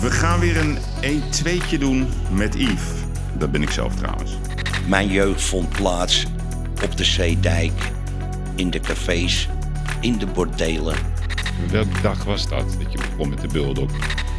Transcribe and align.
We 0.00 0.10
gaan 0.10 0.40
weer 0.40 0.56
een 0.56 0.78
1-2'tje 1.02 1.78
doen 1.78 2.08
met 2.30 2.54
Yves. 2.54 2.90
Dat 3.38 3.50
ben 3.50 3.62
ik 3.62 3.70
zelf 3.70 3.94
trouwens. 3.94 4.32
Mijn 4.86 5.08
jeugd 5.08 5.42
vond 5.42 5.68
plaats 5.68 6.26
op 6.84 6.96
de 6.96 7.04
Zeedijk, 7.04 7.72
in 8.54 8.70
de 8.70 8.80
cafés, 8.80 9.48
in 10.00 10.18
de 10.18 10.26
bordelen. 10.26 10.94
Welke 11.70 12.00
dag 12.02 12.24
was 12.24 12.48
dat, 12.48 12.76
dat 12.82 12.92
je 12.92 12.98
begon 12.98 13.28
met 13.28 13.40
de 13.40 13.48
bulldog? 13.48 13.90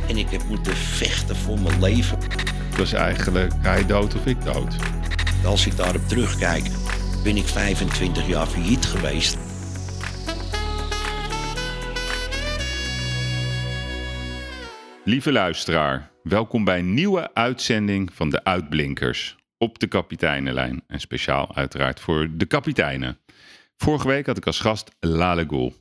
En 0.08 0.18
ik 0.18 0.30
heb 0.30 0.44
moeten 0.48 0.76
vechten 0.76 1.36
voor 1.36 1.60
mijn 1.60 1.80
leven. 1.80 2.18
Het 2.70 2.78
was 2.78 2.94
eigenlijk 2.94 3.54
hij 3.62 3.86
dood 3.86 4.16
of 4.16 4.26
ik 4.26 4.44
dood. 4.44 4.76
Als 5.46 5.66
ik 5.66 5.78
daarop 5.78 6.08
terugkijk, 6.08 6.66
ben 7.24 7.38
ik 7.38 7.48
25 7.48 8.28
jaar 8.28 8.48
failliet 8.48 8.86
geweest. 8.86 9.38
Lieve 15.10 15.32
luisteraar, 15.32 16.12
welkom 16.24 16.64
bij 16.64 16.80
een 16.80 16.94
nieuwe 16.94 17.34
uitzending 17.34 18.14
van 18.14 18.30
de 18.30 18.44
Uitblinkers 18.44 19.36
op 19.58 19.80
de 19.80 19.88
kapiteinenlijn. 19.88 20.84
En 20.88 21.00
speciaal 21.00 21.56
uiteraard 21.56 22.00
voor 22.00 22.30
de 22.38 22.46
kapiteinen. 22.46 23.18
Vorige 23.76 24.08
week 24.08 24.26
had 24.26 24.38
ik 24.38 24.46
als 24.46 24.60
gast 24.60 24.96
Lale 25.00 25.46
Gul. 25.48 25.74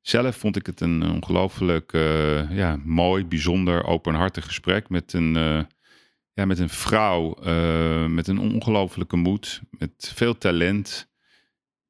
Zelf 0.00 0.36
vond 0.36 0.56
ik 0.56 0.66
het 0.66 0.80
een 0.80 1.10
ongelooflijk 1.10 1.92
eh, 1.92 2.56
ja, 2.56 2.80
mooi, 2.84 3.26
bijzonder, 3.26 3.84
openhartig 3.84 4.44
gesprek 4.44 4.88
met 4.88 5.12
een, 5.12 5.36
eh, 5.36 5.60
ja, 6.32 6.44
met 6.44 6.58
een 6.58 6.70
vrouw 6.70 7.34
eh, 7.34 8.06
met 8.06 8.28
een 8.28 8.38
ongelofelijke 8.38 9.16
moed, 9.16 9.60
met 9.70 10.12
veel 10.14 10.38
talent. 10.38 11.10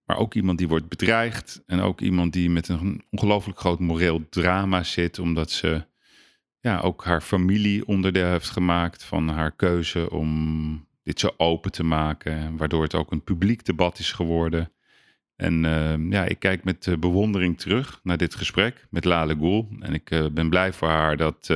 Maar 0.05 0.17
ook 0.17 0.35
iemand 0.35 0.59
die 0.59 0.69
wordt 0.69 0.89
bedreigd 0.89 1.63
en 1.67 1.81
ook 1.81 2.01
iemand 2.01 2.33
die 2.33 2.51
met 2.51 2.69
een 2.69 3.05
ongelooflijk 3.11 3.59
groot 3.59 3.79
moreel 3.81 4.29
drama 4.29 4.83
zit, 4.83 5.19
omdat 5.19 5.51
ze 5.51 5.93
ja, 6.65 6.81
ook 6.81 7.05
haar 7.05 7.21
familie 7.21 7.87
onderdeel 7.87 8.27
heeft 8.27 8.51
gemaakt 8.51 9.05
van 9.05 9.29
haar 9.29 9.53
keuze 9.53 10.11
om 10.11 10.89
dit 11.03 11.21
zo 11.21 11.35
open 11.37 11.73
te 11.73 11.83
maken, 11.83 12.57
waardoor 12.57 12.83
het 12.83 12.95
ook 12.95 13.13
een 13.13 13.23
publiek 13.23 13.65
debat 13.65 13.99
is 13.99 14.13
geworden. 14.13 14.73
En 15.37 15.65
uh, 15.65 16.11
ja, 16.11 16.25
ik 16.25 16.39
kijk 16.39 16.65
met 16.65 16.87
uh, 16.87 16.97
bewondering 16.97 17.59
terug 17.59 18.01
naar 18.03 18.17
dit 18.17 18.35
gesprek 18.35 18.87
met 18.91 19.05
Lale 19.05 19.35
Goel. 19.35 19.69
En 19.81 19.95
ik 19.95 20.11
uh, 20.11 20.27
ben 20.33 20.49
blij 20.49 20.73
voor 20.73 20.89
haar 20.89 21.17
dat, 21.17 21.47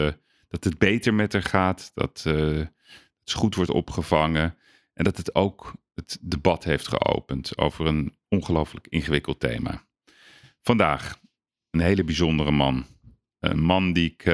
dat 0.48 0.64
het 0.64 0.79
beter 0.79 1.14
met 1.14 1.33
haar 1.33 1.42
gaat, 1.42 1.91
dat 1.95 2.23
het 2.23 3.33
goed 3.33 3.55
wordt 3.55 3.70
opgevangen 3.70 4.56
en 4.95 5.05
dat 5.05 5.17
het 5.17 5.34
ook 5.34 5.75
het 5.95 6.19
debat 6.20 6.64
heeft 6.64 6.89
geopend 6.89 7.59
over 7.59 7.86
een 7.86 8.17
ongelooflijk 8.29 8.86
ingewikkeld 8.86 9.41
thema. 9.41 9.84
Vandaag 10.62 11.20
een 11.70 11.81
hele 11.81 12.05
bijzondere 12.05 12.51
man. 12.51 12.86
Een 13.41 13.61
man 13.61 13.92
die 13.92 14.11
ik 14.11 14.25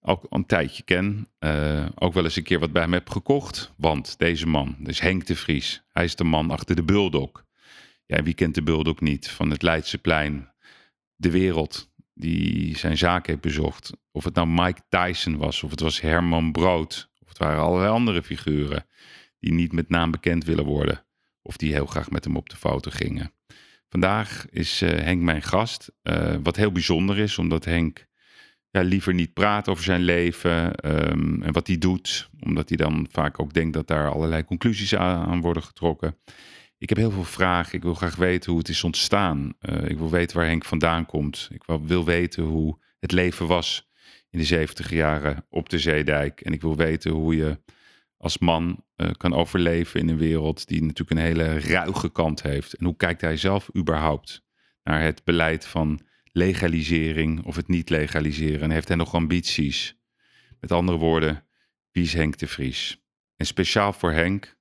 ook 0.00 0.26
een 0.28 0.46
tijdje 0.46 0.82
ken. 0.82 1.28
Uh, 1.40 1.86
ook 1.94 2.12
wel 2.12 2.24
eens 2.24 2.36
een 2.36 2.42
keer 2.42 2.58
wat 2.58 2.72
bij 2.72 2.82
hem 2.82 2.92
heb 2.92 3.10
gekocht. 3.10 3.72
Want 3.76 4.18
deze 4.18 4.46
man, 4.46 4.76
dus 4.78 5.00
Henk 5.00 5.26
de 5.26 5.36
Vries, 5.36 5.82
hij 5.92 6.04
is 6.04 6.16
de 6.16 6.24
man 6.24 6.50
achter 6.50 6.76
de 6.76 6.82
Bulldog. 6.82 7.44
Ja, 8.06 8.22
wie 8.22 8.34
kent 8.34 8.54
de 8.54 8.62
Bulldog 8.62 9.00
niet? 9.00 9.30
Van 9.30 9.50
het 9.50 9.62
Leidseplein, 9.62 10.52
de 11.16 11.30
wereld 11.30 11.90
die 12.14 12.76
zijn 12.78 12.98
zaak 12.98 13.26
heeft 13.26 13.40
bezocht. 13.40 13.92
Of 14.12 14.24
het 14.24 14.34
nou 14.34 14.48
Mike 14.48 14.80
Tyson 14.88 15.36
was, 15.36 15.62
of 15.62 15.70
het 15.70 15.80
was 15.80 16.00
Herman 16.00 16.52
Brood. 16.52 17.10
Of 17.18 17.28
het 17.28 17.38
waren 17.38 17.62
allerlei 17.62 17.90
andere 17.90 18.22
figuren 18.22 18.86
die 19.38 19.52
niet 19.52 19.72
met 19.72 19.88
naam 19.88 20.10
bekend 20.10 20.44
willen 20.44 20.64
worden. 20.64 21.04
Of 21.42 21.56
die 21.56 21.72
heel 21.72 21.86
graag 21.86 22.10
met 22.10 22.24
hem 22.24 22.36
op 22.36 22.48
de 22.48 22.56
foto 22.56 22.90
gingen. 22.90 23.32
Vandaag 23.88 24.46
is 24.50 24.82
uh, 24.82 24.90
Henk 24.90 25.22
mijn 25.22 25.42
gast. 25.42 25.92
Uh, 26.02 26.34
wat 26.42 26.56
heel 26.56 26.72
bijzonder 26.72 27.18
is, 27.18 27.38
omdat 27.38 27.64
Henk 27.64 28.06
ja, 28.70 28.80
liever 28.80 29.14
niet 29.14 29.32
praat 29.32 29.68
over 29.68 29.84
zijn 29.84 30.00
leven 30.00 30.72
um, 31.10 31.42
en 31.42 31.52
wat 31.52 31.66
hij 31.66 31.78
doet. 31.78 32.30
Omdat 32.40 32.68
hij 32.68 32.76
dan 32.76 33.06
vaak 33.10 33.40
ook 33.40 33.52
denkt 33.52 33.72
dat 33.72 33.86
daar 33.86 34.10
allerlei 34.10 34.44
conclusies 34.44 34.94
aan, 34.94 35.40
worden 35.40 35.62
getrokken. 35.62 36.16
Ik 36.78 36.88
heb 36.88 36.98
heel 36.98 37.10
veel 37.10 37.24
vragen. 37.24 37.74
Ik 37.74 37.82
wil 37.82 37.94
graag 37.94 38.16
weten 38.16 38.50
hoe 38.50 38.60
het 38.60 38.68
is 38.68 38.84
ontstaan. 38.84 39.52
Uh, 39.60 39.88
ik 39.88 39.98
wil 39.98 40.10
weten 40.10 40.36
waar 40.36 40.46
Henk 40.46 40.64
vandaan 40.64 41.06
komt. 41.06 41.48
Ik 41.52 41.62
wil, 41.86 42.04
weten 42.04 42.42
hoe 42.42 42.78
het 42.98 43.12
leven 43.12 43.46
was 43.46 43.88
in 44.30 44.38
de 44.38 44.44
70 44.44 44.90
jaren 44.90 45.46
op 45.48 45.68
de 45.68 45.78
Zeedijk. 45.78 46.40
En 46.40 46.52
ik 46.52 46.60
wil 46.60 46.76
weten 46.76 47.10
hoe 47.10 47.36
je 47.36 47.60
als 48.16 48.38
man 48.38 48.84
uh, 48.96 49.10
kan 49.16 49.34
overleven 49.34 50.00
in 50.00 50.08
een 50.08 50.18
wereld 50.18 50.68
die 50.68 50.82
natuurlijk 50.82 51.10
een 51.10 51.26
hele 51.26 51.60
ruige 51.60 52.10
kant 52.10 52.42
heeft. 52.42 52.74
En 52.74 52.84
hoe 52.84 52.96
kijkt 52.96 53.20
hij 53.20 53.36
zelf 53.36 53.68
überhaupt 53.76 54.42
naar 54.82 55.02
het 55.02 55.24
beleid 55.24 55.66
van 55.66 56.00
legalisering 56.32 57.44
of 57.44 57.56
het 57.56 57.68
niet 57.68 57.90
legaliseren? 57.90 58.60
En 58.60 58.70
heeft 58.70 58.88
hij 58.88 58.96
nog 58.96 59.14
ambities? 59.14 59.98
Met 60.60 60.72
andere 60.72 60.98
woorden, 60.98 61.46
wie 61.90 62.02
is 62.02 62.12
Henk 62.12 62.38
de 62.38 62.46
Vries? 62.46 63.02
En 63.36 63.46
speciaal 63.46 63.92
voor 63.92 64.12
Henk 64.12 64.58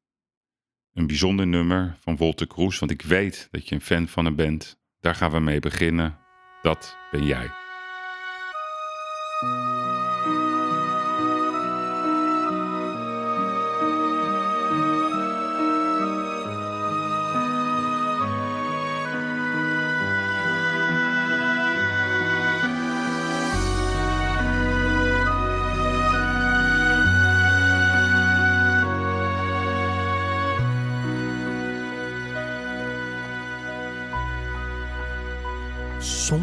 een 0.94 1.08
bijzonder 1.08 1.48
nummer 1.48 1.96
van 2.00 2.18
Wolter 2.18 2.48
Kroes, 2.48 2.80
want 2.80 2.92
ik 2.92 3.02
weet 3.02 3.48
dat 3.52 3.70
je 3.70 3.76
een 3.76 3.82
fan 3.82 4.08
van 4.08 4.26
hem 4.26 4.36
bent. 4.36 4.80
Daar 5.00 5.16
gaan 5.16 5.32
we 5.32 5.40
mee 5.40 5.60
beginnen. 5.60 6.18
Dat 6.62 6.98
ben 7.12 7.26
jij. 7.26 7.50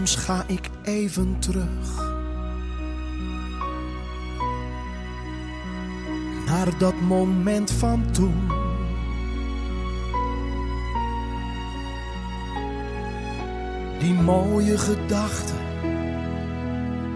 Soms 0.06 0.24
ga 0.24 0.44
ik 0.46 0.70
even 0.82 1.36
terug 1.38 2.14
naar 6.46 6.78
dat 6.78 7.00
moment 7.00 7.70
van 7.70 8.10
toen. 8.10 8.50
Die 13.98 14.14
mooie 14.14 14.78
gedachte 14.78 15.54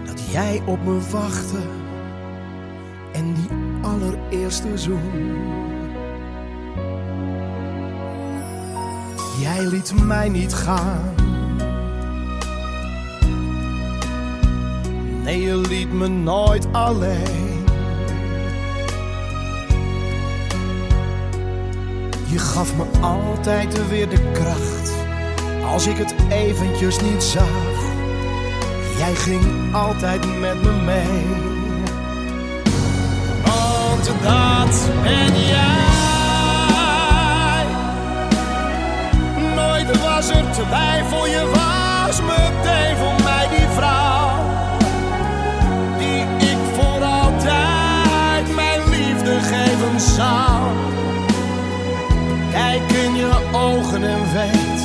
dat 0.05 0.29
jij 0.31 0.61
op 0.65 0.83
me 0.83 0.99
wachtte 1.11 1.61
en 3.13 3.33
die 3.33 3.49
allereerste 3.81 4.77
zoen. 4.77 5.39
Jij 9.39 9.67
liet 9.67 10.03
mij 10.03 10.29
niet 10.29 10.53
gaan. 10.53 11.20
Nee, 15.23 15.41
je 15.41 15.55
liet 15.55 15.93
me 15.93 16.07
nooit 16.07 16.67
alleen. 16.71 17.65
Je 22.25 22.39
gaf 22.39 22.75
me 22.75 22.83
altijd 23.01 23.87
weer 23.89 24.09
de 24.09 24.31
kracht 24.33 24.91
als 25.71 25.87
ik 25.87 25.97
het 25.97 26.15
eventjes 26.29 27.01
niet 27.01 27.23
zag. 27.23 27.49
Jij 28.97 29.15
ging 29.15 29.73
altijd 29.73 30.39
met 30.39 30.63
me 30.63 30.71
mee. 30.71 31.25
Want 33.43 34.05
dat 34.05 34.89
ben 35.03 35.39
jij. 35.47 35.79
Nooit 39.55 40.01
was 40.01 40.29
er 40.29 40.51
twijfel, 40.51 41.27
je 41.27 41.49
was 41.53 42.21
meteen 42.21 42.97
voor 42.97 43.23
mij 43.23 43.30
Kijk 52.51 52.91
in 52.91 53.15
je 53.15 53.31
ogen 53.51 54.03
en 54.03 54.31
weet, 54.33 54.81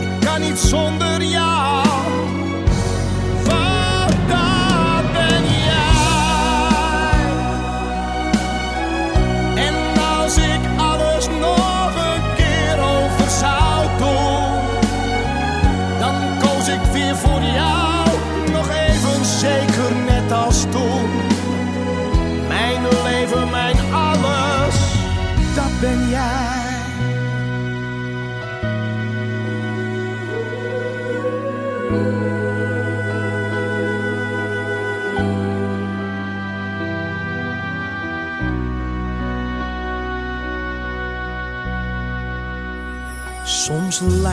ik 0.00 0.26
kan 0.26 0.40
niet 0.40 0.58
zonder 0.58 1.22
jou. 1.22 1.87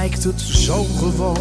Lijkt 0.09 0.23
het 0.23 0.41
zo 0.41 0.83
gewoon. 0.83 1.37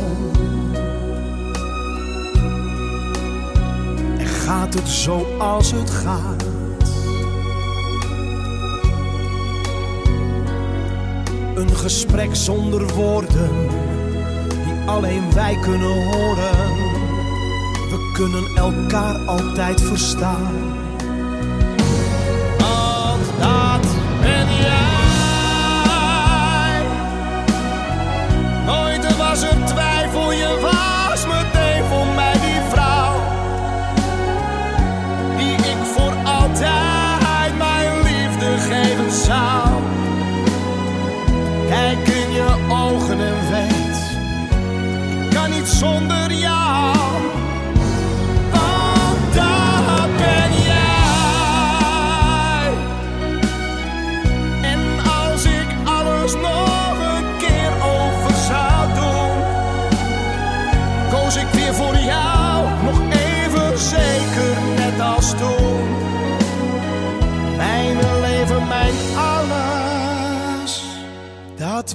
En 4.19 4.27
gaat 4.27 4.75
het 4.75 4.89
zo 4.89 5.37
als 5.39 5.71
het 5.73 5.91
gaat. 5.91 6.45
Een 11.55 11.77
gesprek 11.77 12.35
zonder 12.35 12.95
woorden, 12.95 13.51
die 14.49 14.87
alleen 14.87 15.33
wij 15.35 15.59
kunnen 15.63 16.13
horen. 16.13 16.57
We 17.91 18.13
kunnen 18.13 18.57
elkaar 18.57 19.17
altijd 19.19 19.81
verstaan. 19.81 20.74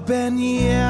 Ben 0.09 0.37
jij. 0.37 0.87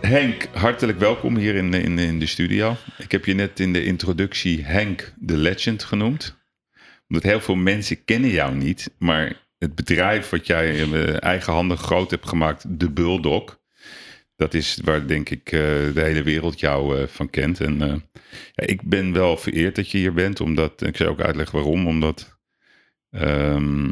Henk, 0.00 0.48
hartelijk 0.52 0.98
welkom 0.98 1.36
hier 1.36 1.54
in, 1.54 1.74
in, 1.74 1.98
in 1.98 2.18
de 2.18 2.26
studio. 2.26 2.76
Ik 2.98 3.12
heb 3.12 3.24
je 3.24 3.34
net 3.34 3.60
in 3.60 3.72
de 3.72 3.84
introductie 3.84 4.64
Henk 4.64 5.14
de 5.18 5.36
Legend 5.36 5.84
genoemd. 5.84 6.38
Omdat 7.08 7.22
heel 7.22 7.40
veel 7.40 7.54
mensen 7.54 8.04
kennen 8.04 8.30
jou 8.30 8.54
niet. 8.54 8.94
Maar 8.98 9.48
het 9.58 9.74
bedrijf 9.74 10.30
wat 10.30 10.46
jij 10.46 10.86
uh, 10.86 11.22
eigenhandig 11.22 11.80
groot 11.80 12.10
hebt 12.10 12.28
gemaakt, 12.28 12.78
de 12.78 12.90
Bulldog. 12.90 13.59
Dat 14.40 14.54
is 14.54 14.78
waar 14.84 15.06
denk 15.06 15.30
ik 15.30 15.52
eh, 15.52 15.60
de 15.94 16.00
hele 16.00 16.22
wereld 16.22 16.60
jou 16.60 16.98
eh, 16.98 17.06
van 17.06 17.30
kent. 17.30 17.60
En 17.60 17.82
eh, 17.82 17.94
ja, 18.52 18.66
ik 18.66 18.82
ben 18.82 19.12
wel 19.12 19.36
vereerd 19.36 19.76
dat 19.76 19.90
je 19.90 19.98
hier 19.98 20.12
bent. 20.12 20.40
Omdat, 20.40 20.82
ik 20.82 20.96
zal 20.96 21.06
ook 21.06 21.20
uitleggen 21.20 21.58
waarom. 21.58 21.86
Omdat 21.86 22.38
ehm, 23.10 23.84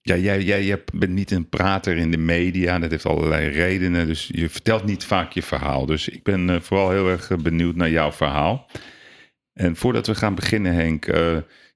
ja, 0.00 0.16
jij, 0.16 0.42
jij, 0.42 0.84
bent 0.94 1.12
niet 1.12 1.30
een 1.30 1.48
prater 1.48 1.96
in 1.96 2.10
de 2.10 2.18
media. 2.18 2.78
Dat 2.78 2.90
heeft 2.90 3.06
allerlei 3.06 3.48
redenen. 3.48 4.06
Dus 4.06 4.30
je 4.32 4.48
vertelt 4.48 4.84
niet 4.84 5.04
vaak 5.04 5.32
je 5.32 5.42
verhaal. 5.42 5.86
Dus 5.86 6.08
ik 6.08 6.22
ben 6.22 6.62
vooral 6.62 6.90
heel 6.90 7.08
erg 7.08 7.36
benieuwd 7.42 7.76
naar 7.76 7.90
jouw 7.90 8.12
verhaal. 8.12 8.70
En 9.52 9.76
voordat 9.76 10.06
we 10.06 10.14
gaan 10.14 10.34
beginnen, 10.34 10.74
Henk, 10.74 11.04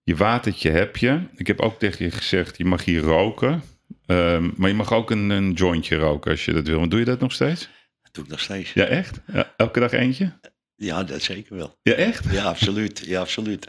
je 0.03 0.17
watertje 0.17 0.71
heb 0.71 0.97
je. 0.97 1.21
Ik 1.37 1.47
heb 1.47 1.61
ook 1.61 1.79
tegen 1.79 2.05
je 2.05 2.11
gezegd, 2.11 2.57
je 2.57 2.65
mag 2.65 2.85
hier 2.85 3.01
roken. 3.01 3.63
Ehm, 4.07 4.51
maar 4.57 4.69
je 4.69 4.75
mag 4.75 4.93
ook 4.93 5.11
een, 5.11 5.31
een 5.31 5.53
jointje 5.53 5.97
roken 5.97 6.31
als 6.31 6.45
je 6.45 6.53
dat 6.53 6.67
wil. 6.67 6.79
Want 6.79 6.91
doe 6.91 7.01
je 7.01 7.07
dat 7.07 7.21
nog 7.21 7.33
steeds? 7.33 7.71
Dat 8.11 8.15
doe 8.15 8.25
ik 8.25 8.31
nog 8.31 8.41
steeds. 8.41 8.73
Ja, 8.73 8.85
echt? 8.85 9.21
Ja, 9.33 9.55
elke 9.57 9.81
dag 9.81 9.93
eentje? 9.93 10.33
Ja, 10.77 11.05
dat 11.05 11.23
zeker 11.23 11.57
wel. 11.57 11.79
Ja, 11.83 11.93
echt? 11.93 12.25
Ja, 12.31 12.45
absoluut. 12.45 13.03
Ja, 13.07 13.21
absoluut. 13.21 13.69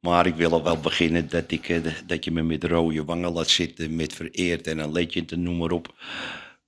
Maar 0.00 0.26
ik 0.26 0.34
wil 0.34 0.52
al 0.52 0.62
wel 0.62 0.80
beginnen 0.80 1.28
dat, 1.28 1.50
ik, 1.50 1.68
eh, 1.68 1.80
dat 2.06 2.24
je 2.24 2.30
me 2.30 2.42
met 2.42 2.64
rode 2.64 3.04
wangen 3.04 3.32
laat 3.32 3.48
zitten, 3.48 3.96
met 3.96 4.14
vereerd 4.14 4.66
en 4.66 4.78
een 4.78 4.92
legend 4.92 5.32
en 5.32 5.42
noem 5.42 5.56
maar 5.56 5.70
op. 5.70 5.94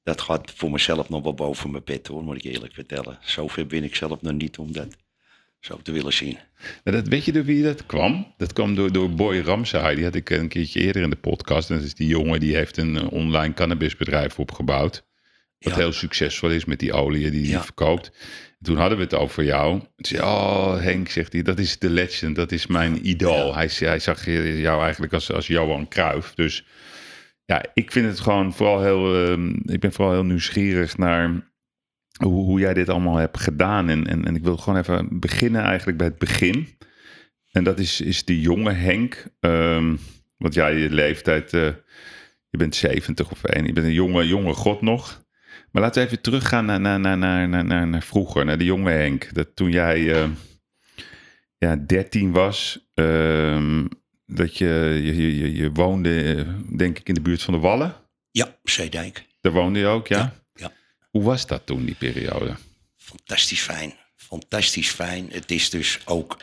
Dat 0.03 0.21
gaat 0.21 0.51
voor 0.51 0.71
mezelf 0.71 1.09
nog 1.09 1.23
wel 1.23 1.35
boven 1.35 1.71
mijn 1.71 1.83
pet 1.83 2.07
hoor, 2.07 2.23
moet 2.23 2.45
ik 2.45 2.53
eerlijk 2.53 2.75
vertellen. 2.75 3.19
Zover 3.21 3.67
ben 3.67 3.85
ik 3.85 3.95
zelf 3.95 4.21
nog 4.21 4.33
niet 4.33 4.59
om 4.59 4.73
dat 4.73 4.97
zo 5.61 5.79
te 5.83 5.93
willen 5.93 6.13
zien. 6.13 6.39
Nou, 6.85 6.97
dat, 6.97 7.09
weet 7.09 7.25
je 7.25 7.33
door 7.33 7.45
wie 7.45 7.63
dat 7.63 7.87
kwam? 7.87 8.35
Dat 8.37 8.53
kwam 8.53 8.75
door, 8.75 8.93
door 8.93 9.11
Boy 9.11 9.41
Ramsay. 9.41 9.95
Die 9.95 10.05
had 10.05 10.15
ik 10.15 10.31
een 10.31 10.49
keertje 10.49 10.81
eerder 10.81 11.03
in 11.03 11.11
de 11.11 11.17
podcast. 11.17 11.71
En 11.71 11.77
dat 11.77 11.85
is 11.85 11.95
die 11.95 12.09
jongen 12.09 12.41
die 12.41 12.57
heeft 12.57 12.77
een 12.77 12.97
eh, 12.97 13.13
online 13.13 13.55
cannabisbedrijf 13.55 14.39
opgebouwd. 14.39 15.05
Wat 15.63 15.73
Ja. 15.73 15.79
heel 15.79 15.93
succesvol 15.93 16.51
is 16.51 16.65
met 16.65 16.79
die 16.79 16.93
olie 16.93 17.31
die 17.31 17.41
hij 17.43 17.51
Ja. 17.51 17.63
verkoopt. 17.63 18.13
Toen 18.63 18.77
hadden 18.77 18.99
we 18.99 19.05
het 19.05 19.15
over 19.15 19.45
jou. 19.45 19.81
Zei 19.97 20.23
oh 20.23 20.81
Henk, 20.81 21.09
zegt 21.09 21.33
hij, 21.33 21.43
dat 21.43 21.59
is 21.59 21.79
de 21.79 21.91
legend. 21.91 22.37
Dat 22.37 22.53
is 22.53 22.67
mijn 22.67 23.09
idool. 23.09 23.55
Hij, 23.55 23.71
hij 23.75 23.99
zag 23.99 24.25
je- 24.25 24.61
jou 24.61 24.83
eigenlijk 24.83 25.13
als, 25.13 25.33
als 25.33 25.47
Johan 25.47 25.89
Cruijff. 25.89 26.35
Dus 26.35 26.67
ja, 27.45 27.65
ik 27.75 27.93
vind 27.93 28.07
het 28.07 28.21
gewoon 28.21 28.53
vooral 28.55 28.83
heel... 28.83 29.25
ehm, 29.27 29.49
ik 29.65 29.81
ben 29.81 29.93
vooral 29.93 30.13
heel 30.15 30.25
nieuwsgierig 30.25 30.97
naar 30.97 31.51
hoe, 32.19 32.45
hoe 32.45 32.61
jij 32.61 32.75
dit 32.75 32.89
allemaal 32.89 33.17
hebt 33.17 33.39
gedaan. 33.41 33.89
En, 33.89 34.07
en, 34.07 34.25
en 34.25 34.35
ik 34.37 34.43
wil 34.43 34.57
gewoon 34.57 34.79
even 34.79 35.21
beginnen 35.21 35.63
eigenlijk 35.63 35.99
bij 35.99 36.07
het 36.07 36.19
begin. 36.19 36.69
En 37.51 37.65
dat 37.65 37.79
is, 37.79 38.01
is 38.01 38.25
die 38.25 38.41
jonge 38.41 38.73
Henk. 38.73 39.25
Ehm, 39.41 39.97
want 40.37 40.55
ja, 40.55 40.67
je 40.67 40.91
leeftijd, 40.91 41.53
eh, 41.53 41.61
je 42.49 42.59
bent 42.59 42.75
70 42.75 43.31
of 43.31 43.45
één. 43.45 43.67
Je 43.67 43.73
bent 43.73 43.87
een 43.87 43.93
jonge, 43.93 44.27
jonge 44.27 44.53
god 44.53 44.81
nog. 44.83 45.22
Maar 45.73 45.83
laten 45.83 46.03
we 46.03 46.09
even 46.09 46.21
teruggaan 46.23 46.65
naar, 46.65 46.81
naar, 46.81 47.01
naar, 47.01 47.19
naar, 47.19 47.49
naar, 47.49 47.65
naar, 47.65 47.87
naar 47.87 48.03
vroeger, 48.03 48.45
naar 48.45 48.59
de 48.59 48.65
jonge 48.65 48.91
Henk. 48.91 49.35
Dat 49.35 49.57
toen 49.57 49.71
jij 49.71 50.13
eh, 50.23 50.29
ja, 51.59 51.77
13 51.77 52.33
was, 52.33 52.79
ehm, 52.95 53.87
dat 54.27 54.57
je, 54.59 55.01
je, 55.03 55.37
je, 55.39 55.55
je- 55.55 55.71
woonde, 55.73 56.35
eh, 56.35 56.77
denk 56.79 56.99
ik, 56.99 57.09
in 57.09 57.15
de 57.15 57.21
buurt 57.21 57.43
van 57.43 57.55
de 57.55 57.61
Wallen. 57.61 57.95
Ja, 58.31 58.57
Zeedijk. 58.63 59.25
Daar 59.41 59.53
woonde 59.53 59.79
je 59.79 59.87
ook, 59.87 60.07
ja? 60.07 60.19
Ja, 60.19 60.33
ja. 60.55 60.73
Hoe 61.11 61.23
was 61.23 61.47
dat 61.47 61.67
toen, 61.67 61.85
die 61.85 61.95
periode? 61.95 62.55
Fantastisch 62.97 63.61
fijn. 63.63 63.93
Fantastisch 64.17 64.91
fijn. 64.91 65.29
Het 65.31 65.51
is 65.51 65.71
dus 65.71 65.99
ook 66.05 66.37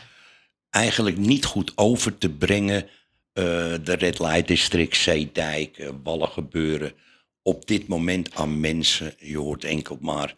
eigenlijk 0.70 1.18
niet 1.18 1.46
goed 1.46 1.72
over 1.76 2.18
te 2.18 2.30
brengen. 2.30 2.88
eh, 3.34 3.44
de 3.84 3.94
Red 3.94 4.20
Light 4.20 4.48
District, 4.48 4.96
Zeedijk, 4.96 5.92
Wallen 6.04 6.30
gebeuren. 6.30 6.94
Op 7.42 7.68
dit 7.68 7.88
moment 7.88 8.36
aan 8.36 8.60
mensen. 8.60 9.14
Je 9.18 9.38
hoort 9.38 9.64
enkel 9.64 9.98
maar 10.02 10.36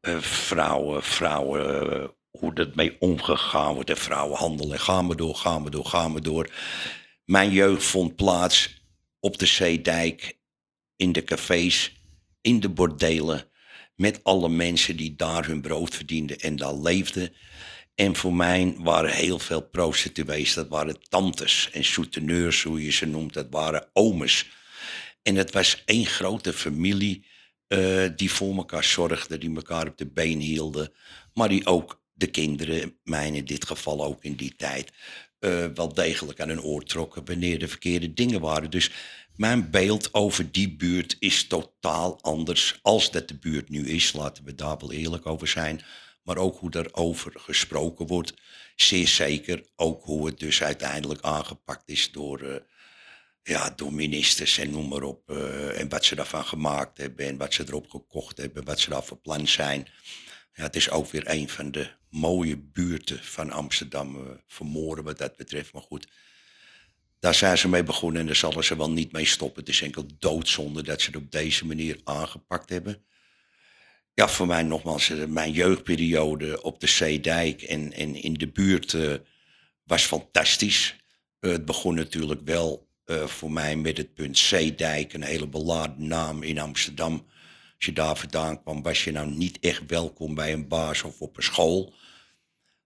eh, 0.00 0.18
vrouwen, 0.18 1.02
vrouwen, 1.02 1.92
eh, 1.92 2.08
hoe 2.30 2.54
dat 2.54 2.74
mee 2.74 2.96
omgegaan 2.98 3.74
wordt. 3.74 3.90
En 3.90 3.96
vrouwenhandel. 3.96 4.72
En 4.72 4.80
gaan 4.80 5.08
we 5.08 5.14
door, 5.14 5.34
gaan 5.34 5.64
we 5.64 5.70
door, 5.70 5.86
gaan 5.86 6.14
we 6.14 6.20
door. 6.20 6.50
Mijn 7.24 7.50
jeugd 7.50 7.84
vond 7.84 8.16
plaats 8.16 8.82
op 9.20 9.38
de 9.38 9.46
Zeedijk, 9.46 10.38
in 10.96 11.12
de 11.12 11.24
cafés, 11.24 12.02
in 12.40 12.60
de 12.60 12.68
bordelen 12.68 13.50
met 14.00 14.24
alle 14.24 14.48
mensen 14.48 14.96
die 14.96 15.16
daar 15.16 15.46
hun 15.46 15.60
brood 15.60 15.94
verdienden 15.94 16.38
en 16.38 16.56
daar 16.56 16.74
leefden. 16.74 17.32
En 17.94 18.16
voor 18.16 18.34
mij 18.34 18.74
waren 18.78 19.10
heel 19.10 19.38
veel 19.38 19.60
prostituees, 19.60 20.54
dat 20.54 20.68
waren 20.68 21.08
tantes 21.08 21.68
en 21.72 21.84
souteneurs, 21.84 22.62
hoe 22.62 22.84
je 22.84 22.90
ze 22.90 23.06
noemt, 23.06 23.32
dat 23.32 23.46
waren 23.50 23.88
oomes. 23.92 24.50
En 25.22 25.34
het 25.36 25.52
was 25.52 25.82
één 25.84 26.06
grote 26.06 26.52
familie 26.52 27.26
eh, 27.66 28.08
die 28.16 28.30
voor 28.30 28.56
elkaar 28.56 28.84
zorgde, 28.84 29.38
die 29.38 29.54
elkaar 29.54 29.86
op 29.86 29.98
de 29.98 30.06
been 30.06 30.40
hielden, 30.40 30.92
maar 31.34 31.48
die 31.48 31.66
ook 31.66 32.02
de 32.12 32.26
kinderen, 32.26 32.98
mij 33.04 33.30
in 33.30 33.44
dit 33.44 33.66
geval 33.66 34.04
ook 34.04 34.24
in 34.24 34.34
die 34.34 34.56
tijd, 34.56 34.92
eh, 35.38 35.66
wel 35.74 35.94
degelijk 35.94 36.40
aan 36.40 36.48
hun 36.48 36.62
oor 36.62 36.82
trokken 36.82 37.24
wanneer 37.24 37.62
er 37.62 37.68
verkeerde 37.68 38.14
dingen 38.14 38.40
waren. 38.40 38.70
Dus 38.70 38.90
mijn 39.36 39.70
beeld 39.70 40.14
over 40.14 40.52
die 40.52 40.76
buurt 40.76 41.16
is 41.18 41.46
totaal 41.46 42.18
anders 42.22 42.78
als 42.82 43.10
dat 43.10 43.28
de 43.28 43.38
buurt 43.38 43.68
nu 43.68 43.88
is. 43.88 44.12
Laten 44.12 44.44
we 44.44 44.54
daar 44.54 44.78
wel 44.78 44.92
eerlijk 44.92 45.26
over 45.26 45.48
zijn. 45.48 45.82
Maar 46.22 46.36
ook 46.36 46.58
hoe 46.58 46.70
daarover 46.70 47.32
gesproken 47.36 48.06
wordt. 48.06 48.34
Zeer 48.76 49.08
zeker 49.08 49.64
ook 49.76 50.04
hoe 50.04 50.26
het 50.26 50.38
dus 50.38 50.62
uiteindelijk 50.62 51.20
aangepakt 51.22 51.88
is 51.88 52.12
door, 52.12 52.40
eh, 52.40 52.54
ja, 53.42 53.70
door 53.70 53.92
ministers 53.94 54.58
en 54.58 54.70
noem 54.70 54.88
maar 54.88 55.02
op. 55.02 55.30
eh, 55.30 55.80
en 55.80 55.88
wat 55.88 56.04
ze 56.04 56.14
daarvan 56.14 56.44
gemaakt 56.44 56.98
hebben 56.98 57.26
en 57.26 57.36
wat 57.36 57.54
ze 57.54 57.64
erop 57.66 57.90
gekocht 57.90 58.36
hebben, 58.38 58.64
wat 58.64 58.80
ze 58.80 58.90
daar 58.90 59.04
voor 59.04 59.16
plan 59.16 59.46
zijn. 59.48 59.88
Ja, 60.52 60.62
het 60.62 60.76
is 60.76 60.90
ook 60.90 61.10
weer 61.10 61.28
een 61.28 61.48
van 61.48 61.70
de 61.70 61.90
mooie 62.10 62.56
buurten 62.58 63.24
van 63.24 63.50
Amsterdam. 63.50 64.16
eh 64.16 64.32
vermoorden 64.46 65.04
wat 65.04 65.18
dat 65.18 65.36
betreft, 65.36 65.72
maar 65.72 65.82
goed. 65.82 66.08
Daar 67.18 67.34
zijn 67.34 67.58
ze 67.58 67.68
mee 67.68 67.82
begonnen 67.82 68.20
en 68.20 68.26
daar 68.26 68.36
zullen 68.36 68.64
ze 68.64 68.76
wel 68.76 68.90
niet 68.90 69.12
mee 69.12 69.24
stoppen. 69.24 69.60
Het 69.60 69.68
is 69.68 69.82
enkel 69.82 70.06
doodzonde 70.18 70.82
dat 70.82 71.00
ze 71.00 71.06
het 71.06 71.16
op 71.16 71.30
deze 71.30 71.66
manier 71.66 72.00
aangepakt 72.04 72.68
hebben. 72.70 73.04
ja, 74.14 74.28
voor 74.28 74.46
mij 74.46 74.62
nogmaals, 74.62 75.10
eh, 75.10 75.24
mijn 75.24 75.52
jeugdperiode 75.52 76.62
op 76.62 76.80
de 76.80 76.86
Zeedijk 76.86 77.62
en, 77.62 77.92
en 77.92 78.14
in 78.14 78.34
de 78.34 78.48
buurt 78.48 78.96
was 79.84 80.04
fantastisch. 80.04 80.96
Het 81.40 81.64
begon 81.64 81.94
natuurlijk 81.94 82.40
wel 82.44 82.89
eh, 83.10 83.26
voor 83.26 83.52
mij 83.52 83.76
met 83.76 83.96
het 83.96 84.14
punt 84.14 84.38
Zeedijk, 84.38 85.12
een 85.12 85.22
hele 85.22 85.48
beladen 85.48 86.06
naam 86.06 86.42
in 86.42 86.58
Amsterdam. 86.58 87.26
Als 87.76 87.86
je 87.86 87.92
daar 87.92 88.16
vandaan 88.16 88.62
kwam, 88.62 88.82
was 88.82 89.04
je 89.04 89.12
nou 89.12 89.30
niet 89.30 89.58
echt 89.60 89.82
welkom 89.86 90.34
bij 90.34 90.52
een 90.52 90.68
baas 90.68 91.02
of 91.02 91.20
op 91.20 91.36
een 91.36 91.42
school. 91.42 91.94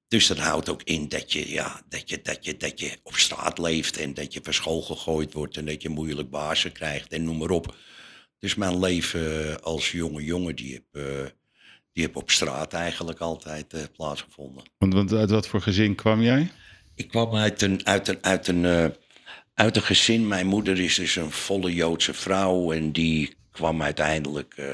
Dus 0.09 0.27
dat 0.27 0.39
houdt 0.39 0.69
ook 0.69 0.83
in 0.83 1.09
dat 1.09 1.33
je, 1.33 1.51
ja, 1.51 1.83
dat, 1.89 2.09
je, 2.09 2.23
dat, 2.23 2.45
je, 2.45 2.57
dat 2.57 2.81
je 2.81 2.99
op 3.03 3.15
straat 3.15 3.59
leeft 3.59 3.97
en 3.97 4.15
dat 4.15 4.33
je 4.33 4.41
van 4.43 4.55
school 4.55 4.83
gegooid 4.83 5.33
wordt 5.33 5.57
en 5.57 5.67
dat 5.67 5.83
je 5.83 5.89
moeilijk 5.89 6.31
bazen 6.31 6.73
krijgt 6.73 7.13
en 7.13 7.25
noem 7.25 7.39
maar 7.39 7.51
op. 7.51 7.77
Dus 8.39 8.55
mijn 8.55 8.79
leven 8.79 9.63
als 9.63 9.93
jonge 9.93 10.25
jongen, 10.25 10.57
die 10.57 10.73
heb, 10.73 11.05
eh, 11.05 11.27
die 11.93 12.05
heb 12.05 12.17
op 12.17 12.31
straat 12.31 12.73
eigenlijk 12.73 13.21
altijd 13.21 13.73
eh, 13.73 13.81
plaatsgevonden. 13.97 14.63
Want, 14.79 14.95
want 14.95 15.13
uit 15.13 15.31
wat 15.31 15.49
voor 15.49 15.61
gezin 15.61 15.95
kwam 15.95 16.23
jij? 16.23 16.51
Ik 16.95 17.09
kwam 17.09 17.35
uit 17.35 17.63
een, 17.63 17.87
uit 17.87 18.09
een, 18.09 18.19
uit 18.23 18.49
een, 18.49 18.65
eh, 18.65 18.87
uit 19.55 19.77
een 19.77 19.83
gezin. 19.83 20.29
Mijn 20.29 20.47
moeder 20.47 20.81
is 20.81 20.95
dus 20.95 21.17
een 21.17 21.31
volle 21.31 21.75
Joodse 21.75 22.15
vrouw. 22.15 22.73
En 22.73 22.93
die 22.93 23.35
kwam 23.53 23.83
uiteindelijk 23.83 24.55
eh, 24.57 24.71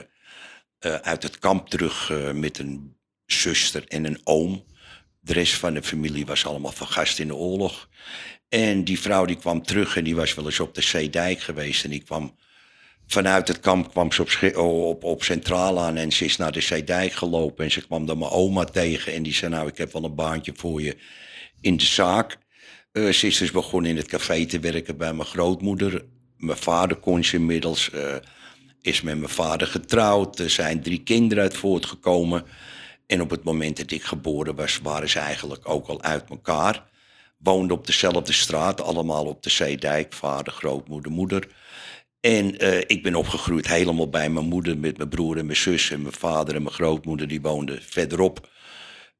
eh, 0.78 0.94
uit 0.94 1.22
het 1.22 1.38
kamp 1.38 1.68
terug 1.68 2.10
eh, 2.10 2.32
met 2.32 2.58
een 2.58 2.96
zuster 3.26 3.84
en 3.88 4.04
een 4.04 4.20
oom. 4.24 4.64
De 5.20 5.32
rest 5.32 5.54
van 5.54 5.74
de 5.74 5.82
familie 5.82 6.26
was 6.26 6.46
allemaal 6.46 6.72
vergast 6.72 7.18
in 7.18 7.26
de 7.26 7.34
oorlog. 7.34 7.88
En 8.48 8.84
die 8.84 9.00
vrouw 9.00 9.24
die 9.24 9.36
kwam 9.36 9.62
terug 9.62 9.96
en 9.96 10.04
die 10.04 10.16
was 10.16 10.34
wel 10.34 10.44
eens 10.44 10.60
op 10.60 10.74
de 10.74 10.82
Zeedijk 10.82 11.40
geweest. 11.40 11.84
En 11.84 11.90
die 11.90 12.02
kwam 12.02 12.36
vanuit 13.06 13.48
het 13.48 13.60
kamp 13.60 13.90
kwam 13.90 14.12
ze 14.12 14.22
op, 14.22 14.30
Schi- 14.30 14.56
op, 14.56 15.04
op 15.04 15.22
Centraal 15.22 15.80
aan 15.80 15.96
en 15.96 16.12
ze 16.12 16.24
is 16.24 16.36
naar 16.36 16.52
de 16.52 16.60
Zeedijk 16.60 17.12
gelopen. 17.12 17.64
En 17.64 17.70
ze 17.70 17.86
kwam 17.86 18.06
dan 18.06 18.18
mijn 18.18 18.30
oma 18.30 18.64
tegen 18.64 19.12
en 19.12 19.22
die 19.22 19.34
zei 19.34 19.50
nou 19.50 19.68
ik 19.68 19.76
heb 19.76 19.92
wel 19.92 20.04
een 20.04 20.14
baantje 20.14 20.52
voor 20.56 20.82
je 20.82 20.96
in 21.60 21.76
de 21.76 21.84
zaak. 21.84 22.38
Eh, 22.92 23.08
ze 23.08 23.26
is 23.26 23.38
dus 23.38 23.50
begonnen 23.50 23.90
in 23.90 23.96
het 23.96 24.06
café 24.06 24.46
te 24.46 24.60
werken 24.60 24.96
bij 24.96 25.12
mijn 25.12 25.28
grootmoeder. 25.28 26.04
Mijn 26.36 26.58
vader 26.58 26.96
kon 26.96 27.24
ze 27.24 27.36
inmiddels, 27.36 27.90
eh, 27.90 28.16
is 28.82 29.02
met 29.02 29.18
mijn 29.18 29.30
vader 29.30 29.66
getrouwd. 29.66 30.38
Er 30.38 30.50
zijn 30.50 30.82
drie 30.82 31.02
kinderen 31.02 31.42
uit 31.44 31.56
voortgekomen. 31.56 32.44
En 33.06 33.20
op 33.20 33.30
het 33.30 33.44
moment 33.44 33.76
dat 33.76 33.90
ik 33.90 34.02
geboren 34.02 34.54
was, 34.54 34.78
waren 34.82 35.08
ze 35.08 35.18
eigenlijk 35.18 35.68
ook 35.68 35.86
al 35.86 36.02
uit 36.02 36.30
elkaar. 36.30 36.88
Woonden 37.38 37.76
op 37.76 37.86
dezelfde 37.86 38.32
straat, 38.32 38.80
allemaal 38.80 39.26
op 39.26 39.42
de 39.42 39.50
Zeedijk. 39.50 40.12
Vader, 40.12 40.52
grootmoeder, 40.52 41.12
moeder. 41.12 41.48
En 42.20 42.58
eh, 42.58 42.78
ik 42.78 43.02
ben 43.02 43.14
opgegroeid 43.14 43.66
helemaal 43.66 44.08
bij 44.08 44.30
mijn 44.30 44.46
moeder 44.46 44.78
met 44.78 44.96
mijn 44.96 45.08
broer 45.08 45.38
en 45.38 45.46
mijn 45.46 45.58
zus. 45.58 45.90
En 45.90 46.02
mijn 46.02 46.14
vader 46.14 46.54
en 46.54 46.62
mijn 46.62 46.74
grootmoeder 46.74 47.28
die 47.28 47.40
woonden 47.40 47.82
verderop. 47.82 48.48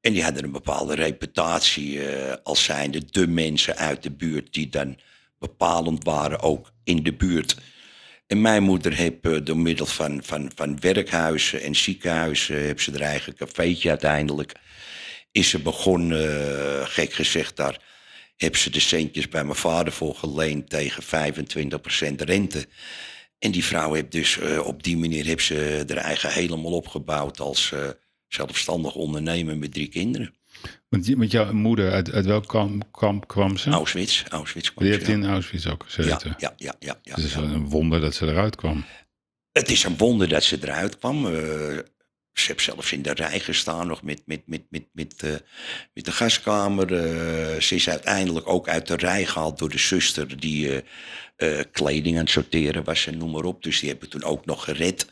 En 0.01 0.13
die 0.13 0.23
hadden 0.23 0.45
een 0.45 0.53
bepaalde 0.53 0.95
reputatie 0.95 2.09
eh, 2.09 2.37
als 2.43 2.65
zijnde 2.65 3.05
de 3.11 3.27
mensen 3.27 3.77
uit 3.77 4.03
de 4.03 4.11
buurt 4.11 4.53
die 4.53 4.69
dan 4.69 4.99
bepalend 5.39 6.05
waren 6.05 6.41
ook 6.41 6.73
in 6.85 7.03
de 7.03 7.13
buurt. 7.13 7.57
En 8.27 8.41
mijn 8.41 8.63
moeder 8.63 8.93
heeft 8.93 9.21
eh, 9.21 9.37
door 9.45 9.59
middel 9.59 9.87
van, 9.87 10.21
van, 10.25 10.51
van 10.55 10.81
werkhuizen 10.81 11.63
en 11.63 11.75
ziekenhuizen, 11.75 12.57
heeft 12.57 12.83
ze 12.83 12.91
haar 12.91 13.01
eigen 13.01 13.35
cafeetje 13.35 13.89
uiteindelijk, 13.89 14.53
is 15.33 15.49
ze 15.49 15.59
begonnen, 15.59 16.41
eh, 16.81 16.87
gek 16.87 17.13
gezegd 17.13 17.57
daar, 17.57 17.79
heb 18.37 18.57
ze 18.57 18.71
de 18.71 18.81
centjes 18.81 19.29
bij 19.29 19.45
mijn 19.45 19.57
vader 19.57 19.93
voor 19.93 20.15
geleend 20.15 20.71
tegen 20.71 21.03
25% 21.03 22.21
rente. 22.21 22.67
En 23.39 23.51
die 23.51 23.65
vrouw 23.65 23.93
heeft 23.93 24.13
dus 24.13 24.39
eh, 24.39 24.67
op 24.67 24.83
die 24.83 24.97
manier 24.97 25.25
heeft 25.25 25.45
ze 25.45 25.85
haar 25.89 25.97
eigen 25.97 26.33
helemaal 26.33 26.73
opgebouwd 26.73 27.41
als 27.41 27.73
eh, 27.73 27.89
zelfstandig 28.35 28.95
ondernemer 28.95 29.57
met 29.57 29.73
drie 29.73 29.89
kinderen. 29.89 30.35
Want, 30.89 31.33
jouw 31.33 31.53
moeder, 31.53 31.93
uit, 31.93 32.13
uit 32.13 32.25
welk 32.25 32.49
kamp, 32.49 32.85
kamp 32.93 33.29
kwam 33.29 33.57
ze? 33.57 33.71
Auschwitz, 33.71 34.25
Auschwitz 34.29 34.71
kwam 34.71 34.85
Die 34.85 34.93
heeft 34.93 35.09
in 35.09 35.27
Auschwitz 35.27 35.67
ook 35.67 35.85
gezeten. 35.89 36.35
ja, 36.39 36.55
ja, 36.57 36.75
ja, 36.79 36.99
ja, 37.03 37.15
Het 37.15 37.25
is 37.25 37.33
ja. 37.33 37.41
een 37.41 37.69
wonder 37.69 38.01
dat 38.01 38.15
ze 38.15 38.27
eruit 38.27 38.57
kwam. 38.57 38.85
Het 39.53 39.71
is 39.71 39.85
een 39.85 39.97
wonder 39.97 40.29
dat 40.29 40.45
ze 40.45 40.59
eruit 40.63 40.99
kwam. 40.99 41.27
Eh, 41.27 41.33
ze 42.33 42.47
heeft 42.47 42.63
zelfs 42.63 42.93
in 42.93 43.03
de 43.03 43.13
rij 43.13 43.41
gestaan 43.41 43.87
nog 43.87 44.03
met, 44.03 44.23
met, 44.27 44.43
met, 44.47 44.63
met, 44.71 44.85
met, 44.93 45.23
eh, 45.23 45.31
met 45.95 46.05
de 46.05 46.13
gaskamer. 46.13 46.95
Eh, 46.95 47.61
ze 47.61 47.75
is 47.75 47.89
uiteindelijk 47.89 48.49
ook 48.49 48.69
uit 48.69 48.87
de 48.87 48.97
rij 48.97 49.27
gehaald 49.27 49.59
door 49.59 49.71
de 49.71 49.79
zuster 49.79 50.41
die 50.41 50.83
kleding 51.73 52.17
aan 52.17 52.23
het 52.23 52.31
sorteren 52.31 52.85
was 52.85 53.07
en 53.07 53.19
noem 53.19 53.31
maar 53.31 53.45
op. 53.45 53.63
Dus 53.63 53.81
die 53.81 53.89
hebben 53.89 54.09
toen 54.09 54.25
ook 54.25 54.47
nog 54.47 54.65
gered. 54.65 55.07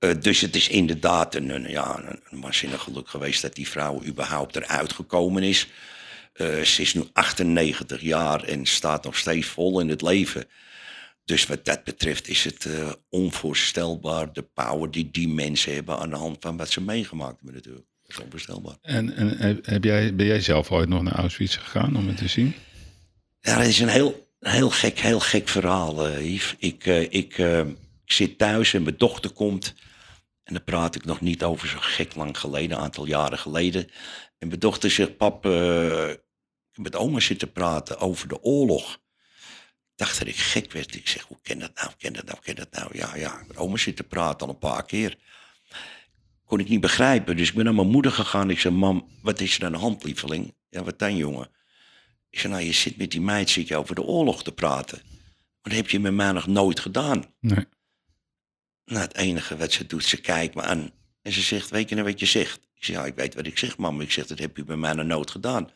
Eh, 0.00 0.10
dus 0.20 0.40
het 0.40 0.56
is 0.56 0.68
inderdaad 0.68 1.34
een, 1.34 1.48
een, 1.48 1.70
ja, 1.70 2.02
een, 2.30 2.40
waanzinnig 2.40 2.82
geluk 2.82 3.08
geweest 3.08 3.42
dat 3.42 3.54
die 3.54 3.68
vrouw 3.68 4.04
überhaupt 4.04 4.56
eruit 4.56 4.92
gekomen 4.92 5.42
is. 5.42 5.66
Eh, 6.32 6.60
ze 6.60 6.82
is 6.82 6.94
nu 6.94 7.02
98 7.12 8.00
jaar 8.00 8.42
en 8.44 8.66
staat 8.66 9.04
nog 9.04 9.16
steeds 9.16 9.46
vol 9.46 9.80
in 9.80 9.88
het 9.88 10.02
leven. 10.02 10.44
Dus 11.24 11.46
wat 11.46 11.64
dat 11.64 11.84
betreft 11.84 12.28
is 12.28 12.44
het 12.44 12.64
eh, 12.64 12.92
onvoorstelbaar 13.08 14.32
de 14.32 14.42
power 14.42 14.90
die 14.90 15.10
die 15.10 15.28
mensen 15.28 15.74
hebben 15.74 15.98
aan 15.98 16.10
de 16.10 16.16
hand 16.16 16.36
van 16.40 16.56
wat 16.56 16.70
ze 16.70 16.80
meegemaakt 16.80 17.36
hebben 17.36 17.54
natuurlijk. 17.54 17.86
Dat 18.02 18.18
is 18.18 18.24
onvoorstelbaar. 18.24 18.76
En, 18.82 19.14
en 19.16 19.60
heb- 19.62 19.84
jij, 19.84 20.14
ben 20.14 20.26
jij 20.26 20.40
zelf 20.40 20.70
ooit 20.70 20.88
nog 20.88 21.02
naar 21.02 21.14
Auschwitz 21.14 21.58
gegaan 21.58 21.96
om 21.96 22.06
het 22.06 22.16
te 22.16 22.28
zien? 22.28 22.54
Ja, 23.40 23.56
dat 23.58 23.66
is 23.66 23.78
een 23.80 23.88
heel, 23.88 24.28
heel, 24.40 24.70
gek, 24.70 24.98
heel 24.98 25.20
gek 25.20 25.48
verhaal, 25.48 26.08
Yves. 26.08 26.54
Ik, 26.58 26.84
ik, 26.84 27.10
ik 27.10 27.44
zit 28.04 28.38
thuis 28.38 28.74
en 28.74 28.82
mijn 28.82 28.94
dochter 28.98 29.30
komt. 29.30 29.74
En 30.50 30.56
dan 30.56 30.64
praat 30.64 30.94
ik 30.94 31.04
nog 31.04 31.20
niet 31.20 31.42
over 31.42 31.68
zo 31.68 31.76
gek 31.80 32.14
lang 32.14 32.38
geleden, 32.38 32.76
een 32.76 32.82
aantal 32.82 33.06
jaren 33.06 33.38
geleden. 33.38 33.90
En 34.38 34.48
mijn 34.48 34.60
dochter 34.60 34.90
zegt, 34.90 35.16
pap, 35.16 35.42
heb 35.44 36.22
met 36.74 36.96
oma 36.96 37.20
zitten 37.20 37.52
praten 37.52 37.98
over 37.98 38.28
de 38.28 38.42
oorlog. 38.42 38.94
Ik 38.94 39.96
dacht 39.96 40.18
dat 40.18 40.28
ik 40.28 40.36
gek 40.36 40.72
werd. 40.72 40.94
Ik 40.94 41.08
zeg, 41.08 41.22
hoe 41.22 41.38
ken 41.42 41.58
dat 41.58 41.74
nou, 41.74 41.90
ken 41.98 42.12
dat 42.12 42.24
nou, 42.24 42.38
ken 42.42 42.56
dat 42.56 42.70
nou? 42.70 42.98
Ja, 42.98 43.16
ja, 43.16 43.42
met 43.48 43.56
oma 43.56 43.76
zitten 43.76 44.06
praten 44.06 44.46
al 44.46 44.52
een 44.52 44.58
paar 44.58 44.84
keer. 44.84 45.18
Kon 46.44 46.60
ik 46.60 46.68
niet 46.68 46.80
begrijpen, 46.80 47.36
dus 47.36 47.48
ik 47.48 47.54
ben 47.54 47.64
naar 47.64 47.74
mijn 47.74 47.90
moeder 47.90 48.12
gegaan. 48.12 48.50
Ik 48.50 48.60
zei, 48.60 48.74
mam, 48.74 49.08
wat 49.22 49.40
is 49.40 49.58
er 49.58 49.64
aan 49.64 49.72
de 49.72 49.78
hand, 49.78 50.04
lieveling? 50.04 50.54
Ja, 50.68 50.82
wat 50.82 50.98
dan, 50.98 51.16
jongen? 51.16 51.50
Ik 52.30 52.38
zei, 52.38 52.52
nou, 52.52 52.64
je 52.64 52.72
zit 52.72 52.96
met 52.96 53.10
die 53.10 53.20
meid 53.20 53.50
zit 53.50 53.68
je 53.68 53.76
over 53.76 53.94
de 53.94 54.02
oorlog 54.02 54.42
te 54.42 54.52
praten. 54.52 55.00
Maar 55.62 55.72
dat 55.72 55.72
heb 55.72 55.90
je 55.90 56.00
met 56.00 56.12
mij 56.12 56.32
nog 56.32 56.46
nooit 56.46 56.80
gedaan. 56.80 57.34
Nee. 57.40 57.66
Nou, 58.90 59.02
het 59.02 59.16
enige 59.16 59.56
wat 59.56 59.72
ze 59.72 59.86
doet, 59.86 60.04
ze 60.04 60.20
kijkt 60.20 60.54
me 60.54 60.62
aan. 60.62 60.90
En 61.22 61.32
ze 61.32 61.40
zegt, 61.40 61.70
weet 61.70 61.88
je 61.88 61.94
nou 61.94 62.06
wat 62.08 62.20
je 62.20 62.26
zegt? 62.26 62.60
Ik 62.74 62.84
zeg, 62.84 62.96
ja, 62.96 63.04
ik 63.04 63.14
weet 63.14 63.34
wat 63.34 63.46
ik 63.46 63.58
zeg, 63.58 63.76
mam. 63.76 64.00
Ik 64.00 64.12
zeg, 64.12 64.26
dat 64.26 64.38
heb 64.38 64.56
je 64.56 64.64
bij 64.64 64.76
mij 64.76 64.92
nog 64.92 65.06
nooit 65.06 65.30
gedaan. 65.30 65.70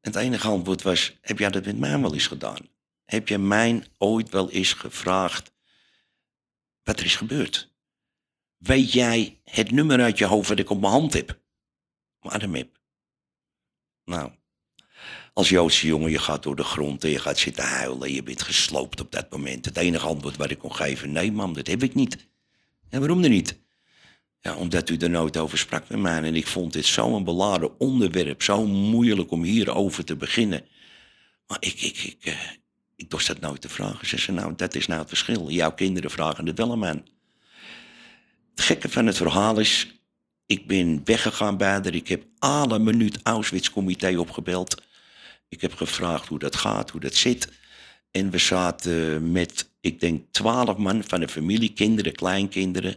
Het 0.00 0.16
enige 0.16 0.48
antwoord 0.48 0.82
was, 0.82 1.18
heb 1.20 1.38
jij 1.38 1.50
dat 1.50 1.64
met 1.64 1.78
mij 1.78 2.00
wel 2.00 2.14
eens 2.14 2.26
gedaan? 2.26 2.68
Heb 3.04 3.28
je 3.28 3.38
mij 3.38 3.86
ooit 3.98 4.28
wel 4.28 4.50
eens 4.50 4.72
gevraagd 4.72 5.52
wat 6.82 6.98
er 6.98 7.04
is 7.04 7.16
gebeurd? 7.16 7.74
Weet 8.56 8.92
jij 8.92 9.40
het 9.44 9.70
nummer 9.70 10.00
uit 10.00 10.18
je 10.18 10.24
hoofd 10.24 10.48
wat 10.48 10.58
ik 10.58 10.70
op 10.70 10.80
mijn 10.80 10.92
hand 10.92 11.12
heb? 11.12 11.40
Mijn 12.20 12.34
adem 12.34 12.54
heb. 12.54 12.80
Nou, 14.04 14.32
als 15.38 15.48
Joodse 15.48 15.86
jongen, 15.86 16.10
je 16.10 16.18
gaat 16.18 16.42
door 16.42 16.56
de 16.56 16.64
grond 16.64 17.04
en 17.04 17.10
je 17.10 17.18
gaat 17.18 17.38
zitten 17.38 17.64
huilen. 17.64 18.12
Je 18.12 18.22
bent 18.22 18.42
gesloopt 18.42 19.00
op 19.00 19.12
dat 19.12 19.30
moment. 19.30 19.64
Het 19.64 19.76
enige 19.76 20.06
antwoord 20.06 20.36
wat 20.36 20.50
ik 20.50 20.58
kon 20.58 20.74
geven, 20.74 21.12
nee 21.12 21.32
mam, 21.32 21.54
dat 21.54 21.66
heb 21.66 21.82
ik 21.82 21.94
niet. 21.94 22.28
En 22.88 22.98
waarom 22.98 23.22
dan 23.22 23.30
niet? 23.30 23.58
Ja, 24.40 24.56
omdat 24.56 24.88
u 24.88 24.96
er 24.96 25.10
nooit 25.10 25.36
over 25.36 25.58
sprak 25.58 25.88
met 25.88 25.98
mij. 25.98 26.22
En 26.22 26.34
ik 26.34 26.46
vond 26.46 26.72
dit 26.72 26.86
zo'n 26.86 27.24
beladen 27.24 27.80
onderwerp, 27.80 28.42
zo 28.42 28.66
moeilijk 28.66 29.30
om 29.30 29.42
hierover 29.42 30.04
te 30.04 30.16
beginnen. 30.16 30.64
Maar 31.46 31.58
ik, 31.60 31.80
ik, 31.80 31.98
ik, 31.98 32.24
eh, 32.24 32.34
ik 32.96 33.10
dorst 33.10 33.26
dat 33.26 33.40
nooit 33.40 33.60
te 33.60 33.68
vragen. 33.68 34.06
Ze 34.06 34.18
zei, 34.18 34.36
nou, 34.36 34.54
dat 34.56 34.74
is 34.74 34.86
nou 34.86 35.00
het 35.00 35.08
verschil. 35.08 35.50
Jouw 35.50 35.72
kinderen 35.72 36.10
vragen 36.10 36.46
het 36.46 36.58
wel 36.58 36.84
aan. 36.86 37.04
Het 38.54 38.60
gekke 38.60 38.88
van 38.88 39.06
het 39.06 39.16
verhaal 39.16 39.58
is, 39.58 40.00
ik 40.46 40.66
ben 40.66 41.00
weggegaan 41.04 41.56
bij 41.56 41.68
haar. 41.68 41.94
Ik 41.94 42.08
heb 42.08 42.24
alle 42.38 42.78
minuut 42.78 43.18
Auschwitz-comité 43.22 44.18
opgebeld. 44.18 44.86
Ik 45.48 45.60
heb 45.60 45.74
gevraagd 45.74 46.28
hoe 46.28 46.38
dat 46.38 46.56
gaat, 46.56 46.90
hoe 46.90 47.00
dat 47.00 47.14
zit. 47.14 47.48
En 48.10 48.30
we 48.30 48.38
zaten 48.38 49.32
met, 49.32 49.70
ik 49.80 50.00
denk, 50.00 50.32
twaalf 50.32 50.76
man 50.76 51.04
van 51.04 51.20
de 51.20 51.28
familie, 51.28 51.72
kinderen, 51.72 52.12
kleinkinderen. 52.12 52.96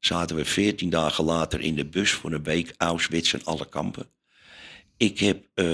Zaten 0.00 0.36
we 0.36 0.44
veertien 0.44 0.90
dagen 0.90 1.24
later 1.24 1.60
in 1.60 1.74
de 1.74 1.86
bus 1.86 2.10
voor 2.10 2.32
een 2.32 2.42
week 2.42 2.74
Auschwitz 2.76 3.34
en 3.34 3.44
alle 3.44 3.68
kampen. 3.68 4.06
Ik 4.96 5.18
heb 5.18 5.44
eh, 5.54 5.64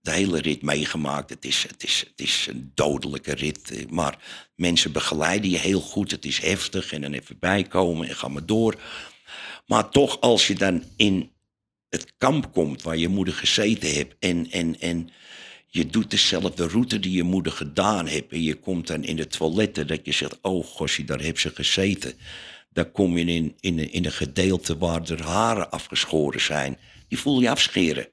de 0.00 0.10
hele 0.10 0.40
rit 0.40 0.62
meegemaakt. 0.62 1.30
Het 1.30 1.44
is, 1.44 1.62
het, 1.68 1.82
is, 1.84 2.00
het 2.00 2.20
is 2.20 2.46
een 2.50 2.72
dodelijke 2.74 3.34
rit. 3.34 3.70
eh, 3.70 3.86
Maar 3.88 4.18
mensen 4.56 4.92
begeleiden 4.92 5.50
je 5.50 5.58
heel 5.58 5.80
goed. 5.80 6.10
Het 6.10 6.24
is 6.24 6.38
heftig 6.38 6.92
en 6.92 7.00
dan 7.00 7.12
even 7.12 7.38
bijkomen 7.38 8.08
en 8.08 8.16
ga 8.16 8.28
maar 8.28 8.46
door. 8.46 8.80
Maar 9.66 9.88
toch, 9.88 10.20
als 10.20 10.46
je 10.46 10.54
dan 10.54 10.82
in 10.96 11.32
het 11.96 12.12
kamp 12.18 12.52
komt 12.52 12.82
waar 12.82 12.96
je 12.96 13.08
moeder 13.08 13.34
gezeten 13.34 13.94
hebt 13.94 14.14
en, 14.18 14.50
en, 14.50 14.80
en 14.80 15.10
je 15.66 15.86
doet 15.86 16.10
dezelfde 16.10 16.68
route 16.68 17.00
die 17.00 17.12
je 17.12 17.22
moeder 17.22 17.52
gedaan 17.52 18.06
heeft 18.06 18.32
en 18.32 18.42
je 18.42 18.54
komt 18.54 18.86
dan 18.86 19.04
in 19.04 19.16
de 19.16 19.26
toiletten 19.26 19.86
dat 19.86 20.00
je 20.02 20.12
zegt, 20.12 20.38
oh 20.42 20.64
gossie, 20.64 21.04
daar 21.04 21.20
heeft 21.20 21.40
ze 21.40 21.50
gezeten. 21.54 22.12
Dan 22.70 22.92
kom 22.92 23.18
je 23.18 23.24
in, 23.24 23.54
in, 23.60 23.92
in 23.92 24.04
een 24.04 24.12
gedeelte 24.12 24.78
waar 24.78 25.04
de 25.04 25.16
haren 25.16 25.70
afgeschoren 25.70 26.40
zijn. 26.40 26.78
Die 27.08 27.18
voel 27.18 27.40
je 27.40 27.50
afscheren. 27.50 28.08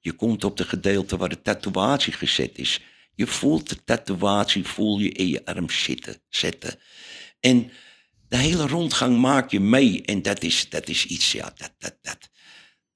Je 0.00 0.12
komt 0.12 0.44
op 0.44 0.56
de 0.56 0.64
gedeelte 0.64 1.16
waar 1.16 1.28
de 1.28 1.42
tatoeatie 1.42 2.12
gezet 2.12 2.58
is. 2.58 2.80
Je 3.14 3.26
voelt 3.26 3.68
de 3.68 3.84
tatoeatie, 3.84 4.64
voel 4.64 4.98
je 4.98 5.10
in 5.10 5.28
je 5.28 5.44
arm 5.44 5.70
zitten, 5.70 6.20
zetten. 6.28 6.78
En 7.40 7.70
de 8.28 8.36
hele 8.36 8.66
rondgang 8.66 9.18
maak 9.18 9.50
je 9.50 9.60
mee. 9.60 10.02
En 10.02 10.22
dat 10.22 10.42
is, 10.42 10.68
dat 10.68 10.88
is 10.88 11.06
iets, 11.06 11.32
ja, 11.32 11.52
dat, 11.56 11.74
dat, 11.78 11.98
dat, 12.02 12.30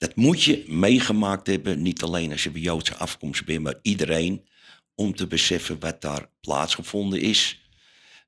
dat 0.00 0.16
moet 0.16 0.42
je 0.42 0.64
meegemaakt 0.68 1.46
hebben. 1.46 1.82
Niet 1.82 2.02
alleen 2.02 2.32
als 2.32 2.42
je 2.42 2.50
bij 2.50 2.60
Joodse 2.60 2.94
afkomst 2.94 3.44
bent, 3.44 3.62
maar 3.62 3.78
iedereen. 3.82 4.48
Om 4.94 5.14
te 5.14 5.26
beseffen 5.26 5.78
wat 5.80 6.00
daar 6.00 6.30
plaatsgevonden 6.40 7.20
is. 7.20 7.68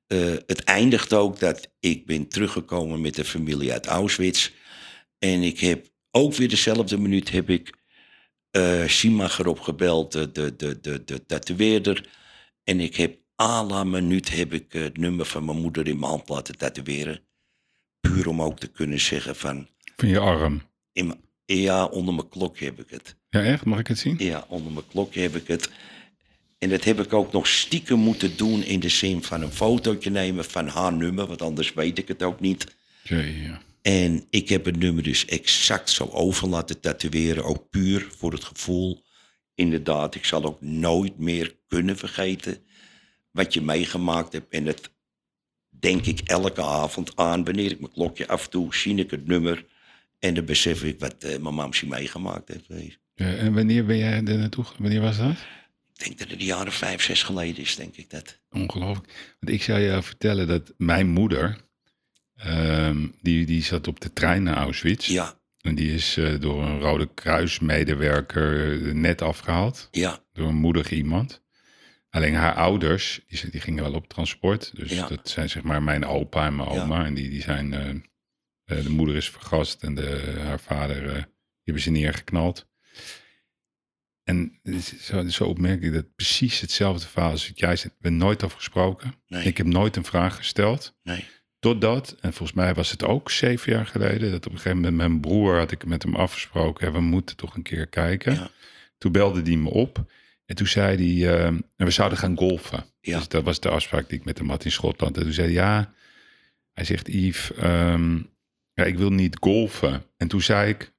Eh, 0.07 0.19
het 0.45 0.63
eindigt 0.63 1.13
ook 1.13 1.39
dat 1.39 1.71
ik 1.79 2.05
ben 2.05 2.27
teruggekomen 2.27 3.01
met 3.01 3.15
de 3.15 3.25
familie 3.25 3.71
uit 3.71 3.85
Auschwitz. 3.85 4.51
En 5.19 5.41
ik 5.41 5.59
heb 5.59 5.87
ook 6.11 6.33
weer 6.35 6.49
dezelfde 6.49 6.97
minuut 6.97 7.31
heb 7.31 7.49
ik 7.49 7.77
eh 8.51 8.87
Schumacher 8.87 9.47
opgebeld, 9.47 10.11
de, 10.11 10.31
de, 10.31 10.55
de, 10.55 10.79
de, 10.81 11.03
de 11.03 11.25
tatoeëerder. 11.25 12.09
En 12.63 12.79
ik 12.79 12.95
heb 12.95 13.17
à 13.41 13.63
la 13.63 13.83
minuut 13.83 14.29
heb 14.35 14.53
ik 14.53 14.73
eh, 14.73 14.81
het 14.81 14.97
nummer 14.97 15.25
van 15.25 15.45
mijn 15.45 15.61
moeder 15.61 15.87
in 15.87 15.99
mijn 15.99 16.11
hand 16.11 16.29
laten 16.29 16.57
tatoeëren. 16.57 17.21
Puur 17.99 18.27
om 18.27 18.41
ook 18.41 18.59
te 18.59 18.67
kunnen 18.67 18.99
zeggen 18.99 19.35
van, 19.35 19.69
Van 19.95 20.09
je 20.09 20.19
arm. 20.19 20.61
in 20.91 21.07
mijn- 21.07 21.21
ja, 21.45 21.85
onder 21.85 22.13
mijn 22.13 22.29
klokje 22.29 22.65
heb 22.65 22.79
ik 22.79 22.89
het. 22.89 23.15
Ja, 23.29 23.43
echt? 23.43 23.65
Mag 23.65 23.79
ik 23.79 23.87
het 23.87 23.99
zien? 23.99 24.15
Ja, 24.19 24.45
onder 24.47 24.71
mijn 24.71 24.87
klokje 24.87 25.21
heb 25.21 25.35
ik 25.35 25.47
het. 25.47 25.69
En 26.57 26.69
dat 26.69 26.83
heb 26.83 26.99
ik 26.99 27.13
ook 27.13 27.31
nog 27.31 27.47
stiekem 27.47 27.99
moeten 27.99 28.37
doen 28.37 28.63
in 28.63 28.79
de 28.79 28.89
zin 28.89 29.23
van 29.23 29.41
een 29.41 29.51
fotootje 29.51 30.09
nemen 30.09 30.45
van 30.45 30.67
haar 30.67 30.93
nummer, 30.93 31.27
want 31.27 31.41
anders 31.41 31.73
weet 31.73 31.97
ik 31.97 32.07
het 32.07 32.23
ook 32.23 32.39
niet. 32.39 32.75
Ja. 33.03 33.61
En 33.81 34.25
ik 34.29 34.49
heb 34.49 34.65
het 34.65 34.77
nummer 34.77 35.03
dus 35.03 35.25
exact 35.25 35.89
zo 35.89 36.09
over 36.11 36.47
laten 36.47 36.79
tatoeëren, 36.79 37.43
ook 37.43 37.69
puur 37.69 38.07
voor 38.17 38.31
het 38.31 38.43
gevoel. 38.43 39.03
Inderdaad, 39.55 40.15
ik 40.15 40.25
zal 40.25 40.43
ook 40.43 40.61
nooit 40.61 41.17
meer 41.17 41.55
kunnen 41.67 41.97
vergeten 41.97 42.57
wat 43.31 43.53
je 43.53 43.61
meegemaakt 43.61 44.33
hebt. 44.33 44.53
En 44.53 44.65
het 44.65 44.91
denk 45.69 46.05
ik 46.05 46.19
elke 46.19 46.61
avond 46.61 47.15
aan, 47.15 47.43
wanneer 47.43 47.71
ik 47.71 47.79
mijn 47.79 47.93
klokje 47.93 48.27
afdoe, 48.27 48.75
zie 48.75 48.95
ik 48.95 49.11
het 49.11 49.27
nummer. 49.27 49.65
En 50.23 50.33
dan 50.33 50.45
besef 50.45 50.83
ik 50.83 50.99
wat 50.99 51.15
eh, 51.23 51.39
mijn 51.39 51.55
mamsie 51.55 51.87
meegemaakt 51.87 52.47
heeft. 52.47 52.65
Ja, 53.15 53.33
en 53.35 53.53
wanneer 53.53 53.85
ben 53.85 53.97
jij 53.97 54.11
er 54.13 54.37
naartoe? 54.37 54.65
Wanneer 54.77 55.01
was 55.01 55.17
dat? 55.17 55.31
Ik 55.95 56.03
denk 56.05 56.19
dat 56.19 56.29
het 56.29 56.39
de 56.39 56.45
jaren 56.45 56.71
vijf, 56.71 57.01
zes 57.01 57.23
geleden 57.23 57.63
is, 57.63 57.75
denk 57.75 57.95
ik 57.95 58.09
dat. 58.09 58.39
Ongelooflijk. 58.49 59.35
Want 59.39 59.53
ik 59.53 59.63
zou 59.63 59.79
je 59.79 60.01
vertellen 60.01 60.47
dat 60.47 60.73
mijn 60.77 61.07
moeder, 61.09 61.57
ehm, 62.35 63.07
die, 63.21 63.45
die 63.45 63.63
zat 63.63 63.87
op 63.87 63.99
de 63.99 64.13
trein 64.13 64.43
naar 64.43 64.55
Auschwitz. 64.55 65.07
Ja, 65.07 65.39
En 65.61 65.75
die 65.75 65.93
is 65.93 66.17
eh, 66.17 66.39
door 66.39 66.63
een 66.63 66.79
Rode 66.79 67.09
Kruismedewerker 67.13 68.81
eh, 68.87 68.93
net 68.93 69.21
afgehaald. 69.21 69.87
ja, 69.91 70.19
Door 70.33 70.47
een 70.47 70.55
moedig 70.55 70.91
iemand. 70.91 71.41
Alleen 72.09 72.33
haar 72.35 72.53
ouders, 72.55 73.21
die, 73.27 73.49
die 73.49 73.61
gingen 73.61 73.83
wel 73.83 73.93
op 73.93 74.07
transport. 74.07 74.71
Dus 74.75 74.91
Ja. 74.91 75.07
dat 75.07 75.29
zijn 75.29 75.49
zeg 75.49 75.63
maar 75.63 75.83
mijn 75.83 76.05
opa 76.05 76.45
en 76.45 76.55
mijn 76.55 76.73
Ja. 76.73 76.83
oma. 76.83 77.05
En 77.05 77.13
die, 77.13 77.29
die 77.29 77.41
zijn, 77.41 78.05
de 78.65 78.89
moeder 78.89 79.15
is 79.15 79.29
vergast 79.29 79.83
en 79.83 79.95
de, 79.95 80.33
haar 80.43 80.59
vader, 80.59 81.07
eh, 81.07 81.13
die 81.13 81.23
hebben 81.63 81.83
ze 81.83 81.91
neergeknald. 81.91 82.67
En 84.23 84.59
het 84.63 84.83
zo, 85.01 85.27
zo 85.27 85.43
opmerkelijk 85.43 85.93
dat 85.93 86.15
precies 86.15 86.59
hetzelfde 86.59 87.07
verhaal 87.07 87.31
als 87.31 87.47
wat 87.47 87.59
jij 87.59 87.75
zegt. 87.75 87.93
Ik 87.93 88.01
ben 88.01 88.17
nooit 88.17 88.43
over 88.43 88.57
gesproken. 88.57 89.15
nee, 89.27 89.45
Ik 89.45 89.57
heb 89.57 89.65
nooit 89.67 89.95
een 89.95 90.03
vraag 90.05 90.35
gesteld. 90.35 90.95
nee, 91.03 91.25
Totdat, 91.59 92.15
en 92.21 92.33
volgens 92.33 92.57
mij 92.57 92.73
was 92.73 92.91
het 92.91 93.03
ook 93.03 93.31
zeven 93.31 93.71
jaar 93.73 93.85
geleden, 93.85 94.31
dat 94.31 94.45
op 94.45 94.51
een 94.51 94.57
gegeven 94.57 94.77
moment 94.77 94.95
mijn 94.95 95.19
broer 95.19 95.57
had 95.57 95.71
ik 95.71 95.85
met 95.85 96.03
hem 96.03 96.15
afgesproken, 96.15 96.93
we 96.93 96.99
moeten 96.99 97.35
toch 97.35 97.55
een 97.55 97.61
keer 97.61 97.87
kijken. 97.87 98.33
Ja. 98.33 98.49
Toen 98.97 99.11
belde 99.11 99.41
hij 99.41 99.55
me 99.55 99.69
op 99.69 100.05
en 100.45 100.55
toen 100.55 100.67
zei 100.67 101.21
hij, 101.23 101.33
eh, 101.35 101.45
en 101.45 101.65
we 101.77 101.91
zouden 101.91 102.17
gaan 102.17 102.37
golfen. 102.37 102.85
Ja. 103.01 103.17
Dus 103.17 103.27
dat 103.27 103.43
was 103.43 103.59
de 103.59 103.69
afspraak 103.69 104.09
die 104.09 104.19
ik 104.19 104.25
met 104.25 104.37
hem 104.37 104.49
had 104.49 104.65
in 104.65 104.71
Schotland. 104.71 105.17
En 105.17 105.23
toen 105.23 105.33
zei 105.33 105.47
hij, 105.47 105.55
ja, 105.55 105.93
hij 106.73 106.83
zegt, 106.85 107.07
Yves, 107.07 107.53
ehm, 107.53 108.19
ja, 108.73 108.83
ik 108.83 108.97
wil 108.97 109.09
niet 109.09 109.37
golfen. 109.39 110.03
En 110.17 110.27
toen 110.27 110.41
zei 110.41 110.69
ik, 110.69 110.93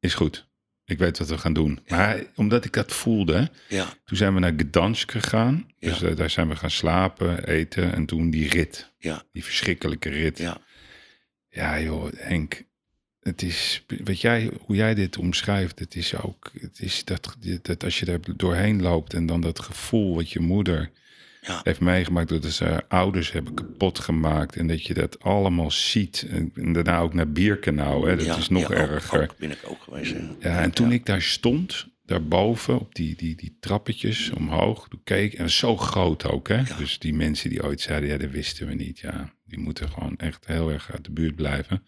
is 0.00 0.14
goed, 0.14 0.48
ik 0.84 0.98
weet 0.98 1.18
wat 1.18 1.28
we 1.28 1.38
gaan 1.38 1.52
doen. 1.52 1.80
Ja. 1.84 1.96
Maar 1.96 2.22
omdat 2.34 2.64
ik 2.64 2.72
dat 2.72 2.92
voelde, 2.92 3.50
ja, 3.68 3.94
toen 4.04 4.16
zijn 4.16 4.34
we 4.34 4.40
naar 4.40 4.54
Gdansk 4.56 5.10
gegaan. 5.10 5.70
Ja. 5.78 5.88
Dus 5.88 6.02
eh, 6.02 6.16
daar 6.16 6.30
zijn 6.30 6.48
we 6.48 6.56
gaan 6.56 6.70
slapen, 6.70 7.44
eten 7.44 7.92
en 7.92 8.06
toen 8.06 8.30
die 8.30 8.48
rit. 8.48 8.92
Ja. 8.98 9.22
Die 9.32 9.44
verschrikkelijke 9.44 10.08
rit. 10.08 10.38
ja, 10.38 10.60
Ja, 11.48 11.80
joh, 11.80 12.12
Henk. 12.16 12.66
Het 13.20 13.42
is, 13.42 13.84
weet 13.86 14.20
jij, 14.20 14.50
hoe 14.60 14.76
jij 14.76 14.94
dit 14.94 15.18
omschrijft, 15.18 15.78
het 15.78 15.94
is 15.94 16.16
ook, 16.16 16.50
het 16.60 16.80
is 16.80 17.04
dat, 17.04 17.36
dat 17.62 17.84
als 17.84 17.98
je 17.98 18.06
er 18.06 18.36
doorheen 18.36 18.82
loopt 18.82 19.14
en 19.14 19.26
dan 19.26 19.40
dat 19.40 19.60
gevoel 19.60 20.14
wat 20.14 20.30
je 20.30 20.40
moeder 20.40 20.90
Ja. 21.48 21.60
heeft 21.62 21.80
meegemaakt, 21.80 22.28
dat 22.28 22.44
ze 22.44 22.64
haar 22.64 22.84
ouders 22.88 23.32
hebben 23.32 23.54
kapot 23.54 23.98
gemaakt 23.98 24.56
en 24.56 24.66
dat 24.66 24.84
je 24.84 24.94
dat 24.94 25.20
allemaal 25.20 25.70
ziet. 25.70 26.26
En, 26.30 26.52
en 26.54 26.72
daarna 26.72 26.98
ook 26.98 27.14
naar 27.14 27.32
Bierkenau, 27.32 28.08
hè, 28.08 28.16
dat 28.16 28.24
ja, 28.24 28.36
is 28.36 28.48
nog 28.48 28.68
ja, 28.68 28.74
erger. 28.74 29.22
Ook, 29.22 29.36
ben 29.38 29.50
ik 29.50 29.60
ook 29.64 29.82
geweest. 29.82 30.12
Ja, 30.12 30.18
Ja, 30.40 30.62
en 30.62 30.70
toen 30.70 30.92
ik 30.92 31.06
daar 31.06 31.22
stond, 31.22 31.88
daarboven, 32.08 32.80
op 32.80 32.94
die, 32.94 33.16
die, 33.16 33.36
die 33.36 33.56
trappetjes 33.60 34.30
omhoog, 34.30 34.88
toen 34.88 35.00
keek, 35.04 35.34
en 35.34 35.50
zo 35.50 35.76
groot 35.76 36.24
ook, 36.24 36.48
hè. 36.48 36.56
Ja. 36.56 36.76
Dus 36.76 36.98
die 36.98 37.14
mensen 37.14 37.50
die 37.50 37.62
ooit 37.62 37.80
zeiden, 37.80 38.08
ja, 38.08 38.16
dat 38.16 38.30
wisten 38.30 38.66
we 38.66 38.74
niet. 38.74 38.98
Ja, 38.98 39.32
die 39.44 39.58
moeten 39.58 39.88
gewoon 39.88 40.16
echt 40.16 40.46
heel 40.46 40.70
erg 40.70 40.92
uit 40.92 41.04
de 41.04 41.10
buurt 41.10 41.34
blijven. 41.34 41.86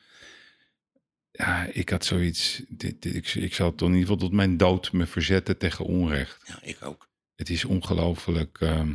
Ja, 1.32 1.66
ik 1.72 1.88
had 1.88 2.04
zoiets, 2.04 2.62
dit, 2.68 3.02
dit, 3.02 3.14
ik, 3.14 3.34
ik 3.34 3.54
zal 3.54 3.74
toch 3.74 3.88
in 3.88 3.94
ieder 3.94 4.08
geval 4.10 4.28
tot 4.28 4.36
mijn 4.36 4.56
dood 4.56 4.92
me 4.92 5.06
verzetten 5.06 5.58
tegen 5.58 5.84
onrecht. 5.84 6.42
ja, 6.46 6.58
ik 6.62 6.76
ook. 6.84 7.09
Het 7.40 7.50
is 7.50 7.64
ongelooflijk, 7.64 8.60
ehm, 8.60 8.94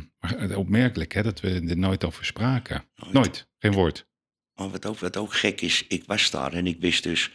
opmerkelijk, 0.54 1.12
hè, 1.12 1.22
dat 1.22 1.40
we 1.40 1.50
er 1.68 1.78
nooit 1.78 2.04
over 2.04 2.24
spraken. 2.24 2.84
Nooit. 2.96 3.12
Nooit, 3.12 3.48
geen 3.58 3.72
woord. 3.72 4.06
Maar 4.54 4.70
wat 4.70 4.86
ook, 4.86 4.98
wat 4.98 5.16
ook 5.16 5.34
gek 5.34 5.60
is, 5.60 5.86
ik 5.86 6.04
was 6.06 6.30
daar 6.30 6.52
en 6.52 6.66
ik 6.66 6.80
wist 6.80 7.02
dus 7.02 7.30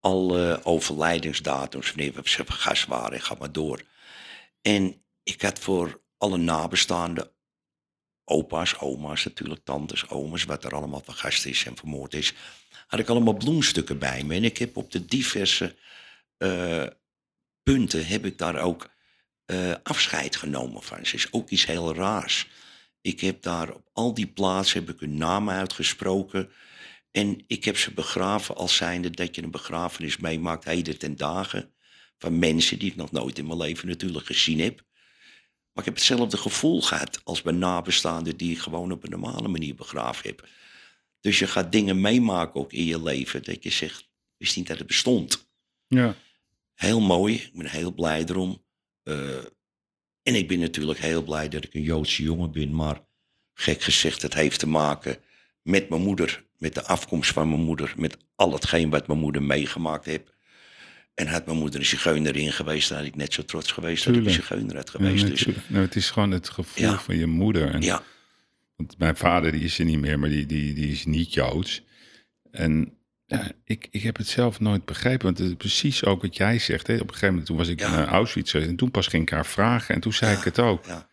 alle 0.00 0.64
overlijdensdatums, 0.64 1.92
wanneer 1.92 2.12
we 2.12 2.20
ze 2.24 2.44
vergast 2.44 2.86
waren, 2.86 3.20
ga 3.20 3.34
maar 3.38 3.52
door. 3.52 3.82
En 4.60 5.02
ik 5.22 5.42
had 5.42 5.58
voor 5.58 6.00
alle 6.18 6.36
nabestaanden, 6.36 7.30
opa's, 8.24 8.78
oma's 8.78 9.24
natuurlijk, 9.24 9.64
tantes, 9.64 10.08
oma's, 10.08 10.44
wat 10.44 10.64
er 10.64 10.74
allemaal 10.74 11.02
vergast 11.04 11.46
is 11.46 11.64
en 11.64 11.76
vermoord 11.76 12.14
is, 12.14 12.34
had 12.86 13.00
ik 13.00 13.08
allemaal 13.08 13.36
bloemstukken 13.36 13.98
bij 13.98 14.24
me. 14.24 14.34
En 14.34 14.44
ik 14.44 14.58
heb 14.58 14.76
op 14.76 14.90
de 14.90 15.04
diverse 15.04 15.76
eh, 16.36 16.86
punten, 17.62 18.06
heb 18.06 18.24
ik 18.24 18.38
daar 18.38 18.58
ook 18.58 18.92
eh, 19.44 19.74
afscheid 19.82 20.36
genomen 20.36 20.82
van. 20.82 21.06
Ze 21.06 21.14
is 21.14 21.32
ook 21.32 21.48
iets 21.48 21.66
heel 21.66 21.94
raars. 21.94 22.48
Ik 23.00 23.20
heb 23.20 23.42
daar 23.42 23.74
op 23.74 23.88
al 23.92 24.14
die 24.14 24.26
plaatsen 24.26 24.84
heb 24.84 24.94
ik 24.94 25.00
hun 25.00 25.16
namen 25.16 25.54
uitgesproken. 25.54 26.50
En 27.10 27.44
ik 27.46 27.64
heb 27.64 27.76
ze 27.76 27.92
begraven 27.92 28.56
als 28.56 28.76
zijnde 28.76 29.10
dat 29.10 29.34
je 29.34 29.42
een 29.42 29.50
begrafenis 29.50 30.16
meemaakt 30.16 30.64
heden 30.64 30.98
ten 30.98 31.16
dagen. 31.16 31.72
Van 32.18 32.38
mensen 32.38 32.78
die 32.78 32.90
ik 32.90 32.96
nog 32.96 33.10
nooit 33.12 33.38
in 33.38 33.46
mijn 33.46 33.58
leven 33.58 33.88
natuurlijk 33.88 34.26
gezien 34.26 34.60
heb. 34.60 34.84
Maar 35.72 35.84
ik 35.84 35.84
heb 35.84 35.94
hetzelfde 35.94 36.36
gevoel 36.36 36.82
gehad 36.82 37.20
als 37.24 37.42
mijn 37.42 37.58
nabestaanden 37.58 38.36
die 38.36 38.50
ik 38.50 38.58
gewoon 38.58 38.92
op 38.92 39.04
een 39.04 39.10
normale 39.10 39.48
manier 39.48 39.74
begraven 39.74 40.26
heb. 40.26 40.48
Dus 41.20 41.38
je 41.38 41.46
gaat 41.46 41.72
dingen 41.72 42.00
meemaken 42.00 42.60
ook 42.60 42.72
in 42.72 42.84
je 42.84 43.02
leven 43.02 43.42
dat 43.42 43.62
je 43.62 43.70
zegt, 43.70 44.08
wist 44.36 44.56
niet 44.56 44.66
dat 44.66 44.78
het 44.78 44.86
bestond. 44.86 45.48
Ja. 45.86 46.16
Heel 46.74 47.00
mooi, 47.00 47.34
ik 47.34 47.50
ben 47.54 47.70
heel 47.70 47.92
blij 47.92 48.24
erom. 48.24 48.63
Eh, 49.04 49.38
en 50.22 50.34
ik 50.34 50.48
ben 50.48 50.58
natuurlijk 50.58 50.98
heel 50.98 51.22
blij 51.22 51.48
dat 51.48 51.64
ik 51.64 51.74
een 51.74 51.82
Joodse 51.82 52.22
jongen 52.22 52.52
ben, 52.52 52.74
maar 52.74 53.00
gek 53.54 53.82
gezegd, 53.82 54.22
het 54.22 54.34
heeft 54.34 54.58
te 54.58 54.68
maken 54.68 55.16
met 55.62 55.88
mijn 55.88 56.02
moeder, 56.02 56.44
met 56.58 56.74
de 56.74 56.84
afkomst 56.84 57.32
van 57.32 57.48
mijn 57.48 57.60
moeder, 57.62 57.92
met 57.96 58.16
al 58.34 58.52
hetgeen 58.52 58.90
wat 58.90 59.06
mijn 59.06 59.18
moeder 59.18 59.42
meegemaakt 59.42 60.04
heeft. 60.04 60.32
En 61.14 61.26
had 61.26 61.46
mijn 61.46 61.58
moeder 61.58 61.80
een 61.80 61.86
zigeuner 61.86 62.36
in 62.36 62.52
geweest, 62.52 62.88
dan 62.88 62.98
had 62.98 63.06
ik 63.06 63.16
net 63.16 63.32
zo 63.32 63.44
trots 63.44 63.72
geweest 63.72 64.04
dat 64.04 64.16
ik 64.16 64.24
een 64.24 64.30
zigeuner 64.30 64.76
had 64.76 64.90
geweest. 64.90 65.26
dus, 65.26 65.46
nou, 65.66 65.84
het 65.84 65.96
is 65.96 66.10
gewoon 66.10 66.30
het 66.30 66.48
gevoel 66.48 66.84
Ja. 66.84 66.98
van 66.98 67.16
je 67.16 67.26
moeder. 67.26 67.70
En 67.70 67.82
ja, 67.82 68.02
Want 68.76 68.98
mijn 68.98 69.16
vader 69.16 69.52
die 69.52 69.62
is 69.62 69.78
er 69.78 69.84
niet 69.84 69.98
meer, 70.00 70.18
maar 70.18 70.28
die, 70.28 70.46
die, 70.46 70.74
die 70.74 70.90
is 70.90 71.04
niet 71.04 71.34
Joods. 71.34 71.82
En 72.50 72.98
ja, 73.38 73.50
ik, 73.64 73.88
ik 73.90 74.02
heb 74.02 74.16
het 74.16 74.28
zelf 74.28 74.60
nooit 74.60 74.84
begrepen. 74.84 75.24
Want 75.26 75.38
het 75.38 75.48
is 75.48 75.54
precies 75.54 76.04
ook 76.04 76.22
wat 76.22 76.36
jij 76.36 76.58
zegt. 76.58 76.86
Hè. 76.86 76.94
Op 76.94 77.00
een 77.00 77.06
gegeven 77.08 77.28
moment 77.28 77.46
toen 77.46 77.56
was 77.56 77.68
ik 77.68 77.80
Ja. 77.80 77.90
naar 77.90 78.08
Auschwitz. 78.08 78.54
En 78.54 78.76
toen 78.76 78.90
pas 78.90 79.06
ging 79.06 79.22
ik 79.22 79.30
haar 79.30 79.46
vragen. 79.46 79.94
En 79.94 80.00
toen 80.00 80.12
zei 80.12 80.32
Ja, 80.32 80.38
ik 80.38 80.44
het 80.44 80.58
ook. 80.58 80.86
ja, 80.86 81.08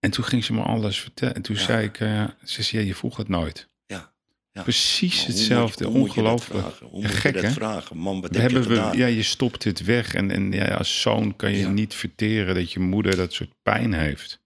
En 0.00 0.10
toen 0.10 0.24
ging 0.24 0.44
ze 0.44 0.52
me 0.52 0.62
alles 0.62 1.00
vertellen. 1.00 1.34
En 1.34 1.42
toen 1.42 1.56
zei 1.56 1.84
ik, 1.86 2.00
eh, 2.00 2.24
ze 2.44 2.62
zei, 2.62 2.86
je 2.86 2.94
vroeg 2.94 3.16
het 3.16 3.28
nooit. 3.28 3.68
ja. 3.86 4.12
Ja. 4.52 4.62
Precies 4.64 5.26
etszelfde, 5.26 5.84
moet 5.84 5.92
je- 5.92 5.98
hoe 5.98 5.98
moet 6.06 6.14
je 6.14 6.20
ongelooflijk. 6.20 6.66
Hoe 6.80 7.02
moet 7.02 7.10
gek, 7.10 7.34
je 7.36 7.42
dat 7.42 7.52
vragen? 7.52 7.96
Man, 7.96 8.20
wat 8.20 8.30
We 8.30 8.40
heb 8.40 8.50
je 8.50 8.56
hebben 8.56 8.74
we, 8.76 8.80
gedaan? 8.82 8.96
ja, 8.98 9.06
je 9.06 9.22
stopt 9.22 9.64
het 9.64 9.84
weg. 9.84 10.14
En, 10.14 10.30
en 10.30 10.52
ja, 10.52 10.64
als 10.74 11.00
zoon 11.00 11.36
kan 11.36 11.52
je 11.52 11.58
Ja. 11.58 11.68
niet 11.68 11.94
verteren 11.94 12.54
dat 12.54 12.72
je 12.72 12.80
moeder 12.80 13.16
dat 13.16 13.32
soort 13.32 13.52
pijn 13.62 13.92
heeft. 13.92 14.40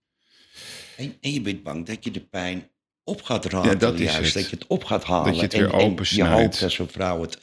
En, 0.96 1.16
en 1.20 1.32
je 1.32 1.40
bent 1.40 1.62
bang 1.62 1.86
dat 1.86 2.04
je 2.04 2.10
de 2.10 2.20
pijn 2.20 2.68
op 3.04 3.22
gaat 3.22 3.44
ratelen. 3.44 3.78
dat 3.78 4.00
is 4.00 4.12
juist, 4.12 4.24
het. 4.24 4.42
dat 4.42 4.50
je 4.50 4.56
het 4.56 4.66
op 4.66 4.84
gaat 4.84 5.04
halen. 5.04 5.24
Dat 5.26 5.36
je 5.36 5.42
het 5.42 5.52
weer 5.52 5.74
en, 5.74 5.96
en 5.96 6.04
je 6.08 6.24
hoopt 6.24 6.60
dat 6.60 6.70
zo'n 6.70 6.88
vrouw 6.88 7.20
het 7.20 7.34
een 7.34 7.40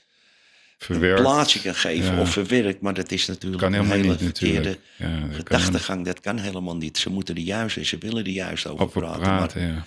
Verwerkt. 0.78 1.22
plaatsje 1.22 1.62
kan 1.62 1.76
geven 1.76 2.16
Ja. 2.16 2.22
of 2.22 2.32
verwerkt. 2.32 2.82
Maar 2.82 2.94
dat 2.94 3.12
is 3.12 3.28
natuurlijk 3.28 3.62
Kan 3.62 3.74
een 3.74 3.86
hele 3.92 4.08
niet 4.08 4.18
verkeerde 4.22 4.78
Ja, 4.98 5.20
dat 5.20 5.36
gedachtegang. 5.36 6.06
Dat 6.06 6.20
kan 6.20 6.38
helemaal 6.38 6.76
niet. 6.76 6.98
Ze 6.98 7.10
moeten 7.10 7.36
er 7.36 7.42
juist, 7.42 7.86
ze 7.88 7.98
willen 7.98 8.24
er 8.26 8.32
juist 8.32 8.68
over, 8.68 8.86
over 8.86 9.02
praten. 9.02 9.22
praten, 9.22 9.62
Maar 9.62 9.70
ja. 9.76 9.86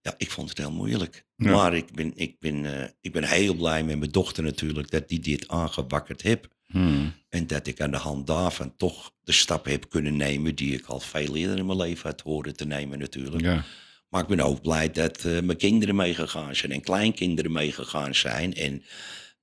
ja, 0.00 0.14
ik 0.18 0.30
vond 0.30 0.48
het 0.48 0.58
heel 0.58 0.72
moeilijk. 0.72 1.24
Maar 1.36 1.74
ik 1.74 1.92
ben, 1.94 2.12
ik, 2.14 2.36
ben, 2.38 2.80
eh, 2.80 2.88
ik 3.00 3.12
ben 3.12 3.24
heel 3.24 3.54
blij 3.54 3.84
met 3.84 3.98
mijn 3.98 4.10
dochter 4.10 4.42
natuurlijk 4.42 4.90
dat 4.90 5.08
die 5.08 5.20
dit 5.20 5.48
aangewakkerd 5.48 6.22
heeft. 6.22 6.48
Hmm. 6.66 7.12
En 7.28 7.46
dat 7.46 7.66
ik 7.66 7.80
aan 7.80 7.90
de 7.90 7.96
hand 7.96 8.26
daarvan 8.26 8.76
toch 8.76 9.10
de 9.20 9.32
stap 9.32 9.64
heb 9.64 9.90
kunnen 9.90 10.16
nemen 10.16 10.54
die 10.54 10.74
ik 10.74 10.86
al 10.86 11.00
veel 11.00 11.36
eerder 11.36 11.58
in 11.58 11.66
mijn 11.66 11.78
leven 11.78 12.10
had 12.10 12.20
horen 12.20 12.56
te 12.56 12.66
nemen 12.66 12.98
natuurlijk. 12.98 13.42
Ja. 13.42 13.64
Maar 14.08 14.22
ik 14.22 14.28
ben 14.28 14.40
ook 14.40 14.62
blij 14.62 14.90
dat 14.90 15.24
eh, 15.24 15.40
mijn 15.40 15.58
kinderen 15.58 15.96
meegegaan 15.96 16.56
zijn 16.56 16.72
en 16.72 16.80
kleinkinderen 16.80 17.52
meegegaan 17.52 18.14
zijn. 18.14 18.54
En 18.54 18.84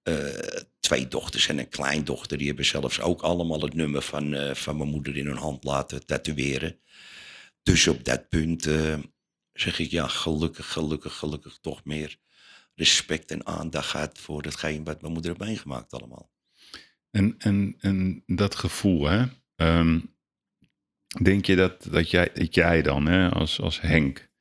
eh, 0.03 0.61
twee 0.79 1.07
dochters 1.07 1.47
en 1.47 1.59
een 1.59 1.69
kleindochter, 1.69 2.37
die 2.37 2.47
hebben 2.47 2.65
zelfs 2.65 3.01
ook 3.01 3.21
allemaal 3.21 3.61
het 3.61 3.73
nummer 3.73 4.01
van, 4.01 4.33
eh, 4.33 4.55
van 4.55 4.77
mijn 4.77 4.89
moeder 4.89 5.17
in 5.17 5.25
hun 5.25 5.37
hand 5.37 5.63
laten 5.63 6.05
tatoeëren. 6.05 6.79
Dus 7.63 7.87
op 7.87 8.03
dat 8.03 8.29
punt 8.29 8.69
zeg 9.53 9.79
ik 9.79 9.91
ja, 9.91 10.07
gelukkig, 10.07 10.71
gelukkig, 10.71 11.17
gelukkig 11.17 11.57
toch 11.61 11.83
meer 11.83 12.17
respect 12.75 13.31
en 13.31 13.45
aandacht 13.45 13.89
gaat 13.89 14.19
voor 14.19 14.41
datgene 14.41 14.83
wat 14.83 15.01
mijn 15.01 15.13
moeder 15.13 15.31
heeft 15.31 15.45
meegemaakt 15.45 15.93
allemaal. 15.93 16.31
En, 17.09 17.35
en, 17.37 17.75
en 17.79 18.23
dat 18.25 18.55
gevoel, 18.55 19.05
hè? 19.05 19.25
Ehm, 19.55 19.99
denk 21.23 21.45
je 21.45 21.55
dat, 21.55 21.87
dat, 21.91 22.09
jij, 22.09 22.29
dat 22.33 22.55
jij 22.55 22.81
dan, 22.81 23.05
hè, 23.05 23.29
als, 23.29 23.59
als 23.59 23.81
Henk, 23.81 24.31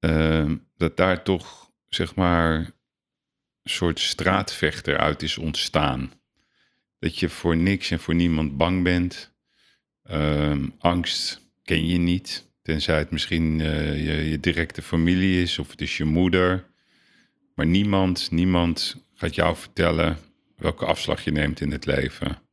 ehm, 0.00 0.56
dat 0.76 0.96
daar 0.96 1.22
toch, 1.22 1.70
zeg 1.88 2.14
maar, 2.14 2.56
een 3.62 3.70
soort 3.70 4.00
straatvechter 4.00 4.98
uit 4.98 5.22
is 5.22 5.38
ontstaan? 5.38 6.12
Dat 6.98 7.18
je 7.18 7.28
voor 7.28 7.56
niks 7.56 7.90
en 7.90 8.00
voor 8.00 8.14
niemand 8.14 8.56
bang 8.56 8.82
bent. 8.82 9.34
Ehm, 10.02 10.68
angst 10.78 11.40
ken 11.62 11.86
je 11.86 11.98
niet, 11.98 12.50
tenzij 12.62 12.98
het 12.98 13.10
misschien 13.10 13.60
eh, 13.60 14.06
je, 14.06 14.30
je 14.30 14.40
directe 14.40 14.82
familie 14.82 15.42
is 15.42 15.58
of 15.58 15.70
het 15.70 15.80
is 15.80 15.96
je 15.96 16.04
moeder. 16.04 16.66
Maar 17.54 17.66
niemand, 17.66 18.30
niemand 18.30 19.04
gaat 19.14 19.34
jou 19.34 19.56
vertellen 19.56 20.18
welke 20.56 20.84
afslag 20.84 21.24
je 21.24 21.32
neemt 21.32 21.60
in 21.60 21.70
het 21.70 21.86
leven. 21.86 22.49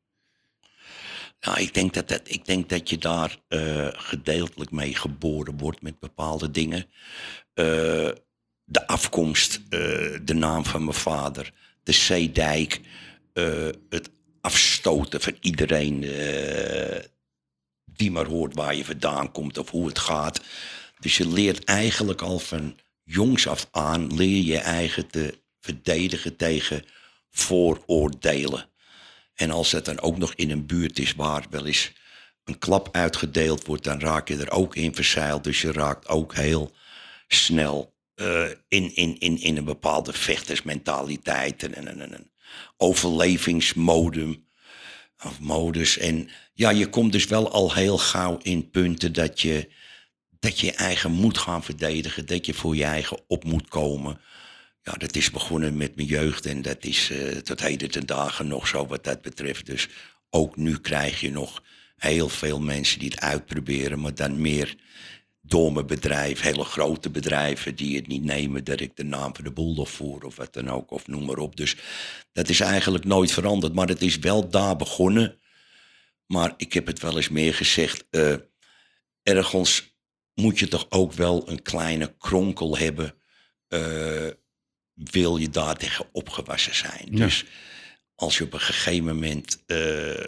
Nou, 1.39 1.60
ik 1.60 1.73
denk 1.73 1.93
dat, 1.93 2.08
dat, 2.08 2.21
ik 2.23 2.45
denk 2.45 2.69
dat 2.69 2.89
je 2.89 2.97
daar 2.97 3.38
eh, 3.47 3.88
gedeeltelijk 3.91 4.71
mee 4.71 4.95
geboren 4.95 5.58
wordt 5.58 5.82
met 5.82 6.00
bepaalde 6.00 6.52
dingen. 6.52 6.86
Eh, 7.54 8.10
de 8.63 8.88
afkomst, 8.88 9.62
eh, 9.69 9.80
de 10.23 10.34
naam 10.34 10.65
van 10.65 10.84
mijn 10.84 10.97
vader, 10.97 11.54
de 11.84 11.91
zeedijk, 11.91 12.82
het 13.89 14.10
afstoten 14.41 15.21
van 15.21 15.38
iedereen 15.39 16.00
die 17.86 18.12
maar 18.12 18.26
hoort 18.26 18.56
waar 18.56 18.76
je 18.76 18.86
vandaan 18.86 19.32
komt 19.32 19.58
of 19.58 19.69
hoe 19.69 19.88
het 19.88 20.00
gaat. 20.00 20.41
Dus 21.00 21.17
je 21.17 21.28
leert 21.28 21.63
eigenlijk 21.63 22.21
al 22.21 22.39
van 22.39 22.76
jongs 23.04 23.47
af 23.47 23.67
aan, 23.71 24.15
leer 24.15 24.43
je 24.43 24.58
eigen 24.58 25.08
te 25.08 25.39
verdedigen 25.60 26.36
tegen 26.36 26.84
vooroordelen. 27.30 28.69
En 29.38 29.52
als 29.52 29.71
het 29.71 29.86
dan 29.86 30.02
ook 30.02 30.17
nog 30.17 30.34
in 30.36 30.52
een 30.52 30.65
buurt 30.65 31.00
is 31.00 31.13
waar 31.13 31.45
wel 31.50 31.65
eens 31.65 31.91
een 32.43 32.58
klap 32.58 32.89
uitgedeeld 32.91 33.65
wordt, 33.65 33.84
dan 33.84 34.00
raak 34.00 34.28
je 34.28 34.38
er 34.38 34.52
ook 34.52 34.76
in 34.76 34.95
verzeild. 34.95 35.43
Dus 35.43 35.62
je 35.62 35.71
raakt 35.71 36.08
ook 36.08 36.36
heel 36.36 36.71
snel 37.28 37.95
eh, 38.15 38.43
in, 38.67 38.95
in, 38.95 39.19
in, 39.19 39.41
in 39.41 39.58
een 39.58 39.65
bepaalde 39.65 40.13
vechtersmentaliteit 40.13 41.63
en 41.63 41.78
een, 41.78 42.02
een, 42.02 42.13
een 42.13 42.32
overlevingsmodum 42.78 44.45
of 45.23 45.39
modus. 45.39 45.97
En 45.97 46.30
ja, 46.54 46.69
je 46.69 46.89
komt 46.89 47.12
dus 47.12 47.26
wel 47.26 47.52
al 47.52 47.73
heel 47.73 47.97
gauw 47.97 48.38
in 48.41 48.69
punten 48.69 49.13
dat 49.13 49.41
je, 49.41 49.69
dat 50.39 50.60
je 50.60 50.65
je 50.65 50.73
eigen 50.73 51.12
moet 51.12 51.38
gaan 51.38 51.63
verdedigen, 51.63 52.26
dat 52.26 52.45
je 52.45 52.54
voor 52.54 52.76
je 52.76 52.84
eigen 52.84 53.19
op 53.28 53.43
moet 53.43 53.67
komen. 53.67 54.21
Ja, 54.88 54.93
dat 54.93 55.15
is 55.15 55.32
begonnen 55.32 55.78
met 55.78 55.95
mijn 55.95 56.08
jeugd 56.08 56.45
en 56.45 56.62
dat 56.62 56.86
is 56.86 57.10
eh, 57.10 57.36
tot 57.38 57.60
heden 57.60 57.91
ten 57.91 58.06
dagen 58.06 58.47
nog 58.47 58.67
zo 58.67 58.88
wat 58.88 59.04
dat 59.04 59.21
betreft. 59.21 59.65
Dus 59.65 59.88
ook 60.30 60.56
nu 60.56 60.78
krijg 60.78 61.19
je 61.19 61.32
nog 61.32 61.63
heel 61.95 62.30
veel 62.30 62.60
mensen 62.60 63.00
die 63.00 63.10
het 63.10 63.19
uitproberen, 63.19 64.00
maar 64.00 64.15
dan 64.15 64.41
meer 64.41 64.76
mijn 65.50 65.88
bedrijf, 65.88 66.41
hele 66.41 66.63
grote 66.63 67.10
bedrijven 67.10 67.76
die 67.76 67.95
het 67.95 68.08
niet 68.08 68.23
nemen 68.23 68.63
dat 68.63 68.80
ik 68.80 68.95
de 68.95 69.04
naam 69.04 69.36
van 69.36 69.43
de 69.43 69.52
boel 69.52 69.86
voer 69.86 70.23
of 70.23 70.36
wat 70.36 70.54
dan 70.54 70.69
ook, 70.69 70.91
of 70.91 71.08
noem 71.08 71.26
maar 71.26 71.38
op. 71.38 71.56
Dus 71.56 71.76
dat 72.32 72.50
is 72.50 72.60
eigenlijk 72.60 73.06
nooit 73.06 73.32
veranderd, 73.32 73.73
maar 73.73 73.88
het 73.88 74.02
is 74.02 74.17
wel 74.17 74.50
daar 74.50 74.76
begonnen. 74.76 75.39
Maar 76.26 76.54
ik 76.58 76.73
heb 76.73 76.86
het 76.86 77.00
wel 77.00 77.15
eens 77.15 77.30
meer 77.30 77.54
gezegd, 77.54 78.06
eh, 78.10 78.36
ergens 79.23 79.97
moet 80.34 80.60
je 80.60 80.67
toch 80.67 80.86
ook 80.89 81.13
wel 81.13 81.50
een 81.50 81.62
kleine 81.62 82.15
kronkel 82.17 82.78
hebben, 82.78 83.15
eh, 83.67 84.28
wil 84.97 85.38
je 85.38 85.49
daar 85.49 85.75
tegen 85.75 86.05
opgewassen 86.12 86.75
zijn. 86.75 87.07
Ja. 87.10 87.25
Dus 87.25 87.45
als 88.15 88.38
je 88.38 88.43
op 88.43 88.53
een 88.53 88.60
gegeven 88.60 89.05
moment 89.05 89.63
eh, 89.65 90.23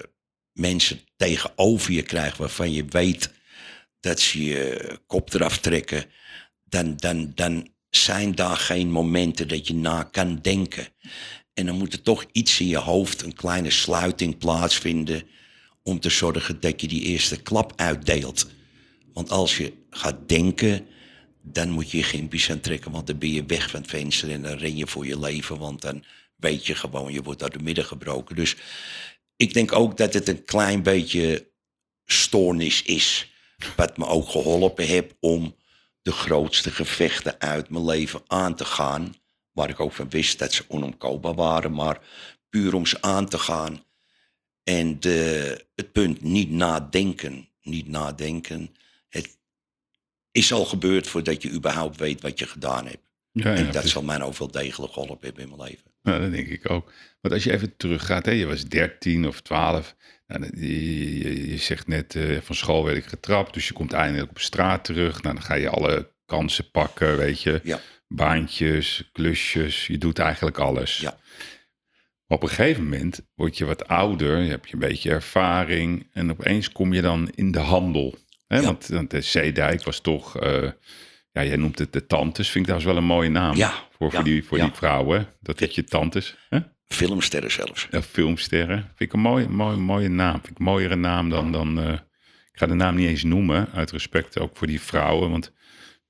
mensen 0.51 0.99
tegenover 1.15 1.91
je 1.91 2.01
krijgt 2.01 2.37
waarvan 2.37 2.71
je 2.71 2.85
weet 2.85 3.31
dat 3.99 4.19
ze 4.19 4.43
je 4.43 4.99
kop 5.05 5.33
eraf 5.33 5.57
trekken, 5.57 6.05
dan, 6.63 6.95
dan, 6.97 7.31
dan 7.35 7.67
zijn 7.89 8.35
daar 8.35 8.57
geen 8.57 8.91
momenten 8.91 9.47
dat 9.47 9.67
je 9.67 9.75
na 9.75 10.03
kan 10.03 10.39
denken. 10.41 10.87
En 11.53 11.65
dan 11.65 11.77
moet 11.77 11.93
er 11.93 12.01
toch 12.01 12.25
iets 12.31 12.59
in 12.59 12.67
je 12.67 12.77
hoofd, 12.77 13.21
een 13.21 13.33
kleine 13.33 13.71
sluiting 13.71 14.37
plaatsvinden 14.37 15.23
om 15.83 15.99
te 15.99 16.09
zorgen 16.09 16.59
dat 16.59 16.81
je 16.81 16.87
die 16.87 17.01
eerste 17.01 17.41
klap 17.41 17.73
uitdeelt. 17.75 18.49
Want 19.13 19.29
als 19.29 19.57
je 19.57 19.73
gaat 19.89 20.29
denken, 20.29 20.87
dan 21.51 21.69
moet 21.69 21.91
je 21.91 22.03
geen 22.03 22.27
bies 22.27 22.51
aan 22.51 22.59
trekken, 22.59 22.91
want 22.91 23.07
dan 23.07 23.17
ben 23.17 23.31
je 23.31 23.45
weg 23.45 23.69
van 23.69 23.81
het 23.81 23.89
venster 23.89 24.31
en 24.31 24.41
dan 24.41 24.57
ren 24.57 24.77
je 24.77 24.87
voor 24.87 25.05
je 25.05 25.19
leven, 25.19 25.57
want 25.57 25.81
dan 25.81 26.03
weet 26.35 26.65
je 26.65 26.75
gewoon, 26.75 27.13
je 27.13 27.21
wordt 27.21 27.43
uit 27.43 27.53
de 27.53 27.59
midden 27.59 27.85
gebroken. 27.85 28.35
Dus 28.35 28.55
ik 29.35 29.53
denk 29.53 29.71
ook 29.71 29.97
dat 29.97 30.13
het 30.13 30.27
een 30.27 30.45
klein 30.45 30.83
beetje 30.83 31.51
stoornis 32.05 32.83
is, 32.83 33.31
wat 33.75 33.97
me 33.97 34.05
ook 34.05 34.29
geholpen 34.29 34.85
heeft 34.85 35.15
om 35.19 35.55
de 36.01 36.11
grootste 36.11 36.71
gevechten 36.71 37.39
uit 37.39 37.69
mijn 37.69 37.85
leven 37.85 38.21
aan 38.27 38.55
te 38.55 38.65
gaan, 38.65 39.15
waar 39.51 39.69
ik 39.69 39.79
ook 39.79 39.93
van 39.93 40.09
wist 40.09 40.39
dat 40.39 40.53
ze 40.53 40.63
onomkoopbaar 40.67 41.35
waren, 41.35 41.73
maar 41.73 42.01
puur 42.49 42.73
om 42.73 42.85
ze 42.85 43.01
aan 43.01 43.27
te 43.27 43.39
gaan. 43.39 43.83
En 44.63 44.99
de, 44.99 45.65
het 45.75 45.91
punt 45.91 46.21
niet 46.21 46.49
nadenken, 46.49 47.49
niet 47.61 47.87
nadenken. 47.87 48.75
Het 49.09 49.37
is 50.31 50.53
al 50.53 50.65
gebeurd 50.65 51.07
voordat 51.07 51.41
je 51.41 51.51
überhaupt 51.51 51.97
weet 51.97 52.21
wat 52.21 52.39
je 52.39 52.47
gedaan 52.47 52.85
hebt. 52.85 53.09
Ja, 53.31 53.55
en 53.55 53.63
dat 53.63 53.71
precies. 53.71 53.91
zal 53.91 54.03
mij 54.03 54.21
ook 54.21 54.37
wel 54.37 54.51
degelijk 54.51 54.93
geholpen 54.93 55.25
hebben 55.25 55.43
in 55.43 55.49
mijn 55.49 55.69
leven. 55.69 55.91
Nou, 56.01 56.21
dat 56.21 56.31
denk 56.31 56.47
ik 56.47 56.69
ook. 56.69 56.91
Want 57.21 57.33
als 57.33 57.43
je 57.43 57.51
even 57.51 57.77
teruggaat, 57.77 58.25
hè, 58.25 58.31
je 58.31 58.45
was 58.45 58.65
13 58.65 59.27
of 59.27 59.41
12. 59.41 59.95
Nou, 60.27 60.49
je, 60.55 61.17
je, 61.19 61.49
je 61.51 61.57
zegt 61.57 61.87
net, 61.87 62.15
eh, 62.15 62.37
van 62.41 62.55
school 62.55 62.83
werd 62.83 62.97
ik 62.97 63.05
getrapt. 63.05 63.53
Dus 63.53 63.67
je 63.67 63.73
komt 63.73 63.93
eindelijk 63.93 64.29
op 64.29 64.39
straat 64.39 64.83
terug. 64.85 65.21
Nou, 65.21 65.35
dan 65.35 65.43
ga 65.43 65.53
je 65.53 65.69
alle 65.69 66.11
kansen 66.25 66.71
pakken, 66.71 67.17
weet 67.17 67.41
je. 67.41 67.61
Ja. 67.63 67.79
Baantjes, 68.07 69.09
klusjes. 69.11 69.87
Je 69.87 69.97
doet 69.97 70.19
eigenlijk 70.19 70.57
alles. 70.57 70.97
Ja. 70.97 71.17
Maar 72.27 72.37
op 72.37 72.43
een 72.43 72.49
gegeven 72.49 72.83
moment 72.83 73.21
word 73.35 73.57
je 73.57 73.65
wat 73.65 73.87
ouder. 73.87 74.41
Je 74.41 74.49
hebt 74.49 74.67
je 74.67 74.73
een 74.73 74.79
beetje 74.79 75.09
ervaring. 75.09 76.07
En 76.13 76.31
opeens 76.31 76.71
kom 76.71 76.93
je 76.93 77.01
dan 77.01 77.29
in 77.35 77.51
de 77.51 77.59
handel. 77.59 78.17
Hè? 78.49 78.57
Ja. 78.57 78.63
Want, 78.63 78.87
want 78.87 79.11
de 79.11 79.21
Zeedijk 79.21 79.83
was 79.83 79.99
toch... 79.99 80.37
eh, 80.39 80.69
ja, 81.31 81.43
jij 81.43 81.55
noemt 81.55 81.79
het 81.79 81.93
de 81.93 82.05
tantes. 82.05 82.49
Vind 82.49 82.67
ik 82.67 82.71
trouwens 82.71 82.91
wel 82.93 82.97
een 82.97 83.07
mooie 83.15 83.29
naam. 83.29 83.55
Ja, 83.55 83.73
Voor, 83.97 84.11
voor, 84.11 84.23
die, 84.23 84.43
voor 84.43 84.57
die 84.57 84.71
vrouwen. 84.73 85.27
Dat 85.41 85.59
het 85.59 85.75
je 85.75 85.83
tantes. 85.83 86.35
Hè? 86.49 86.59
Filmsterren 86.87 87.51
zelfs. 87.51 87.87
Ja, 87.91 88.01
filmsterren. 88.01 88.77
Vind 88.79 88.99
ik 88.99 89.13
een 89.13 89.19
mooie, 89.19 89.49
mooie, 89.49 89.77
mooie 89.77 90.07
naam. 90.09 90.33
Vind 90.33 90.47
ik 90.49 90.57
een 90.57 90.63
mooiere 90.65 90.95
naam 90.95 91.29
dan. 91.29 91.51
dan 91.51 91.79
eh, 91.81 91.93
ik 92.51 92.59
ga 92.59 92.65
de 92.65 92.73
naam 92.73 92.95
niet 92.95 93.07
eens 93.07 93.23
noemen. 93.23 93.67
Uit 93.73 93.91
respect 93.91 94.39
ook 94.39 94.57
voor 94.57 94.67
die 94.67 94.81
vrouwen. 94.81 95.29
Want 95.31 95.53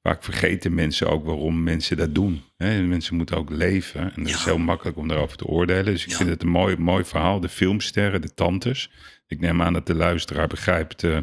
vaak 0.02 0.24
vergeten 0.24 0.74
mensen 0.74 1.10
ook 1.10 1.26
waarom 1.26 1.64
mensen 1.64 1.98
dat 1.98 2.16
doen. 2.16 2.44
Hè? 2.58 2.82
Mensen 2.82 3.16
moeten 3.16 3.38
ook 3.38 3.50
leven. 3.50 4.02
En 4.16 4.24
dat 4.24 4.34
is 4.34 4.44
heel 4.44 4.58
makkelijk 4.58 4.98
om 4.98 5.08
daarover 5.08 5.38
te 5.38 5.46
oordelen. 5.46 5.86
Dus 5.86 6.04
ik 6.04 6.10
Ja. 6.10 6.18
vind 6.18 6.30
het 6.30 6.42
een 6.44 6.50
mooi, 6.50 6.78
mooi 6.78 7.04
verhaal. 7.04 7.40
De 7.40 7.50
filmsterren, 7.50 8.22
de 8.22 8.34
tantes. 8.34 8.90
Ik 9.28 9.40
neem 9.40 9.62
aan 9.62 9.74
dat 9.74 9.88
de 9.88 9.96
luisteraar 9.96 10.48
begrijpt 10.48 11.04
eh, 11.04 11.18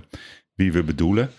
wie 0.56 0.72
we 0.72 0.82
bedoelen. 0.82 1.30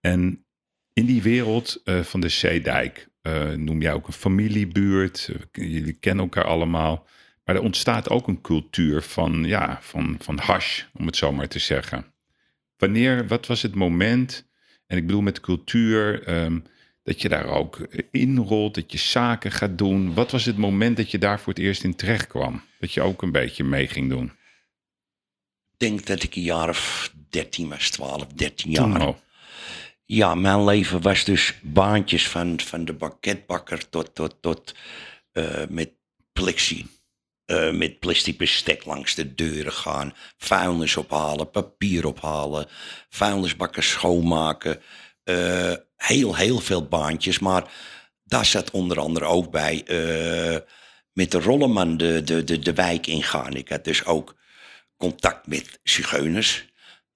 En 0.00 0.44
in 0.92 1.06
die 1.06 1.22
wereld 1.22 1.80
eh, 1.84 2.00
van 2.00 2.20
de 2.20 2.28
Zeedijk 2.28 3.08
eh, 3.22 3.50
noem 3.50 3.80
jij 3.80 3.92
ook 3.92 4.06
een 4.06 4.12
familiebuurt. 4.12 5.30
Eh, 5.52 5.68
jullie 5.70 5.92
kennen 5.92 6.24
elkaar 6.24 6.44
allemaal. 6.44 7.06
Maar 7.44 7.54
er 7.54 7.62
ontstaat 7.62 8.10
ook 8.10 8.28
een 8.28 8.40
cultuur 8.40 9.02
van, 9.02 9.44
ja, 9.44 9.78
van, 9.80 10.16
van 10.18 10.38
hash, 10.38 10.82
om 10.92 11.06
het 11.06 11.16
zo 11.16 11.32
maar 11.32 11.48
te 11.48 11.58
zeggen. 11.58 12.04
Wanneer, 12.76 13.26
wat 13.26 13.46
was 13.46 13.62
het 13.62 13.74
moment? 13.74 14.48
En 14.86 14.96
ik 14.96 15.06
bedoel 15.06 15.20
met 15.20 15.40
cultuur, 15.40 16.22
ehm, 16.22 16.58
dat 17.02 17.22
je 17.22 17.28
daar 17.28 17.46
ook 17.46 17.88
inrolt, 18.10 18.74
dat 18.74 18.92
je 18.92 18.98
zaken 18.98 19.52
gaat 19.52 19.78
doen. 19.78 20.14
Wat 20.14 20.30
was 20.30 20.44
het 20.44 20.56
moment 20.56 20.96
dat 20.96 21.10
je 21.10 21.18
daar 21.18 21.40
voor 21.40 21.52
het 21.52 21.62
eerst 21.62 21.84
in 21.84 21.94
terecht 21.94 22.26
kwam? 22.26 22.62
Dat 22.78 22.92
je 22.92 23.00
ook 23.00 23.22
een 23.22 23.32
beetje 23.32 23.64
mee 23.64 23.88
ging 23.88 24.08
doen? 24.10 24.32
Ik 25.78 25.86
denk 25.88 26.06
dat 26.06 26.22
ik 26.22 26.34
een 26.36 26.42
jaar 26.42 26.68
of 26.68 27.10
13 27.30 27.68
was, 27.68 27.90
12, 27.90 28.26
13 28.26 28.70
jaar. 28.70 29.14
Ja, 30.04 30.34
mijn 30.34 30.64
leven 30.64 31.00
was 31.02 31.24
dus 31.24 31.54
baantjes 31.62 32.28
van, 32.28 32.60
van 32.60 32.84
de 32.84 32.92
banketbakker 32.92 33.88
tot, 33.88 34.14
tot, 34.14 34.36
tot 34.40 34.74
eh, 35.32 35.66
met 35.68 35.90
plexi. 36.32 36.86
eh, 37.44 37.70
met 37.72 37.98
plastic 37.98 38.38
bestek 38.38 38.84
langs 38.84 39.14
de 39.14 39.34
deuren 39.34 39.72
gaan, 39.72 40.14
vuilnis 40.36 40.96
ophalen, 40.96 41.50
papier 41.50 42.06
ophalen, 42.06 42.66
vuilnisbakken 43.08 43.82
schoonmaken. 43.82 44.80
eh, 45.24 45.72
heel, 45.96 46.36
heel 46.36 46.58
veel 46.60 46.86
baantjes, 46.88 47.38
maar 47.38 47.72
daar 48.24 48.44
zat 48.46 48.70
onder 48.70 49.00
andere 49.00 49.24
ook 49.24 49.50
bij 49.50 49.82
met 51.12 51.30
de 51.30 51.40
rollenman 51.40 51.96
de, 51.96 52.22
de, 52.24 52.44
de, 52.44 52.58
de 52.58 52.72
wijk 52.72 53.06
ingaan. 53.06 53.54
Ik 53.54 53.68
had 53.68 53.84
dus 53.84 54.04
ook 54.04 54.34
contact 54.96 55.46
met 55.46 55.80
zigeuners, 55.82 56.64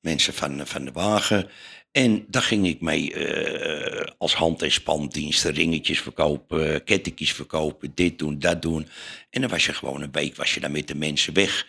mensen 0.00 0.34
van, 0.34 0.66
van 0.66 0.84
de 0.84 0.92
wagen. 0.92 1.50
En 1.92 2.24
daar 2.28 2.42
ging 2.42 2.66
ik 2.66 2.80
mee 2.80 3.14
eh, 3.14 4.06
als 4.18 4.34
hand- 4.34 4.62
en 4.62 4.72
spandiensten, 4.72 5.52
ringetjes 5.52 6.00
verkopen, 6.00 6.84
kettingjes 6.84 7.32
verkopen, 7.32 7.92
dit 7.94 8.18
doen, 8.18 8.38
dat 8.38 8.62
doen. 8.62 8.88
En 9.30 9.40
dan 9.40 9.50
was 9.50 9.66
je 9.66 9.72
gewoon 9.72 10.02
een 10.02 10.12
week 10.12 10.36
was 10.36 10.54
je 10.54 10.60
dan 10.60 10.72
met 10.72 10.88
de 10.88 10.94
mensen 10.94 11.34
weg. 11.34 11.66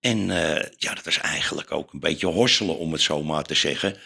En 0.00 0.30
eh, 0.30 0.68
ja, 0.76 0.94
dat 0.94 1.04
was 1.04 1.18
eigenlijk 1.18 1.72
ook 1.72 1.92
een 1.92 2.00
beetje 2.00 2.26
hosselen, 2.26 2.78
om 2.78 2.92
het 2.92 3.00
zo 3.00 3.22
maar 3.22 3.44
te 3.44 3.54
zeggen. 3.54 3.96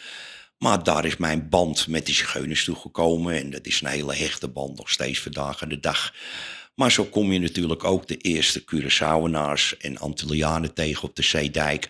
Maar 0.59 0.83
daar 0.83 1.05
is 1.05 1.17
mijn 1.17 1.49
band 1.49 1.87
met 1.87 2.07
die 2.07 2.15
zigeuners 2.15 2.65
toegekomen. 2.65 3.35
En 3.35 3.51
dat 3.51 3.67
is 3.67 3.81
een 3.81 3.89
hele 3.89 4.15
hechte 4.15 4.49
band 4.49 4.77
nog 4.77 4.91
steeds 4.91 5.21
vandaag 5.21 5.59
de 5.59 5.81
dag. 5.81 6.15
Maar 6.77 6.93
zo 6.93 7.05
kom 7.05 7.33
je 7.33 7.39
natuurlijk 7.39 7.85
ook 7.85 8.07
de 8.09 8.17
eerste 8.17 8.65
Curaçaoenaars 8.65 9.77
en 9.79 9.99
Antillianen 9.99 10.75
tegen 10.75 11.09
op 11.09 11.17
de 11.17 11.23
Zeedijk. 11.23 11.89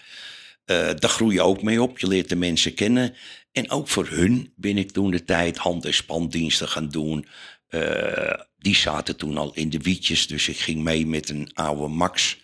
Eh 0.64 0.90
daar 0.94 1.11
groei 1.11 1.35
je 1.35 1.42
ook 1.42 1.62
mee 1.62 1.83
op. 1.83 1.99
Je 1.99 2.07
leert 2.09 2.29
de 2.29 2.37
mensen 2.37 2.75
kennen. 2.75 3.14
En 3.53 3.70
ook 3.70 3.88
voor 3.88 4.07
hun 4.09 4.53
ben 4.57 4.79
ik 4.79 4.90
toen 4.90 5.11
de 5.11 5.25
tijd 5.25 5.57
hand- 5.57 5.85
en 5.85 5.94
spandiensten 5.94 6.68
gaan 6.68 6.88
doen. 6.88 7.27
Eh, 7.68 8.40
die 8.59 8.75
zaten 8.77 9.16
toen 9.16 9.37
al 9.37 9.55
in 9.55 9.70
de 9.70 9.79
wietjes. 9.79 10.27
Dus 10.27 10.49
ik 10.49 10.59
ging 10.59 10.83
mee 10.83 11.07
met 11.07 11.29
een 11.29 11.51
oude 11.55 11.88
Max. 11.88 12.37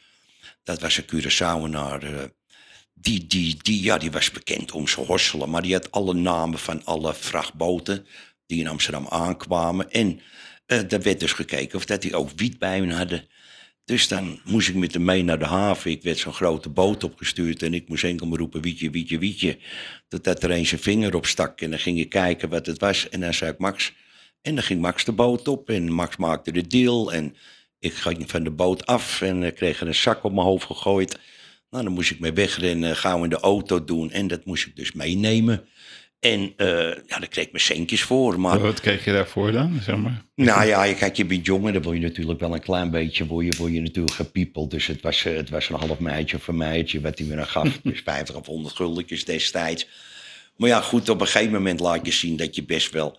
Dat 0.63 0.81
was 0.81 0.97
een 0.97 1.07
Curaçaoenaar. 1.07 2.03
eh 2.03 2.25
die, 2.95 3.27
die, 3.27 3.57
die, 3.63 3.83
ja, 3.83 3.99
die 3.99 4.11
was 4.11 4.31
bekend 4.31 4.73
om 4.73 4.89
zijn 4.89 5.07
hosselen. 5.07 5.51
Maar 5.51 5.63
die 5.63 5.73
had 5.73 5.91
alle 5.91 6.15
namen 6.15 6.59
van 6.59 6.85
alle 6.85 7.15
vrachtboten 7.15 8.07
die 8.47 8.61
in 8.61 8.69
Amsterdam 8.69 9.07
aankwamen. 9.09 9.91
En 9.91 10.21
daar 10.89 11.03
werd 11.03 11.21
dus 11.21 11.33
gekeken 11.33 11.79
of 11.79 11.85
dat 11.85 12.03
die 12.03 12.17
ook 12.17 12.31
wiet 12.37 12.59
bij 12.59 12.79
hun 12.79 12.91
hadden. 12.91 13.25
Dus 13.85 14.09
dan 14.09 14.41
moest 14.45 14.69
ik 14.69 14.75
met 14.75 14.93
hem 14.93 15.05
mee 15.05 15.23
naar 15.25 15.39
de 15.39 15.45
haven. 15.45 15.91
Ik 15.91 16.03
werd 16.03 16.19
zo'n 16.19 16.33
grote 16.33 16.69
boot 16.69 17.05
opgestuurd 17.05 17.63
en 17.63 17.75
ik 17.75 17.89
moest 17.89 18.05
enkel 18.05 18.27
maar 18.27 18.39
roepen 18.39 18.63
wietje, 18.63 18.91
wietje, 18.91 19.19
wietje. 19.19 19.59
Totdat 20.09 20.43
er 20.43 20.51
een 20.51 20.67
zijn 20.67 20.81
vinger 20.81 21.15
op 21.15 21.27
stak 21.27 21.61
en 21.61 21.71
dan 21.71 21.79
ging 21.79 21.99
ik 21.99 22.09
kijken 22.09 22.49
wat 22.49 22.67
het 22.67 22.81
was. 22.81 23.09
En 23.09 23.21
dan 23.21 23.35
zei 23.35 23.51
ik 23.51 23.59
Max. 23.59 23.93
En 24.43 24.55
dan 24.55 24.65
ging 24.65 24.81
Max 24.81 25.05
de 25.05 25.13
boot 25.13 25.49
op 25.49 25.71
en 25.71 25.93
Max 25.93 26.17
maakte 26.17 26.53
de 26.53 26.67
deal. 26.67 27.13
En 27.13 27.37
ik 27.79 27.95
ging 27.95 28.31
van 28.31 28.45
de 28.45 28.51
boot 28.51 28.87
af 28.87 29.23
en 29.23 29.43
eh, 29.43 29.55
kreeg 29.55 29.81
een 29.81 29.95
zak 29.95 30.25
op 30.25 30.33
mijn 30.33 30.47
hoofd 30.47 30.67
gegooid. 30.67 31.19
Nou, 31.71 31.85
dan 31.85 31.93
moest 31.93 32.11
ik 32.11 32.21
mee 32.21 32.33
wegrennen, 32.33 32.97
gauw 32.97 33.25
in 33.25 33.31
de 33.31 33.41
auto 33.41 33.85
doen. 33.85 34.11
En 34.11 34.27
dat 34.29 34.45
moest 34.45 34.67
ik 34.67 34.77
dus 34.77 34.93
meenemen. 34.93 35.69
En 36.23 36.53
eh, 36.57 36.67
ja, 37.07 37.19
daar 37.19 37.29
kreeg 37.29 37.45
ik 37.45 37.53
mijn 37.53 37.65
centjes 37.65 38.03
voor. 38.03 38.41
Maar 38.41 38.61
Wat 38.61 38.81
kreeg 38.81 39.05
je 39.05 39.13
daarvoor 39.13 39.53
dan? 39.53 39.81
Zeg 39.83 39.97
maar? 39.97 40.25
nou 40.35 40.67
ja, 40.67 40.83
je, 40.85 40.95
kijk, 40.95 41.17
je 41.17 41.25
bent 41.25 41.47
jongen, 41.47 41.73
dan 41.73 41.83
word 41.83 41.97
je 41.97 42.03
natuurlijk 42.03 42.41
wel 42.41 42.55
een 42.55 42.61
klein 42.61 42.91
beetje, 42.91 43.27
word 43.27 43.47
je, 43.47 43.57
word 43.57 43.73
je 43.73 43.81
natuurlijk 43.81 44.15
gepiepeld. 44.15 44.71
Dus 44.71 44.87
het 44.87 45.01
was, 45.01 45.25
eh, 45.25 45.37
het 45.37 45.51
was 45.51 45.69
een 45.69 45.77
half 45.77 45.99
meidje 45.99 46.37
of 46.37 46.49
een 46.49 46.57
meidje 46.57 47.01
wat 47.01 47.19
hij 47.19 47.27
me 47.27 47.37
dan 47.37 47.47
gaf. 47.47 47.81
Dus 47.83 48.01
50 48.01 48.35
of 48.35 48.47
100 48.47 48.75
guldetjes 48.75 49.25
destijds. 49.25 49.89
Maar 50.57 50.69
ja, 50.69 50.81
goed, 50.81 51.09
op 51.09 51.21
een 51.21 51.27
gegeven 51.27 51.53
moment 51.53 51.81
laat 51.81 52.07
je 52.07 52.13
zien 52.13 52.37
dat 52.37 52.55
je 52.55 52.65
best 52.65 52.93
wel, 52.93 53.19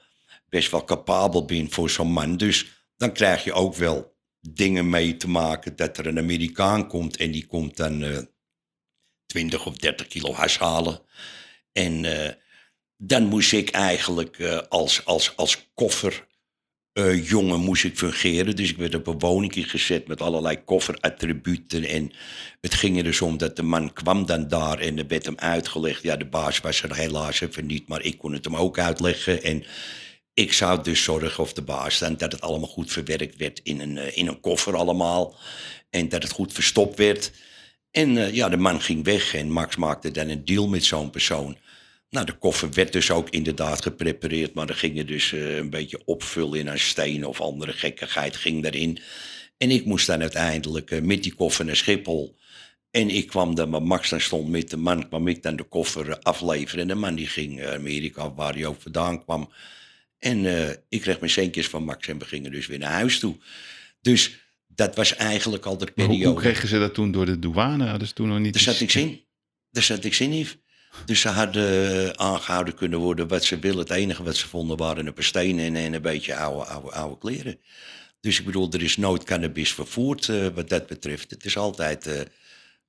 best 0.49 0.71
wel 0.71 0.83
capabel 0.83 1.45
bent 1.45 1.73
voor 1.73 1.89
zo'n 1.89 2.11
man. 2.11 2.37
Dus 2.37 2.85
dan 2.97 3.13
krijg 3.13 3.43
je 3.43 3.53
ook 3.53 3.75
wel 3.75 4.15
dingen 4.41 4.89
mee 4.89 5.17
te 5.17 5.29
maken 5.29 5.75
dat 5.75 5.97
er 5.97 6.07
een 6.07 6.17
Amerikaan 6.17 6.87
komt 6.87 7.17
en 7.17 7.31
die 7.31 7.45
komt 7.45 7.77
dan 7.77 8.03
eh 8.03 8.17
20 9.25 9.65
of 9.65 9.75
30 9.75 10.07
kilo 10.07 10.33
hash 10.33 10.57
halen. 10.57 10.99
En 11.71 12.05
dan 13.05 13.25
moest 13.25 13.51
ik 13.51 13.69
eigenlijk 13.69 14.39
eh, 14.39 14.59
als, 14.69 15.05
als, 15.05 15.35
als 15.35 15.69
koffer 15.73 16.27
eh, 16.93 17.33
moest 17.39 17.83
ik 17.83 17.97
fungeren. 17.97 18.55
Dus 18.55 18.69
ik 18.69 18.77
werd 18.77 18.95
op 18.95 19.07
een 19.07 19.19
woningje 19.19 19.63
gezet 19.63 20.07
met 20.07 20.21
allerlei 20.21 20.63
kofferattributen. 20.63 21.83
En 21.83 22.11
het 22.61 22.73
ging 22.73 22.97
er 22.97 23.03
dus 23.03 23.21
om 23.21 23.37
dat 23.37 23.55
de 23.55 23.63
man 23.63 23.93
kwam 23.93 24.25
dan 24.25 24.47
daar 24.47 24.79
en 24.79 24.97
er 24.97 25.07
werd 25.07 25.25
hem 25.25 25.37
uitgelegd. 25.37 26.03
Ja, 26.03 26.15
de 26.15 26.25
baas 26.25 26.59
was 26.59 26.83
er 26.83 26.95
helaas 26.95 27.41
even 27.41 27.65
niet, 27.65 27.87
maar 27.87 28.01
ik 28.01 28.17
kon 28.17 28.33
het 28.33 28.45
hem 28.45 28.55
ook 28.55 28.79
uitleggen. 28.79 29.43
En 29.43 29.63
ik 30.33 30.53
zou 30.53 30.83
dus 30.83 31.03
zorgen 31.03 31.43
of 31.43 31.53
de 31.53 31.61
baas 31.61 31.99
dan 31.99 32.17
dat 32.17 32.31
het 32.31 32.41
allemaal 32.41 32.69
goed 32.69 32.91
verwerkt 32.91 33.37
werd 33.37 33.59
in 33.63 33.79
een, 33.79 33.97
eh, 33.97 34.17
in 34.17 34.27
een 34.27 34.39
koffer 34.39 34.75
allemaal. 34.75 35.35
En 35.89 36.09
dat 36.09 36.23
het 36.23 36.31
goed 36.31 36.53
verstopt 36.53 36.97
werd. 36.97 37.31
En 37.91 38.33
ja, 38.33 38.49
de 38.49 38.57
man 38.57 38.81
ging 38.81 39.03
weg 39.03 39.35
en 39.35 39.51
Max 39.51 39.75
maakte 39.75 40.11
dan 40.11 40.29
een 40.29 40.45
deal 40.45 40.67
met 40.67 40.83
zo'n 40.83 41.09
persoon. 41.09 41.57
Nou, 42.13 42.25
de 42.25 42.37
koffer 42.37 42.71
werd 42.71 42.93
dus 42.93 43.11
ook 43.11 43.29
inderdaad 43.29 43.81
geprepareerd, 43.81 44.53
maar 44.53 44.67
dan 44.67 44.75
ging 44.75 44.95
je 44.95 45.05
dus 45.05 45.33
eh, 45.33 45.55
een 45.55 45.69
beetje 45.69 46.01
opvullen 46.05 46.59
in 46.59 46.67
een 46.67 46.79
steen 46.79 47.25
of 47.25 47.41
andere 47.41 47.73
gekkigheid 47.73 48.35
ging 48.35 48.61
daarin. 48.63 48.99
En 49.57 49.71
ik 49.71 49.85
moest 49.85 50.07
dan 50.07 50.21
uiteindelijk 50.21 50.91
eh, 50.91 51.01
met 51.01 51.23
die 51.23 51.33
koffer 51.33 51.65
naar 51.65 51.75
Schiphol. 51.75 52.35
En 52.91 53.09
ik 53.09 53.27
kwam 53.27 53.55
dan, 53.55 53.69
maar 53.69 53.83
Max 53.83 54.09
dan 54.09 54.21
stond 54.21 54.49
met 54.49 54.69
de 54.69 54.77
man, 54.77 55.07
kwam 55.07 55.27
ik 55.27 55.43
dan 55.43 55.55
de 55.55 55.63
koffer 55.63 56.09
eh, 56.09 56.15
afleveren. 56.21 56.81
En 56.81 56.87
de 56.87 56.95
man 56.95 57.15
die 57.15 57.27
ging 57.27 57.59
eh, 57.61 57.73
Amerika, 57.73 58.33
waar 58.33 58.53
hij 58.53 58.65
ook 58.65 58.81
vandaan 58.81 59.23
kwam. 59.23 59.51
En 60.17 60.45
ik 60.89 61.01
kreeg 61.01 61.19
mijn 61.19 61.31
centjes 61.31 61.67
van 61.67 61.83
Max 61.83 62.07
en 62.07 62.17
we 62.19 62.25
gingen 62.25 62.51
dus 62.51 62.67
weer 62.67 62.79
naar 62.79 62.91
huis 62.91 63.19
toe. 63.19 63.35
Dus 64.01 64.39
dat 64.67 64.95
was 64.95 65.15
eigenlijk 65.15 65.65
al 65.65 65.77
de 65.77 65.85
Maar 65.85 66.05
hoe, 66.05 66.15
periode. 66.15 66.31
hoe 66.33 66.41
kregen 66.41 66.67
ze 66.67 66.79
dat 66.79 66.93
toen 66.93 67.11
door 67.11 67.25
de 67.25 67.39
douane? 67.39 67.85
Hadden 67.87 68.07
ze 68.07 68.13
toen 68.13 68.27
nog 68.27 68.39
niet... 68.39 68.55
Er 68.55 68.61
zat 68.61 68.73
iets- 68.73 68.81
niks 68.81 68.95
in. 68.95 69.21
Er 69.71 69.81
zat 69.81 70.03
niks 70.03 70.19
in, 70.19 70.33
Yves. 70.33 70.57
Dus 71.05 71.19
ze 71.21 71.27
hadden 71.29 72.07
eh, 72.07 72.09
aangehouden 72.09 72.75
kunnen 72.75 72.99
worden 72.99 73.27
wat 73.27 73.43
ze 73.43 73.59
willen. 73.59 73.79
Het 73.79 73.89
enige 73.89 74.23
wat 74.23 74.35
ze 74.35 74.47
vonden 74.47 74.77
waren 74.77 75.07
een 75.07 75.13
paar 75.13 75.23
stenen 75.23 75.65
en, 75.65 75.75
en 75.75 75.93
een 75.93 76.01
beetje 76.01 76.35
oude, 76.35 76.65
oude, 76.65 76.91
oude 76.91 77.17
kleren. 77.17 77.59
Dus 78.19 78.39
ik 78.39 78.45
bedoel, 78.45 78.71
er 78.71 78.83
is 78.83 78.97
nooit 78.97 79.23
cannabis 79.23 79.73
vervoerd 79.73 80.29
eh, 80.29 80.47
wat 80.47 80.69
dat 80.69 80.87
betreft. 80.87 81.29
Het 81.29 81.45
is 81.45 81.57
altijd 81.57 82.07
eh, 82.07 82.21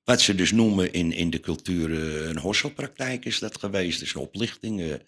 wat 0.04 0.20
ze 0.20 0.34
dus 0.34 0.52
noemen 0.52 0.92
in, 0.92 1.12
in 1.12 1.30
de 1.30 1.40
cultuur 1.40 1.90
een 2.28 2.38
horselpraktijk 2.38 3.24
is 3.24 3.38
dat 3.38 3.58
geweest. 3.58 4.00
Dus 4.00 4.14
een 4.14 4.20
oplichting. 4.20 5.00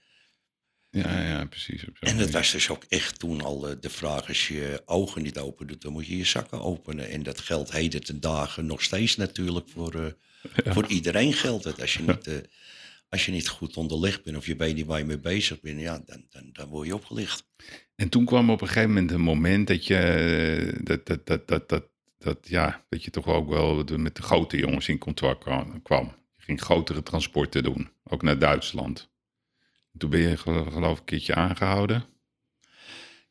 Ja, 0.90 1.22
ja, 1.22 1.44
precies. 1.44 1.84
En 2.00 2.18
dat 2.18 2.30
was 2.30 2.50
dus 2.52 2.68
ook 2.68 2.84
echt 2.88 3.18
toen 3.18 3.40
al 3.40 3.60
de 3.80 3.90
vraag: 3.90 4.28
als 4.28 4.48
je 4.48 4.54
je 4.54 4.82
ogen 4.84 5.22
niet 5.22 5.38
open 5.38 5.66
doet, 5.66 5.82
dan 5.82 5.92
moet 5.92 6.06
je 6.06 6.16
je 6.16 6.24
zakken 6.24 6.60
openen. 6.60 7.10
En 7.10 7.22
dat 7.22 7.40
geldt 7.40 7.72
heden 7.72 8.04
ten 8.04 8.20
dagen 8.20 8.66
nog 8.66 8.82
steeds 8.82 9.16
natuurlijk 9.16 9.68
voor, 9.68 10.16
voor 10.74 10.86
iedereen 10.86 11.32
geldt 11.32 11.64
het. 11.64 11.80
Als 11.80 11.94
je, 11.94 12.02
niet, 12.06 12.28
als 13.08 13.26
je 13.26 13.32
niet 13.32 13.48
goed 13.48 13.76
onderlegd 13.76 14.24
bent 14.24 14.36
of 14.36 14.46
je 14.46 14.56
weet 14.56 14.74
niet 14.74 14.86
waar 14.86 14.98
je 14.98 15.04
mee 15.04 15.18
bezig 15.18 15.60
bent, 15.60 15.80
ja, 15.80 16.02
dan, 16.06 16.26
dan, 16.30 16.48
dan 16.52 16.68
word 16.68 16.86
je 16.86 16.94
opgelicht. 16.94 17.44
En 17.94 18.08
toen 18.08 18.24
kwam 18.24 18.50
op 18.50 18.60
een 18.60 18.66
gegeven 18.66 18.88
moment 18.88 19.10
een 19.10 19.20
moment 19.20 19.66
dat 19.66 19.86
je, 19.86 20.80
dat, 20.82 21.06
dat, 21.06 21.26
dat, 21.26 21.48
dat, 21.48 21.68
dat, 21.68 21.88
dat, 22.18 22.38
ja, 22.42 22.84
dat 22.88 23.04
je 23.04 23.10
toch 23.10 23.26
ook 23.26 23.48
wel 23.48 23.84
met 23.96 24.16
de 24.16 24.22
grote 24.22 24.56
jongens 24.56 24.88
in 24.88 24.98
contact 24.98 25.44
kwam. 25.82 26.14
Je 26.36 26.42
ging 26.42 26.60
grotere 26.60 27.02
transporten 27.02 27.62
doen, 27.62 27.90
ook 28.04 28.22
naar 28.22 28.38
Duitsland. 28.38 29.10
Toen 29.98 30.10
ben 30.10 30.20
je 30.20 30.36
gel- 30.36 30.70
geloof 30.70 30.92
ik 30.92 30.98
een 30.98 31.04
keertje 31.04 31.34
aangehouden. 31.34 32.04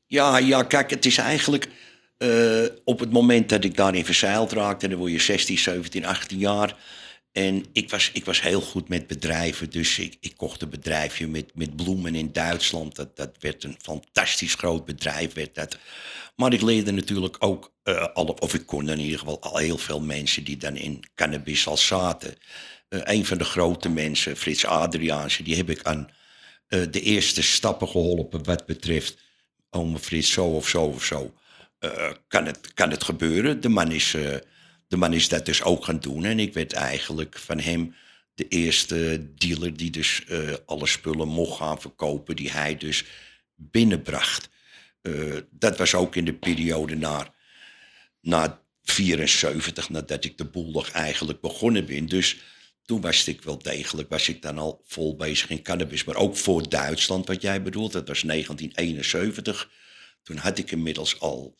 Ja, 0.06 0.38
ja, 0.38 0.64
kijk, 0.64 0.90
het 0.90 1.06
is 1.06 1.18
eigenlijk 1.18 1.70
eh, 2.18 2.66
op 2.84 3.00
het 3.00 3.12
moment 3.12 3.50
dat 3.50 3.64
ik 3.64 3.76
daarin 3.76 4.06
verzeild 4.06 4.52
raakte, 4.52 4.88
dan 4.88 4.98
word 4.98 5.12
je 5.12 5.20
16, 5.20 5.58
17, 5.58 6.06
18 6.06 6.40
jaar. 6.40 6.78
En 7.36 7.66
ik 7.72 7.90
was, 7.90 8.10
ik 8.14 8.26
was 8.26 8.42
heel 8.42 8.62
goed 8.62 8.90
met 8.90 9.08
bedrijven, 9.08 9.70
dus 9.70 10.00
ik, 10.00 10.18
ik 10.20 10.38
kocht 10.38 10.62
een 10.62 10.70
bedrijfje 10.70 11.28
met, 11.28 11.52
met 11.56 11.76
bloemen 11.76 12.16
in 12.16 12.32
Duitsland. 12.32 12.96
Dat, 12.96 13.16
dat 13.16 13.36
werd 13.40 13.64
een 13.64 13.78
fantastisch 13.82 14.56
groot 14.56 14.86
bedrijf. 14.86 15.34
Werd 15.34 15.56
dat. 15.56 15.78
Maar 16.36 16.54
ik 16.54 16.62
leerde 16.62 16.92
natuurlijk 16.92 17.36
ook, 17.40 17.74
eh, 17.84 18.08
alle, 18.14 18.40
of 18.40 18.54
ik 18.54 18.66
kon 18.66 18.90
in 18.90 19.00
ieder 19.00 19.20
geval 19.20 19.42
al 19.42 19.58
heel 19.58 19.78
veel 19.78 20.02
mensen 20.02 20.44
die 20.44 20.58
dan 20.58 20.76
in 20.76 21.04
cannabis 21.16 21.68
al 21.68 21.78
zaten. 21.78 22.36
Eh, 22.90 23.00
een 23.04 23.26
van 23.26 23.38
de 23.38 23.44
grote 23.44 23.90
mensen, 23.90 24.38
Frits 24.38 24.66
Adriaanse, 24.66 25.44
die 25.44 25.56
heb 25.56 25.70
ik 25.70 25.84
aan 25.84 26.10
eh, 26.68 26.82
de 26.92 27.02
eerste 27.02 27.44
stappen 27.44 27.88
geholpen 27.88 28.44
wat 28.44 28.66
betreft 28.66 29.18
ome 29.70 30.00
Frits 30.00 30.32
zo 30.32 30.46
of 30.46 30.68
zo 30.68 30.84
of 30.84 31.04
zo. 31.04 31.34
kan, 32.28 32.46
het, 32.46 32.74
kan 32.74 32.90
het 32.90 33.04
gebeuren? 33.04 33.62
De 33.62 33.70
man, 33.70 33.92
is, 33.92 34.16
de 34.88 34.98
man 34.98 35.14
is 35.14 35.30
dat 35.30 35.46
dus 35.46 35.64
ook 35.64 35.86
gaan 35.86 36.00
doen. 36.00 36.26
En 36.26 36.40
ik 36.40 36.54
werd 36.54 36.74
eigenlijk 36.74 37.38
van 37.38 37.60
hem 37.60 37.96
de 38.34 38.48
eerste 38.48 39.28
dealer 39.36 39.78
die 39.78 39.92
dus 39.92 40.24
eh, 40.28 40.54
alle 40.66 40.88
spullen 40.88 41.28
mocht 41.28 41.58
gaan 41.58 41.82
verkopen 41.82 42.36
die 42.36 42.52
hij 42.52 42.78
dus 42.78 43.06
binnenbracht. 43.56 44.50
Eh, 45.02 45.38
dat 45.50 45.78
was 45.78 45.94
ook 45.94 46.16
in 46.16 46.26
de 46.26 46.34
periode 46.34 46.96
na, 46.96 47.34
na 48.22 48.62
74, 48.84 49.90
nadat 49.90 50.24
ik 50.24 50.38
de 50.38 50.46
boel 50.46 50.72
nog 50.72 50.90
eigenlijk 50.90 51.42
begonnen 51.42 51.86
ben. 51.86 52.06
Dus 52.06 52.38
toen 52.86 53.02
was 53.02 53.28
ik 53.28 53.42
wel 53.42 53.58
degelijk, 53.58 54.10
was 54.10 54.30
ik 54.30 54.42
dan 54.42 54.58
al 54.58 54.82
vol 54.86 55.16
bezig 55.16 55.50
in 55.50 55.62
cannabis. 55.62 56.04
Maar 56.04 56.16
ook 56.16 56.38
voor 56.38 56.70
Duitsland, 56.70 57.28
wat 57.28 57.42
jij 57.42 57.62
bedoelt, 57.62 57.92
dat 57.92 58.08
was 58.08 58.22
1971. 58.22 59.70
Toen 60.24 60.38
had 60.38 60.58
ik 60.58 60.72
inmiddels 60.72 61.20
al 61.20 61.56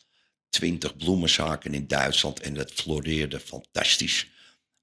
twintig 0.48 0.96
bloemenzaken 0.96 1.74
in 1.74 1.86
Duitsland 1.86 2.40
en 2.40 2.54
dat 2.54 2.72
floreerde 2.72 3.40
fantastisch. 3.40 4.26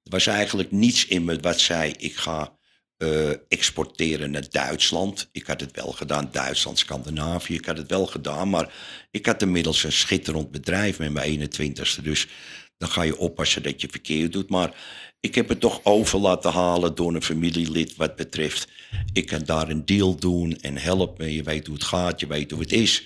Er 0.04 0.12
was 0.12 0.28
eigenlijk 0.28 0.72
niets 0.72 1.06
in 1.06 1.26
me 1.26 1.40
wat 1.40 1.60
zei, 1.60 1.94
ik 1.98 2.16
ga 2.16 2.58
uh, 2.98 3.30
exporteren 3.48 4.32
naar 4.32 4.50
Duitsland. 4.50 5.30
Ik 5.32 5.48
had 5.48 5.60
het 5.60 5.76
wel 5.76 5.92
gedaan, 5.92 6.30
Duitsland, 6.32 6.80
Scandinavië, 6.80 7.54
ik 7.54 7.66
had 7.66 7.78
het 7.78 7.90
wel 7.90 8.06
gedaan. 8.06 8.50
Maar 8.50 8.74
ik 9.12 9.26
had 9.26 9.42
inmiddels 9.42 9.84
een 9.84 9.92
schitterend 9.92 10.52
bedrijf 10.52 11.00
met 11.00 11.12
mijn 11.12 11.50
21ste. 11.50 12.02
Dus 12.02 12.28
dan 12.78 12.90
ga 12.90 13.02
je 13.02 13.18
oppassen 13.18 13.64
dat 13.64 13.82
je 13.82 13.88
verkeerd 13.90 14.32
doet. 14.32 14.50
Maar 14.50 14.76
ik 15.20 15.36
heb 15.36 15.50
het 15.50 15.60
toch 15.60 15.80
over 15.84 16.20
laten 16.20 16.52
halen 16.52 16.96
door 16.96 17.16
een 17.16 17.24
familielid 17.24 17.96
wat 17.96 18.16
betreft. 18.16 18.68
Ik 19.14 19.26
kan 19.26 19.44
daar 19.44 19.70
een 19.70 19.86
deal 19.86 20.16
doen 20.16 20.58
en 20.62 20.78
help 20.78 21.18
me. 21.18 21.34
Je 21.34 21.44
weet 21.44 21.66
hoe 21.66 21.76
het 21.76 21.84
gaat, 21.84 22.20
je 22.20 22.28
weet 22.28 22.52
hoe 22.52 22.60
het 22.60 22.72
is. 22.72 23.06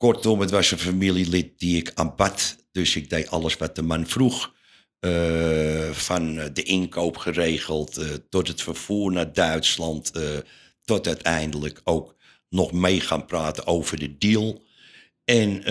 Kortom, 0.00 0.40
het 0.40 0.50
was 0.50 0.70
een 0.70 0.78
familielid 0.78 1.58
die 1.58 1.76
ik 1.76 1.92
aanbad. 1.94 2.56
Dus 2.72 2.96
ik 2.96 3.10
deed 3.10 3.30
alles 3.30 3.56
wat 3.56 3.76
de 3.76 3.82
man 3.82 4.06
vroeg. 4.06 4.54
Uh, 5.00 5.90
van 5.90 6.50
de 6.52 6.62
inkoop 6.62 7.16
geregeld 7.16 7.98
uh, 7.98 8.08
tot 8.28 8.48
het 8.48 8.62
vervoer 8.62 9.12
naar 9.12 9.32
Duitsland. 9.32 10.12
Tot 10.84 11.06
uiteindelijk 11.06 11.80
ook 11.84 12.16
nog 12.48 12.72
mee 12.72 13.00
gaan 13.00 13.26
praten 13.26 13.66
over 13.66 13.98
de 13.98 14.18
deal. 14.18 14.62
En 15.24 15.62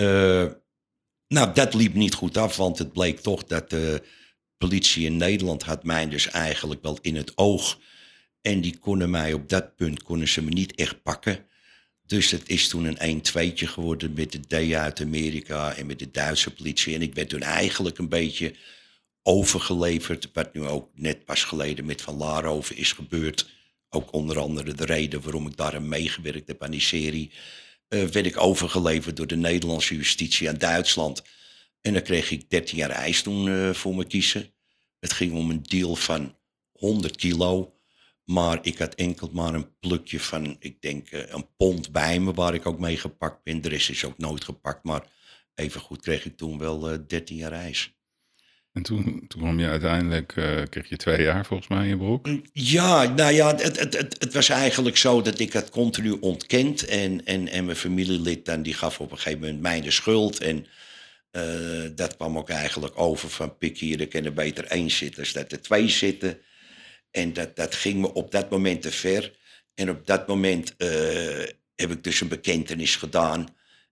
nou, 1.28 1.52
dat 1.54 1.74
liep 1.74 1.94
niet 1.94 2.14
goed 2.14 2.36
af, 2.36 2.56
want 2.56 2.78
het 2.78 2.92
bleek 2.92 3.20
toch 3.20 3.44
dat 3.44 3.70
de 3.70 4.02
politie 4.56 5.04
in 5.04 5.16
Nederland 5.16 5.62
had 5.62 5.84
mij 5.84 6.08
dus 6.08 6.26
eigenlijk 6.26 6.82
wel 6.82 6.98
in 7.00 7.16
het 7.16 7.32
oog. 7.38 7.78
En 8.42 8.60
die 8.60 8.78
konden 8.78 9.10
mij 9.10 9.32
op 9.32 9.48
dat 9.48 9.76
punt 9.76 10.02
konden 10.02 10.28
ze 10.28 10.42
me 10.42 10.50
niet 10.50 10.74
echt 10.74 11.02
pakken. 11.02 11.48
Dus 12.10 12.30
het 12.30 12.48
is 12.48 12.68
toen 12.68 12.84
een 12.84 13.22
1-2'tje 13.22 13.66
geworden 13.66 14.12
met 14.12 14.32
de 14.32 14.40
D 14.40 14.74
uit 14.74 15.00
Amerika 15.00 15.74
en 15.74 15.86
met 15.86 15.98
de 15.98 16.10
Duitse 16.10 16.50
politie. 16.50 16.94
En 16.94 17.02
ik 17.02 17.14
werd 17.14 17.28
toen 17.28 17.42
eigenlijk 17.42 17.98
een 17.98 18.08
beetje 18.08 18.54
overgeleverd. 19.22 20.28
Wat 20.32 20.54
nu 20.54 20.66
ook 20.66 20.88
net 20.94 21.24
pas 21.24 21.44
geleden 21.44 21.84
met 21.84 22.02
Van 22.02 22.16
Laarhoven 22.16 22.76
is 22.76 22.92
gebeurd. 22.92 23.50
Ook 23.88 24.12
onder 24.12 24.38
andere 24.38 24.74
de 24.74 24.84
reden 24.84 25.20
waarom 25.20 25.46
ik 25.46 25.56
daar 25.56 25.74
aan 25.74 25.88
meegewerkt 25.88 26.48
heb 26.48 26.62
aan 26.62 26.70
die 26.70 26.80
serie. 26.80 27.30
Uh, 27.88 28.04
werd 28.04 28.26
ik 28.26 28.40
overgeleverd 28.40 29.16
door 29.16 29.26
de 29.26 29.36
Nederlandse 29.36 29.96
justitie 29.96 30.48
aan 30.48 30.58
Duitsland. 30.58 31.22
En 31.80 31.92
dan 31.92 32.02
kreeg 32.02 32.30
ik 32.30 32.50
13 32.50 32.76
jaar 32.76 32.90
ijs 32.90 33.22
toen 33.22 33.46
uh, 33.46 33.70
voor 33.70 33.94
me 33.94 34.04
kiezen. 34.04 34.52
Het 35.00 35.12
ging 35.12 35.32
om 35.32 35.50
een 35.50 35.62
deal 35.62 35.96
van 35.96 36.36
100 36.72 37.16
kilo. 37.16 37.79
Maar 38.30 38.58
ik 38.62 38.78
had 38.78 38.94
enkel 38.94 39.30
maar 39.32 39.54
een 39.54 39.78
plukje 39.80 40.20
van, 40.20 40.56
ik 40.58 40.80
denk, 40.80 41.10
uh, 41.10 41.20
een 41.28 41.46
pond 41.56 41.92
bij 41.92 42.20
me 42.20 42.32
waar 42.32 42.54
ik 42.54 42.66
ook 42.66 42.78
mee 42.78 42.96
gepakt 42.96 43.42
ben. 43.42 43.60
De 43.60 43.68
rest 43.68 43.90
is 43.90 44.04
ook 44.04 44.18
nooit 44.18 44.44
gepakt. 44.44 44.84
Maar 44.84 45.02
even 45.54 45.80
goed 45.80 46.00
kreeg 46.00 46.24
ik 46.24 46.36
toen 46.36 46.58
wel 46.58 47.06
13 47.06 47.36
jaar 47.36 47.52
ijs. 47.52 47.94
En 48.72 48.82
toen, 48.82 49.24
toen 49.28 49.40
kwam 49.40 49.60
je 49.60 49.66
uiteindelijk, 49.66 50.36
uh, 50.36 50.62
kreeg 50.68 50.88
je 50.88 50.96
twee 50.96 51.22
jaar 51.22 51.46
volgens 51.46 51.68
mij 51.68 51.82
in 51.82 51.88
je 51.88 51.96
broek? 51.96 52.28
Ja, 52.52 53.04
nou 53.04 53.32
ja, 53.32 53.56
het, 53.56 53.78
het, 53.78 53.96
het, 53.96 54.16
het, 54.18 54.32
was 54.32 54.48
eigenlijk 54.48 54.96
zo 54.96 55.22
dat 55.22 55.38
ik 55.38 55.52
het 55.52 55.70
continu 55.70 56.10
ontkend. 56.10 56.84
En, 56.84 57.24
en, 57.24 57.48
en 57.48 57.64
mijn 57.64 57.76
familielid 57.76 58.44
dan, 58.44 58.62
die 58.62 58.74
gaf 58.74 59.00
op 59.00 59.10
een 59.10 59.16
gegeven 59.16 59.40
moment 59.40 59.60
mij 59.60 59.80
de 59.80 59.90
schuld. 59.90 60.40
En 60.40 60.66
uh, 61.32 61.90
dat 61.94 62.16
kwam 62.16 62.38
ook 62.38 62.48
eigenlijk 62.48 63.00
over 63.00 63.30
van 63.30 63.58
pik 63.58 63.78
hier, 63.78 64.00
er 64.00 64.08
kunnen 64.08 64.34
beter 64.34 64.64
één 64.64 64.90
zitten 64.90 65.20
als 65.20 65.32
dat 65.32 65.52
er 65.52 65.62
twee 65.62 65.88
zitten. 65.88 66.38
En 67.10 67.32
dat, 67.32 67.56
dat 67.56 67.74
ging 67.74 68.00
me 68.00 68.12
op 68.12 68.30
dat 68.30 68.50
moment 68.50 68.82
te 68.82 68.90
ver. 68.90 69.38
En 69.74 69.90
op 69.90 70.06
dat 70.06 70.28
moment 70.28 70.74
uh, 70.78 70.88
heb 71.74 71.90
ik 71.90 72.04
dus 72.04 72.20
een 72.20 72.28
bekentenis 72.28 72.96
gedaan 72.96 73.48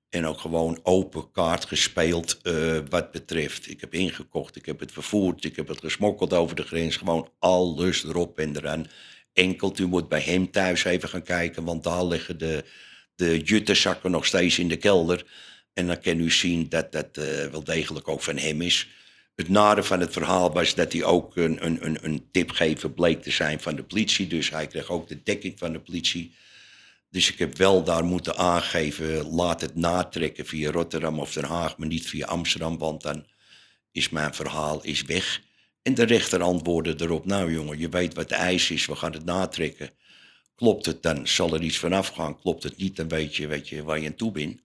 en 0.09 0.27
ook 0.27 0.41
gewoon 0.41 0.81
open 0.83 1.31
kaart 1.31 1.65
gespeeld 1.65 2.39
uh, 2.43 2.79
wat 2.89 3.11
betreft. 3.11 3.71
Ik 3.71 3.81
heb 3.81 3.95
ingekocht, 3.95 4.57
ik 4.57 4.67
heb 4.67 4.81
het 4.81 4.93
vervoerd, 4.93 5.45
ik 5.45 5.57
heb 5.57 5.69
het 5.69 5.81
gesmokkeld 5.81 6.33
over 6.33 6.57
de 6.57 6.63
grens. 6.63 6.97
Gewoon 6.97 7.31
alles 7.39 8.05
erop 8.05 8.39
en 8.39 8.57
eraan. 8.57 8.87
Enkel, 9.33 9.75
u 9.81 9.87
moet 9.87 10.09
bij 10.09 10.21
hem 10.21 10.51
thuis 10.51 10.85
even 10.85 11.09
gaan 11.09 11.23
kijken, 11.23 11.65
want 11.65 11.85
daar 11.85 12.05
liggen 12.05 12.39
de, 12.39 12.65
de 13.15 13.39
juttezakken 13.39 14.11
nog 14.11 14.27
steeds 14.27 14.59
in 14.59 14.69
de 14.69 14.77
kelder. 14.77 15.27
En 15.73 15.87
dan 15.87 16.01
kan 16.01 16.21
u 16.21 16.31
zien 16.31 16.69
dat 16.69 16.93
dat 16.93 17.19
uh, 17.19 17.25
wel 17.47 17.65
degelijk 17.65 18.09
ook 18.09 18.23
van 18.23 18.37
hem 18.37 18.63
is. 18.63 18.89
Het 19.39 19.49
nare 19.49 19.83
van 19.83 20.01
het 20.01 20.13
verhaal 20.13 20.53
was 20.53 20.75
dat 20.75 20.93
hij 20.93 21.05
ook 21.05 21.37
een, 21.37 21.65
een, 21.67 21.99
een, 22.05 22.29
tipgever 22.31 22.91
bleek 22.91 23.23
te 23.23 23.31
zijn 23.31 23.61
van 23.61 23.77
de 23.77 23.83
politie. 23.83 24.27
Dus 24.27 24.51
hij 24.51 24.67
kreeg 24.67 24.91
ook 24.91 25.09
de 25.09 25.23
dekking 25.23 25.59
van 25.59 25.73
de 25.73 25.81
politie. 25.81 26.35
Dus 27.11 27.33
ik 27.33 27.39
heb 27.39 27.57
wel 27.57 27.85
daar 27.85 28.05
moeten 28.05 28.37
aangeven, 28.37 29.35
laat 29.35 29.61
het 29.61 29.75
natrekken 29.75 30.47
via 30.47 30.71
Rotterdam 30.71 31.19
of 31.19 31.33
Den 31.33 31.45
Haag, 31.45 31.77
maar 31.77 31.89
niet 31.89 32.09
via 32.09 32.27
Amsterdam, 32.27 32.79
want 32.79 33.03
dan 33.03 33.27
is 33.93 34.09
mijn 34.09 34.35
verhaal 34.35 34.85
is 34.85 35.03
weg. 35.03 35.41
En 35.83 35.95
de 35.95 36.05
rechter 36.05 36.43
antwoordde 36.43 36.95
erop, 36.99 37.25
nou 37.25 37.53
jongen, 37.53 37.79
je 37.79 37.89
weet 37.89 38.15
wat 38.15 38.29
de 38.29 38.35
eis 38.35 38.71
is, 38.71 38.87
we 38.87 38.97
gaan 38.97 39.13
het 39.13 39.25
natrekken. 39.25 39.91
Klopt 40.55 40.87
het, 40.87 41.03
dan 41.03 41.27
zal 41.27 41.55
er 41.55 41.63
iets 41.63 41.79
vanaf 41.79 42.09
gaan. 42.09 42.41
Klopt 42.41 42.63
het 42.63 42.77
niet, 42.77 42.97
dan 42.97 43.09
weet 43.09 43.37
je, 43.37 43.47
weet 43.47 43.69
je 43.69 43.83
waar 43.83 44.01
je 44.01 44.07
aan 44.07 44.15
toe 44.15 44.33
bent. 44.33 44.61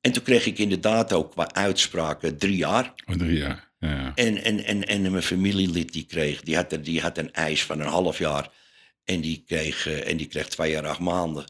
En 0.00 0.12
toen 0.12 0.22
kreeg 0.22 0.46
ik 0.46 0.58
inderdaad 0.58 1.12
ook 1.12 1.30
qua 1.30 1.52
uitspraken 1.52 2.36
jaar. 2.38 2.94
Oh, 3.06 3.16
drie 3.16 3.38
jaar, 3.38 3.71
ja. 3.90 4.12
En, 4.14 4.44
en, 4.44 4.64
en, 4.64 4.86
en 4.86 5.10
mijn 5.10 5.22
familielid 5.22 5.92
die 5.92 6.04
kreeg, 6.04 6.40
die 6.40 6.56
had, 6.56 6.78
die 6.82 7.00
had 7.00 7.18
een 7.18 7.32
eis 7.32 7.64
van 7.64 7.80
een 7.80 7.86
half 7.86 8.18
jaar. 8.18 8.50
En 9.04 9.20
die 9.20 9.42
kreeg, 9.46 9.86
eh, 9.86 10.10
en 10.10 10.16
die 10.16 10.26
kreeg 10.26 10.48
twee 10.48 10.70
jaar 10.70 10.86
acht 10.86 10.98
maanden 10.98 11.44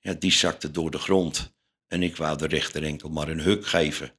ja, 0.00 0.14
die 0.14 0.32
zakte 0.32 0.70
door 0.70 0.90
de 0.90 0.98
grond. 0.98 1.56
En 1.86 2.02
ik 2.02 2.16
wou 2.16 2.38
de 2.38 2.46
rechter 2.46 2.84
enkel 2.84 3.08
maar 3.08 3.28
een 3.28 3.40
huk 3.40 3.66
geven. 3.66 4.12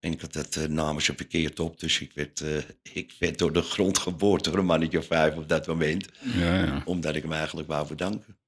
En 0.00 0.18
dat 0.30 0.56
uh, 0.56 0.64
namen 0.64 1.02
ze 1.02 1.14
verkeerd 1.16 1.60
op, 1.60 1.80
dus 1.80 2.00
ik 2.00 2.12
werd, 2.14 2.40
uh, 2.40 2.56
ik 2.92 3.14
werd 3.18 3.38
door 3.38 3.52
de 3.52 3.62
grond 3.62 3.98
geboord 3.98 4.44
door 4.44 4.58
een 4.58 4.64
mannetje 4.64 4.98
of 4.98 5.06
vijf 5.06 5.36
op 5.36 5.48
dat 5.48 5.66
moment. 5.66 6.08
Ja, 6.20 6.64
ja. 6.64 6.82
Omdat 6.84 7.14
ik 7.14 7.22
hem 7.22 7.32
eigenlijk 7.32 7.68
wou 7.68 7.88
bedanken. 7.88 8.38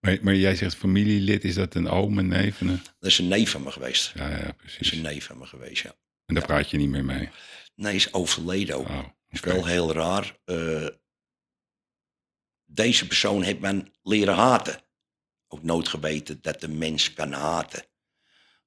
Maar, 0.00 0.18
maar 0.22 0.36
jij 0.36 0.56
zegt 0.56 0.76
familielid, 0.76 1.44
is 1.44 1.54
dat 1.54 1.74
een 1.74 1.88
oom, 1.88 2.18
een 2.18 2.28
neef? 2.28 2.60
Een... 2.60 2.80
Dat 2.98 3.10
is 3.10 3.18
een 3.18 3.28
neef 3.28 3.50
van 3.50 3.62
me 3.62 3.70
geweest. 3.70 4.12
Ja, 4.14 4.30
ja, 4.30 4.52
precies. 4.52 4.78
Dat 4.78 4.86
is 4.86 4.92
een 4.92 5.02
neef 5.02 5.24
van 5.24 5.38
me 5.38 5.46
geweest, 5.46 5.82
ja. 5.82 5.94
En 6.26 6.34
daar 6.34 6.46
praat 6.46 6.70
je 6.70 6.76
niet 6.76 6.88
meer 6.88 7.04
mee? 7.04 7.28
Nee, 7.74 7.94
is 7.94 8.12
overleden 8.12 8.76
ook. 8.76 8.88
Oh, 8.88 8.98
okay. 8.98 9.12
is 9.28 9.40
wel 9.40 9.66
heel 9.66 9.92
raar. 9.92 10.38
Uh, 10.44 10.86
deze 12.64 13.06
persoon 13.06 13.42
heeft 13.42 13.60
men 13.60 13.92
leren 14.02 14.34
haten 14.34 14.82
ook 15.52 15.62
nooit 15.62 15.88
geweten 15.88 16.38
dat 16.42 16.60
de 16.60 16.68
mens 16.68 17.12
kan 17.12 17.32
haten. 17.32 17.84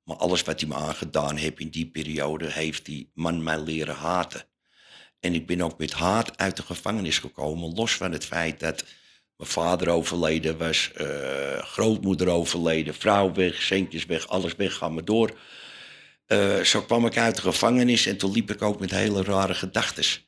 Maar 0.03 0.17
alles 0.17 0.43
wat 0.43 0.59
hij 0.59 0.69
me 0.69 0.75
aangedaan 0.75 1.35
heeft 1.35 1.59
in 1.59 1.69
die 1.69 1.87
periode, 1.87 2.51
heeft 2.51 2.85
die 2.85 3.11
man 3.13 3.43
mij 3.43 3.59
leren 3.59 3.95
haten. 3.95 4.47
En 5.19 5.33
ik 5.33 5.45
ben 5.47 5.61
ook 5.61 5.77
met 5.77 5.93
haat 5.93 6.37
uit 6.37 6.55
de 6.55 6.63
gevangenis 6.63 7.19
gekomen, 7.19 7.73
los 7.73 7.95
van 7.95 8.11
het 8.11 8.25
feit 8.25 8.59
dat 8.59 8.85
mijn 9.37 9.49
vader 9.49 9.89
overleden 9.89 10.57
was, 10.57 10.91
uh, 10.97 11.57
grootmoeder 11.57 12.27
overleden, 12.27 12.93
vrouw 12.93 13.33
weg, 13.33 13.61
centjes 13.61 14.05
weg, 14.05 14.27
alles 14.27 14.55
weg, 14.55 14.75
ga 14.75 14.89
maar 14.89 15.05
door. 15.05 15.37
Uh, 16.27 16.59
zo 16.59 16.81
kwam 16.81 17.05
ik 17.05 17.17
uit 17.17 17.35
de 17.35 17.41
gevangenis 17.41 18.05
en 18.05 18.17
toen 18.17 18.31
liep 18.31 18.51
ik 18.51 18.61
ook 18.61 18.79
met 18.79 18.91
hele 18.91 19.23
rare 19.23 19.53
gedachten. 19.53 20.23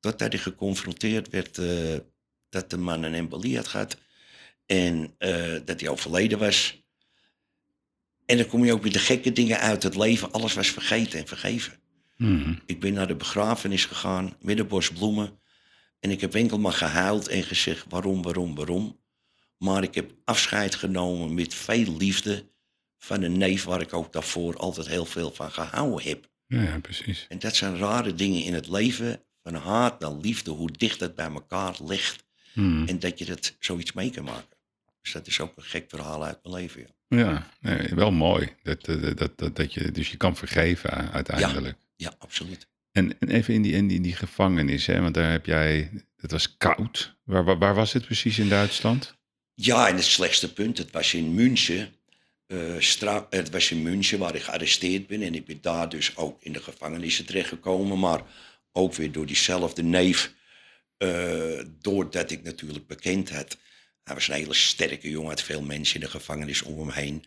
Totdat 0.00 0.32
ik 0.32 0.40
geconfronteerd 0.40 1.28
werd 1.28 1.58
uh, 1.58 1.96
dat 2.48 2.70
de 2.70 2.76
man 2.76 3.02
een 3.02 3.14
embolie 3.14 3.56
had 3.56 3.68
gehad. 3.68 3.96
En 4.66 5.14
uh, 5.18 5.60
dat 5.64 5.80
hij 5.80 5.88
overleden 5.88 6.38
was. 6.38 6.82
En 8.26 8.36
dan 8.36 8.46
kom 8.46 8.64
je 8.64 8.72
ook 8.72 8.82
met 8.82 8.92
de 8.92 8.98
gekke 8.98 9.32
dingen 9.32 9.58
uit 9.58 9.82
het 9.82 9.96
leven. 9.96 10.32
Alles 10.32 10.54
was 10.54 10.68
vergeten 10.68 11.18
en 11.18 11.26
vergeven. 11.26 11.72
Mm. 12.16 12.60
Ik 12.66 12.80
ben 12.80 12.92
naar 12.92 13.06
de 13.06 13.16
begrafenis 13.16 13.84
gegaan, 13.84 14.36
middenbos 14.40 14.90
bloemen. 14.90 15.38
En 16.00 16.10
ik 16.10 16.20
heb 16.20 16.34
enkel 16.34 16.58
maar 16.58 16.72
gehuild 16.72 17.28
en 17.28 17.42
gezegd 17.42 17.84
waarom, 17.88 18.22
waarom, 18.22 18.54
waarom. 18.54 19.00
Maar 19.58 19.82
ik 19.82 19.94
heb 19.94 20.12
afscheid 20.24 20.74
genomen 20.74 21.34
met 21.34 21.54
veel 21.54 21.96
liefde 21.96 22.50
van 23.02 23.22
een 23.22 23.38
neef 23.38 23.64
waar 23.64 23.80
ik 23.80 23.92
ook 23.92 24.12
daarvoor 24.12 24.56
altijd 24.56 24.88
heel 24.88 25.04
veel 25.04 25.30
van 25.30 25.50
gehouden 25.50 26.08
heb. 26.08 26.28
Ja, 26.46 26.78
precies. 26.78 27.26
En 27.28 27.38
dat 27.38 27.56
zijn 27.56 27.76
rare 27.76 28.14
dingen 28.14 28.42
in 28.42 28.54
het 28.54 28.68
leven. 28.68 29.22
Van 29.42 29.54
haat 29.54 30.00
naar 30.00 30.12
liefde, 30.12 30.50
hoe 30.50 30.70
dicht 30.70 30.98
dat 30.98 31.14
bij 31.14 31.30
elkaar 31.30 31.76
ligt. 31.84 32.24
Mm. 32.52 32.88
En 32.88 32.98
dat 32.98 33.18
je 33.18 33.24
dat 33.24 33.56
zoiets 33.58 33.92
mee 33.92 34.10
kan 34.10 34.24
maken. 34.24 34.56
Dus 35.02 35.12
dat 35.12 35.26
is 35.26 35.40
ook 35.40 35.56
een 35.56 35.62
gek 35.62 35.84
verhaal 35.88 36.24
uit 36.24 36.38
mijn 36.42 36.54
leven. 36.54 36.86
Ja, 37.08 37.18
ja 37.18 37.50
nee, 37.60 37.88
wel 37.94 38.10
mooi. 38.10 38.52
Dat, 38.62 38.84
dat, 38.84 39.18
dat, 39.18 39.38
dat, 39.38 39.56
dat 39.56 39.74
je, 39.74 39.92
dus 39.92 40.10
je 40.10 40.16
kan 40.16 40.36
vergeven 40.36 41.12
uiteindelijk. 41.12 41.76
Ja, 41.96 42.08
ja 42.08 42.14
absoluut. 42.18 42.68
En, 42.92 43.18
en 43.18 43.28
even 43.28 43.54
in 43.54 43.62
die, 43.62 43.72
in, 43.72 43.86
die, 43.86 43.96
in 43.96 44.02
die 44.02 44.16
gevangenis, 44.16 44.86
hè, 44.86 45.00
want 45.00 45.14
daar 45.14 45.30
heb 45.30 45.46
jij, 45.46 45.90
het 46.16 46.30
was 46.30 46.56
koud. 46.56 47.16
Waar, 47.24 47.44
waar, 47.44 47.58
waar 47.58 47.74
was 47.74 47.92
het 47.92 48.04
precies 48.04 48.38
in 48.38 48.48
Duitsland? 48.48 49.18
Ja, 49.54 49.88
in 49.88 49.94
het 49.94 50.04
slechtste 50.04 50.52
punt. 50.52 50.78
Het 50.78 50.90
was 50.90 51.14
in 51.14 51.34
München. 51.34 51.92
Eh, 52.50 53.20
het 53.30 53.50
was 53.50 53.70
in 53.70 53.82
München 53.82 54.18
waar 54.18 54.34
ik 54.34 54.42
gearresteerd 54.42 55.06
ben. 55.06 55.22
En 55.22 55.34
ik 55.34 55.44
ben 55.44 55.58
daar 55.60 55.88
dus 55.88 56.16
ook 56.16 56.42
in 56.42 56.52
de 56.52 56.62
gevangenissen 56.62 57.26
terechtgekomen. 57.26 57.98
Maar 57.98 58.22
ook 58.72 58.94
weer 58.94 59.12
door 59.12 59.26
diezelfde 59.26 59.82
neef. 59.82 60.34
eh, 60.98 61.60
doordat 61.80 62.30
ik 62.30 62.42
natuurlijk 62.42 62.86
bekend 62.86 63.30
had. 63.30 63.56
Hij 64.04 64.14
was 64.14 64.28
een 64.28 64.34
hele 64.34 64.54
sterke 64.54 65.10
jongen, 65.10 65.28
had 65.30 65.42
veel 65.42 65.62
mensen 65.62 65.94
in 65.94 66.00
de 66.00 66.10
gevangenis 66.10 66.62
om 66.62 66.78
hem 66.78 66.90
heen. 66.90 67.24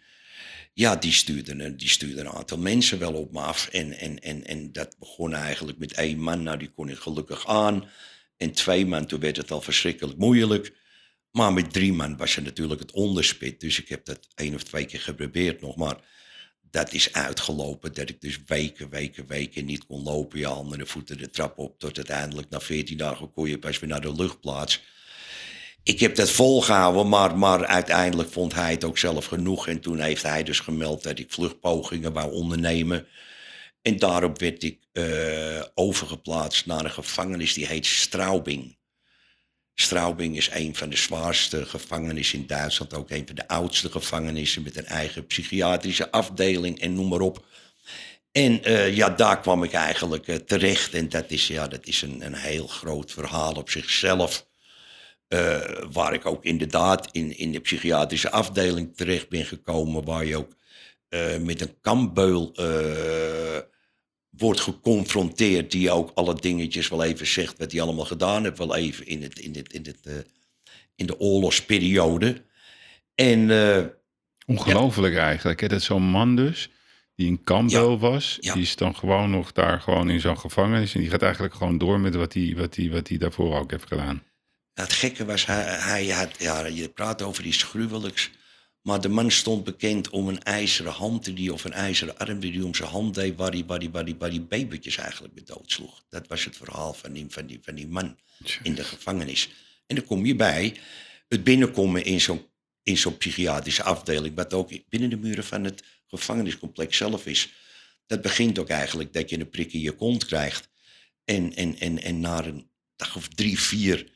Ja, 0.74 0.95
die 0.95 1.11
stuurde, 1.11 1.76
die 1.76 1.89
stuurde 1.89 2.21
een 2.21 2.30
aantal 2.30 2.57
mensen 2.57 2.99
wel 2.99 3.13
op 3.13 3.32
me 3.32 3.39
af. 3.39 3.67
En, 3.67 3.91
en, 3.93 4.19
en, 4.19 4.45
en 4.45 4.71
dat 4.71 4.95
begon 4.99 5.34
eigenlijk 5.34 5.78
met 5.78 5.93
één 5.93 6.19
man. 6.19 6.43
Nou, 6.43 6.57
die 6.57 6.69
kon 6.71 6.89
ik 6.89 6.97
gelukkig 6.97 7.47
aan. 7.47 7.89
En 8.38 8.51
twee 8.51 8.86
man, 8.86 9.05
toen 9.05 9.19
werd 9.19 9.38
het 9.38 9.51
al 9.51 9.61
verschrikkelijk 9.61 10.17
moeilijk. 10.17 10.74
Maar 11.38 11.53
met 11.53 11.73
drie 11.73 11.93
man 11.93 12.17
was 12.17 12.36
er 12.36 12.41
natuurlijk 12.41 12.79
het 12.79 12.91
onderspit. 12.91 13.59
Dus 13.59 13.79
ik 13.79 13.89
heb 13.89 14.05
dat 14.05 14.27
één 14.36 14.55
of 14.55 14.63
twee 14.63 14.86
keer 14.86 14.99
geprobeerd 14.99 15.61
nog. 15.61 15.75
Maar 15.75 15.97
dat 16.61 16.93
is 16.93 17.13
uitgelopen 17.13 17.93
dat 17.93 18.09
ik 18.09 18.21
dus 18.21 18.39
weken, 18.45 18.89
weken, 18.89 19.27
weken 19.27 19.65
niet 19.65 19.86
kon 19.86 20.03
lopen. 20.03 20.39
Je 20.39 20.45
handen 20.45 20.79
en 20.79 20.88
voeten 20.88 21.17
de 21.17 21.29
trap 21.29 21.57
op. 21.57 21.79
Tot 21.79 21.95
uiteindelijk 21.95 22.49
na 22.49 22.59
14 22.59 22.97
dagen 22.97 23.31
kon 23.31 23.49
je 23.49 23.59
pas 23.59 23.79
weer 23.79 23.89
naar 23.89 24.01
de 24.01 24.15
luchtplaats. 24.15 24.81
Ik 25.84 25.99
heb 25.99 26.15
dat 26.15 26.29
volgehouden, 26.29 27.09
maar, 27.09 27.38
maar 27.38 27.65
uiteindelijk 27.65 28.29
vond 28.29 28.53
hij 28.53 28.71
het 28.71 28.84
ook 28.84 28.97
zelf 28.97 29.25
genoeg. 29.25 29.67
En 29.67 29.79
toen 29.79 29.99
heeft 29.99 30.23
hij 30.23 30.43
dus 30.43 30.59
gemeld 30.59 31.03
dat 31.03 31.19
ik 31.19 31.31
vluchtpogingen 31.31 32.13
wou 32.13 32.34
ondernemen. 32.34 33.07
En 33.81 33.97
daarop 33.97 34.39
werd 34.39 34.63
ik 34.63 34.88
eh, 34.91 35.63
overgeplaatst 35.73 36.65
naar 36.65 36.86
een 36.86 36.91
gevangenis 36.91 37.53
die 37.53 37.65
heet 37.65 37.86
Straubing. 37.86 38.77
Straubing 39.76 40.38
is 40.38 40.49
een 40.51 40.76
van 40.76 40.89
de 40.89 40.95
zwaarste 40.95 41.65
gevangenissen 41.65 42.39
in 42.39 42.47
Duitsland. 42.47 42.93
Ook 42.93 43.09
een 43.09 43.26
van 43.26 43.36
de 43.36 43.47
oudste 43.47 43.91
gevangenissen 43.91 44.63
met 44.63 44.78
een 44.78 44.86
eigen 44.86 45.26
psychiatrische 45.26 46.11
afdeling 46.11 46.80
en 46.80 46.93
noem 46.93 47.07
maar 47.07 47.19
op. 47.19 47.45
En 48.32 48.63
eh, 48.63 48.95
ja, 48.95 49.09
daar 49.09 49.39
kwam 49.39 49.63
ik 49.63 49.74
eigenlijk 49.74 50.28
eh, 50.28 50.36
terecht. 50.36 50.93
En 50.93 51.09
dat 51.09 51.32
is, 51.32 51.47
ja, 51.47 51.67
dat 51.67 51.86
is 51.86 52.01
een, 52.01 52.26
een 52.26 52.34
heel 52.34 52.67
groot 52.67 53.11
verhaal 53.11 53.53
op 53.53 53.69
zichzelf. 53.69 54.47
Eh, 55.28 55.61
waar 55.91 56.13
ik 56.13 56.26
ook 56.26 56.43
inderdaad 56.43 57.09
in, 57.11 57.38
in 57.38 57.51
de 57.51 57.59
psychiatrische 57.59 58.32
afdeling 58.32 58.95
terecht 58.95 59.30
ben 59.30 59.45
gekomen. 59.45 60.05
Waar 60.05 60.26
je 60.26 60.38
ook 60.38 60.55
met 61.39 61.61
een 61.61 61.80
kambeul 61.82 62.51
wordt 64.38 64.59
geconfronteerd. 64.59 65.71
Die 65.71 65.91
ook 65.91 66.11
alle 66.13 66.36
dingetjes 66.36 66.89
wel 66.89 67.03
even 67.03 67.27
zegt 67.27 67.57
wat 67.57 67.71
hij 67.71 67.81
allemaal 67.81 68.05
gedaan 68.05 68.43
heeft. 68.43 68.57
Wel 68.57 68.75
even 68.75 69.07
in, 69.07 69.23
het, 69.23 69.39
in, 69.39 69.55
het, 69.55 69.73
in, 69.73 69.84
het, 69.86 69.99
eh, 70.03 70.13
in 70.95 71.05
de 71.05 71.19
oorlogsperiode. 71.19 72.41
En 73.15 73.51
eh, 73.51 73.86
Ongelooflijk 74.45 75.15
eigenlijk. 75.15 75.59
Hè? 75.61 75.67
Dat 75.67 75.81
zo'n 75.81 76.03
man 76.03 76.36
dus, 76.36 76.69
die 77.15 77.27
in 77.27 77.43
Campbell 77.43 77.97
was, 77.97 78.38
Ja. 78.41 78.53
die 78.53 78.61
is 78.61 78.75
dan 78.75 78.95
gewoon 78.95 79.29
nog 79.29 79.51
daar 79.51 79.81
gewoon 79.81 80.09
in 80.09 80.19
zo'n 80.19 80.39
gevangenis. 80.39 80.93
En 80.93 80.99
die 80.99 81.09
gaat 81.09 81.21
eigenlijk 81.21 81.53
gewoon 81.53 81.77
door 81.77 81.99
met 81.99 82.15
wat 82.15 82.34
hij, 82.34 82.53
wat 82.57 82.77
wat 82.91 83.09
daarvoor 83.19 83.57
ook 83.59 83.71
heeft 83.71 83.88
gedaan. 83.88 84.23
het 84.73 84.93
gekke 84.93 85.25
was, 85.25 85.45
hij, 85.45 85.63
hij 85.63 86.07
had, 86.07 86.29
ja, 86.39 86.65
je 86.65 86.89
praat 86.89 87.21
over 87.21 87.45
iets 87.45 87.63
gruwelijks. 87.63 88.31
Maar 88.84 89.01
de 89.01 89.09
man 89.09 89.31
stond 89.31 89.63
bekend 89.63 90.09
om 90.09 90.27
een 90.27 90.43
ijzeren 90.43 90.91
hand 90.91 91.36
die, 91.36 91.53
of 91.53 91.63
een 91.63 91.73
ijzeren 91.73 92.17
arm 92.17 92.39
die 92.39 92.53
hij 92.53 92.61
om 92.61 92.75
zijn 92.75 92.89
hand 92.89 93.15
deed, 93.15 93.36
waar 93.36 93.51
hij, 93.51 93.65
waar 93.65 93.79
hij, 93.79 94.15
waar 94.17 94.41
babytjes 94.47 94.97
eigenlijk 94.97 95.34
mee 95.34 95.43
doodsloeg. 95.43 96.03
Dat 96.09 96.27
was 96.27 96.45
het 96.45 96.57
verhaal 96.57 96.93
van 96.93 97.13
die, 97.13 97.25
van 97.29 97.45
die, 97.45 97.59
van 97.61 97.75
die 97.75 97.88
man 97.88 98.17
in 98.63 98.75
de 98.75 98.84
gevangenis. 98.84 99.49
En 99.86 99.95
dan 99.95 100.05
kom 100.05 100.25
je 100.25 100.36
bij 100.36 100.75
het 101.27 101.43
binnenkomen 101.43 102.05
in 102.05 102.21
zo'n, 102.21 102.45
in 102.84 102.97
zo'n 102.97 103.17
psychiatrische 103.17 103.84
afdeling, 103.84 104.36
wat 104.36 104.53
ook 104.53 104.89
binnen 104.89 105.09
de 105.09 105.17
muren 105.17 105.43
van 105.43 105.63
het 105.63 105.84
gevangeniscomplex 106.07 106.97
zelf 106.97 107.25
is. 107.25 107.53
Dat 108.05 108.21
begint 108.21 108.59
ook 108.59 108.69
eigenlijk 108.69 109.13
dat 109.13 109.29
je 109.29 109.39
een 109.39 109.49
prik 109.49 109.73
in 109.73 109.81
je 109.81 109.91
kont 109.91 110.25
krijgt. 110.25 110.69
En, 111.25 111.55
en, 111.55 111.79
en, 111.79 112.01
en 112.01 112.19
na 112.19 112.45
een 112.45 112.69
dag 112.95 113.15
of 113.15 113.27
drie, 113.27 113.59
vier 113.59 114.11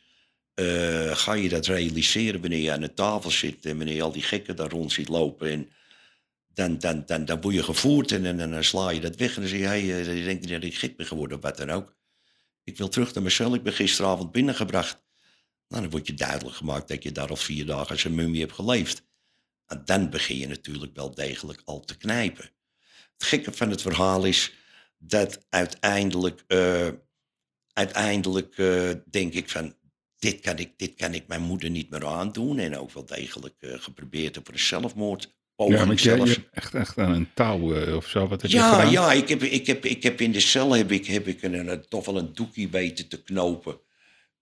eh, 0.58 1.16
ga 1.16 1.34
je 1.34 1.50
dat 1.50 1.66
realiseren 1.66 2.42
wanneer 2.42 2.60
je 2.60 2.72
aan 2.72 2.82
de 2.82 2.94
tafel 2.94 3.32
zit 3.32 3.66
en 3.66 3.78
wanneer 3.78 3.96
je 3.96 4.02
al 4.02 4.12
die 4.12 4.22
gekken 4.22 4.56
daar 4.56 4.70
rond 4.70 4.92
ziet 4.92 5.08
lopen. 5.08 5.50
En 5.50 5.70
dan, 6.54 6.80
dan, 6.80 7.04
dan, 7.06 7.26
dan 7.26 7.42
word 7.42 7.56
je 7.56 7.64
gevoerd 7.64 8.12
en, 8.12 8.26
en, 8.26 8.52
dan 8.52 8.64
sla 8.64 8.90
je 8.90 9.00
dat 9.00 9.16
weg 9.16 9.36
en 9.36 9.42
dan 9.42 9.50
zeg 9.50 9.60
je, 9.60 9.66
hey, 9.66 9.82
eh, 9.82 10.18
je 10.18 10.24
denkt 10.24 10.48
dat 10.48 10.64
ik 10.64 10.78
gek 10.78 10.98
ben 10.98 11.06
geworden 11.06 11.38
of 11.38 11.44
wat 11.44 11.58
dan 11.58 11.70
ook. 11.70 11.96
Ik 12.64 12.78
wil 12.78 12.90
terug 12.90 13.14
naar 13.14 13.32
cel, 13.32 13.54
ik 13.54 13.64
ben 13.64 13.74
gisteravond 13.74 14.32
binnengebracht. 14.32 15.02
Nou, 15.68 15.82
dan 15.82 15.92
wordt 15.92 16.08
je 16.08 16.14
duidelijk 16.14 16.56
gemaakt 16.56 16.88
dat 16.88 17.04
je 17.04 17.12
daar 17.12 17.30
al 17.30 17.36
vier 17.36 17.66
dagen 17.66 17.90
als 17.90 18.04
een 18.04 18.16
mummie 18.16 18.42
hebt 18.42 18.54
geleefd. 18.54 19.04
En 19.66 19.82
dan 19.86 20.10
begin 20.10 20.38
je 20.38 20.48
natuurlijk 20.48 20.96
wel 20.96 21.14
degelijk 21.16 21.62
al 21.66 21.80
te 21.80 21.98
knijpen. 21.98 22.50
Het 23.18 23.28
gekke 23.28 23.52
van 23.52 23.70
het 23.70 23.82
verhaal 23.82 24.26
is 24.26 24.54
dat 24.98 25.46
uiteindelijk, 25.50 26.44
eh, 26.48 26.90
uiteindelijk 27.74 28.56
denk 29.10 29.34
ik 29.34 29.50
van, 29.50 29.76
dit 30.20 30.40
kan 30.40 30.58
ik, 30.58 30.72
dit 30.78 30.96
kan 30.96 31.14
ik 31.14 31.28
mijn 31.28 31.42
moeder 31.42 31.70
niet 31.70 31.90
meer 31.90 32.06
aandoen. 32.06 32.60
En 32.60 32.78
ook 32.78 32.92
wel 32.92 33.06
degelijk 33.06 33.56
eh, 33.60 33.74
geprobeerd 33.78 34.36
heb 34.36 34.46
voor 34.46 34.54
een 34.54 34.60
zelfmoord. 34.60 35.36
Ja, 35.72 35.86
jij 36.02 36.16
je 36.16 36.22
hebt 36.34 36.50
echt, 36.52 36.74
echt 36.74 36.98
aan 36.98 37.12
een 37.12 37.30
touw 37.34 37.76
eh, 37.76 37.96
of 37.96 38.08
zo. 38.08 38.28
Wat 38.28 38.42
heb 38.42 38.52
je 38.52 38.58
Ja, 38.58 38.82
ja 38.84 39.12
ik, 39.12 39.30
heb, 39.30 39.44
ik, 39.44 39.68
heb, 39.68 39.86
ik 39.86 40.04
heb 40.04 40.22
in 40.22 40.32
de 40.32 40.40
cel 40.40 40.72
heb 40.76 40.92
ik, 40.92 41.06
heb 41.08 41.28
ik 41.28 41.44
een, 41.44 41.54
een- 41.70 41.86
toch 41.90 42.06
wel 42.06 42.18
een 42.18 42.34
doekie 42.34 42.70
weten 42.70 43.08
te 43.08 43.24
knopen. 43.24 43.80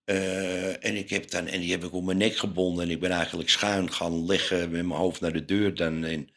Eh, 0.04 0.84
en, 0.84 0.96
ik 0.96 1.10
heb 1.10 1.30
dan, 1.30 1.46
en 1.46 1.60
die 1.60 1.70
heb 1.70 1.84
ik 1.84 1.92
om 1.92 2.04
mijn 2.04 2.18
nek 2.18 2.36
gebonden. 2.36 2.84
En 2.84 2.90
ik 2.90 3.00
ben 3.00 3.10
eigenlijk 3.10 3.48
schuin 3.48 3.92
gaan 3.92 4.26
liggen 4.26 4.58
met 4.58 4.86
mijn 4.86 5.00
hoofd 5.00 5.20
naar 5.20 5.32
de 5.32 5.44
deur. 5.44 5.74
Dan, 5.74 6.04
en, 6.04 6.28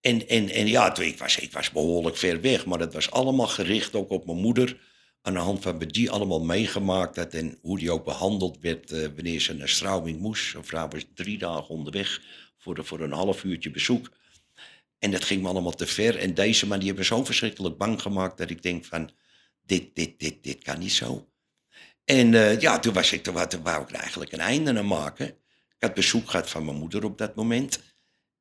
en, 0.00 0.28
en, 0.28 0.48
en 0.48 0.66
ja, 0.66 0.96
ik, 0.98 1.18
was, 1.18 1.36
ik 1.38 1.52
was 1.52 1.70
behoorlijk 1.70 2.16
ver 2.16 2.40
weg. 2.40 2.66
Maar 2.66 2.78
dat 2.78 2.92
was 2.92 3.10
allemaal 3.10 3.46
gericht 3.46 3.94
ook 3.94 4.10
op 4.10 4.26
mijn 4.26 4.38
moeder. 4.38 4.76
Aan 5.22 5.32
de 5.32 5.38
hand 5.38 5.62
van 5.62 5.78
wat 5.78 5.92
die 5.92 6.10
allemaal 6.10 6.44
meegemaakt 6.44 7.16
had. 7.16 7.34
En 7.34 7.58
hoe 7.62 7.78
die 7.78 7.90
ook 7.90 8.04
behandeld 8.04 8.58
werd 8.60 8.90
eh, 8.90 9.08
wanneer 9.14 9.40
ze 9.40 9.54
naar 9.54 9.68
Straubing 9.68 10.20
moest. 10.20 10.54
Een 10.54 10.64
vrouw 10.64 10.88
was 10.88 11.04
drie 11.14 11.38
dagen 11.38 11.68
onderweg 11.68 12.22
voor, 12.58 12.84
voor 12.84 13.00
een 13.00 13.12
half 13.12 13.44
uurtje 13.44 13.70
bezoek. 13.70 14.10
En 14.98 15.10
dat 15.10 15.24
ging 15.24 15.42
me 15.42 15.48
allemaal 15.48 15.74
te 15.74 15.86
ver. 15.86 16.18
En 16.18 16.34
deze 16.34 16.66
man 16.66 16.78
die 16.78 16.92
heeft 16.92 17.06
zo 17.06 17.24
verschrikkelijk 17.24 17.76
bang 17.76 18.02
gemaakt 18.02 18.38
dat 18.38 18.50
ik 18.50 18.62
denk 18.62 18.84
van, 18.84 19.10
dit, 19.66 19.94
dit, 19.94 20.18
dit, 20.18 20.42
dit 20.42 20.62
kan 20.62 20.78
niet 20.78 20.92
zo. 20.92 21.28
En 22.04 22.34
eh, 22.34 22.60
ja, 22.60 22.78
toen, 22.78 22.92
was 22.92 23.12
ik, 23.12 23.22
toen, 23.22 23.48
toen 23.48 23.62
wou 23.62 23.82
ik 23.82 23.90
eigenlijk 23.90 24.32
een 24.32 24.40
einde 24.40 24.78
aan 24.78 24.86
maken. 24.86 25.26
Ik 25.26 25.86
had 25.86 25.94
bezoek 25.94 26.30
gehad 26.30 26.50
van 26.50 26.64
mijn 26.64 26.76
moeder 26.76 27.04
op 27.04 27.18
dat 27.18 27.34
moment. 27.34 27.80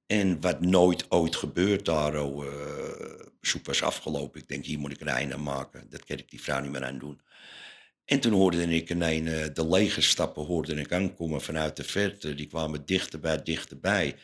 En 0.06 0.42
wat 0.42 0.62
nooit 0.62 1.12
ooit 1.12 1.36
gebeurt 1.36 1.86
daar, 1.86 2.24
oh, 2.24 2.46
eh, 2.46 3.28
bezoek 3.52 3.68
was 3.68 3.82
afgelopen. 3.82 4.42
Ik 4.42 4.48
denk, 4.48 4.66
hier 4.66 4.80
moet 4.80 4.92
ik 4.92 5.02
een 5.02 5.08
einde 5.08 5.34
aan 5.34 5.44
maken. 5.44 5.90
Dat 5.90 6.06
kan 6.06 6.18
ik 6.18 6.30
die 6.30 6.42
vrouw 6.42 6.62
niet 6.62 6.72
meer 6.72 6.84
aan 6.84 7.00
doen. 7.00 7.22
En 8.06 8.20
toen 8.20 8.34
hoorde 8.34 8.76
ik 8.76 8.90
ineens 8.90 9.30
eh, 9.30 9.46
de 9.54 9.68
legerstappen 9.68 10.46
hoorde 10.46 10.76
ik 10.76 10.92
aankomen 10.92 11.42
vanuit 11.42 11.76
de 11.76 11.84
verte. 11.84 12.36
Die 12.36 12.48
kwamen 12.48 12.86
dichterbij, 12.86 13.44
dichterbij. 13.44 14.16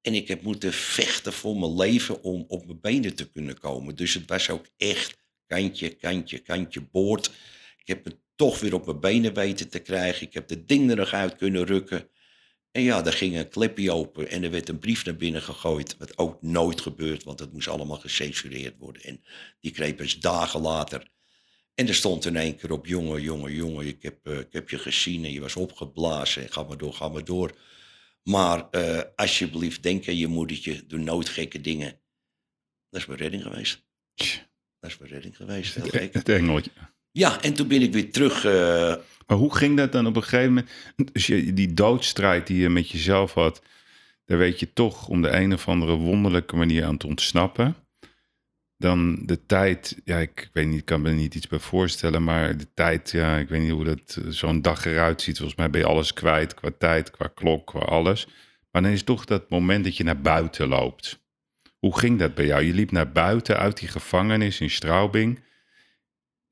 En 0.00 0.14
ik 0.14 0.28
heb 0.28 0.42
moeten 0.42 0.72
vechten 0.72 1.32
voor 1.32 1.56
mijn 1.56 1.76
leven 1.76 2.22
om 2.22 2.44
op 2.48 2.66
mijn 2.66 2.80
benen 2.80 3.14
te 3.14 3.30
kunnen 3.30 3.58
komen. 3.58 3.94
Dus 3.94 4.14
het 4.14 4.28
was 4.28 4.50
ook 4.50 4.66
echt 4.76 5.18
kantje, 5.46 5.88
kantje, 5.88 6.38
kantje 6.38 6.80
boord. 6.80 7.30
Ik 7.78 7.86
heb 7.86 8.04
me 8.04 8.16
toch 8.36 8.60
weer 8.60 8.74
op 8.74 8.86
mijn 8.86 9.00
benen 9.00 9.34
weten 9.34 9.68
te 9.68 9.78
krijgen. 9.78 10.26
Ik 10.26 10.34
heb 10.34 10.48
de 10.48 10.64
ding 10.64 10.90
er 10.90 10.96
nog 10.96 11.12
uit 11.12 11.36
kunnen 11.36 11.64
rukken. 11.64 12.08
En 12.70 12.82
ja, 12.82 13.02
daar 13.02 13.12
ging 13.12 13.36
een 13.36 13.48
klepje 13.48 13.92
open 13.92 14.28
en 14.30 14.42
er 14.42 14.50
werd 14.50 14.68
een 14.68 14.78
brief 14.78 15.04
naar 15.04 15.16
binnen 15.16 15.42
gegooid. 15.42 15.96
Wat 15.96 16.18
ook 16.18 16.42
nooit 16.42 16.80
gebeurt, 16.80 17.24
want 17.24 17.40
het 17.40 17.52
moest 17.52 17.68
allemaal 17.68 17.98
gecensureerd 17.98 18.78
worden. 18.78 19.02
En 19.02 19.24
die 19.60 19.70
kreeg 19.70 19.94
pas 19.94 20.18
dagen 20.18 20.60
later. 20.60 21.10
En 21.74 21.88
er 21.88 21.94
stond 21.94 22.24
in 22.24 22.36
één 22.36 22.56
keer 22.56 22.72
op, 22.72 22.86
jongen, 22.86 23.22
jongen, 23.22 23.54
jongen, 23.54 23.86
ik 23.86 24.02
heb, 24.02 24.26
eh, 24.26 24.38
ik 24.38 24.52
heb 24.52 24.70
je 24.70 24.78
gezien 24.78 25.24
en 25.24 25.32
je 25.32 25.40
was 25.40 25.56
opgeblazen. 25.56 26.42
En 26.42 26.52
ga 26.52 26.62
maar 26.62 26.78
door, 26.78 26.94
ga 26.94 27.08
maar 27.08 27.24
door. 27.24 27.56
Maar 28.22 28.70
eh, 28.70 29.02
alsjeblieft, 29.16 29.82
denk 29.82 30.08
aan 30.08 30.16
je 30.16 30.26
moedertje, 30.26 30.86
doe 30.86 30.98
nooit 30.98 31.28
gekke 31.28 31.60
dingen. 31.60 32.00
Dat 32.90 33.00
is 33.00 33.06
mijn 33.06 33.18
redding 33.20 33.42
geweest. 33.42 33.86
Dat 34.80 34.90
is 34.90 34.98
mijn 34.98 35.10
redding 35.10 35.36
geweest, 35.36 35.74
heel 35.74 35.84
Het, 35.84 35.92
gek. 35.92 36.14
het 36.14 36.28
engeltje. 36.28 36.70
Ja, 37.18 37.42
en 37.42 37.54
toen 37.54 37.68
ben 37.68 37.82
ik 37.82 37.92
weer 37.92 38.10
terug. 38.12 38.44
eh, 38.44 38.94
Maar 39.26 39.36
hoe 39.36 39.56
ging 39.56 39.76
dat 39.76 39.92
dan 39.92 40.06
op 40.06 40.16
een 40.16 40.22
gegeven 40.22 40.48
moment? 40.48 40.70
Dus 41.12 41.26
je, 41.26 41.52
die 41.52 41.74
doodstrijd 41.74 42.46
die 42.46 42.60
je 42.60 42.68
met 42.68 42.90
jezelf 42.90 43.34
had, 43.34 43.62
daar 44.24 44.38
weet 44.38 44.60
je 44.60 44.72
toch 44.72 45.08
om 45.08 45.22
de 45.22 45.30
een 45.30 45.52
of 45.52 45.68
andere 45.68 45.94
wonderlijke 45.94 46.56
manier 46.56 46.84
aan 46.84 46.96
te 46.96 47.06
ontsnappen. 47.06 47.76
Dan 48.76 49.18
de 49.26 49.46
tijd, 49.46 50.00
ja, 50.04 50.18
ik 50.18 50.50
weet 50.52 50.66
niet, 50.66 50.78
ik 50.78 50.84
kan 50.84 51.00
me 51.02 51.10
niet 51.10 51.34
iets 51.34 51.46
bij 51.46 51.58
voorstellen, 51.58 52.24
maar 52.24 52.56
de 52.56 52.66
tijd, 52.74 53.10
ja, 53.10 53.36
ik 53.36 53.48
weet 53.48 53.60
niet 53.62 53.70
hoe 53.70 53.84
dat 53.84 54.18
eh, 54.22 54.24
zo'n 54.28 54.62
dag 54.62 54.84
eruit 54.84 55.22
ziet. 55.22 55.36
Volgens 55.36 55.58
mij 55.58 55.70
ben 55.70 55.80
je 55.80 55.86
alles 55.86 56.12
kwijt 56.12 56.54
qua 56.54 56.70
tijd, 56.78 57.10
qua 57.10 57.30
klok, 57.34 57.66
qua 57.66 57.80
alles. 57.80 58.26
Maar 58.70 58.82
dan 58.82 58.90
is 58.90 59.02
toch 59.02 59.24
dat 59.24 59.50
moment 59.50 59.84
dat 59.84 59.96
je 59.96 60.04
naar 60.04 60.20
buiten 60.20 60.68
loopt. 60.68 61.20
Hoe 61.78 61.98
ging 61.98 62.18
dat 62.18 62.34
bij 62.34 62.46
jou? 62.46 62.62
Je 62.62 62.74
liep 62.74 62.90
naar 62.90 63.12
buiten 63.12 63.56
uit 63.58 63.78
die 63.78 63.88
gevangenis 63.88 64.60
in 64.60 64.70
Straubing. 64.70 65.46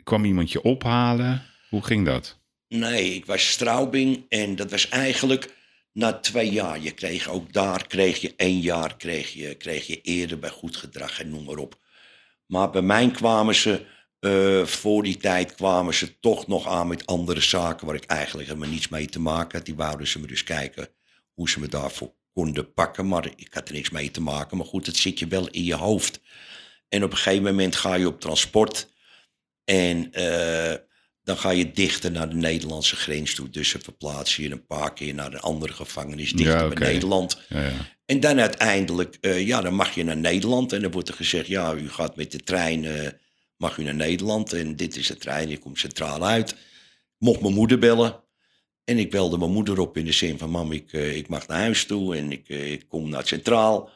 Kwam 0.07 0.25
iemand 0.25 0.53
je 0.53 0.63
ophalen? 0.63 1.43
Hoe 1.69 1.85
ging 1.85 2.07
dat? 2.07 2.39
Nee, 2.69 3.15
ik 3.15 3.27
was 3.27 3.51
Straubing 3.51 4.25
en 4.29 4.57
dat 4.57 4.71
was 4.71 4.89
eigenlijk 4.89 5.55
na 5.93 6.13
twee 6.13 6.51
jaar, 6.51 6.81
je 6.81 6.91
kreeg 6.91 7.29
ook 7.29 7.53
daar, 7.53 7.87
kreeg 7.87 8.21
je 8.21 8.35
één 8.37 8.61
jaar, 8.61 8.97
kreeg 8.97 9.33
je, 9.33 9.55
kreeg 9.55 9.87
je 9.87 10.01
eerder 10.01 10.39
bij 10.39 10.51
goed 10.51 10.77
gedrag 10.77 11.21
en 11.21 11.29
noem 11.29 11.45
maar 11.45 11.57
op. 11.57 11.79
Maar 12.47 12.71
bij 12.71 12.83
mij 12.83 13.11
kwamen 13.11 13.55
ze, 13.55 13.87
eh, 14.19 14.65
voor 14.65 15.03
die 15.03 15.17
tijd 15.17 15.55
kwamen 15.55 15.95
ze 15.95 16.21
toch 16.21 16.47
nog 16.47 16.67
aan 16.67 16.89
met 16.89 17.07
andere 17.07 17.41
zaken 17.41 17.87
waar 17.87 17.97
ik 17.97 18.05
eigenlijk 18.05 18.49
helemaal 18.49 18.71
niets 18.71 18.89
mee 18.89 19.07
te 19.07 19.21
maken 19.21 19.59
had. 19.59 19.67
Die 19.67 19.77
wouden 19.77 20.07
ze 20.07 20.21
me 20.21 20.27
dus 20.27 20.45
kijken 20.45 20.89
hoe 21.35 21.49
ze 21.49 21.61
me 21.61 21.69
daarvoor 21.69 22.13
konden 22.33 22.73
pakken, 22.73 23.09
maar 23.09 23.27
ik 23.37 23.55
had 23.55 23.69
er 23.69 23.75
niks 23.75 23.91
mee 23.91 24.11
te 24.11 24.21
maken. 24.21 24.57
Maar 24.57 24.67
goed, 24.67 24.87
het 24.87 24.97
zit 24.97 25.19
je 25.19 25.27
wel 25.27 25.49
in 25.49 25.65
je 25.65 25.75
hoofd. 25.75 26.21
En 26.89 27.05
op 27.05 27.11
een 27.11 27.17
gegeven 27.17 27.45
moment 27.45 27.77
ga 27.77 27.95
je 27.95 28.07
op 28.07 28.21
transport 28.21 28.95
en 29.67 30.13
eh, 30.13 30.75
dan 31.23 31.39
ga 31.39 31.51
je 31.51 31.71
dichter 31.71 32.11
naar 32.11 32.29
de 32.29 32.35
Nederlandse 32.35 32.97
grens 32.97 33.35
toe. 33.35 33.51
Dus 33.51 33.69
ze 33.69 33.79
verplaatsen 33.79 34.43
je 34.43 34.51
een 34.51 34.67
paar 34.67 34.93
keer 34.93 35.15
naar 35.15 35.33
een 35.33 35.41
andere 35.41 35.73
gevangenis 35.73 36.33
dichter 36.33 36.61
Ja, 36.61 36.69
bij. 36.69 36.93
Nederland. 36.93 37.41
Ja, 37.49 37.65
ja. 37.65 37.73
En 38.07 38.21
dan 38.21 38.41
uiteindelijk, 38.41 39.19
eh, 39.21 39.47
ja, 39.47 39.61
dan 39.61 39.75
mag 39.75 39.95
je 39.95 40.05
naar 40.05 40.17
Nederland. 40.17 40.73
En 40.73 40.83
dan 40.83 40.91
wordt 40.91 41.09
er 41.09 41.15
gezegd, 41.15 41.47
ja, 41.47 41.75
u 41.75 41.89
gaat 41.89 42.17
met 42.17 42.33
de 42.33 42.39
trein, 42.39 42.85
eh, 42.85 43.09
mag 43.57 43.77
u 43.77 43.83
naar 43.83 43.95
Nederland. 43.95 44.53
En 44.53 44.77
dit 44.77 44.97
is 44.97 45.07
de 45.07 45.17
trein, 45.17 45.49
die 45.49 45.59
komt 45.59 45.79
centraal 45.79 46.27
uit. 46.27 46.57
Mocht 47.19 47.41
mijn 47.41 47.55
moeder 47.55 47.79
bellen. 47.79 48.25
En 48.85 48.99
ik 48.99 49.11
belde 49.11 49.39
mijn 49.39 49.53
moeder 49.53 49.79
op 49.79 49.97
in 49.97 50.05
de 50.05 50.13
zin 50.13 50.39
van, 50.39 50.51
mam, 50.51 50.73
ik, 50.73 50.93
ik 50.93 51.29
mag 51.29 51.47
naar 51.47 51.59
huis 51.59 51.85
toe 51.85 52.17
en 52.17 52.33
ik, 52.33 52.49
ik 52.49 52.85
kom 52.89 53.09
naar 53.09 53.27
centraal. 53.27 53.91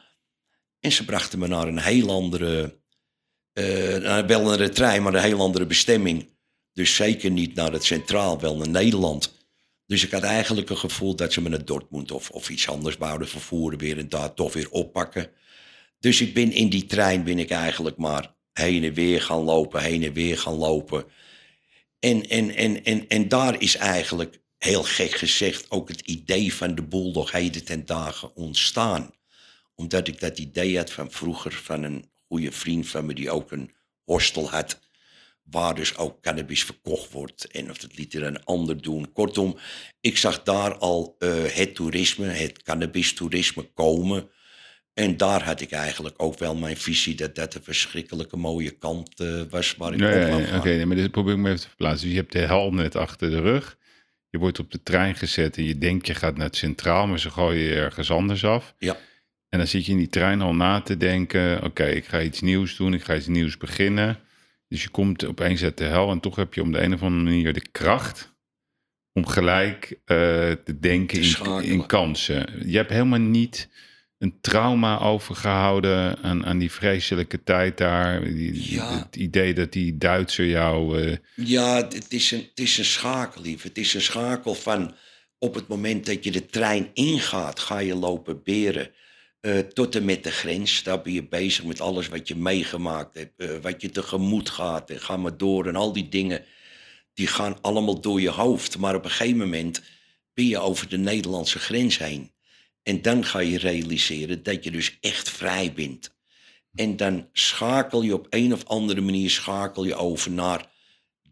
En 0.79 0.91
ze 0.91 1.05
brachten 1.05 1.39
me 1.39 1.47
naar 1.47 1.67
een 1.67 1.79
heel 1.79 2.09
andere, 2.09 2.80
eh, 3.53 3.95
naar- 3.95 4.27
wel 4.27 4.43
naar 4.43 4.57
de 4.57 4.69
trein, 4.69 5.03
maar 5.03 5.13
een 5.13 5.21
heel 5.21 5.39
andere 5.39 5.65
bestemming. 5.65 6.29
Dus 6.73 6.95
zeker 6.95 7.31
niet 7.31 7.55
naar 7.55 7.71
het 7.71 7.83
centraal, 7.83 8.39
wel 8.39 8.57
naar 8.57 8.69
Nederland. 8.69 9.33
Dus 9.85 10.03
ik 10.03 10.11
had 10.11 10.23
eigenlijk 10.23 10.69
een 10.69 10.77
gevoel 10.77 11.15
dat 11.15 11.33
ze 11.33 11.41
me 11.41 11.49
naar 11.49 11.65
Dortmund 11.65 12.11
of, 12.11 12.29
of 12.29 12.49
iets 12.49 12.67
anders 12.67 12.97
wouden 12.97 13.27
vervoeren 13.27 13.79
weer 13.79 13.97
en 13.97 14.09
daar 14.09 14.33
toch 14.33 14.53
weer 14.53 14.69
oppakken. 14.69 15.29
Dus 15.99 16.21
ik 16.21 16.33
ben 16.33 16.51
in 16.51 16.69
die 16.69 16.85
trein 16.85 17.23
ben 17.23 17.39
ik 17.39 17.49
eigenlijk 17.49 17.97
maar 17.97 18.35
heen 18.53 18.83
en 18.83 18.93
weer 18.93 19.21
gaan 19.21 19.41
lopen, 19.43 19.81
heen 19.81 20.03
en 20.03 20.13
weer 20.13 20.37
gaan 20.37 20.53
lopen. 20.53 21.05
En, 21.99 22.29
en, 22.29 22.55
en, 22.55 22.83
en, 22.83 23.07
en 23.07 23.27
daar 23.27 23.61
is 23.61 23.75
eigenlijk, 23.75 24.41
heel 24.57 24.83
gek 24.83 25.11
gezegd, 25.11 25.71
ook 25.71 25.87
het 25.87 26.01
idee 26.01 26.53
van 26.53 26.75
de 26.75 26.83
Bulldog 26.83 27.31
heden 27.31 27.65
ten 27.65 27.85
dagen 27.85 28.35
ontstaan. 28.35 29.13
Omdat 29.75 30.07
ik 30.07 30.19
dat 30.19 30.39
idee 30.39 30.77
had 30.77 30.91
van 30.91 31.11
vroeger 31.11 31.51
van 31.53 31.83
een 31.83 32.10
goede 32.31 32.51
vriend 32.51 32.87
van 32.87 33.05
me 33.05 33.13
die 33.13 33.31
ook 33.31 33.51
een 33.51 33.71
hostel 34.03 34.49
had 34.49 34.79
waar 35.43 35.75
dus 35.75 35.97
ook 35.97 36.21
cannabis 36.21 36.63
verkocht 36.63 37.11
wordt 37.11 37.47
en 37.47 37.69
of 37.69 37.77
dat 37.77 37.97
liet 37.97 38.13
er 38.13 38.23
een 38.23 38.43
ander 38.43 38.81
doen. 38.81 39.11
Kortom, 39.13 39.57
ik 40.01 40.17
zag 40.17 40.43
daar 40.43 40.77
al 40.77 41.15
eh, 41.19 41.43
het 41.45 41.75
toerisme, 41.75 42.25
het 42.25 42.63
cannabis-toerisme 42.63 43.63
komen. 43.73 44.29
En 44.93 45.17
daar 45.17 45.43
had 45.43 45.61
ik 45.61 45.71
eigenlijk 45.71 46.15
ook 46.17 46.39
wel 46.39 46.55
mijn 46.55 46.77
visie 46.77 47.15
dat 47.15 47.35
dat 47.35 47.53
een 47.53 47.63
verschrikkelijke 47.63 48.37
mooie 48.37 48.71
kant 48.71 49.19
eh, 49.19 49.41
was 49.49 49.75
waar 49.75 49.93
ik 49.93 49.99
Ja, 49.99 50.37
op 50.37 50.45
gaan. 50.45 50.59
Oké, 50.59 50.69
nee, 50.69 50.85
maar 50.85 50.95
dit 50.95 51.11
probeer 51.11 51.33
ik 51.33 51.39
me 51.39 51.47
even 51.47 51.61
te 51.61 51.67
verplaatsen. 51.67 52.01
Dus 52.01 52.15
je 52.15 52.21
hebt 52.21 52.31
de 52.31 52.39
helm 52.39 52.75
net 52.75 52.95
achter 52.95 53.29
de 53.29 53.41
rug. 53.41 53.77
Je 54.29 54.37
wordt 54.37 54.59
op 54.59 54.71
de 54.71 54.83
trein 54.83 55.15
gezet 55.15 55.57
en 55.57 55.63
je 55.63 55.77
denkt 55.77 56.07
je 56.07 56.15
gaat 56.15 56.37
naar 56.37 56.45
het 56.45 56.55
centraal, 56.55 57.07
maar 57.07 57.19
ze 57.19 57.29
gooien 57.29 57.63
je 57.63 57.75
ergens 57.75 58.11
anders 58.11 58.45
af. 58.45 58.75
Ja. 58.77 58.97
En 59.51 59.57
dan 59.59 59.67
zit 59.67 59.85
je 59.85 59.91
in 59.91 59.97
die 59.97 60.07
trein 60.09 60.41
al 60.41 60.55
na 60.55 60.81
te 60.81 60.97
denken, 60.97 61.63
oké, 61.63 61.85
ik 61.85 62.05
ga 62.05 62.21
iets 62.21 62.41
nieuws 62.41 62.75
doen, 62.75 62.93
ik 62.93 63.03
ga 63.03 63.15
iets 63.15 63.27
nieuws 63.27 63.57
beginnen. 63.57 64.19
Dus 64.67 64.83
je 64.83 64.89
komt 64.89 65.25
opeens 65.25 65.63
uit 65.63 65.77
de 65.77 65.83
hel 65.83 66.11
en 66.11 66.19
toch 66.19 66.35
heb 66.35 66.53
je 66.53 66.61
op 66.61 66.71
de 66.71 66.81
een 66.81 66.93
of 66.93 67.01
andere 67.01 67.23
manier 67.23 67.53
de 67.53 67.69
kracht 67.71 68.33
om 69.13 69.25
gelijk 69.27 69.91
eh, 70.05 70.17
te 70.51 70.77
denken 70.79 71.21
in, 71.21 71.23
in 71.63 71.85
kansen. 71.85 72.69
Je 72.69 72.77
hebt 72.77 72.89
helemaal 72.89 73.19
niet 73.19 73.69
een 74.17 74.37
trauma 74.41 74.99
overgehouden 74.99 76.17
aan, 76.23 76.45
aan 76.45 76.57
die 76.57 76.71
vreselijke 76.71 77.43
tijd 77.43 77.77
daar. 77.77 78.23
Die- 78.23 78.73
Ja. 78.73 78.99
Het 78.99 79.15
idee 79.15 79.53
dat 79.53 79.71
die 79.71 79.97
Duitser 79.97 80.45
jou... 80.47 81.01
eh, 81.01 81.17
Ja, 81.35 81.75
het 81.75 82.05
is, 82.13 82.31
een, 82.31 82.39
het 82.49 82.59
is 82.59 82.77
een 82.77 82.85
schakel, 82.85 83.41
lief. 83.41 83.63
Het 83.63 83.77
is 83.77 83.93
een 83.93 84.01
schakel 84.01 84.53
van 84.53 84.95
op 85.39 85.53
het 85.55 85.67
moment 85.67 86.05
dat 86.05 86.23
je 86.23 86.31
de 86.31 86.45
trein 86.45 86.89
ingaat, 86.93 87.59
ga 87.59 87.77
je 87.79 87.95
lopen 87.95 88.43
beren. 88.43 88.89
Eh, 89.41 89.59
tot 89.59 89.95
en 89.95 90.05
met 90.05 90.23
de 90.23 90.31
grens. 90.31 90.83
Daar 90.83 91.01
ben 91.01 91.13
je 91.13 91.27
bezig 91.27 91.63
met 91.63 91.81
alles 91.81 92.07
wat 92.07 92.27
je 92.27 92.35
meegemaakt 92.35 93.15
hebt. 93.15 93.39
eh, 93.39 93.57
wat 93.61 93.81
je 93.81 93.89
tegemoet 93.89 94.49
gaat. 94.49 94.89
En 94.89 94.99
ga 95.01 95.17
maar 95.17 95.37
door. 95.37 95.67
En 95.67 95.75
al 95.75 95.93
die 95.93 96.09
dingen, 96.09 96.45
die 97.13 97.27
gaan 97.27 97.61
allemaal 97.61 98.01
door 98.01 98.21
je 98.21 98.29
hoofd. 98.29 98.77
Maar 98.77 98.95
op 98.95 99.03
een 99.03 99.09
gegeven 99.11 99.37
moment 99.37 99.81
ben 100.33 100.47
je 100.47 100.59
over 100.59 100.89
de 100.89 100.97
Nederlandse 100.97 101.59
grens 101.59 101.97
heen. 101.97 102.31
En 102.83 103.01
dan 103.01 103.25
ga 103.25 103.39
je 103.39 103.57
realiseren 103.57 104.43
dat 104.43 104.63
je 104.63 104.71
dus 104.71 104.97
echt 105.01 105.29
vrij 105.29 105.73
bent. 105.73 106.15
En 106.75 106.97
dan 106.97 107.29
schakel 107.33 108.01
je 108.01 108.13
op 108.13 108.27
een 108.29 108.53
of 108.53 108.65
andere 108.65 109.01
manier 109.01 109.29
schakel 109.29 109.83
je 109.83 109.95
over 109.95 110.31
naar 110.31 110.69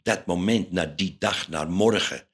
dat 0.02 0.26
moment, 0.26 0.72
naar 0.72 0.96
die 0.96 1.16
dag, 1.20 1.50
naar 1.50 1.70
morgen. 1.70 2.28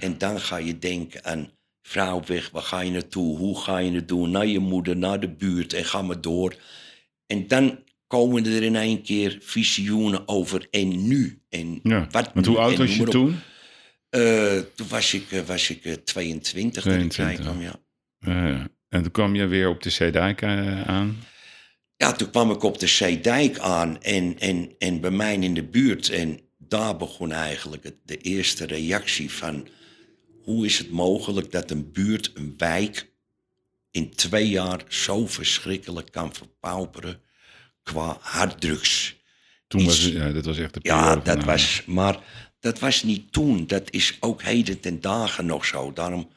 En 0.00 0.18
dan 0.18 0.40
ga 0.40 0.56
je 0.56 0.78
denken 0.78 1.24
aan 1.24 1.50
vrouw 1.90 2.16
op 2.16 2.26
weg, 2.26 2.50
waar 2.50 2.62
ga 2.62 2.80
je 2.80 2.90
naartoe? 2.90 3.38
Hoe 3.38 3.60
ga 3.60 3.78
je 3.78 3.92
het 3.92 4.08
doen? 4.08 4.30
Naar 4.30 4.46
je 4.46 4.58
moeder, 4.58 4.96
naar 4.96 5.20
de 5.20 5.28
buurt 5.28 5.72
en 5.72 5.84
ga 5.84 6.02
maar 6.02 6.20
door. 6.20 6.54
En 7.26 7.48
dan 7.48 7.78
komen 8.06 8.46
er 8.46 8.62
in 8.62 8.76
één 8.76 9.02
keer 9.02 9.38
visioenen 9.40 10.28
over 10.28 10.66
en 10.70 11.08
nu. 11.08 11.42
En 11.48 11.80
ja. 11.82 12.06
wat 12.10 12.30
Want 12.34 12.46
hoe 12.46 12.58
oud 12.58 12.76
was 12.76 12.96
je 12.96 13.04
toen? 13.04 13.38
Eh, 14.08 14.58
toen 14.74 14.88
was 14.88 15.14
ik, 15.14 15.32
eh, 15.32 15.40
was 15.40 15.70
ik 15.70 15.84
eh, 15.84 15.92
22 15.92 16.82
toen 16.82 16.92
ik 16.92 17.10
22. 17.10 17.44
kwam, 17.44 17.60
ja. 17.60 18.68
En 18.88 19.02
toen 19.02 19.10
kwam 19.10 19.34
je 19.34 19.46
weer 19.46 19.68
op 19.68 19.82
de 19.82 19.90
Zeedijk 19.90 20.42
aan. 20.42 21.16
Ja, 21.96 22.12
toen 22.12 22.30
kwam 22.30 22.50
ik 22.50 22.62
op 22.62 22.78
de 22.78 22.86
Zeedijk 22.86 23.58
aan 23.58 24.02
en, 24.02 24.38
en, 24.38 24.70
en 24.78 25.00
bij 25.00 25.10
mij 25.10 25.34
in 25.34 25.54
de 25.54 25.64
buurt. 25.64 26.08
En 26.08 26.40
daar 26.58 26.96
begon 26.96 27.32
eigenlijk 27.32 27.84
het, 27.84 27.96
de 28.04 28.16
eerste 28.16 28.66
reactie 28.66 29.30
van... 29.30 29.68
hoe 30.50 30.66
is 30.66 30.78
het 30.78 30.90
mogelijk 30.90 31.52
dat 31.52 31.70
een 31.70 31.92
buurt, 31.92 32.30
een 32.34 32.54
wijk... 32.56 33.12
in 33.90 34.14
twee 34.14 34.48
jaar 34.48 34.84
zo 34.88 35.26
verschrikkelijk 35.26 36.12
kan 36.12 36.34
verpauperen 36.34 37.20
qua 37.82 38.18
harddrugs. 38.20 39.16
Toen 39.66 39.80
Iets- 39.80 39.88
was 39.88 40.04
het, 40.04 40.12
ja, 40.12 40.32
dat 40.32 40.44
was 40.44 40.58
echt 40.58 40.74
de 40.74 40.80
Ja, 40.82 41.16
dat 41.16 41.36
nou, 41.36 41.46
was... 41.46 41.82
Maar 41.86 42.18
dat 42.60 42.78
was 42.78 43.02
niet 43.02 43.32
toen. 43.32 43.66
Dat 43.66 43.90
is 43.90 44.16
ook 44.20 44.42
heden 44.42 44.80
ten 44.80 45.00
dagen 45.00 45.46
nog 45.46 45.64
zo. 45.64 45.92
Daarom 45.92 46.30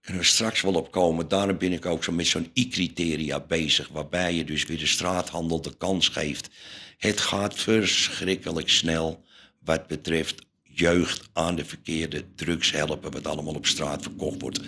kunnen 0.00 0.22
we 0.22 0.28
straks 0.28 0.60
wel 0.60 0.74
opkomen. 0.74 1.28
Daarom 1.28 1.58
ben 1.58 1.72
ik 1.72 1.86
ook 1.86 2.04
zo 2.04 2.12
met 2.12 2.26
zo'n 2.26 2.50
I-criteria 2.52 3.40
bezig. 3.40 3.88
Waarbij 3.88 4.34
je 4.34 4.44
dus 4.44 4.64
weer 4.64 4.78
de 4.78 4.86
straathandel 4.86 5.60
de 5.60 5.76
kans 5.76 6.08
geeft. 6.08 6.50
Het 6.98 7.20
gaat 7.20 7.54
verschrikkelijk 7.54 8.68
snel 8.68 9.24
wat 9.58 9.86
betreft 9.86 10.44
jeugd 10.74 11.28
aan 11.32 11.54
de 11.56 11.64
verkeerde 11.64 12.34
drugs 12.34 12.72
helpen. 12.72 13.12
Wat 13.12 13.26
allemaal 13.26 13.54
op 13.54 13.66
straat 13.66 14.02
verkocht 14.02 14.40
wordt. 14.40 14.60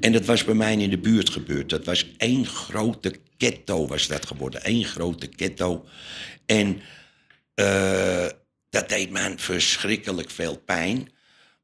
En 0.00 0.12
dat 0.12 0.24
was 0.24 0.44
bij 0.44 0.54
mij 0.54 0.76
in 0.76 0.90
de 0.90 0.98
buurt 0.98 1.30
gebeurd. 1.30 1.68
Dat 1.70 1.84
was 1.84 2.06
één 2.16 2.46
grote 2.46 3.14
ghetto 3.38 3.86
was 3.86 4.06
dat 4.06 4.26
geworden. 4.26 4.60
Eén 4.62 4.84
grote 4.84 5.28
ghetto. 5.36 5.84
En 6.46 6.80
eh, 7.54 8.26
dat 8.70 8.88
deed 8.88 9.10
me 9.10 9.32
verschrikkelijk 9.36 10.30
veel 10.30 10.58
pijn. 10.58 11.08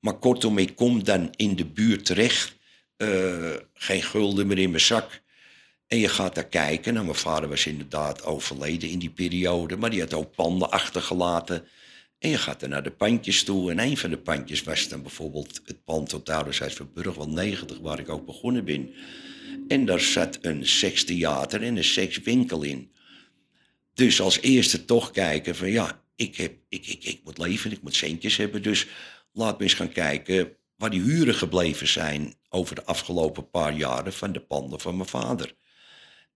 Maar 0.01 0.19
kortom, 0.19 0.59
ik 0.59 0.77
kom 0.77 1.05
dan 1.05 1.33
in 1.37 1.57
de 1.57 1.67
buurt 1.67 2.05
terecht. 2.05 2.57
eh, 2.97 3.55
geen 3.75 4.03
gulden 4.03 4.47
meer 4.47 4.59
in 4.59 4.71
mijn 4.71 4.83
zak. 4.83 5.23
En 5.87 5.99
je 5.99 6.09
gaat 6.09 6.35
daar 6.35 6.47
kijken. 6.47 6.93
Nou, 6.95 7.05
mijn 7.05 7.19
vader 7.19 7.49
was 7.49 7.67
inderdaad 7.67 8.25
overleden 8.25 8.89
in 8.89 8.99
die 8.99 9.11
periode. 9.11 9.77
Maar 9.77 9.91
die 9.91 10.01
had 10.01 10.15
ook 10.15 10.35
panden 10.35 10.71
achtergelaten. 10.71 11.67
En 12.19 12.31
je 12.31 12.39
gaat 12.39 12.63
er 12.63 12.69
naar 12.69 12.83
de 12.83 12.91
pandjes 12.91 13.43
toe. 13.43 13.71
En 13.71 13.79
een 13.79 13.97
van 13.97 14.11
de 14.11 14.19
pandjes 14.19 14.63
was 14.63 14.89
dan 14.89 15.03
bijvoorbeeld 15.03 15.61
het 15.65 15.85
pand 15.85 16.15
op 16.15 16.27
de 16.27 16.33
Oudershuis 16.33 16.75
van 16.75 16.91
Burgwal 16.95 17.29
90, 17.29 17.79
waar 17.79 17.99
ik 17.99 18.09
ook 18.09 18.27
begonnen 18.27 18.65
ben. 18.65 18.95
En 19.69 19.85
daar 19.85 20.01
zat 20.01 20.39
een 20.43 20.67
sekstheater 20.67 21.63
en 21.63 21.77
een 21.77 21.85
sekswinkel 21.85 22.63
in. 22.63 22.91
Dus 23.95 24.21
als 24.21 24.41
eerste 24.41 24.85
toch 24.85 25.11
kijken 25.11 25.57
van 25.57 25.71
ja, 25.71 26.03
ik, 26.17 26.37
heb, 26.37 26.53
ik, 26.69 26.87
ik, 26.87 27.05
ik 27.05 27.21
moet 27.25 27.39
leven, 27.39 27.73
ik 27.73 27.83
moet 27.83 27.95
centjes 27.95 28.37
hebben. 28.37 28.63
Dus 28.63 28.87
laat 29.33 29.59
me 29.59 29.65
eens 29.65 29.75
gaan 29.75 29.93
kijken 29.93 30.57
waar 30.77 30.91
die 30.91 31.01
huren 31.01 31.35
gebleven 31.35 31.89
zijn 31.89 32.35
over 32.49 32.75
de 32.75 32.85
afgelopen 32.85 33.51
paar 33.51 33.77
jaren 33.77 34.13
van 34.13 34.33
de 34.33 34.41
panden 34.41 34.81
van 34.81 34.97
mijn 34.97 35.09
vader. 35.09 35.55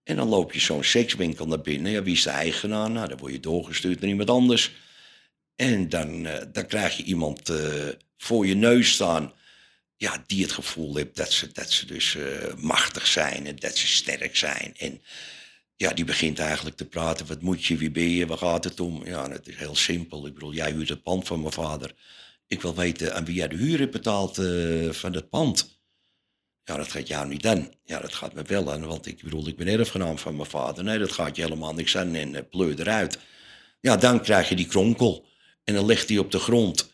En 0.05 0.17
dan 0.17 0.29
loop 0.29 0.53
je 0.53 0.61
zo'n 0.61 0.85
sekswinkel 0.85 1.47
naar 1.47 1.61
binnen. 1.61 1.93
Ja, 1.93 2.03
wie 2.03 2.15
is 2.15 2.23
de 2.23 2.31
eigenaar? 2.31 2.91
Nou, 2.91 3.09
dan 3.09 3.19
word 3.19 3.33
je 3.33 3.41
doorgestuurd 3.41 4.01
naar 4.01 4.11
iemand 4.11 4.31
anders. 4.31 4.73
En 5.63 5.89
dan, 5.89 6.27
eh, 6.27 6.47
dan 6.53 6.67
krijg 6.67 6.97
je 6.97 7.03
iemand 7.03 7.49
eh, 7.49 7.89
voor 8.17 8.47
je 8.47 8.55
neus 8.55 8.93
staan. 8.93 9.33
Ja, 9.97 10.25
die 10.27 10.43
het 10.43 10.53
gevoel 10.53 10.97
heeft 10.97 11.17
dat 11.17 11.33
ze, 11.33 11.53
dat 11.53 11.71
ze 11.71 11.87
dus 11.87 12.17
eh, 12.17 12.55
machtig 12.57 13.07
zijn 13.07 13.47
en 13.47 13.57
dat 13.57 13.77
ze 13.77 13.87
sterk 13.87 14.37
zijn. 14.37 14.75
En 14.77 15.03
ja, 15.77 15.93
die 15.93 16.05
begint 16.05 16.39
eigenlijk 16.39 16.77
te 16.77 16.85
praten. 16.85 17.27
Wat 17.27 17.43
moet 17.43 17.65
je, 17.65 17.77
wie 17.77 17.91
ben 17.91 18.09
je, 18.09 18.27
waar 18.27 18.39
gaat 18.39 18.65
het 18.65 18.81
om? 18.81 19.07
Ja, 19.07 19.31
het 19.31 19.49
is 19.49 19.57
heel 19.57 19.77
simpel. 19.77 20.27
Ik 20.27 20.35
bedoel, 20.35 20.53
jij 20.53 20.71
huurt 20.71 20.89
het 20.89 21.03
pand 21.03 21.27
van 21.27 21.41
mijn 21.41 21.53
vader. 21.53 21.95
Ik 22.47 22.63
wil 22.63 22.75
weten 22.75 23.15
aan 23.15 23.25
wie 23.25 23.35
jij 23.35 23.49
de 23.49 23.57
huur 23.57 23.79
hebt 23.79 23.93
betaald 23.93 24.35
van 24.97 25.13
het 25.15 25.29
pand. 25.29 25.81
Ja, 26.65 26.77
dat 26.77 26.91
gaat 26.91 27.09
jou 27.09 27.29
niet 27.29 27.47
aan. 27.47 27.69
Ja, 27.85 28.01
dat 28.01 28.15
gaat 28.15 28.35
me 28.35 28.43
wel 28.43 28.73
aan, 28.73 28.87
want 28.87 29.07
ik 29.07 29.23
bedoel, 29.23 29.49
ik 29.49 29.57
ben 29.57 29.67
erfgenaam 29.67 30.19
van 30.19 30.37
mijn 30.37 30.51
vader. 30.51 30.85
Nee, 30.85 30.99
dat 30.99 31.13
gaat 31.13 31.37
je 31.37 31.43
helemaal 31.43 31.75
niks 31.75 31.97
aan 31.97 32.15
en 32.15 32.49
pleur 32.49 32.81
eruit. 32.81 33.19
Ja, 33.81 33.97
dan 33.97 34.23
krijg 34.23 34.49
je 34.49 34.57
die 34.57 34.67
kronkel. 34.67 35.31
En 35.65 35.75
dan 35.75 35.87
ligt 35.87 36.09
hij 36.09 36.19
op 36.19 36.31
de 36.31 36.39
grond. 36.39 36.91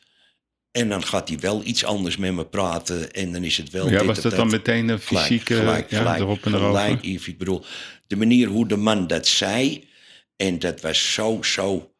En 0.70 0.88
dan 0.88 1.04
gaat 1.04 1.28
hij 1.28 1.38
wel 1.38 1.64
iets 1.64 1.84
anders 1.84 2.16
met 2.16 2.32
me 2.32 2.46
praten. 2.46 3.12
En 3.12 3.32
dan 3.32 3.44
is 3.44 3.56
het 3.56 3.70
wel. 3.70 3.90
Ja, 3.90 3.98
dit 3.98 4.06
was 4.06 4.20
dat 4.20 4.36
dan 4.36 4.50
meteen 4.50 4.88
een 4.88 4.98
fysieke 4.98 5.54
gelijk, 5.54 5.90
ja, 5.90 5.98
gelijk, 5.98 6.18
erop 6.18 6.44
en 6.44 6.52
gelijk? 6.52 7.04
Yves. 7.04 7.26
Ik 7.26 7.38
bedoel, 7.38 7.64
de 8.06 8.16
manier 8.16 8.48
hoe 8.48 8.66
de 8.68 8.76
man 8.76 9.06
dat 9.06 9.26
zei. 9.26 9.88
En 10.36 10.58
dat 10.58 10.80
was 10.80 11.12
zo, 11.12 11.42
zo. 11.42 11.92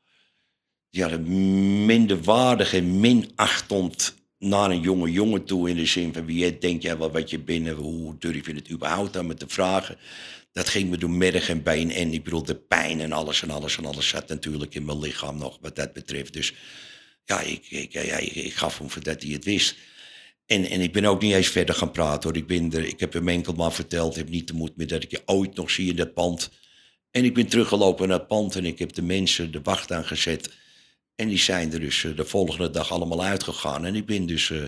Ja, 0.91 1.19
minderwaardig 1.19 2.75
en 2.75 3.01
minachtend 3.01 4.15
naar 4.39 4.71
een 4.71 4.81
jonge 4.81 5.11
jongen 5.11 5.45
toe. 5.45 5.71
In 5.71 5.77
de 5.77 5.87
zin 5.87 6.13
van 6.13 6.25
wie 6.25 6.39
jij 6.39 6.59
denkt 6.59 6.83
jij 6.83 6.99
wel 6.99 7.11
wat 7.11 7.31
je 7.31 7.39
binnen. 7.39 7.75
Hoe 7.75 8.17
durf 8.19 8.47
je 8.47 8.55
het 8.55 8.71
überhaupt 8.71 9.17
aan 9.17 9.27
me 9.27 9.35
te 9.35 9.49
vragen? 9.49 9.97
Dat 10.59 10.69
ging 10.69 10.91
me 10.91 10.99
door 10.99 11.11
merg 11.11 11.49
en 11.49 11.63
been. 11.63 11.91
En 11.91 12.13
ik 12.13 12.25
bedoel, 12.25 12.43
de 12.43 12.55
pijn 12.55 13.01
en 13.01 13.13
alles 13.13 13.43
en 13.43 13.51
alles 13.51 13.77
en 13.77 13.85
alles 13.85 14.09
zat 14.09 14.29
natuurlijk 14.29 14.75
in 14.75 14.85
mijn 14.85 14.99
lichaam 14.99 15.39
nog 15.39 15.59
wat 15.61 15.77
dat 15.77 15.93
betreft. 15.93 16.33
Dus 16.33 16.55
ja, 17.25 17.41
ik, 17.41 17.71
ik, 17.71 17.93
ja, 17.93 18.17
ik, 18.17 18.35
ik 18.35 18.55
gaf 18.55 18.79
hem 18.79 18.91
voor 18.91 19.03
dat 19.03 19.23
hij 19.23 19.31
het 19.33 19.45
wist. 19.45 19.77
En, 20.47 20.65
en 20.65 20.81
ik 20.81 20.93
ben 20.93 21.05
ook 21.05 21.23
niet 21.23 21.35
eens 21.35 21.49
verder 21.49 21.75
gaan 21.75 21.91
praten 21.91 22.29
hoor. 22.29 22.39
Ik, 22.39 22.47
ben 22.47 22.73
er, 22.73 22.85
ik 22.85 23.01
heb 23.01 23.13
hem 23.13 23.29
enkel 23.29 23.53
maar 23.53 23.73
verteld, 23.73 24.17
heb 24.17 24.29
niet 24.29 24.47
de 24.47 24.55
moed 24.55 24.77
meer 24.77 24.87
dat 24.87 25.03
ik 25.03 25.11
je 25.11 25.23
ooit 25.25 25.55
nog 25.55 25.71
zie 25.71 25.91
in 25.91 25.97
dat 25.97 26.15
pand. 26.15 26.51
En 27.11 27.25
ik 27.25 27.35
ben 27.35 27.47
teruggelopen 27.47 28.09
naar 28.09 28.19
het 28.19 28.29
pand 28.29 28.57
en 28.57 28.65
ik 28.65 28.79
heb 28.79 28.93
de 28.93 29.03
mensen 29.03 29.53
de 29.53 29.61
wacht 29.63 29.93
aangezet. 29.93 30.51
En 31.15 31.29
die 31.29 31.39
zijn 31.39 31.73
er 31.73 31.81
dus 31.81 32.05
eh, 32.05 32.17
de 32.17 32.25
volgende 32.25 32.71
dag 32.71 32.91
allemaal 32.91 33.25
uitgegaan. 33.25 33.85
En 33.85 33.95
ik 33.95 34.07
ben 34.07 34.27
dus 34.27 34.51
eh, 34.51 34.63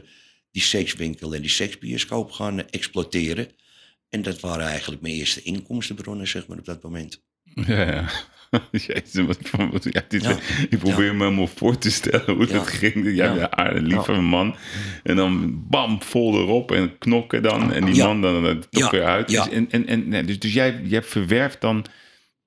die 0.50 0.62
sekswinkel 0.62 1.34
en 1.34 1.40
die 1.40 1.50
seksbioscoop 1.50 2.30
gaan 2.30 2.68
exploiteren. 2.68 3.48
En 4.10 4.22
dat 4.22 4.40
waren 4.40 4.66
eigenlijk 4.66 5.02
mijn 5.02 5.14
eerste 5.14 5.42
inkomstenbronnen, 5.42 6.28
zeg 6.28 6.46
maar, 6.46 6.58
op 6.58 6.64
dat 6.64 6.82
moment. 6.82 7.22
Ja, 7.42 7.82
ja. 7.92 8.08
Jezus, 8.70 9.26
wat, 9.26 9.38
wat- 9.70 9.86
ja, 9.90 10.02
dit, 10.08 10.22
Ja. 10.22 10.38
Ik 10.70 10.78
probeer 10.78 11.14
me 11.14 11.24
helemaal 11.24 11.46
voor 11.46 11.78
te 11.78 11.90
stellen 11.90 12.34
hoe 12.34 12.46
Ja. 12.46 12.52
dat 12.52 12.66
ging. 12.66 13.14
Ja. 13.14 13.32
een 13.36 13.52
aardige, 13.52 13.86
lieve 13.86 14.12
man. 14.12 14.56
En 15.02 15.16
dan 15.16 15.64
bam, 15.68 16.02
vol 16.02 16.38
erop 16.40 16.72
en 16.72 16.98
knokken 16.98 17.42
dan. 17.42 17.72
En 17.72 17.84
die 17.84 17.94
Ja. 17.94 18.06
man 18.06 18.20
dan 18.20 18.60
toch 18.70 18.82
Ja. 18.82 18.90
weer 18.90 19.04
uit. 19.04 19.30
Ja. 19.30 19.44
Dus, 19.44 19.52
en, 19.52 19.70
en, 19.70 19.86
en, 19.86 20.08
nee, 20.08 20.24
dus, 20.24 20.38
dus 20.38 20.52
jij, 20.52 20.80
jij 20.84 21.02
verwerft 21.02 21.60
dan 21.60 21.84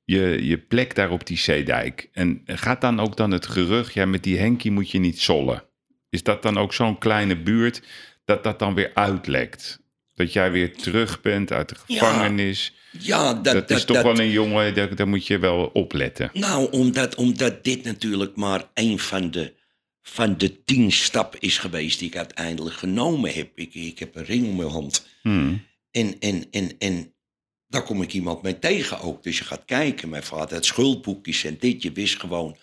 je, 0.05 0.45
je 0.45 0.57
plek 0.57 0.95
daar 0.95 1.11
op 1.11 1.27
die 1.27 1.37
zeedijk. 1.37 2.09
En 2.13 2.41
gaat 2.45 2.81
dan 2.81 2.99
ook 2.99 3.17
dan 3.17 3.31
het 3.31 3.47
gerucht, 3.47 3.93
ja, 3.93 4.05
met 4.05 4.23
die 4.23 4.37
Henkie 4.37 4.71
moet 4.71 4.91
je 4.91 4.99
niet 4.99 5.19
zollen. 5.19 5.63
Is 6.09 6.23
dat 6.23 6.41
dan 6.43 6.57
ook 6.57 6.73
zo'n 6.73 6.97
kleine 6.97 7.37
buurt 7.37 7.81
dat 8.25 8.43
dat 8.43 8.59
dan 8.59 8.73
weer 8.73 8.91
uitlekt? 8.93 9.81
Dat 10.15 10.33
jij 10.33 10.51
weer 10.51 10.75
terug 10.75 11.21
bent 11.21 11.51
uit 11.51 11.69
de 11.69 11.75
gevangenis. 11.75 12.73
Ja, 12.99 13.33
dat, 13.33 13.53
Dat, 13.53 13.69
is 13.69 13.85
toch 13.85 14.01
wel 14.01 14.19
een 14.19 14.29
jongen, 14.29 14.75
daar, 14.75 14.95
daar 14.95 15.07
moet 15.07 15.27
je 15.27 15.39
wel 15.39 15.65
opletten. 15.65 16.29
Nou, 16.33 16.71
omdat, 16.71 17.15
omdat 17.15 17.63
dit 17.63 17.83
natuurlijk 17.83 18.35
maar 18.35 18.69
een 18.73 18.99
van 18.99 19.31
de, 19.31 19.53
van 20.01 20.37
de 20.37 20.63
tien 20.63 20.91
stappen 20.91 21.39
is 21.39 21.57
geweest 21.57 21.99
die 21.99 22.07
ik 22.07 22.17
uiteindelijk 22.17 22.75
genomen 22.75 23.33
heb. 23.33 23.49
Ik, 23.55 23.73
ik 23.73 23.99
heb 23.99 24.15
een 24.15 24.25
ring 24.25 24.47
om 24.47 24.55
mijn 24.55 24.69
hand. 24.69 25.07
Hmm. 25.21 25.65
En, 25.91 26.15
en, 26.19 26.45
en, 26.51 26.71
en 26.79 27.13
daar 27.67 27.83
kom 27.83 28.01
ik 28.01 28.13
iemand 28.13 28.41
mee 28.41 28.59
tegen 28.59 28.99
ook. 28.99 29.23
Dus 29.23 29.37
je 29.37 29.43
gaat 29.43 29.65
kijken. 29.65 30.09
Mijn 30.09 30.23
vader 30.23 30.53
had 30.53 30.65
schuldboekjes 30.65 31.43
en 31.43 31.57
dit. 31.59 31.81
Je 31.81 31.91
wist 31.91 32.19
gewoon. 32.19 32.57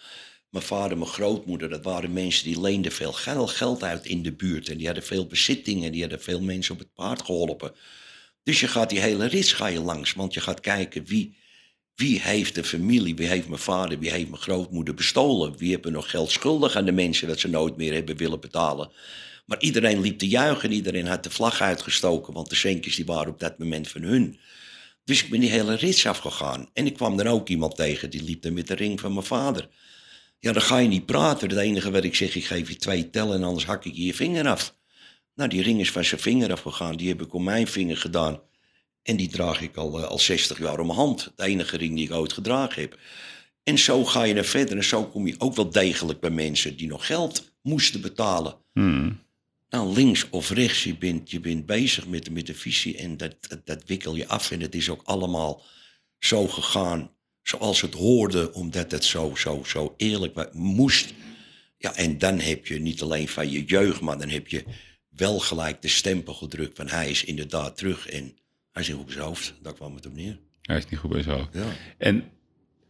Mijn 0.51 0.65
vader, 0.65 0.99
mijn 0.99 1.11
grootmoeder, 1.11 1.69
dat 1.69 1.85
waren 1.85 2.13
mensen 2.13 2.45
die 2.45 2.61
leenden 2.61 2.93
veel 2.93 3.13
geld, 3.47 3.83
uit 3.83 4.07
in 4.07 4.23
de 4.23 4.33
buurt. 4.33 4.69
En 4.69 4.77
die 4.77 4.87
hadden 4.87 5.05
veel 5.05 5.27
bezittingen. 5.27 5.93
Die 5.93 6.01
hadden 6.01 6.21
veel 6.21 6.41
mensen 6.41 6.75
op 6.75 6.81
het 6.81 6.95
paard 6.95 7.23
geholpen. 7.23 7.73
Dus 8.43 8.61
je 8.61 8.69
gaat 8.69 8.91
die 8.91 9.01
hele 9.01 9.27
rits 9.27 9.53
ga 9.53 9.67
je 9.67 9.81
langs. 9.81 10.13
Want 10.15 10.35
je 10.35 10.41
gaat 10.41 10.61
kijken 10.61 11.05
wie, 11.05 11.37
wie 11.95 12.21
heeft 12.21 12.55
de 12.55 12.65
familie, 12.65 13.15
wie 13.15 13.27
heeft 13.27 13.49
mijn 13.49 13.61
vader, 13.61 13.99
wie 13.99 14.11
heeft 14.11 14.29
mijn 14.29 14.43
grootmoeder 14.43 14.95
bestolen. 14.95 15.57
Wie 15.57 15.73
hebben 15.73 15.93
nog 15.93 16.11
geld 16.11 16.31
schuldig 16.31 16.77
aan 16.77 16.85
de 16.85 16.93
mensen 16.93 17.29
dat 17.29 17.41
ze 17.41 17.49
nooit 17.49 17.77
meer 17.77 17.93
hebben 17.93 18.17
willen 18.17 18.41
betalen. 18.41 18.91
Maar 19.47 19.61
iedereen 19.61 20.01
liep 20.01 20.19
te 20.19 20.29
juichen, 20.29 20.73
iedereen 20.73 21.07
had 21.07 21.23
de 21.23 21.31
vlag 21.31 21.61
uitgestoken, 21.61 22.33
want 22.33 22.49
de 22.49 22.55
centjes 22.55 22.97
die 22.97 23.05
waren 23.05 23.33
op 23.33 23.41
dat 23.41 23.59
moment 23.59 23.89
van 23.89 24.03
hun. 24.03 24.39
Dus 25.05 25.23
ik 25.23 25.31
ben 25.31 25.41
die 25.41 25.51
hele 25.51 25.75
rits 25.75 26.07
afgegaan. 26.07 26.71
En 26.73 26.87
ik 26.87 26.95
kwam 26.95 27.17
dan 27.17 27.27
ook 27.27 27.49
iemand 27.49 27.77
tegen, 27.77 28.11
die 28.11 28.23
liep 28.23 28.43
dan 28.43 28.53
met 28.53 28.67
de 28.67 28.75
ring 28.75 29.01
van 29.01 29.13
mijn 29.13 29.27
vader. 29.27 29.69
Ja, 30.41 30.53
dan 30.53 30.63
ga 30.63 30.79
je 30.79 30.89
niet 30.89 31.07
praten. 31.07 31.49
Het 31.49 31.59
enige 31.59 31.91
wat 31.91 32.05
ik 32.05 32.15
zeg, 32.15 32.35
ik 32.35 32.45
geef 32.45 32.69
je 32.69 32.77
twee 32.77 33.11
tellen 33.11 33.37
en 33.37 33.45
anders 33.45 33.67
hak 33.67 33.85
ik 33.85 33.95
je 33.95 34.05
je 34.05 34.15
vinger 34.15 34.49
af. 34.49 34.75
Nou, 35.35 35.51
die 35.51 35.63
ring 35.63 35.81
is 35.81 35.91
van 35.91 36.05
zijn 36.05 36.21
vinger 36.21 36.53
afgegaan. 36.53 36.97
Die 36.97 37.09
heb 37.09 37.23
ik 37.23 37.35
om 37.35 37.45
mijn 37.45 37.67
vinger 37.67 37.97
gedaan. 37.97 38.41
En 39.03 39.17
die 39.17 39.29
draag 39.29 39.61
ik 39.61 39.77
al, 39.77 39.99
eh, 39.99 40.05
al 40.05 40.19
60 40.19 40.59
jaar 40.59 40.79
om 40.79 40.87
mijn 40.87 40.99
hand. 40.99 41.33
De 41.37 41.43
enige 41.43 41.77
ring 41.77 41.95
die 41.95 42.05
ik 42.05 42.13
ooit 42.13 42.33
gedragen 42.33 42.83
heb. 42.83 42.99
En 43.63 43.79
zo 43.79 44.05
ga 44.05 44.23
je 44.23 44.35
naar 44.35 44.45
verder. 44.45 44.77
En 44.77 44.85
zo 44.85 45.05
kom 45.05 45.27
je 45.27 45.35
ook 45.39 45.55
wel 45.55 45.71
degelijk 45.71 46.21
bij 46.21 46.31
mensen 46.31 46.77
die 46.77 46.89
nog 46.89 47.07
geld 47.07 47.53
moesten 47.63 48.01
betalen. 48.01 48.57
Hmm. 48.73 49.23
Nou, 49.69 49.93
links 49.93 50.31
of 50.31 50.51
rechts, 50.51 50.85
je 50.85 50.97
bent, 50.97 51.31
je 51.31 51.41
bent 51.41 51.67
bezig 51.67 52.07
met, 52.07 52.31
met 52.31 52.47
de 52.47 52.55
visie 52.55 52.97
en 52.97 53.17
dat, 53.17 53.37
dat, 53.49 53.67
dat 53.67 53.83
wikkel 53.87 54.15
je 54.15 54.29
af. 54.29 54.51
En 54.51 54.61
het 54.61 54.75
is 54.75 54.91
ook 54.91 55.03
allemaal 55.05 55.63
zo 56.19 56.47
gegaan 56.47 57.11
zoals 57.43 57.81
het 57.81 57.95
hoorde, 57.95 58.53
omdat 58.53 58.91
het 58.91 59.05
zo, 59.05 59.33
zo, 59.35 59.63
zo 59.67 59.95
eerlijk 59.97 60.53
moest. 60.53 61.15
Ja, 61.77 61.95
en 61.95 62.19
dan 62.19 62.39
heb 62.39 62.67
je 62.67 62.81
niet 62.81 63.03
alleen 63.03 63.29
van 63.29 63.51
je 63.51 63.65
jeugd, 63.65 64.01
maar 64.01 64.19
dan 64.19 64.29
heb 64.29 64.49
je 64.49 64.65
wel 65.09 65.39
gelijk 65.39 65.83
de 65.83 65.89
stempel 65.89 66.35
gedrukt 66.35 66.77
van 66.77 66.89
hij 66.89 67.11
is 67.11 67.25
inderdaad 67.25 67.77
terug 67.77 68.09
en 68.09 68.37
hij 68.73 68.83
zit 68.83 68.97
op 68.97 69.11
zijn 69.11 69.25
hoofd. 69.25 69.55
Daar 69.63 69.75
kwam 69.75 69.95
het 69.95 70.07
op 70.07 70.15
neer. 70.15 70.39
Hij 70.63 70.77
is 70.77 70.89
niet 70.89 71.01
goed 71.01 71.11
bij 71.11 71.23
zo. 71.23 71.49
Ja. 71.53 71.65
En 71.99 72.25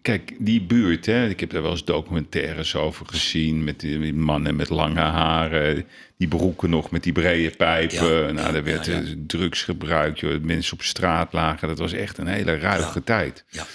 kijk, 0.03 0.37
die 0.39 0.63
buurt, 0.63 1.07
hè, 1.07 1.29
ik 1.29 1.41
heb 1.41 1.51
daar 1.51 1.63
wel 1.63 1.71
eens 1.71 1.85
documentaires 1.85 2.77
over 2.77 3.07
gezien. 3.07 3.65
Met 3.65 3.81
die 3.81 4.15
mannen 4.15 4.57
met 4.57 4.69
lange 4.69 5.01
haren. 5.01 5.87
Die 6.17 6.29
broeken 6.29 6.71
nog 6.71 6.91
met 6.91 7.03
die 7.03 7.13
brede 7.13 7.57
pijpen. 7.57 8.27
Ja, 8.27 8.33
nou, 8.33 8.55
er 8.55 8.65
werd 8.65 8.87
ja, 8.87 9.01
eh, 9.01 9.07
drugs 9.27 9.63
gebruikt. 9.63 10.21
Joh. 10.21 10.41
Mensen 10.43 10.73
op 10.73 10.83
straat 10.83 11.33
lagen. 11.33 11.69
Dat 11.69 11.79
was 11.79 11.93
echt 11.93 12.19
een 12.19 12.27
hele 12.27 12.59
ruige 12.59 13.05
tijd. 13.05 13.45
Ja. 13.51 13.67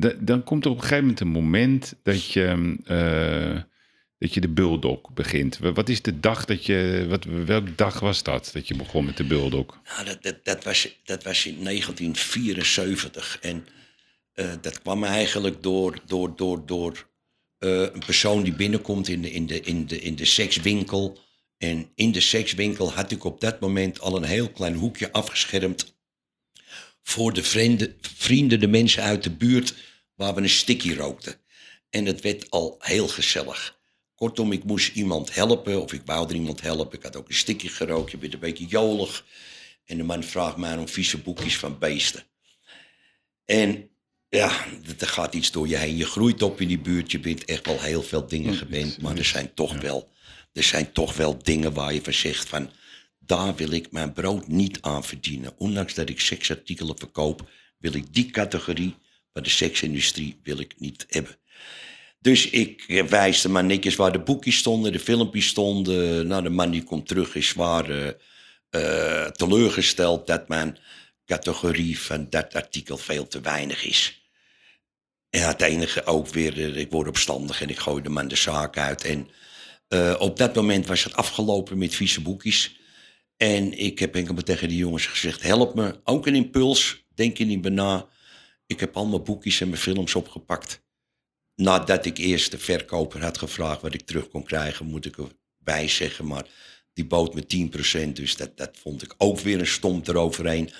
Da- 0.00 0.14
dan 0.20 0.44
komt 0.44 0.64
er 0.64 0.70
op 0.70 0.76
een 0.76 0.82
gegeven 0.82 1.04
moment 1.04 1.20
een 1.20 1.28
moment 1.28 1.94
dat 2.02 2.24
je, 2.32 2.76
eh, 2.84 3.62
dat 4.18 4.34
je 4.34 4.40
de 4.40 4.48
bulldog 4.48 5.00
begint. 5.14 5.58
Wa- 5.58 5.72
Wat 5.72 5.88
is 5.88 6.02
de 6.02 6.20
dag 6.20 6.44
dat 6.44 6.66
je, 6.66 7.06
wat, 7.08 7.24
welke 7.24 7.74
dag 7.74 8.00
was 8.00 8.22
dat 8.22 8.50
dat 8.52 8.68
je 8.68 8.76
begon 8.76 9.04
met 9.04 9.16
de 9.16 9.24
bulldog? 9.24 9.80
Nou, 9.92 10.04
dat, 10.04 10.22
dat, 10.22 10.44
dat, 10.44 10.64
was, 10.64 10.96
dat 11.04 11.22
was 11.24 11.46
in 11.46 11.64
1974. 11.64 13.38
En 13.40 13.66
eh, 14.32 14.52
dat 14.60 14.82
kwam 14.82 15.04
eigenlijk 15.04 15.62
door, 15.62 15.98
door, 16.06 16.36
door, 16.36 16.66
door 16.66 17.08
eh, 17.58 17.80
een 17.80 18.02
persoon 18.06 18.42
die 18.42 18.52
binnenkomt 18.54 19.08
in 19.08 19.22
de, 19.22 19.30
in, 19.30 19.46
de, 19.46 19.60
in, 19.60 19.86
de, 19.86 20.00
in 20.00 20.16
de 20.16 20.24
sekswinkel. 20.24 21.18
En 21.58 21.90
in 21.94 22.12
de 22.12 22.20
sekswinkel 22.20 22.92
had 22.92 23.10
ik 23.10 23.24
op 23.24 23.40
dat 23.40 23.60
moment 23.60 24.00
al 24.00 24.16
een 24.16 24.24
heel 24.24 24.50
klein 24.50 24.74
hoekje 24.74 25.12
afgeschermd. 25.12 25.98
Voor 27.02 27.32
de 27.32 27.42
vrienden, 27.42 27.94
vrienden, 28.00 28.60
de 28.60 28.68
mensen 28.68 29.02
uit 29.02 29.22
de 29.22 29.30
buurt, 29.30 29.74
waar 30.20 30.34
we 30.34 30.40
een 30.40 30.48
sticky 30.48 30.92
rookten. 30.92 31.34
En 31.90 32.06
het 32.06 32.20
werd 32.20 32.50
al 32.50 32.76
heel 32.78 33.08
gezellig. 33.08 33.78
Kortom, 34.14 34.52
ik 34.52 34.64
moest 34.64 34.94
iemand 34.94 35.34
helpen, 35.34 35.82
of 35.82 35.92
ik 35.92 36.02
wou 36.04 36.28
er 36.28 36.34
iemand 36.34 36.60
helpen. 36.60 36.98
Ik 36.98 37.04
had 37.04 37.16
ook 37.16 37.28
een 37.28 37.34
sticky 37.34 37.68
gerookt, 37.68 38.10
je 38.10 38.16
bent 38.16 38.32
een 38.32 38.38
beetje 38.38 38.66
jolig. 38.66 39.24
En 39.84 39.96
de 39.96 40.02
man 40.02 40.24
vraagt 40.24 40.56
mij 40.56 40.76
om 40.76 40.88
vieze 40.88 41.18
boekjes 41.18 41.58
van 41.58 41.78
beesten. 41.78 42.22
En 43.44 43.90
ja, 44.28 44.66
er 44.98 45.06
gaat 45.06 45.34
iets 45.34 45.50
door 45.50 45.68
je 45.68 45.76
heen. 45.76 45.96
Je 45.96 46.06
groeit 46.06 46.42
op 46.42 46.60
in 46.60 46.68
die 46.68 46.78
buurt, 46.78 47.10
je 47.10 47.20
bent 47.20 47.44
echt 47.44 47.66
wel 47.66 47.80
heel 47.80 48.02
veel 48.02 48.26
dingen 48.26 48.54
gewend. 48.54 49.00
Maar 49.00 49.16
er 49.16 49.24
zijn 49.24 49.54
toch, 49.54 49.80
wel, 49.80 50.08
er 50.52 50.62
zijn 50.62 50.92
toch 50.92 51.16
wel 51.16 51.38
dingen 51.42 51.72
waar 51.72 51.94
je 51.94 52.02
van 52.02 52.12
zegt 52.12 52.48
van... 52.48 52.70
daar 53.18 53.54
wil 53.54 53.70
ik 53.70 53.92
mijn 53.92 54.12
brood 54.12 54.48
niet 54.48 54.80
aan 54.80 55.04
verdienen. 55.04 55.52
Ondanks 55.58 55.94
dat 55.94 56.08
ik 56.08 56.20
seksartikelen 56.20 56.98
verkoop, 56.98 57.50
wil 57.78 57.94
ik 57.94 58.14
die 58.14 58.30
categorie 58.30 58.96
van 59.32 59.42
de 59.42 59.50
seksindustrie 59.50 60.40
wil 60.42 60.58
ik 60.58 60.74
niet 60.78 61.06
hebben. 61.08 61.38
Dus 62.20 62.50
ik 62.50 62.84
eh, 62.88 63.04
wijs 63.04 63.40
de 63.40 63.48
man 63.48 63.66
netjes 63.66 63.96
waar 63.96 64.12
de 64.12 64.18
boekjes 64.18 64.56
stonden, 64.56 64.92
de 64.92 64.98
filmpjes 64.98 65.46
stonden. 65.46 66.26
Nou, 66.26 66.42
de 66.42 66.50
man 66.50 66.70
die 66.70 66.82
komt 66.82 67.08
terug 67.08 67.34
is 67.34 67.48
zwaar 67.48 67.90
eh, 67.90 68.08
eh, 68.70 69.30
teleurgesteld 69.30 70.26
dat 70.26 70.48
mijn 70.48 70.78
categorie 71.26 71.98
van 72.00 72.26
dat 72.30 72.54
artikel 72.54 72.96
veel 72.96 73.26
te 73.26 73.40
weinig 73.40 73.84
is. 73.84 74.30
En 75.30 75.46
het 75.46 75.62
enige 75.62 76.04
ook 76.04 76.28
weer, 76.28 76.58
eh, 76.58 76.76
ik 76.76 76.90
word 76.90 77.08
opstandig 77.08 77.62
en 77.62 77.68
ik 77.68 77.78
gooi 77.78 78.02
de 78.02 78.08
man 78.08 78.28
de 78.28 78.36
zaak 78.36 78.78
uit. 78.78 79.04
En 79.04 79.28
op 80.18 80.36
dat 80.36 80.54
moment 80.54 80.86
was 80.86 81.04
het 81.04 81.14
afgelopen 81.14 81.78
met 81.78 81.94
vieze 81.94 82.20
boekjes. 82.20 82.80
En 83.36 83.78
ik 83.78 83.98
heb 83.98 84.14
enkel 84.14 84.34
maar 84.34 84.42
tegen 84.42 84.68
die 84.68 84.76
jongens 84.76 85.06
gezegd, 85.06 85.42
help 85.42 85.74
me, 85.74 86.00
ook 86.04 86.26
een 86.26 86.34
impuls, 86.34 87.04
denk 87.14 87.36
je 87.36 87.44
niet 87.44 87.68
na. 87.68 88.08
Ik 88.70 88.80
heb 88.80 88.96
al 88.96 89.06
mijn 89.06 89.22
boekjes 89.22 89.60
en 89.60 89.68
mijn 89.68 89.80
films 89.80 90.14
opgepakt. 90.14 90.82
Nadat 91.54 92.06
ik 92.06 92.18
eerst 92.18 92.50
de 92.50 92.58
verkoper 92.58 93.22
had 93.22 93.38
gevraagd 93.38 93.80
wat 93.80 93.94
ik 93.94 94.06
terug 94.06 94.28
kon 94.28 94.44
krijgen, 94.44 94.86
moet 94.86 95.06
ik 95.06 95.16
erbij 95.18 95.88
zeggen. 95.88 96.26
Maar 96.26 96.46
Die 96.92 97.04
bood 97.04 97.34
me 97.34 97.68
10%, 98.08 98.12
dus 98.12 98.36
dat, 98.36 98.56
dat 98.56 98.76
vond 98.76 99.02
ik 99.02 99.14
ook 99.16 99.38
weer 99.40 99.58
een 99.58 99.66
stomp 99.66 100.08
eroverheen. 100.08 100.70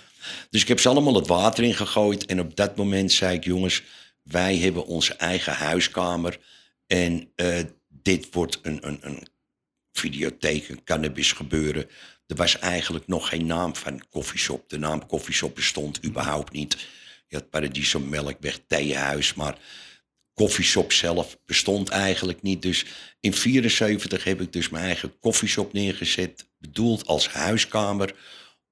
Dus 0.51 0.63
ik 0.63 0.69
heb 0.69 0.81
ze 0.81 0.89
allemaal 0.89 1.15
het 1.15 1.27
water 1.27 1.65
in 1.65 1.75
gegooid. 1.75 2.27
En 2.27 2.41
op 2.41 2.57
dat 2.57 2.77
moment 2.77 3.13
zei 3.13 3.37
ik, 3.37 3.45
jongens, 3.45 3.83
wij 4.23 4.57
hebben 4.57 4.87
onze 4.87 5.15
eigen 5.15 5.53
huiskamer. 5.53 6.39
En 6.87 7.33
eh, 7.35 7.65
dit 7.89 8.35
wordt 8.35 8.59
een, 8.63 8.87
een, 8.87 8.99
een 9.01 9.27
videotheek, 9.93 10.69
een 10.69 10.85
cannabis 10.85 11.33
gebeuren. 11.33 11.89
Er 12.27 12.37
was 12.37 12.59
eigenlijk 12.59 13.07
nog 13.07 13.29
geen 13.29 13.47
naam 13.47 13.77
van 13.77 14.09
koffieshop. 14.09 14.69
De 14.69 14.79
naam 14.79 15.07
koffieshop 15.07 15.55
bestond 15.55 16.05
überhaupt 16.05 16.53
niet. 16.53 16.77
Je 17.31 17.37
had 17.37 17.51
Paradiso 17.51 17.99
Melkweg, 18.01 18.61
Theehuis, 18.67 19.35
maar 19.35 19.59
koffieshop 20.35 20.93
zelf 20.93 21.39
bestond 21.47 21.89
eigenlijk 21.89 22.43
niet. 22.43 22.63
Dus 22.63 22.85
in 23.21 23.35
74 23.35 24.25
heb 24.25 24.41
ik 24.41 24.53
dus 24.53 24.69
mijn 24.69 24.85
eigen 24.85 25.19
koffieshop 25.19 25.73
neergezet, 25.73 26.49
bedoeld 26.59 27.07
als 27.07 27.29
huiskamer, 27.29 28.15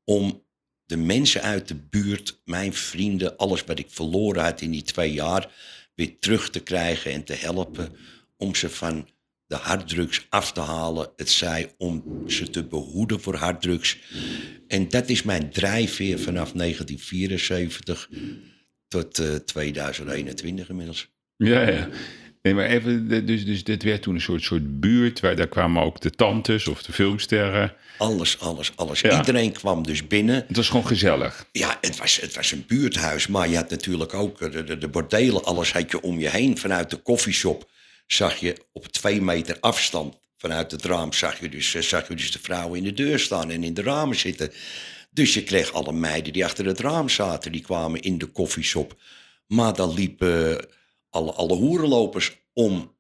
om 0.04 0.44
de 0.84 0.96
mensen 0.96 1.42
uit 1.42 1.68
de 1.68 1.74
buurt, 1.74 2.40
mijn 2.44 2.74
vrienden, 2.74 3.36
alles 3.36 3.64
wat 3.64 3.78
ik 3.78 3.86
verloren 3.90 4.42
had 4.42 4.60
in 4.60 4.70
die 4.70 4.82
twee 4.82 5.12
jaar, 5.12 5.52
weer 5.94 6.18
terug 6.18 6.50
te 6.50 6.60
krijgen 6.60 7.12
en 7.12 7.24
te 7.24 7.34
helpen 7.34 7.96
om 8.36 8.54
ze 8.54 8.70
van 8.70 9.08
de 9.48 9.56
harddrugs 9.56 10.26
af 10.28 10.52
te 10.52 10.60
halen. 10.60 11.10
Het 11.16 11.30
zij 11.30 11.74
om 11.78 12.22
ze 12.26 12.50
te 12.50 12.64
behoeden 12.64 13.20
voor 13.20 13.34
harddrugs. 13.34 13.98
En 14.68 14.88
dat 14.88 15.08
is 15.08 15.22
mijn 15.22 15.50
drijfveer 15.50 16.18
vanaf 16.18 16.52
1974 16.52 18.08
tot 18.88 19.18
uh, 19.18 19.34
2021 19.34 20.68
inmiddels. 20.68 21.08
Ja, 21.36 21.68
ja. 21.68 21.88
Nee, 22.42 22.54
maar 22.54 22.66
even, 22.66 23.26
dus, 23.26 23.44
dus 23.44 23.64
dit 23.64 23.82
werd 23.82 24.02
toen 24.02 24.14
een 24.14 24.20
soort, 24.20 24.42
soort 24.42 24.80
buurt, 24.80 25.20
waar 25.20 25.36
daar 25.36 25.48
kwamen 25.48 25.82
ook 25.82 26.00
de 26.00 26.10
tantes 26.10 26.68
of 26.68 26.82
de 26.82 26.92
filmsterren. 26.92 27.74
Alles, 27.98 28.40
alles, 28.40 28.72
alles. 28.76 29.02
Iedereen 29.02 29.52
kwam 29.52 29.82
dus 29.82 30.06
binnen. 30.06 30.44
Het 30.46 30.56
was 30.56 30.68
gewoon 30.68 30.86
gezellig. 30.86 31.46
Ja, 31.52 31.78
het 31.80 31.96
was, 31.96 32.20
het 32.20 32.34
was 32.34 32.52
een 32.52 32.64
buurthuis, 32.66 33.26
maar 33.26 33.48
je 33.48 33.56
had 33.56 33.70
natuurlijk 33.70 34.14
ook 34.14 34.52
de, 34.52 34.64
de, 34.64 34.78
de 34.78 34.88
bordelen, 34.88 35.44
alles 35.44 35.72
had 35.72 35.90
je 35.90 36.00
om 36.00 36.18
je 36.18 36.28
heen. 36.28 36.58
Vanuit 36.58 36.90
de 36.90 36.96
koffieshop 36.96 37.70
zag 38.12 38.36
je 38.36 38.56
op 38.72 38.86
twee 38.86 39.22
meter 39.22 39.56
afstand 39.60 40.18
vanuit 40.36 40.70
het 40.70 40.84
raam, 40.84 41.12
zag 41.12 41.40
je, 41.40 41.48
dus, 41.48 41.70
zag 41.70 42.08
je 42.08 42.14
dus 42.14 42.32
de 42.32 42.38
vrouwen 42.38 42.78
in 42.78 42.84
de 42.84 42.92
deur 42.92 43.18
staan 43.18 43.50
en 43.50 43.64
in 43.64 43.74
de 43.74 43.82
ramen 43.82 44.16
zitten. 44.16 44.52
Dus 45.10 45.34
je 45.34 45.42
kreeg 45.42 45.72
alle 45.72 45.92
meiden 45.92 46.32
die 46.32 46.44
achter 46.44 46.66
het 46.66 46.80
raam 46.80 47.08
zaten, 47.08 47.52
die 47.52 47.60
kwamen 47.60 48.00
in 48.00 48.18
de 48.18 48.26
koffieshop. 48.26 48.96
Maar 49.46 49.74
dan 49.74 49.94
liepen 49.94 50.66
alle, 51.10 51.32
alle 51.32 51.54
hoerenlopers, 51.54 52.36
om 52.52 52.96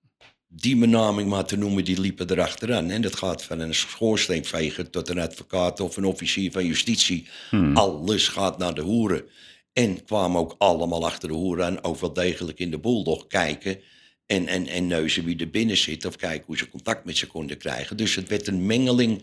die 0.46 0.76
benaming 0.76 1.28
maar 1.28 1.44
te 1.44 1.56
noemen, 1.56 1.84
die 1.84 2.00
liepen 2.00 2.30
erachteraan. 2.30 2.90
En 2.90 3.02
dat 3.02 3.16
gaat 3.16 3.44
van 3.44 3.60
een 3.60 3.74
schoorsteenveger 3.74 4.90
tot 4.90 5.08
een 5.08 5.18
advocaat 5.18 5.80
of 5.80 5.96
een 5.96 6.04
officier 6.04 6.52
van 6.52 6.66
justitie. 6.66 7.28
Hmm. 7.50 7.76
Alles 7.76 8.28
gaat 8.28 8.58
naar 8.58 8.74
de 8.74 8.80
hoeren. 8.80 9.24
En 9.72 10.04
kwamen 10.04 10.40
ook 10.40 10.54
allemaal 10.58 11.06
achter 11.06 11.28
de 11.28 11.34
hoeren 11.34 11.64
aan, 11.64 11.84
ook 11.84 12.00
wel 12.00 12.12
degelijk 12.12 12.58
in 12.58 12.70
de 12.70 12.78
boel 12.78 13.24
kijken. 13.28 13.80
En, 14.28 14.46
en, 14.46 14.66
en 14.66 14.86
neuzen 14.86 15.24
wie 15.24 15.38
er 15.38 15.50
binnen 15.50 15.76
zit 15.76 16.04
of 16.04 16.16
kijken 16.16 16.46
hoe 16.46 16.56
ze 16.56 16.68
contact 16.68 17.04
met 17.04 17.16
ze 17.16 17.26
konden 17.26 17.58
krijgen. 17.58 17.96
Dus 17.96 18.14
het 18.14 18.28
werd 18.28 18.46
een 18.46 18.66
mengeling 18.66 19.22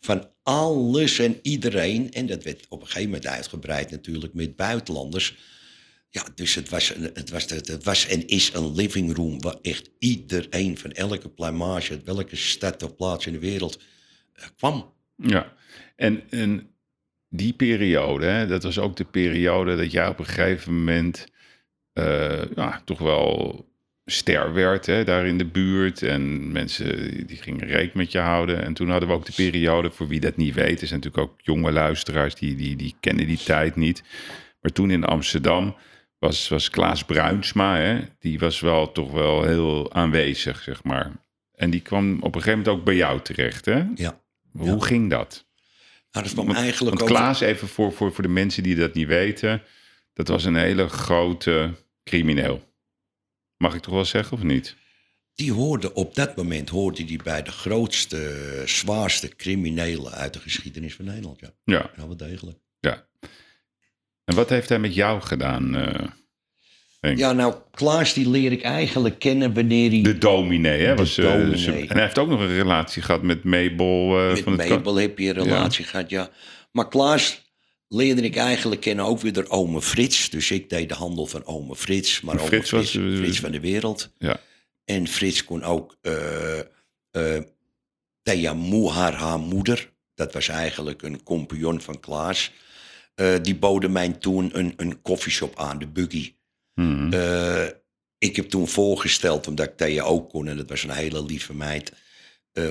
van 0.00 0.28
alles 0.42 1.18
en 1.18 1.38
iedereen. 1.42 2.12
En 2.12 2.26
dat 2.26 2.44
werd 2.44 2.66
op 2.68 2.80
een 2.80 2.86
gegeven 2.86 3.10
moment 3.10 3.26
uitgebreid 3.26 3.90
natuurlijk 3.90 4.34
met 4.34 4.56
buitenlanders. 4.56 5.36
Ja, 6.08 6.24
dus 6.34 6.54
het 6.54 6.68
was, 6.68 6.88
het, 7.14 7.30
was, 7.30 7.50
het 7.50 7.84
was 7.84 8.06
en 8.06 8.26
is 8.26 8.52
een 8.54 8.74
living 8.74 9.16
room 9.16 9.40
waar 9.40 9.56
echt 9.62 9.90
iedereen 9.98 10.78
van 10.78 10.92
elke 10.92 11.28
plumage, 11.28 11.92
uit 11.92 12.04
welke 12.04 12.36
stad 12.36 12.82
of 12.82 12.96
plaats 12.96 13.26
in 13.26 13.32
de 13.32 13.38
wereld 13.38 13.80
uh, 14.38 14.44
kwam. 14.56 14.94
Ja, 15.16 15.54
en, 15.96 16.22
en 16.30 16.74
die 17.28 17.52
periode, 17.52 18.46
dat 18.48 18.62
was 18.62 18.78
ook 18.78 18.96
de 18.96 19.04
periode 19.04 19.76
dat 19.76 19.92
jij 19.92 20.08
op 20.08 20.18
een 20.18 20.26
gegeven 20.26 20.74
moment 20.74 21.26
uh, 21.94 22.42
ja, 22.54 22.82
toch 22.84 22.98
wel 22.98 23.69
ster 24.10 24.52
werd 24.52 24.86
hè, 24.86 25.04
daar 25.04 25.26
in 25.26 25.38
de 25.38 25.44
buurt. 25.44 26.02
En 26.02 26.52
mensen 26.52 27.10
die 27.26 27.36
gingen 27.36 27.66
reek 27.66 27.94
met 27.94 28.12
je 28.12 28.18
houden. 28.18 28.64
En 28.64 28.74
toen 28.74 28.90
hadden 28.90 29.08
we 29.08 29.14
ook 29.14 29.26
de 29.26 29.32
periode, 29.32 29.90
voor 29.90 30.08
wie 30.08 30.20
dat 30.20 30.36
niet 30.36 30.54
weet, 30.54 30.82
is 30.82 30.90
natuurlijk 30.90 31.22
ook 31.22 31.34
jonge 31.42 31.72
luisteraars 31.72 32.34
die, 32.34 32.56
die, 32.56 32.76
die 32.76 32.94
kennen 33.00 33.26
die 33.26 33.42
tijd 33.44 33.76
niet. 33.76 34.02
Maar 34.60 34.72
toen 34.72 34.90
in 34.90 35.04
Amsterdam 35.04 35.76
was, 36.18 36.48
was 36.48 36.70
Klaas 36.70 37.04
Bruinsma, 37.04 37.76
hè, 37.76 38.00
die 38.18 38.38
was 38.38 38.60
wel 38.60 38.92
toch 38.92 39.12
wel 39.12 39.44
heel 39.44 39.92
aanwezig, 39.92 40.62
zeg 40.62 40.84
maar. 40.84 41.12
En 41.54 41.70
die 41.70 41.80
kwam 41.80 42.14
op 42.14 42.34
een 42.34 42.42
gegeven 42.42 42.58
moment 42.58 42.78
ook 42.78 42.84
bij 42.84 42.96
jou 42.96 43.20
terecht, 43.20 43.64
hè? 43.64 43.84
Ja. 43.94 44.20
Hoe 44.52 44.84
ging 44.84 45.10
dat? 45.10 45.48
Nou, 46.12 46.24
dat 46.24 46.34
kwam 46.34 46.50
eigenlijk 46.50 46.98
want 46.98 47.10
Klaas, 47.10 47.40
even 47.40 47.68
voor, 47.68 47.92
voor, 47.92 48.12
voor 48.12 48.22
de 48.22 48.30
mensen 48.30 48.62
die 48.62 48.74
dat 48.74 48.94
niet 48.94 49.06
weten, 49.06 49.62
dat 50.12 50.28
was 50.28 50.44
een 50.44 50.56
hele 50.56 50.88
grote 50.88 51.70
crimineel. 52.04 52.68
Mag 53.60 53.74
ik 53.74 53.82
toch 53.82 53.94
wel 53.94 54.04
zeggen 54.04 54.36
of 54.36 54.42
niet? 54.42 54.76
Die 55.34 55.52
hoorde 55.52 55.94
op 55.94 56.14
dat 56.14 56.36
moment 56.36 56.68
hoorde 56.68 57.04
die 57.04 57.22
bij 57.22 57.42
de 57.42 57.50
grootste, 57.50 58.62
zwaarste 58.64 59.28
criminelen 59.28 60.12
uit 60.12 60.32
de 60.32 60.38
geschiedenis 60.38 60.94
van 60.94 61.04
Nederland. 61.04 61.40
Ja, 61.40 61.50
ja. 61.64 61.90
ja 61.96 62.06
wel 62.06 62.16
degelijk. 62.16 62.58
Ja. 62.78 63.06
En 64.24 64.34
wat 64.34 64.48
heeft 64.48 64.68
hij 64.68 64.78
met 64.78 64.94
jou 64.94 65.20
gedaan? 65.20 65.76
Uh, 67.00 67.16
ja, 67.16 67.32
nou, 67.32 67.54
Klaas 67.70 68.12
die 68.14 68.30
leer 68.30 68.52
ik 68.52 68.62
eigenlijk 68.62 69.18
kennen 69.18 69.54
wanneer 69.54 69.90
hij... 69.90 70.02
De 70.02 70.18
dominee, 70.18 70.84
hè? 70.84 70.96
Was, 70.96 71.18
uh, 71.18 71.34
en 71.34 71.86
hij 71.88 72.02
heeft 72.02 72.18
ook 72.18 72.28
nog 72.28 72.40
een 72.40 72.54
relatie 72.54 73.02
gehad 73.02 73.22
met 73.22 73.44
Mabel. 73.44 74.24
Uh, 74.24 74.32
met 74.32 74.40
van 74.40 74.56
Mabel 74.56 74.96
heb 74.96 75.18
je 75.18 75.28
een 75.28 75.34
relatie 75.34 75.84
gehad, 75.84 76.10
ja. 76.10 76.30
Maar 76.72 76.88
Klaas 76.88 77.49
leerde 77.92 78.22
ik 78.22 78.36
eigenlijk 78.36 78.80
kennen 78.80 79.04
ook 79.04 79.20
weer 79.20 79.32
door 79.32 79.48
ome 79.48 79.82
Frits. 79.82 80.30
Dus 80.30 80.50
ik 80.50 80.70
deed 80.70 80.88
de 80.88 80.94
handel 80.94 81.26
van 81.26 81.44
ome 81.44 81.76
Frits. 81.76 82.20
Maar 82.20 82.38
Frits, 82.38 82.68
Frits 82.68 82.94
was 82.94 83.04
Frits 83.18 83.40
van 83.40 83.50
de 83.50 83.60
wereld. 83.60 84.10
Ja. 84.18 84.40
En 84.84 85.08
Frits 85.08 85.44
kon 85.44 85.62
ook 85.62 85.96
uh, 86.02 86.58
uh, 87.12 87.38
Thea 88.22 88.54
Moehar, 88.54 89.14
haar 89.14 89.38
moeder. 89.38 89.92
Dat 90.14 90.32
was 90.32 90.48
eigenlijk 90.48 91.02
een 91.02 91.22
compagnon 91.22 91.80
van 91.80 92.00
Klaas. 92.00 92.52
Uh, 93.16 93.34
die 93.42 93.56
boden 93.56 93.92
mij 93.92 94.08
toen 94.08 94.58
een, 94.58 94.72
een 94.76 95.02
koffieshop 95.02 95.58
aan, 95.58 95.78
de 95.78 95.86
Buggy. 95.86 96.34
Hmm. 96.74 97.12
ik 98.18 98.36
heb 98.36 98.48
toen 98.48 98.68
voorgesteld, 98.68 99.46
omdat 99.46 99.66
ik 99.66 99.76
Thea 99.76 100.02
ook 100.02 100.28
kon, 100.28 100.48
en 100.48 100.56
dat 100.56 100.68
was 100.68 100.82
een 100.82 100.90
hele 100.90 101.24
lieve 101.24 101.54
meid, 101.54 101.92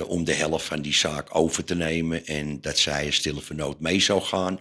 om 0.06 0.24
de 0.24 0.32
helft 0.34 0.64
van 0.64 0.82
die 0.82 0.94
zaak 0.94 1.34
over 1.34 1.64
te 1.64 1.74
nemen. 1.74 2.26
En 2.26 2.60
dat 2.60 2.78
zij 2.78 3.06
een 3.06 3.12
stille 3.12 3.40
vernoot 3.40 3.80
mee 3.80 4.00
zou 4.00 4.22
gaan. 4.22 4.60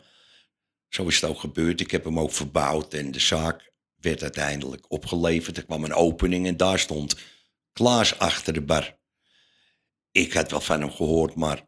Zo 0.89 1.07
is 1.07 1.21
het 1.21 1.29
ook 1.29 1.39
gebeurd. 1.39 1.81
Ik 1.81 1.91
heb 1.91 2.03
hem 2.03 2.19
ook 2.19 2.31
verbouwd 2.31 2.93
en 2.93 3.11
de 3.11 3.19
zaak 3.19 3.71
werd 3.95 4.21
uiteindelijk 4.21 4.91
opgeleverd. 4.91 5.57
Er 5.57 5.65
kwam 5.65 5.83
een 5.83 5.93
opening 5.93 6.47
en 6.47 6.57
daar 6.57 6.79
stond 6.79 7.15
Klaas 7.71 8.19
achter 8.19 8.53
de 8.53 8.61
bar. 8.61 8.97
Ik 10.11 10.33
had 10.33 10.51
wel 10.51 10.61
van 10.61 10.81
hem 10.81 10.91
gehoord, 10.91 11.35
maar 11.35 11.67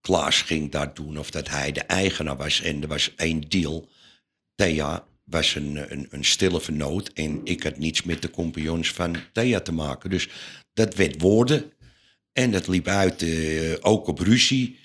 Klaas 0.00 0.42
ging 0.42 0.70
daar 0.70 0.94
doen 0.94 1.18
of 1.18 1.30
dat 1.30 1.48
hij 1.48 1.72
de 1.72 1.80
eigenaar 1.80 2.36
was. 2.36 2.60
En 2.60 2.82
er 2.82 2.88
was 2.88 3.14
één 3.14 3.48
deal. 3.48 3.88
Thea 4.54 5.06
was 5.24 5.54
een, 5.54 5.92
een, 5.92 6.06
een 6.10 6.24
stille 6.24 6.60
vernoot 6.60 7.08
en 7.08 7.40
ik 7.44 7.62
had 7.62 7.78
niets 7.78 8.02
met 8.02 8.22
de 8.22 8.30
compagnons 8.30 8.92
van 8.92 9.16
Thea 9.32 9.60
te 9.60 9.72
maken. 9.72 10.10
Dus 10.10 10.28
dat 10.72 10.94
werd 10.94 11.20
woorden 11.20 11.72
en 12.32 12.50
dat 12.50 12.68
liep 12.68 12.86
uit 12.86 13.22
uh, 13.22 13.76
ook 13.80 14.06
op 14.06 14.18
ruzie. 14.18 14.78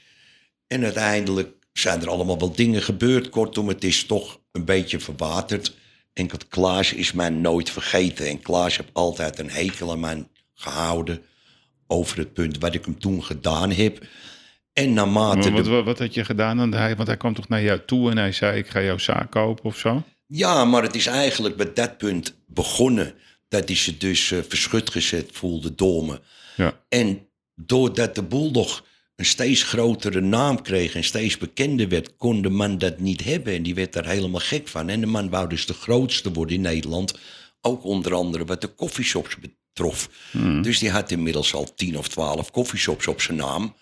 En 0.68 0.84
uiteindelijk 0.84 1.55
zijn 1.80 2.02
er 2.02 2.10
allemaal 2.10 2.40
wel 2.40 2.52
dingen 2.52 2.82
gebeurd. 2.82 3.30
Kortom, 3.30 3.68
het 3.68 3.84
is 3.84 4.06
toch 4.06 4.40
een 4.52 4.66
beetje 4.66 5.00
verwaterd. 5.00 5.74
Enkel 6.14 6.38
Klaas 6.50 6.94
is 6.94 7.12
mij 7.12 7.30
nooit 7.30 7.70
vergeten. 7.70 8.28
En 8.28 8.42
Klaas 8.42 8.78
heeft 8.78 8.90
altijd 8.94 9.40
een 9.40 9.50
hekel 9.50 9.92
aan 9.92 10.00
mij 10.00 10.28
gehouden. 10.54 11.22
Over 11.88 12.18
het 12.18 12.34
punt 12.34 12.58
wat 12.58 12.74
ik 12.74 12.86
hem 12.86 13.00
toen 13.00 13.24
gedaan 13.24 13.72
heb. 13.72 14.06
En 14.74 14.94
naarmate... 14.94 15.52
wat, 15.52 15.68
wat, 15.68 15.84
wat, 15.84 16.00
had 16.00 16.14
je 16.14 16.26
gedaan? 16.26 16.58
Want 16.58 16.74
hij, 16.74 16.96
want 16.96 17.08
hij 17.08 17.18
kwam 17.18 17.34
toch 17.34 17.48
naar 17.48 17.64
jou 17.64 17.80
toe 17.86 18.12
en 18.12 18.18
hij 18.18 18.32
zei: 18.32 18.58
Ik 18.58 18.68
ga 18.68 18.82
jouw 18.82 18.98
zaak 18.98 19.32
kopen 19.32 19.66
of 19.66 19.78
zo? 19.78 20.04
Ja, 20.28 20.66
maar 20.66 20.84
het 20.84 20.96
is 20.96 21.06
eigenlijk 21.06 21.56
bij 21.56 21.74
dat 21.74 21.98
punt 21.98 22.36
begonnen. 22.48 23.14
Dat 23.48 23.68
hij 23.68 23.78
ze 23.78 23.98
dus 23.98 24.32
uh, 24.32 24.40
verschut 24.48 24.90
gezet 24.90 25.30
voelde 25.32 25.76
door 25.76 26.06
me. 26.06 26.20
Ja. 26.56 26.80
En 26.90 27.28
doordat 27.56 28.16
de 28.16 28.24
Bulldog 28.24 28.84
een 29.16 29.26
steeds 29.26 29.64
grotere 29.64 30.22
naam 30.22 30.62
kreeg 30.62 30.96
en 30.96 31.04
steeds 31.04 31.38
bekender 31.38 31.90
werd, 31.90 32.18
kon 32.18 32.42
de 32.42 32.50
man 32.50 32.78
dat 32.78 33.00
niet 33.00 33.24
hebben. 33.24 33.54
En 33.54 33.64
die 33.64 33.76
werd 33.76 33.94
daar 33.94 34.08
helemaal 34.08 34.40
gek 34.40 34.68
van. 34.68 34.90
En 34.90 35.00
de 35.00 35.06
man 35.06 35.30
wou 35.30 35.50
dus 35.50 35.66
de 35.66 35.74
grootste 35.74 36.32
worden 36.32 36.56
in 36.56 36.62
Nederland. 36.62 37.20
Ook 37.62 37.84
onder 37.84 38.14
andere 38.14 38.46
wat 38.46 38.62
de 38.62 38.76
coffeeshops 38.76 39.36
betrof. 39.38 40.10
Hmm. 40.32 40.62
Dus 40.62 40.80
die 40.80 40.90
had 40.90 41.12
inmiddels 41.12 41.54
al 41.54 41.74
tien 41.76 41.98
of 41.98 42.08
twaalf 42.08 42.52
coffeeshops 42.52 43.08
op 43.08 43.22
zijn 43.22 43.38
naam. 43.38 43.76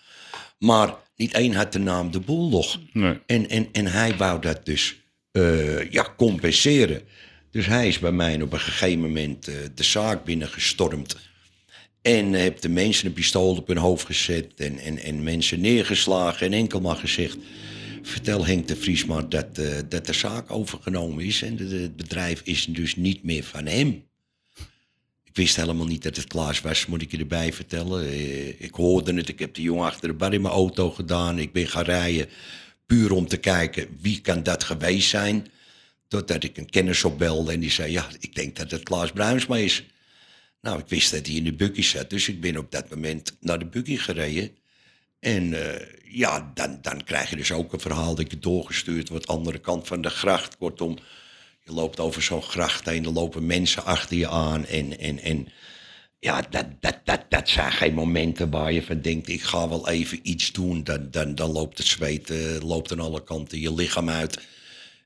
Maar 0.58 0.94
niet 1.16 1.32
één 1.32 1.54
had 1.54 1.72
de 1.72 1.78
naam 1.78 2.10
de 2.10 2.20
Bulldog. 2.20 2.78
Nee. 2.92 3.18
En, 3.26 3.48
en, 3.48 3.68
en 3.72 3.86
hij 3.86 4.16
wou 4.16 4.40
dat 4.40 4.66
dus 4.66 4.96
uh, 5.32 5.90
ja, 5.90 6.14
compenseren. 6.16 7.02
Dus 7.50 7.66
hij 7.66 7.88
is 7.88 7.98
bij 7.98 8.12
mij 8.12 8.42
op 8.42 8.52
een 8.52 8.60
gegeven 8.60 9.00
moment 9.00 9.48
uh, 9.48 9.54
de 9.74 9.82
zaak 9.82 10.24
binnengestormd. 10.24 11.16
En 12.04 12.32
heb 12.32 12.60
de 12.60 12.68
mensen 12.68 13.06
een 13.06 13.12
pistool 13.12 13.56
op 13.56 13.66
hun 13.66 13.76
hoofd 13.76 14.06
gezet 14.06 14.52
en, 14.56 14.78
en, 14.78 14.98
en 14.98 15.22
mensen 15.22 15.60
neergeslagen 15.60 16.46
en 16.46 16.52
enkel 16.52 16.80
maar 16.80 16.96
gezegd... 16.96 17.36
Vertel 18.02 18.46
Henk 18.46 18.68
de 18.68 18.76
Vries 18.76 19.04
dat, 19.28 19.58
eh, 19.58 19.66
dat 19.88 20.06
de 20.06 20.12
zaak 20.12 20.50
overgenomen 20.50 21.24
is 21.24 21.42
en 21.42 21.56
het 21.56 21.96
bedrijf 21.96 22.40
is 22.44 22.64
dus 22.64 22.96
niet 22.96 23.22
meer 23.22 23.44
van 23.44 23.66
hem. 23.66 24.04
Ik 25.24 25.30
wist 25.32 25.56
helemaal 25.56 25.86
niet 25.86 26.02
dat 26.02 26.16
het 26.16 26.26
Klaas 26.26 26.60
was, 26.60 26.86
moet 26.86 27.02
ik 27.02 27.10
je 27.10 27.18
erbij 27.18 27.52
vertellen. 27.52 28.08
Eh, 28.08 28.48
Ik 28.60 28.74
hoorde 28.74 29.14
het, 29.14 29.28
ik 29.28 29.38
heb 29.38 29.54
de 29.54 29.62
jongen 29.62 29.84
achter 29.84 30.08
de 30.08 30.14
bar 30.14 30.32
in 30.32 30.42
mijn 30.42 30.54
auto 30.54 30.90
gedaan. 30.90 31.38
Ik 31.38 31.52
ben 31.52 31.68
gaan 31.68 31.84
rijden 31.84 32.28
puur 32.86 33.12
om 33.12 33.28
te 33.28 33.36
kijken 33.36 33.88
wie 34.00 34.20
kan 34.20 34.42
dat 34.42 34.64
geweest 34.64 35.08
zijn. 35.08 35.46
Totdat 36.08 36.44
ik 36.44 36.56
een 36.56 36.70
kennis 36.70 37.04
opbelde 37.04 37.52
en 37.52 37.60
die 37.60 37.70
zei, 37.70 37.92
ja, 37.92 38.08
ik 38.20 38.34
denk 38.34 38.56
dat 38.56 38.70
het 38.70 38.82
Klaas 38.82 39.12
Bruinsma 39.12 39.56
is. 39.56 39.84
Nou, 40.64 40.78
ik 40.78 40.88
wist 40.88 41.10
dat 41.10 41.26
hij 41.26 41.34
in 41.34 41.44
de 41.44 41.52
buggy 41.52 41.82
zat, 41.82 42.10
dus 42.10 42.28
ik 42.28 42.40
ben 42.40 42.56
op 42.56 42.70
dat 42.70 42.90
moment 42.90 43.36
naar 43.40 43.58
de 43.58 43.66
buggy 43.66 43.96
gereden. 43.96 44.50
En 45.20 45.52
eh, 45.52 45.86
ja, 46.04 46.50
dan, 46.54 46.78
dan 46.82 47.04
krijg 47.04 47.30
je 47.30 47.36
dus 47.36 47.52
ook 47.52 47.72
een 47.72 47.80
verhaal 47.80 48.14
dat 48.14 48.30
je 48.30 48.38
doorgestuurd 48.38 49.08
wordt, 49.08 49.26
andere 49.26 49.58
kant 49.58 49.86
van 49.86 50.00
de 50.00 50.10
gracht. 50.10 50.56
Kortom, 50.56 50.98
je 51.64 51.72
loopt 51.72 52.00
over 52.00 52.22
zo'n 52.22 52.42
gracht 52.42 52.84
heen, 52.84 53.04
er 53.04 53.12
lopen 53.12 53.46
mensen 53.46 53.84
achter 53.84 54.16
je 54.16 54.28
aan. 54.28 54.66
En, 54.66 54.98
en, 54.98 55.18
en 55.18 55.48
ja, 56.18 56.46
dat, 56.50 56.66
dat, 56.80 57.00
dat, 57.04 57.20
dat 57.28 57.48
zijn 57.48 57.72
geen 57.72 57.94
momenten 57.94 58.50
waar 58.50 58.72
je 58.72 58.82
van 58.82 59.00
denkt, 59.00 59.28
ik 59.28 59.42
ga 59.42 59.68
wel 59.68 59.88
even 59.88 60.18
iets 60.22 60.52
doen. 60.52 60.84
Dan, 60.84 61.10
dan, 61.10 61.34
dan 61.34 61.52
loopt 61.52 61.78
het 61.78 61.86
zweet 61.86 62.30
eh, 62.30 62.60
loopt 62.60 62.92
aan 62.92 63.00
alle 63.00 63.24
kanten 63.24 63.60
je 63.60 63.74
lichaam 63.74 64.08
uit. 64.08 64.40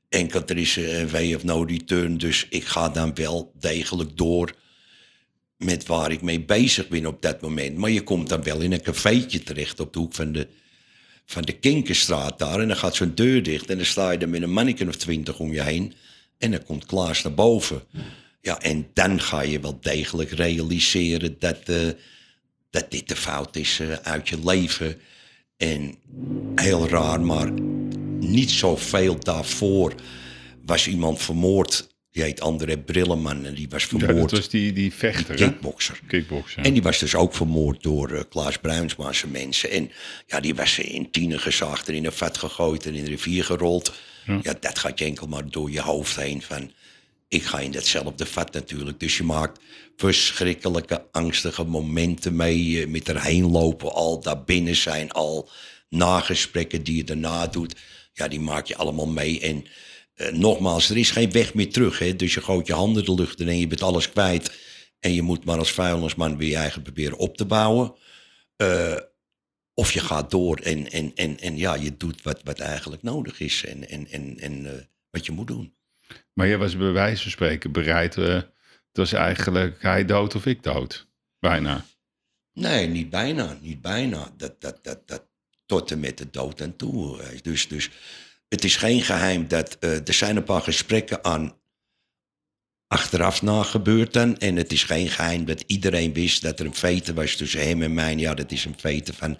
Enkel 0.09 0.41
er 0.45 0.57
is 0.57 0.75
een 0.75 1.09
way 1.09 1.33
of 1.33 1.43
no 1.43 1.63
return, 1.63 2.17
dus 2.17 2.47
ik 2.49 2.65
ga 2.65 2.89
dan 2.89 3.15
wel 3.15 3.51
degelijk 3.59 4.17
door 4.17 4.53
met 5.59 5.85
waar 5.85 6.11
ik 6.11 6.21
mee 6.21 6.39
bezig 6.39 6.87
ben 6.87 7.05
op 7.05 7.21
dat 7.21 7.41
moment. 7.41 7.77
Maar 7.77 7.89
je 7.89 8.03
komt 8.03 8.29
dan 8.29 8.43
wel 8.43 8.61
in 8.61 8.71
een 8.71 8.81
cafeetje 8.81 9.43
terecht 9.43 9.79
op 9.79 9.93
de 9.93 9.99
hoek 9.99 10.13
van 10.13 10.31
de, 10.31 10.47
van 11.25 11.41
de 11.41 11.53
Kinkerstraat 11.53 12.39
daar. 12.39 12.59
En 12.59 12.67
dan 12.67 12.77
gaat 12.77 12.95
zo'n 12.95 13.15
deur 13.15 13.43
dicht 13.43 13.69
en 13.69 13.77
dan 13.77 13.85
sta 13.85 14.11
je 14.11 14.17
er 14.17 14.29
met 14.29 14.41
een 14.41 14.51
manneken 14.51 14.87
of 14.87 14.95
twintig 14.95 15.39
om 15.39 15.53
je 15.53 15.61
heen. 15.61 15.93
En 16.37 16.51
dan 16.51 16.63
komt 16.63 16.85
Klaas 16.85 17.23
naar 17.23 17.33
boven. 17.33 17.83
Ja, 18.41 18.59
en 18.59 18.87
dan 18.93 19.21
ga 19.21 19.41
je 19.41 19.59
wel 19.59 19.77
degelijk 19.81 20.31
realiseren 20.31 21.35
dat, 21.39 21.59
eh, 21.65 21.89
dat 22.69 22.91
dit 22.91 23.07
de 23.07 23.15
fout 23.15 23.55
is 23.55 23.79
eh, 23.79 23.93
uit 23.93 24.29
je 24.29 24.39
leven. 24.43 25.01
En 25.57 25.95
heel 26.55 26.87
raar, 26.87 27.21
maar 27.21 27.51
niet 28.19 28.51
zoveel 28.51 29.19
daarvoor 29.19 29.93
was 30.65 30.87
iemand 30.87 31.21
vermoord. 31.21 31.88
Die 32.11 32.23
heet 32.23 32.41
André 32.41 32.77
Brilleman 32.77 33.45
en 33.45 33.53
die 33.55 33.69
was 33.69 33.81
Ja, 33.83 33.87
vermoord. 33.87 34.19
dat 34.29 34.31
was 34.39 34.49
die, 34.49 34.73
die 34.73 34.93
vechter, 34.93 35.39
hè? 35.39 35.45
kickbokser. 35.45 35.99
Kickbokser. 36.07 36.63
En 36.63 36.73
die 36.73 36.81
was 36.81 36.99
dus 36.99 37.15
ook 37.15 37.33
vermoord 37.35 37.83
door 37.83 38.11
eh, 38.11 38.21
Klaas 38.29 38.57
Bruinsma 38.57 39.13
zijn 39.13 39.31
mensen. 39.31 39.69
En 39.71 39.91
ja, 40.27 40.39
die 40.39 40.55
was 40.55 40.79
in 40.79 41.11
tienen 41.11 41.39
gezaagd 41.39 41.87
en 41.89 41.93
in 41.95 42.05
een 42.05 42.11
vat 42.11 42.37
gegooid 42.37 42.85
en 42.85 42.95
in 42.95 43.03
de 43.03 43.09
rivier 43.09 43.43
gerold. 43.43 43.93
Ja. 44.43 44.53
dat 44.59 44.79
gaat 44.79 44.99
je 44.99 45.05
enkel 45.05 45.27
maar 45.27 45.49
door 45.49 45.71
je 45.71 45.81
hoofd 45.81 46.15
heen 46.15 46.41
van... 46.41 46.71
Ik 47.27 47.43
ga 47.43 47.59
in 47.59 47.71
datzelfde 47.71 48.25
vat 48.25 48.53
natuurlijk. 48.53 48.99
Dus 48.99 49.17
je 49.17 49.23
maakt 49.23 49.59
verschrikkelijke, 49.95 51.05
angstige 51.11 51.63
momenten 51.63 52.35
mee. 52.35 52.81
eh, 52.81 52.87
met 52.87 53.09
erheen 53.09 53.51
lopen, 53.51 53.93
al 53.93 54.19
daar 54.21 54.43
binnen 54.43 54.75
zijn, 54.75 55.11
al 55.11 55.49
nagesprekken 55.89 56.83
die 56.83 56.95
je 56.95 57.03
daarna 57.03 57.47
doet. 57.47 57.75
Ja, 58.13 58.27
die 58.27 58.39
maak 58.39 58.65
je 58.65 58.75
allemaal 58.75 59.07
mee. 59.07 59.39
En 59.39 59.65
eh, 60.19 60.31
nogmaals, 60.31 60.89
er 60.89 60.97
is 60.97 61.11
geen 61.11 61.31
weg 61.31 61.53
meer 61.53 61.71
terug. 61.71 61.99
Hè? 61.99 62.15
Dus 62.15 62.33
je 62.33 62.41
gooit 62.41 62.67
je 62.67 62.73
handen 62.73 63.05
de 63.05 63.13
lucht 63.13 63.39
in 63.39 63.47
en 63.47 63.59
je 63.59 63.67
bent 63.67 63.81
alles 63.81 64.09
kwijt. 64.09 64.57
En 64.99 65.13
je 65.13 65.21
moet 65.21 65.45
maar 65.45 65.57
als 65.57 65.71
vuilnisman 65.71 66.37
weer 66.37 66.49
je 66.49 66.55
eigen 66.55 66.81
proberen 66.81 67.17
op 67.17 67.37
te 67.37 67.45
bouwen. 67.45 67.95
Eh, 68.55 68.95
of 69.73 69.91
je 69.91 69.99
gaat 69.99 70.31
door 70.31 70.57
en, 70.57 70.91
en, 70.91 71.11
en, 71.15 71.39
en 71.39 71.57
ja, 71.57 71.73
je 71.75 71.97
doet 71.97 72.21
wat, 72.21 72.41
wat 72.43 72.59
eigenlijk 72.59 73.03
nodig 73.03 73.39
is 73.39 73.65
en, 73.65 73.89
en, 73.89 74.07
en, 74.07 74.39
en 74.39 74.65
eh, 74.65 74.83
wat 75.09 75.25
je 75.25 75.31
moet 75.31 75.47
doen. 75.47 75.73
Maar 76.33 76.47
jij 76.47 76.57
was 76.57 76.77
bij 76.77 76.91
wijze 76.91 77.21
van 77.21 77.31
spreken 77.31 77.71
bereid. 77.71 78.15
het 78.15 78.47
was 78.91 79.13
eigenlijk 79.13 79.81
hij 79.81 80.05
dood 80.05 80.35
of 80.35 80.45
ik 80.45 80.63
dood. 80.63 81.07
Bijna. 81.39 81.85
Nee, 82.53 82.87
niet 82.87 83.09
bijna, 83.09 83.57
niet 83.61 83.81
bijna. 83.81 84.33
Dat, 84.37 84.61
dat, 84.61 84.83
dat, 84.83 85.07
dat, 85.07 85.27
tot 85.65 85.91
en 85.91 85.99
met 85.99 86.17
de 86.17 86.29
dood 86.29 86.61
en 86.61 86.75
toe. 86.75 87.21
Dus, 87.41 87.67
dus 87.67 87.89
het 88.49 88.63
is 88.63 88.75
geen 88.75 89.01
geheim 89.01 89.47
dat 89.47 89.77
eh, 89.79 90.07
er 90.07 90.13
zijn 90.13 90.35
een 90.35 90.43
paar 90.43 90.61
gesprekken 90.61 91.23
aan 91.23 91.57
achteraf 92.87 93.41
na 93.41 93.63
gebeurd 93.63 94.13
dan. 94.13 94.37
En 94.37 94.55
het 94.55 94.71
is 94.71 94.83
geen 94.83 95.09
geheim 95.09 95.45
dat 95.45 95.63
iedereen 95.67 96.13
wist 96.13 96.41
dat 96.41 96.59
er 96.59 96.65
een 96.65 96.75
vete 96.75 97.13
was 97.13 97.35
tussen 97.35 97.67
hem 97.67 97.83
en 97.83 97.93
mij. 97.93 98.15
Ja, 98.15 98.33
dat 98.33 98.51
is 98.51 98.65
een 98.65 98.79
vete 98.79 99.13
van 99.13 99.37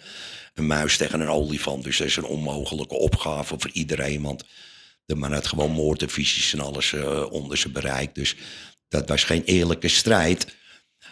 een 0.53 0.67
muis 0.67 0.97
tegen 0.97 1.19
een 1.19 1.29
olifant. 1.29 1.83
Dus 1.83 1.97
dat 1.97 2.07
is 2.07 2.15
een 2.15 2.23
onmogelijke 2.23 2.95
opgave 2.95 3.55
voor 3.59 3.71
iedereen. 3.73 4.21
Want 4.21 4.43
de 5.05 5.15
man 5.15 5.33
had 5.33 5.47
gewoon 5.47 5.71
moordvisies 5.71 6.53
en 6.53 6.59
alles 6.59 6.93
eh, 6.93 7.31
onder 7.31 7.57
zijn 7.57 7.73
bereik. 7.73 8.15
Dus 8.15 8.35
dat 8.87 9.09
was 9.09 9.23
geen 9.23 9.43
eerlijke 9.43 9.87
strijd. 9.87 10.55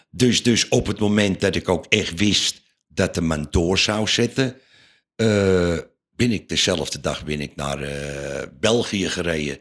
Dus, 0.10 0.44
dus 0.44 0.68
op 0.68 0.88
het 0.88 1.00
moment 1.00 1.42
dat 1.42 1.56
ik 1.56 1.70
ook 1.70 1.86
echt 1.90 2.20
wist 2.20 2.62
dat 2.88 3.14
de 3.14 3.22
man 3.22 3.48
door 3.50 3.78
zou 3.78 4.08
zetten, 4.08 4.62
eh, 5.16 5.78
ben 6.18 6.32
ik 6.32 6.50
dezelfde 6.50 7.00
dag 7.00 7.26
ben 7.26 7.42
ik 7.42 7.56
naar 7.56 7.82
eh, 7.82 8.48
België 8.60 9.10
gereden. 9.10 9.60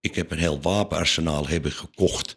Ik 0.00 0.14
heb 0.14 0.30
een 0.30 0.38
heel 0.38 0.60
wapenarsenaal 0.60 1.48
hebben 1.48 1.72
gekocht. 1.72 2.36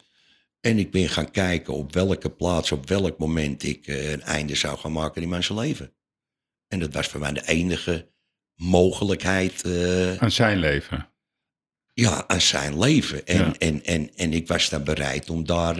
En 0.60 0.78
ik 0.78 0.90
ben 0.90 1.08
gaan 1.08 1.30
kijken 1.30 1.74
op 1.74 1.92
welke 1.94 2.30
plaats, 2.30 2.72
op 2.72 2.88
welk 2.88 3.18
moment 3.18 3.62
ik 3.62 3.86
eh, 3.86 4.10
een 4.10 4.22
einde 4.22 4.54
zou 4.54 4.78
gaan 4.78 4.92
maken 4.92 5.22
in 5.22 5.28
mijn 5.28 5.44
leven. 5.48 5.92
En 6.68 6.78
dat 6.78 6.92
was 6.92 7.06
voor 7.06 7.20
mij 7.20 7.32
de 7.32 7.46
enige 7.46 8.08
mogelijkheid 8.54 9.62
eh, 9.62 10.16
Aan 10.16 10.30
zijn 10.30 10.58
leven. 10.58 11.08
ja, 11.92 12.24
aan 12.26 12.40
zijn 12.40 12.78
leven. 12.78 13.26
En, 13.26 13.38
Ja. 13.38 13.54
en, 13.58 13.84
en, 13.84 14.14
en 14.16 14.32
ik 14.32 14.48
was 14.48 14.68
dan 14.68 14.84
bereid 14.84 15.30
om 15.30 15.46
daar 15.46 15.76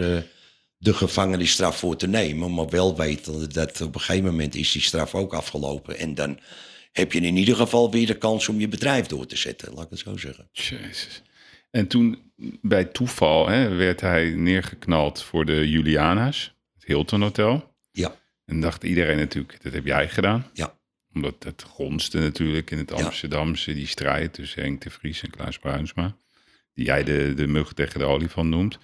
de 0.77 0.93
gevangenisstraf 0.93 1.77
voor 1.79 1.95
te 1.97 2.07
nemen. 2.07 2.53
Maar 2.53 2.69
wel 2.69 2.97
weten 2.97 3.49
dat 3.53 3.81
op 3.81 3.95
een 3.95 4.01
gegeven 4.01 4.25
moment 4.25 4.55
is 4.55 4.71
die 4.71 4.81
straf 4.81 5.15
ook 5.15 5.33
afgelopen. 5.33 5.97
En 5.97 6.15
dan 6.15 6.39
heb 6.97 7.11
je 7.11 7.19
in 7.19 7.37
ieder 7.37 7.55
geval 7.55 7.91
weer 7.91 8.07
de 8.07 8.17
kans 8.17 8.47
om 8.49 8.59
je 8.59 8.67
bedrijf 8.67 9.05
door 9.05 9.25
te 9.25 9.37
zetten. 9.37 9.73
Laat 9.73 9.83
ik 9.83 9.89
het 9.89 9.99
zo 9.99 10.17
zeggen. 10.17 10.49
Jezus. 10.51 11.21
En 11.71 11.87
toen 11.87 12.31
bij 12.61 12.85
toeval 12.85 13.47
hè, 13.47 13.69
werd 13.69 14.01
hij 14.01 14.29
neergeknald 14.29 15.21
voor 15.23 15.45
de 15.45 15.69
Juliana's. 15.69 16.55
Het 16.73 16.85
Hilton 16.85 17.21
Hotel. 17.21 17.75
Ja, 17.91 18.15
En 18.45 18.59
dacht 18.59 18.83
iedereen 18.83 19.17
natuurlijk, 19.17 19.63
dat 19.63 19.73
heb 19.73 19.85
jij 19.85 20.09
gedaan. 20.09 20.49
ja, 20.53 20.77
Omdat 21.13 21.43
het 21.43 21.63
gonste 21.63 22.19
natuurlijk 22.19 22.71
in 22.71 22.77
het. 22.77 22.91
Amsterdamse, 22.91 23.73
die 23.73 23.87
strijd 23.87 24.33
tussen 24.33 24.61
Henk 24.61 24.81
de 24.81 24.89
Vries 24.89 25.21
en 25.21 25.29
Klaas 25.29 25.59
Bruinsma. 25.59 26.15
Die 26.73 26.85
jij 26.85 27.03
de, 27.03 27.33
de 27.35 27.47
mug 27.47 27.73
tegen 27.73 27.99
de 27.99 28.05
olifant 28.05 28.49
noemt. 28.49 28.77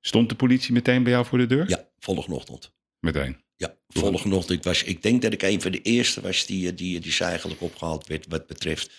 Stond 0.00 0.28
de 0.28 0.34
politie 0.34 0.72
meteen 0.72 1.02
bij 1.02 1.12
jou 1.12 1.26
voor 1.26 1.38
de 1.38 1.46
deur? 1.46 1.68
ja, 1.68 1.88
volgende 1.98 2.36
ochtend. 2.36 2.72
Meteen. 2.98 3.36
Ja, 3.60 3.76
volgende 3.88 4.36
ochtend. 4.36 4.58
Ik, 4.58 4.64
was, 4.64 4.82
ik 4.82 5.02
denk 5.02 5.22
dat 5.22 5.32
ik 5.32 5.42
een 5.42 5.62
van 5.62 5.72
de 5.72 5.82
eerste 5.82 6.20
was 6.20 6.46
die, 6.46 6.70
eh, 6.70 6.76
die, 6.76 7.00
die 7.00 7.18
eigenlijk 7.18 7.60
opgehaald 7.60 8.06
werd 8.06 8.26
wat 8.28 8.46
betreft... 8.46 8.90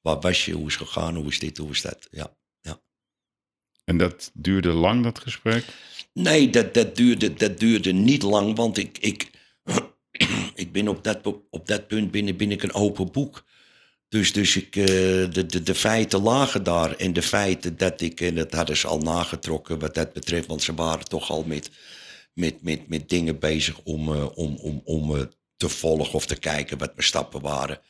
Waar 0.00 0.20
was 0.20 0.44
je, 0.44 0.52
hoe 0.52 0.66
is 0.66 0.78
het 0.78 0.88
gegaan, 0.88 1.14
hoe 1.14 1.28
is 1.28 1.38
dit, 1.38 1.58
hoe 1.58 1.70
is 1.70 1.80
dat? 1.80 2.08
Ja. 2.10 2.36
En 3.84 3.98
dat 3.98 4.30
duurde 4.34 4.72
lang, 4.72 5.02
dat 5.02 5.18
gesprek? 5.18 5.64
Nee, 6.12 6.50
dat, 6.50 6.74
dat, 6.74 6.96
duurde, 6.96 7.34
dat 7.34 7.58
duurde 7.58 7.92
niet 7.92 8.22
lang, 8.22 8.56
want 8.56 8.78
ik, 8.78 8.98
ik, 8.98 9.30
ik 10.54 10.72
ben 10.72 10.88
op 10.88 11.04
dat, 11.04 11.26
op 11.50 11.66
dat 11.66 11.86
punt 11.86 12.10
ben, 12.10 12.36
ben 12.36 12.50
ik 12.50 12.62
een 12.62 12.74
open 12.74 13.12
boek. 13.12 13.44
Dus, 14.08 14.32
dus 14.32 14.56
ik, 14.56 14.76
eh, 14.76 14.84
de, 14.84 15.46
de, 15.46 15.62
de 15.62 15.74
feiten 15.74 16.22
lagen 16.22 16.62
daar. 16.62 16.96
En 16.96 17.12
de 17.12 17.22
feiten 17.22 17.76
dat 17.76 18.00
ik, 18.00 18.20
en 18.20 18.34
dat 18.34 18.52
hadden 18.52 18.76
ze 18.76 18.86
al 18.86 18.98
nagetrokken 18.98 19.78
wat 19.78 19.94
dat 19.94 20.12
betreft, 20.12 20.46
want 20.46 20.62
ze 20.62 20.74
waren 20.74 21.04
toch 21.04 21.30
al 21.30 21.44
met, 21.44 21.70
met, 22.34 22.62
met, 22.62 22.88
met 22.88 23.08
dingen 23.08 23.38
bezig 23.38 23.80
om, 23.82 24.14
eh, 24.14 24.36
om, 24.38 24.56
om, 24.56 24.80
om 24.84 25.16
eh, 25.16 25.22
te 25.56 25.68
volgen 25.68 26.14
of 26.14 26.26
te 26.26 26.36
kijken 26.36 26.78
wat 26.78 26.94
mijn 26.94 27.06
stappen 27.06 27.40
waren. 27.40 27.80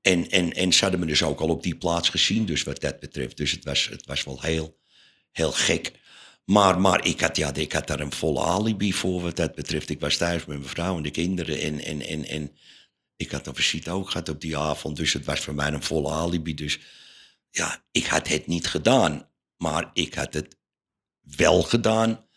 En, 0.00 0.30
en, 0.30 0.52
en 0.52 0.72
ze 0.72 0.80
hadden 0.80 1.00
me 1.00 1.06
dus 1.06 1.22
ook 1.22 1.40
al 1.40 1.48
op 1.48 1.62
die 1.62 1.76
plaats 1.76 2.08
gezien, 2.08 2.46
dus 2.46 2.62
wat 2.62 2.80
dat 2.80 3.00
betreft. 3.00 3.36
Dus 3.36 3.50
het 3.50 3.64
was, 3.64 3.88
het 3.88 4.06
was 4.06 4.24
wel 4.24 4.42
heel, 4.42 4.78
heel 5.32 5.52
gek. 5.52 5.92
Maar, 6.44 6.80
maar 6.80 7.04
ik, 7.06 7.20
had, 7.20 7.36
ja, 7.36 7.54
ik 7.54 7.72
had 7.72 7.86
daar 7.86 8.00
een 8.00 8.12
volle 8.12 8.40
alibi 8.40 8.92
voor 8.92 9.20
wat 9.20 9.36
dat 9.36 9.54
betreft. 9.54 9.90
Ik 9.90 10.00
was 10.00 10.16
thuis 10.16 10.44
met 10.44 10.58
mijn 10.58 10.70
vrouw 10.70 10.96
en 10.96 11.02
de 11.02 11.10
kinderen. 11.10 11.60
En, 11.60 11.80
en, 11.80 12.00
en, 12.00 12.24
en 12.24 12.56
ik 13.16 13.30
had 13.30 13.46
een 13.46 13.54
visite 13.54 13.90
ook 13.90 14.10
gehad 14.10 14.28
op 14.28 14.40
die 14.40 14.56
avond. 14.56 14.96
Dus 14.96 15.12
het 15.12 15.24
was 15.24 15.40
voor 15.40 15.54
mij 15.54 15.72
een 15.72 15.82
volle 15.82 16.10
alibi. 16.10 16.54
Dus 16.54 16.78
ja, 17.50 17.84
ik 17.90 18.06
had 18.06 18.28
het 18.28 18.46
niet 18.46 18.66
gedaan. 18.66 19.28
Maar 19.56 19.90
ik 19.92 20.14
had 20.14 20.34
het 20.34 20.56
wel 21.20 21.62
gedaan 21.62 22.27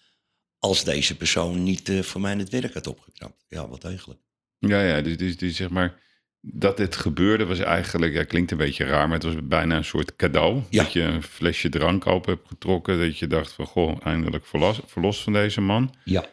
als 0.62 0.84
deze 0.84 1.18
persoon 1.18 1.64
niet 1.64 1.89
eh, 1.89 2.01
voor 2.01 2.22
mij 2.22 2.36
het 2.36 2.49
werk 2.49 2.74
had 2.74 2.88
opgeknapt. 2.88 3.45
Ja, 3.47 3.68
wat 3.68 3.84
eigenlijk. 3.84 4.20
Ja, 4.57 4.82
ja, 4.82 5.01
dus, 5.01 5.18
dus, 5.18 5.38
dus 5.38 5.55
zeg 5.55 5.70
maar, 5.70 5.99
dat 6.41 6.78
dit 6.78 6.95
gebeurde 6.95 7.45
was 7.45 7.59
eigenlijk, 7.59 8.14
ja, 8.14 8.24
klinkt 8.24 8.51
een 8.51 8.57
beetje 8.57 8.86
raar, 8.86 9.07
maar 9.07 9.20
het 9.20 9.34
was 9.34 9.47
bijna 9.47 9.76
een 9.76 9.86
soort 9.86 10.16
cadeau. 10.16 10.64
Ja. 10.70 10.84
Dat 10.84 10.93
je 10.93 11.01
een 11.01 11.24
flesje 11.24 11.70
drank 11.70 12.07
open 12.07 12.34
hebt 12.34 12.47
getrokken, 12.47 12.99
dat 12.99 13.18
je 13.18 13.28
dacht 13.28 13.51
van, 13.51 13.66
goh, 13.66 13.97
eindelijk 14.03 14.45
verlos, 14.45 14.80
verlost 14.86 15.22
van 15.22 15.34
deze 15.34 15.62
man. 15.62 15.95
Ja. 16.03 16.30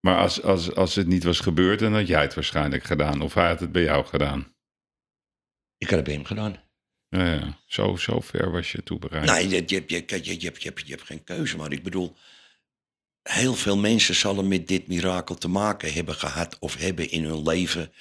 Maar 0.00 0.18
als, 0.18 0.42
als, 0.42 0.74
als 0.74 0.94
het 0.94 1.06
niet 1.06 1.24
was 1.24 1.40
gebeurd, 1.40 1.78
dan 1.78 1.94
had 1.94 2.06
jij 2.06 2.22
het 2.22 2.34
waarschijnlijk 2.34 2.84
gedaan. 2.84 3.20
Of 3.20 3.34
hij 3.34 3.48
had 3.48 3.60
het 3.60 3.72
bij 3.72 3.82
jou 3.82 4.06
gedaan. 4.06 4.54
Ik 5.78 5.88
had 5.88 5.96
het 5.96 6.04
bij 6.04 6.14
hem 6.14 6.24
gedaan. 6.24 6.56
Ja, 7.08 7.32
ja. 7.32 7.58
Zo, 7.66 7.96
zo 7.96 8.20
ver 8.20 8.50
was 8.50 8.72
je 8.72 8.82
toebereid. 8.82 9.30
Nee, 9.30 9.48
je, 9.48 9.62
je, 9.66 9.84
je, 9.86 10.04
je, 10.06 10.24
je, 10.24 10.40
je, 10.40 10.52
je, 10.58 10.72
je 10.84 10.92
hebt 10.92 11.06
geen 11.06 11.24
keuze. 11.24 11.56
Maar 11.56 11.72
ik 11.72 11.82
bedoel, 11.82 12.16
heel 13.26 13.54
veel 13.54 13.76
mensen 13.76 14.14
zullen 14.14 14.48
met 14.48 14.68
dit 14.68 14.86
mirakel 14.86 15.34
te 15.34 15.48
maken 15.48 15.92
hebben 15.92 16.14
gehad 16.14 16.56
of 16.58 16.76
hebben 16.76 17.10
in 17.10 17.24
hun 17.24 17.42
leven. 17.42 17.92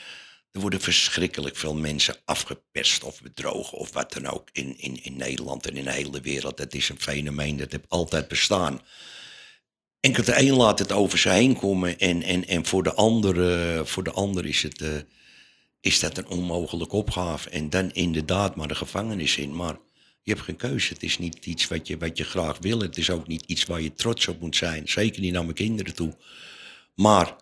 Er 0.52 0.62
worden 0.62 0.82
verschrikkelijk 0.82 1.56
veel 1.56 1.76
mensen 1.76 2.16
afgeperst 2.26 3.04
of 3.04 3.22
bedrogen 3.22 3.78
of 3.78 3.94
wat 3.94 4.14
dan 4.14 4.28
ook 4.28 4.50
in, 4.52 4.80
in, 4.80 5.04
in 5.04 5.18
Nederland 5.18 5.68
en 5.68 5.78
in 5.78 5.84
de 5.84 5.92
hele 5.92 6.22
wereld. 6.22 6.58
Dat 6.58 6.74
is 6.74 6.90
een 6.90 7.02
fenomeen 7.02 7.58
dat 7.58 7.72
heeft 7.72 7.90
altijd 7.90 8.28
bestaan. 8.28 8.82
Enkel 10.00 10.24
de 10.24 10.40
een 10.40 10.54
laat 10.54 10.80
het 10.80 10.92
over 10.92 11.20
ze 11.20 11.30
heen 11.30 11.58
komen 11.58 12.00
en, 12.00 12.22
en, 12.22 12.48
en 12.48 12.66
voor 12.66 12.84
de 12.84 12.94
andere, 12.94 13.82
voor 13.86 14.04
de 14.04 14.12
ander 14.12 14.46
is, 14.46 14.64
het, 14.64 14.82
eh, 14.82 14.90
is 15.82 16.00
dat 16.00 16.18
een 16.18 16.28
onmogelijke 16.28 16.96
opgave. 16.96 17.50
En 17.50 17.70
dan 17.70 17.92
inderdaad 17.92 18.56
maar 18.56 18.68
de 18.68 18.76
gevangenis 18.76 19.38
in. 19.38 19.56
Maar 19.56 19.78
je 20.26 20.32
hebt 20.32 20.44
geen 20.44 20.56
keuze. 20.56 20.94
Het 20.94 21.04
is 21.04 21.18
niet 21.18 21.46
iets 21.46 21.68
wat 21.68 21.88
je, 21.88 21.98
wat 21.98 22.18
je 22.18 22.24
graag 22.24 22.58
wil. 22.58 22.80
Het 22.80 22.98
is 22.98 23.10
ook 23.10 23.28
niet 23.28 23.44
iets 23.46 23.66
waar 23.66 23.82
je 23.82 23.94
trots 23.94 24.28
op 24.28 24.40
moet 24.42 24.56
zijn. 24.56 24.88
Zeker 24.88 25.22
niet 25.22 25.34
naar 25.34 25.44
mijn 25.44 25.56
kinderen 25.56 25.96
toe. 25.96 26.18
Maar 26.96 27.36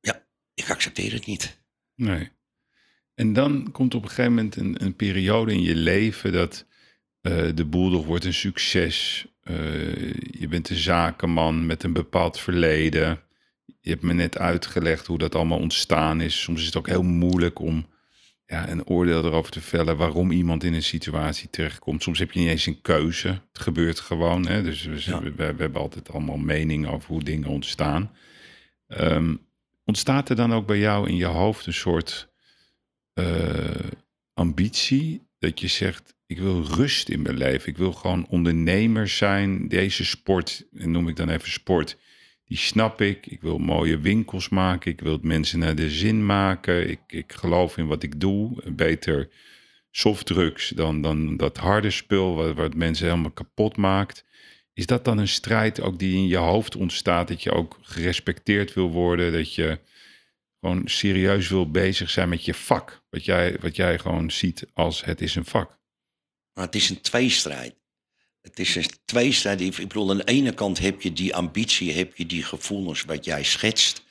ja, 0.00 0.24
ik 0.54 0.70
accepteer 0.70 1.12
het 1.12 1.26
niet. 1.26 1.60
Nee. 1.94 2.30
En 3.14 3.32
dan 3.32 3.70
komt 3.72 3.94
op 3.94 4.02
een 4.02 4.08
gegeven 4.08 4.34
moment 4.34 4.56
een, 4.56 4.84
een 4.84 4.96
periode 4.96 5.52
in 5.52 5.62
je 5.62 5.74
leven 5.74 6.32
dat 6.32 6.66
eh, 7.20 7.48
de 7.54 7.64
boeldog 7.64 8.06
wordt 8.06 8.24
een 8.24 8.34
succes. 8.34 9.26
Eh, 9.42 10.14
je 10.14 10.46
bent 10.48 10.70
een 10.70 10.76
zakenman 10.76 11.66
met 11.66 11.82
een 11.82 11.92
bepaald 11.92 12.40
verleden. 12.40 13.20
Je 13.80 13.90
hebt 13.90 14.02
me 14.02 14.12
net 14.12 14.38
uitgelegd 14.38 15.06
hoe 15.06 15.18
dat 15.18 15.34
allemaal 15.34 15.58
ontstaan 15.58 16.20
is. 16.20 16.42
Soms 16.42 16.60
is 16.60 16.66
het 16.66 16.76
ook 16.76 16.88
heel 16.88 17.02
moeilijk 17.02 17.58
om 17.58 17.86
ja, 18.46 18.68
een 18.68 18.86
oordeel 18.86 19.24
erover 19.24 19.52
te 19.52 19.60
vellen 19.60 19.96
waarom 19.96 20.30
iemand 20.30 20.64
in 20.64 20.74
een 20.74 20.82
situatie 20.82 21.50
terechtkomt. 21.50 22.02
Soms 22.02 22.18
heb 22.18 22.32
je 22.32 22.40
niet 22.40 22.48
eens 22.48 22.66
een 22.66 22.80
keuze. 22.80 23.28
Het 23.28 23.58
gebeurt 23.62 24.00
gewoon. 24.00 24.46
Hè? 24.46 24.62
Dus 24.62 24.84
we, 24.84 25.02
Ja. 25.04 25.22
we, 25.22 25.34
we 25.34 25.42
hebben 25.44 25.80
altijd 25.80 26.10
allemaal 26.10 26.36
meningen 26.36 26.90
over 26.90 27.08
hoe 27.08 27.22
dingen 27.22 27.48
ontstaan. 27.48 28.10
Ehm, 28.86 29.34
ontstaat 29.84 30.28
er 30.28 30.36
dan 30.36 30.52
ook 30.52 30.66
bij 30.66 30.78
jou 30.78 31.08
in 31.08 31.16
je 31.16 31.24
hoofd 31.24 31.66
een 31.66 31.72
soort 31.74 32.28
eh, 33.12 33.90
ambitie 34.34 35.22
dat 35.38 35.60
je 35.60 35.68
zegt: 35.68 36.14
ik 36.26 36.38
wil 36.38 36.62
rust 36.62 37.08
in 37.08 37.22
mijn 37.22 37.36
leven. 37.36 37.68
Ik 37.68 37.76
wil 37.76 37.92
gewoon 37.92 38.26
ondernemer 38.28 39.08
zijn. 39.08 39.68
Deze 39.68 40.04
sport, 40.04 40.66
en 40.72 40.90
noem 40.90 41.08
ik 41.08 41.16
dan 41.16 41.28
even 41.28 41.50
sport, 41.50 41.96
die 42.44 42.58
snap 42.58 43.00
ik. 43.00 43.26
Ik 43.26 43.40
wil 43.40 43.58
mooie 43.58 43.98
winkels 43.98 44.48
maken. 44.48 44.90
Ik 44.90 45.00
wil 45.00 45.12
het 45.12 45.22
mensen 45.22 45.58
naar 45.58 45.74
de 45.74 45.90
zin 45.90 46.26
maken. 46.26 46.90
Ik, 46.90 47.00
ik 47.06 47.32
geloof 47.32 47.76
in 47.76 47.86
wat 47.86 48.02
ik 48.02 48.20
doe. 48.20 48.72
Beter 48.72 49.28
softdrugs 49.90 50.68
dan, 50.68 51.02
dan 51.02 51.36
dat 51.36 51.56
harde 51.56 51.90
spul, 51.90 52.34
wat, 52.34 52.54
wat 52.54 52.74
mensen 52.74 53.06
helemaal 53.06 53.30
kapot 53.30 53.76
maakt. 53.76 54.24
Is 54.72 54.86
dat 54.86 55.04
dan 55.04 55.18
een 55.18 55.28
strijd 55.28 55.80
ook 55.80 55.98
die 55.98 56.16
in 56.16 56.26
je 56.26 56.36
hoofd 56.36 56.76
ontstaat? 56.76 57.28
Dat 57.28 57.42
je 57.42 57.52
ook 57.52 57.78
gerespecteerd 57.82 58.74
wil 58.74 58.90
worden? 58.90 59.32
Dat 59.32 59.54
je 59.54 59.78
gewoon 60.60 60.88
serieus 60.88 61.48
wil 61.48 61.70
bezig 61.70 62.10
zijn 62.10 62.28
met 62.28 62.44
je 62.44 62.54
vak? 62.54 63.02
Wat 63.10 63.24
jij, 63.24 63.56
wat 63.60 63.76
jij 63.76 63.98
gewoon 63.98 64.30
ziet 64.30 64.66
als 64.72 65.04
het 65.04 65.20
is 65.20 65.34
een 65.34 65.44
vak. 65.44 65.78
Maar 66.52 66.64
het 66.64 66.74
is 66.74 66.90
een 66.90 67.00
tweestrijd. 67.00 67.74
Het 68.44 68.58
is 68.58 68.74
een 68.74 68.86
tweestrijd. 69.04 69.60
Ik 69.60 69.76
bedoel, 69.76 70.10
aan 70.10 70.16
de 70.16 70.24
ene 70.24 70.54
kant 70.54 70.78
heb 70.78 71.02
je 71.02 71.12
die 71.12 71.34
ambitie, 71.34 71.92
heb 71.92 72.16
je 72.16 72.26
die 72.26 72.42
gevoelens 72.42 73.02
wat 73.02 73.24
jij 73.24 73.44
schetst. 73.44 74.04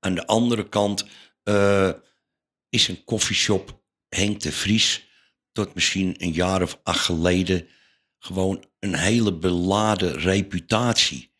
Aan 0.00 0.14
de 0.14 0.26
andere 0.26 0.68
kant 0.68 1.04
eh, 1.42 1.90
is 2.68 2.88
een 2.88 3.04
koffieshop 3.04 3.82
Henk 4.08 4.40
de 4.40 4.52
Vries 4.52 5.08
tot 5.52 5.74
misschien 5.74 6.14
een 6.18 6.32
jaar 6.32 6.62
of 6.62 6.80
acht 6.82 7.04
geleden 7.04 7.68
gewoon 8.18 8.64
een 8.78 8.94
hele 8.94 9.34
beladen 9.34 10.18
reputatie. 10.18 11.32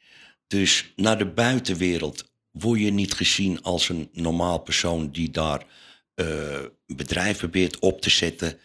Dus 0.46 0.92
naar 0.96 1.18
de 1.18 1.26
buitenwereld 1.26 2.32
word 2.50 2.80
je 2.80 2.90
niet 2.90 3.14
gezien 3.14 3.62
als 3.62 3.88
een 3.88 4.08
normaal 4.12 4.58
persoon 4.58 5.10
die 5.10 5.30
daar 5.30 5.66
eh, 6.14 6.52
een 6.86 6.96
bedrijf 6.96 7.38
probeert 7.38 7.78
op 7.78 8.00
te 8.00 8.10
zetten. 8.10 8.58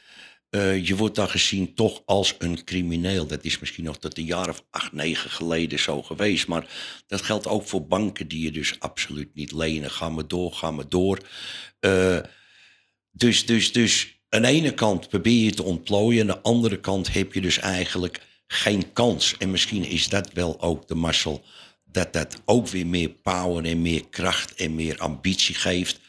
Eh, 0.50 0.86
je 0.86 0.96
wordt 0.96 1.16
dan 1.16 1.30
gezien 1.30 1.74
toch 1.74 2.02
als 2.06 2.36
een 2.38 2.64
crimineel. 2.64 3.28
Dat 3.28 3.44
is 3.44 3.60
misschien 3.60 3.84
nog 3.84 3.98
tot 3.98 4.18
een 4.18 4.26
jaar 4.26 4.50
of 4.50 4.64
acht, 4.70 4.92
negen 4.92 5.30
geleden 5.30 5.80
zo 5.80 6.02
geweest. 6.02 6.48
Maar 6.48 6.68
dat 7.08 7.22
geldt 7.22 7.48
ook 7.48 7.68
voor 7.68 7.88
banken 7.88 8.28
die 8.28 8.44
je 8.44 8.52
dus 8.52 8.80
absoluut 8.80 9.36
niet 9.36 9.52
lenen. 9.52 9.92
Ga 9.92 10.10
maar 10.10 10.28
door, 10.28 10.54
ga 10.54 10.72
maar 10.72 10.90
door. 10.90 11.20
Eh, 11.80 12.20
dus, 13.12 13.46
dus, 13.46 13.72
dus 13.72 14.20
aan 14.30 14.42
de 14.42 14.48
ene 14.48 14.74
kant 14.74 15.10
probeer 15.10 15.44
je 15.44 15.52
te 15.54 15.64
ontplooien. 15.64 16.22
Aan 16.22 16.36
de 16.36 16.42
andere 16.42 16.80
kant 16.80 17.14
heb 17.14 17.34
je 17.34 17.42
dus 17.42 17.58
eigenlijk 17.58 18.22
geen 18.48 18.94
kans. 18.94 19.38
En 19.38 19.52
misschien 19.52 19.84
is 19.84 20.10
dat 20.10 20.34
wel 20.34 20.62
ook 20.62 20.88
de 20.88 20.96
mazzel. 20.96 21.46
Dat 21.84 22.14
dat 22.14 22.42
ook 22.46 22.68
weer 22.68 22.88
meer 22.88 23.10
power 23.10 23.66
en 23.66 23.82
meer 23.82 24.08
kracht 24.10 24.56
en 24.56 24.76
meer 24.76 24.98
ambitie 24.98 25.56
geeft. 25.56 26.00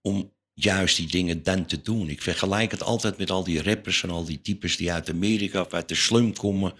Om 0.00 0.32
juist 0.60 0.96
die 0.96 1.06
dingen 1.06 1.42
dan 1.42 1.66
te 1.66 1.82
doen. 1.82 2.08
Ik 2.08 2.22
vergelijk 2.22 2.70
het 2.70 2.82
altijd 2.82 3.18
met 3.18 3.30
al 3.30 3.44
die 3.44 3.62
rappers 3.62 4.02
en 4.02 4.10
al 4.10 4.24
die 4.24 4.40
types 4.40 4.76
die 4.76 4.92
uit 4.92 5.10
Amerika 5.10 5.60
of 5.60 5.72
uit 5.72 5.88
de 5.88 5.94
slum 5.94 6.32
komen. 6.32 6.72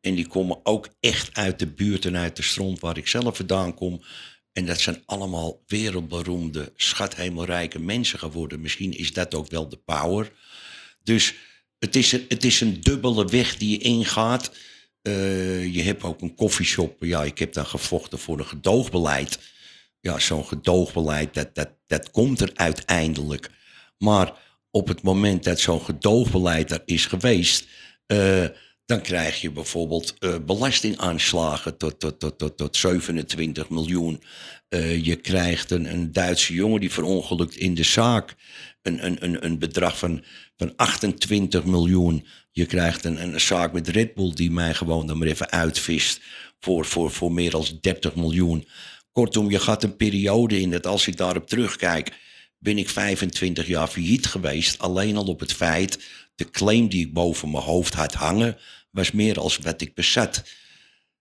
En 0.00 0.14
die 0.14 0.26
komen 0.26 0.60
ook 0.62 0.88
echt 1.00 1.36
uit 1.36 1.58
de 1.58 1.66
buurt 1.66 2.04
en 2.04 2.16
uit 2.16 2.36
de 2.36 2.42
stront 2.42 2.80
waar 2.80 2.96
ik 2.96 3.06
zelf 3.06 3.36
vandaan 3.36 3.74
kom. 3.74 4.02
En 4.52 4.66
dat 4.66 4.80
zijn 4.80 5.02
allemaal 5.06 5.62
wereldberoemde, 5.66 6.72
schathemelrijke 6.76 7.78
mensen 7.78 8.18
geworden. 8.18 8.60
Misschien 8.60 8.92
is 8.92 9.12
dat 9.12 9.34
ook 9.34 9.50
wel 9.50 9.68
de 9.68 9.76
power. 9.76 10.32
Dus 11.02 11.34
het 11.78 11.96
is 11.96 12.12
een, 12.12 12.24
het 12.28 12.44
is 12.44 12.60
een 12.60 12.80
dubbele 12.80 13.24
weg 13.24 13.56
die 13.56 13.70
je 13.70 13.78
ingaat. 13.78 14.52
Eh, 15.02 15.74
je 15.74 15.82
hebt 15.82 16.02
ook 16.02 16.20
een 16.20 16.34
koffieshop. 16.34 17.04
Ja, 17.04 17.24
ik 17.24 17.38
heb 17.38 17.52
dan 17.52 17.66
gevochten 17.66 18.18
voor 18.18 18.38
een 18.38 18.46
gedoogbeleid. 18.46 19.38
Ja, 20.00 20.18
zo'n 20.18 20.46
gedoogbeleid, 20.46 21.34
dat, 21.34 21.54
dat, 21.54 21.70
dat 21.92 22.10
komt 22.10 22.40
er 22.40 22.50
uiteindelijk. 22.54 23.50
Maar 23.98 24.32
op 24.70 24.88
het 24.88 25.02
moment 25.02 25.44
dat 25.44 25.60
zo'n 25.60 25.80
gedoogbeleid 25.80 26.70
er 26.70 26.82
is 26.84 27.06
geweest... 27.06 27.66
eh, 28.06 28.44
dan 28.84 29.02
krijg 29.02 29.40
je 29.40 29.50
bijvoorbeeld 29.50 30.14
eh, 30.18 30.34
belastingaanslagen 30.46 31.76
tot, 31.76 32.00
tot, 32.00 32.20
tot, 32.20 32.38
tot, 32.38 32.56
tot 32.56 32.76
27 32.76 33.68
miljoen. 33.68 34.22
Eh, 34.68 35.04
je 35.04 35.16
krijgt 35.16 35.70
een, 35.70 35.92
een 35.92 36.12
Duitse 36.12 36.54
jongen 36.54 36.80
die 36.80 36.92
verongelukt 36.92 37.56
in 37.56 37.74
de 37.74 37.82
zaak. 37.82 38.34
Een, 38.82 39.06
een, 39.06 39.24
een, 39.24 39.44
een 39.44 39.58
bedrag 39.58 39.98
van, 39.98 40.24
van 40.56 40.72
28 40.76 41.64
miljoen. 41.64 42.26
Je 42.50 42.66
krijgt 42.66 43.04
een, 43.04 43.22
een 43.22 43.40
zaak 43.40 43.72
met 43.72 43.88
Red 43.88 44.14
Bull 44.14 44.34
die 44.34 44.50
mij 44.50 44.74
gewoon 44.74 45.06
dan 45.06 45.18
maar 45.18 45.28
even 45.28 45.50
uitvist. 45.50 46.20
Voor, 46.60 46.84
voor, 46.84 47.10
voor 47.10 47.32
meer 47.32 47.50
dan 47.50 47.64
30 47.80 48.14
miljoen. 48.14 48.66
Kortom, 49.12 49.50
je 49.50 49.58
gaat 49.58 49.82
een 49.82 49.96
periode 49.96 50.60
in 50.60 50.70
dat 50.70 50.86
als 50.86 51.06
ik 51.06 51.16
daarop 51.16 51.48
terugkijk. 51.48 52.20
ben 52.58 52.78
ik 52.78 52.88
25 52.88 53.66
jaar 53.66 53.86
failliet 53.86 54.26
geweest. 54.26 54.78
Alleen 54.78 55.16
al 55.16 55.24
op 55.24 55.40
het 55.40 55.52
feit. 55.52 55.98
de 56.34 56.50
claim 56.50 56.88
die 56.88 57.06
ik 57.06 57.12
boven 57.12 57.50
mijn 57.50 57.64
hoofd 57.64 57.94
had 57.94 58.14
hangen. 58.14 58.58
was 58.90 59.10
meer 59.10 59.40
als 59.40 59.58
wat 59.58 59.80
ik 59.80 59.94
bezat. 59.94 60.42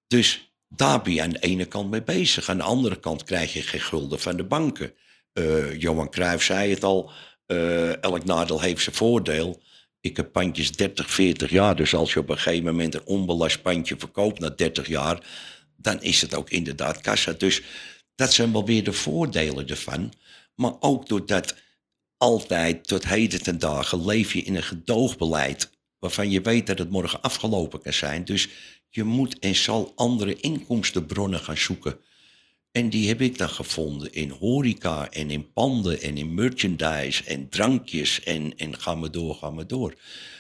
Dus 0.08 0.54
daar 0.68 1.02
ben 1.02 1.14
je 1.14 1.22
aan 1.22 1.30
de 1.30 1.40
ene 1.40 1.66
kant 1.66 1.90
mee 1.90 2.04
bezig. 2.04 2.50
Aan 2.50 2.58
de 2.58 2.64
andere 2.64 3.00
kant 3.00 3.24
krijg 3.24 3.54
je 3.54 3.62
geen 3.62 3.80
gulden 3.82 4.20
van 4.20 4.38
de 4.38 4.44
banken. 4.44 4.94
Eh, 5.34 5.80
Johan 5.80 6.10
Cruijff 6.10 6.44
zei 6.44 6.70
het 6.70 6.84
al, 6.84 7.12
eh, 7.46 8.04
elk 8.04 8.26
nadeel 8.26 8.62
heeft 8.62 8.84
zijn 8.84 8.96
voordeel. 8.96 9.62
Ik 10.02 10.18
heb 10.18 10.32
pandjes 10.32 10.72
30, 10.72 11.12
40 11.12 11.50
jaar. 11.50 11.76
Dus 11.76 11.94
als 11.94 12.14
je 12.14 12.20
op 12.20 12.30
een 12.30 12.38
gegeven 12.38 12.66
moment 12.66 12.96
een 12.96 13.06
onbelast 13.06 13.62
pandje 13.62 13.96
verkoopt 13.98 14.40
na 14.40 14.50
30 14.50 14.88
jaar, 14.88 15.24
dan 15.82 16.02
is 16.02 16.22
het 16.22 16.36
ook 16.36 16.50
inderdaad 16.50 17.02
kassa. 17.02 17.32
Dus 17.32 17.62
dat 18.16 18.34
zijn 18.34 18.52
wel 18.52 18.66
weer 18.66 18.84
de 18.84 18.94
voordelen 18.94 19.68
ervan. 19.68 20.14
Maar 20.56 20.74
ook 20.80 21.08
doordat 21.08 21.56
altijd 22.18 22.88
tot 22.88 23.08
heden 23.08 23.44
ten 23.44 23.60
dagen 23.60 24.06
leef 24.06 24.34
je 24.34 24.42
in 24.42 24.56
een 24.56 24.64
gedoogbeleid 24.64 25.70
waarvan 26.00 26.30
je 26.30 26.42
weet 26.42 26.68
dat 26.68 26.78
het 26.78 26.90
morgen 26.90 27.22
afgelopen 27.22 27.82
kan 27.82 27.94
zijn. 27.94 28.26
Dus 28.26 28.48
je 28.90 29.04
moet 29.04 29.40
en 29.40 29.56
zal 29.56 29.92
andere 29.96 30.36
inkomstenbronnen 30.36 31.40
gaan 31.40 31.58
zoeken. 31.58 32.00
En 32.72 32.90
die 32.90 33.08
heb 33.08 33.22
ik 33.22 33.38
dan 33.38 33.50
gevonden 33.50 34.14
in 34.14 34.30
horeca 34.30 35.10
en 35.10 35.32
in 35.32 35.52
panden 35.54 36.02
en 36.02 36.18
in 36.18 36.34
merchandise 36.34 37.24
en 37.24 37.50
drankjes 37.50 38.24
en, 38.24 38.58
en 38.58 38.80
ga 38.80 38.96
maar 38.96 39.12
door, 39.12 39.36
ga 39.36 39.50
maar 39.50 39.68
door. 39.68 39.96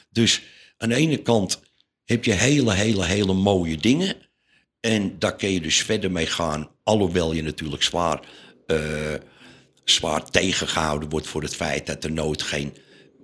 Dus 0.09 0.41
aan 0.77 0.89
de 0.89 0.95
ene 0.95 1.17
kant 1.17 1.61
heb 2.05 2.25
je 2.25 2.31
hele, 2.31 2.73
hele, 2.73 3.05
hele 3.05 3.33
mooie 3.33 3.77
dingen. 3.77 4.15
En 4.81 5.19
daar 5.19 5.35
kun 5.35 5.51
je 5.51 5.61
dus 5.61 5.81
verder 5.81 6.11
mee 6.11 6.25
gaan. 6.25 6.69
Alhoewel 6.83 7.33
je 7.33 7.43
natuurlijk 7.43 7.83
zwaar, 7.83 8.19
eh, 8.67 9.13
zwaar 9.83 10.29
tegengehouden 10.29 11.09
wordt 11.09 11.27
voor 11.27 11.41
het 11.41 11.55
feit 11.55 11.85
dat 11.85 12.03
er 12.03 12.11
nooit 12.11 12.41
geen 12.41 12.73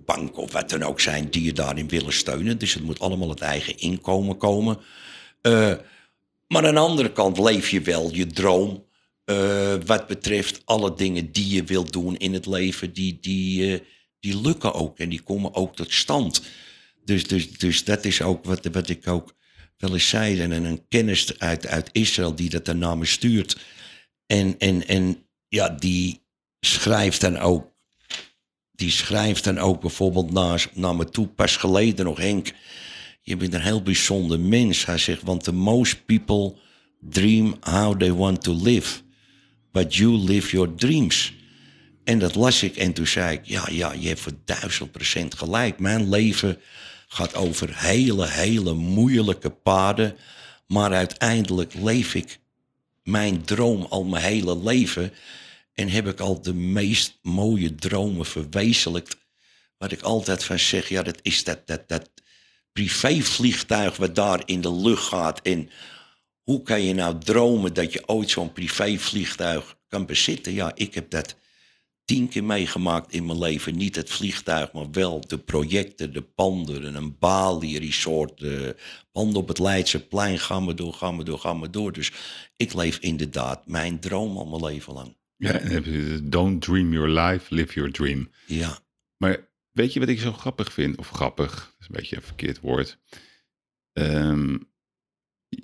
bank 0.05 0.37
of 0.37 0.51
wat 0.51 0.69
dan 0.69 0.83
ook 0.83 0.99
zijn 0.99 1.29
die 1.29 1.43
je 1.43 1.53
daarin 1.53 1.87
willen 1.87 2.13
steunen. 2.13 2.57
Dus 2.57 2.73
het 2.73 2.83
moet 2.83 2.99
allemaal 2.99 3.29
het 3.29 3.41
eigen 3.41 3.77
inkomen 3.77 4.37
komen. 4.37 4.77
Eh, 5.41 5.73
maar 6.47 6.67
aan 6.67 6.73
de 6.73 6.79
andere 6.79 7.11
kant 7.11 7.39
leef 7.39 7.69
je 7.69 7.81
wel 7.81 8.13
je 8.13 8.27
droom 8.27 8.85
Eh, 9.27 9.75
wat 9.85 10.07
betreft 10.07 10.61
alle 10.65 10.93
dingen 10.93 11.31
die 11.31 11.55
je 11.55 11.63
wilt 11.63 11.93
doen 11.93 12.17
in 12.17 12.33
het 12.33 12.45
leven, 12.45 12.93
die, 12.93 13.17
die, 13.21 13.83
die 14.19 14.41
lukken 14.41 14.73
ook 14.73 14.99
en 14.99 15.09
die 15.09 15.21
komen 15.21 15.53
ook 15.53 15.75
tot 15.75 15.93
stand. 15.93 16.41
Dus, 17.03 17.27
dus, 17.27 17.51
dus 17.51 17.83
dat 17.83 18.05
is 18.05 18.21
ook 18.21 18.45
wat, 18.45 18.65
wat 18.71 18.89
ik 18.89 19.07
ook 19.07 19.33
zei. 19.95 20.41
En 20.41 20.51
een 20.51 20.87
kennis 20.89 21.39
uit, 21.39 21.67
uit 21.67 21.89
Israël 21.91 22.35
die 22.35 22.49
dat 22.49 22.75
me 22.97 23.05
stuurt. 23.05 23.57
En, 24.25 24.55
en, 24.57 24.87
en 24.87 25.25
ja, 25.47 25.69
die 25.69 26.21
schrijft 26.59 27.21
dan 27.21 27.37
ook. 27.37 27.75
Die 28.71 28.91
schrijft 28.91 29.43
dan 29.43 29.57
ook 29.57 29.81
bijvoorbeeld 29.81 30.31
naar, 30.31 30.67
naar 30.73 30.95
me 30.95 31.09
toe, 31.09 31.27
pas 31.27 31.55
geleden 31.55 32.05
nog, 32.05 32.17
Henk. 32.17 32.53
Je 33.21 33.37
bent 33.37 33.53
een 33.53 33.61
heel 33.61 33.81
bijzonder 33.81 34.39
mens. 34.39 34.85
Hij 34.85 34.97
zegt, 34.97 35.21
want 35.21 35.43
the 35.43 35.53
most 35.53 36.05
people 36.05 36.55
dream 37.01 37.57
how 37.59 37.99
they 37.99 38.13
want 38.13 38.43
to 38.43 38.53
live. 38.63 39.01
But 39.71 39.95
you 39.95 40.17
live 40.17 40.49
your 40.49 40.75
dreams. 40.75 41.33
En 42.03 42.19
dat 42.19 42.35
las 42.35 42.63
ik 42.63 42.75
en 42.75 42.93
toen 42.93 43.07
zei 43.07 43.37
ik, 43.37 43.45
ja, 43.45 43.67
ja, 43.71 43.93
je 43.93 44.07
hebt 44.07 44.19
voor 44.19 44.37
duizend 44.45 44.91
procent 44.91 45.35
gelijk. 45.35 45.79
Mijn 45.79 46.09
leven 46.09 46.57
gaat 47.07 47.35
over 47.35 47.77
hele, 47.77 48.27
hele 48.27 48.73
moeilijke 48.73 49.49
paden. 49.49 50.17
Maar 50.67 50.93
uiteindelijk 50.93 51.73
leef 51.73 52.15
ik 52.15 52.39
mijn 53.03 53.43
droom 53.43 53.81
al 53.81 54.03
mijn 54.03 54.23
hele 54.23 54.57
leven. 54.57 55.13
En 55.73 55.89
heb 55.89 56.07
ik 56.07 56.19
al 56.19 56.41
de 56.41 56.53
meest 56.53 57.19
mooie 57.21 57.75
dromen 57.75 58.25
verwezenlijkt. 58.25 59.17
Wat 59.77 59.91
ik 59.91 60.01
altijd 60.01 60.43
van 60.43 60.59
zeg, 60.59 60.89
ja, 60.89 61.03
dat 61.03 61.19
is 61.21 61.43
dat, 61.43 61.67
dat, 61.67 61.87
dat 61.87 62.09
privévliegtuig 62.71 63.97
wat 63.97 64.15
daar 64.15 64.41
in 64.45 64.61
de 64.61 64.73
lucht 64.73 65.07
gaat. 65.07 65.41
En 65.41 65.69
hoe 66.43 66.61
kan 66.63 66.81
je 66.81 66.93
nou 66.93 67.17
dromen 67.19 67.73
dat 67.73 67.93
je 67.93 68.07
ooit 68.07 68.29
zo'n 68.29 68.53
privévliegtuig 68.53 69.77
kan 69.87 70.05
bezitten? 70.05 70.53
Ja, 70.53 70.71
ik 70.75 70.93
heb 70.93 71.09
dat 71.09 71.35
tien 72.07 72.27
keer 72.29 72.43
meegemaakt 72.43 73.11
in 73.13 73.25
mijn 73.25 73.39
leven. 73.39 73.77
Niet 73.77 73.95
het 73.95 74.09
vliegtuig, 74.09 74.71
maar 74.71 74.91
wel 74.91 75.21
de 75.27 75.37
projecten, 75.37 76.13
de 76.13 76.21
panden, 76.21 76.95
een 76.95 77.17
Bali-resort, 77.19 78.37
de 78.37 78.75
panden 79.11 79.41
op 79.41 79.47
het 79.47 79.59
Leidse 79.59 80.07
plein. 80.07 80.39
Ga 80.39 80.59
maar 80.59 80.75
door, 80.75 80.93
ga 80.93 81.11
maar 81.11 81.25
door, 81.25 81.39
ga 81.39 81.53
maar 81.53 81.71
door. 81.71 81.93
Dus 81.93 82.11
ik 82.55 82.73
leef 82.73 82.97
inderdaad 82.97 83.67
mijn 83.67 83.99
droom 83.99 84.37
al 84.37 84.45
mijn 84.45 84.63
leven 84.63 84.93
lang. 84.93 85.15
Ja, 85.35 85.59
don't 86.23 86.61
dream 86.61 86.93
your 86.93 87.09
life, 87.09 87.53
live 87.53 87.73
your 87.73 87.91
dream. 87.91 88.29
Ja. 88.45 88.79
Maar 89.17 89.49
weet 89.71 89.93
je 89.93 89.99
wat 89.99 90.09
ik 90.09 90.19
zo 90.19 90.31
grappig 90.33 90.73
vind? 90.73 90.97
Of 90.97 91.09
grappig, 91.09 91.51
dat 91.51 91.75
is 91.79 91.87
een 91.87 91.95
beetje 91.95 92.15
een 92.15 92.21
verkeerd 92.21 92.59
woord. 92.59 92.97
Ehm, 93.93 94.57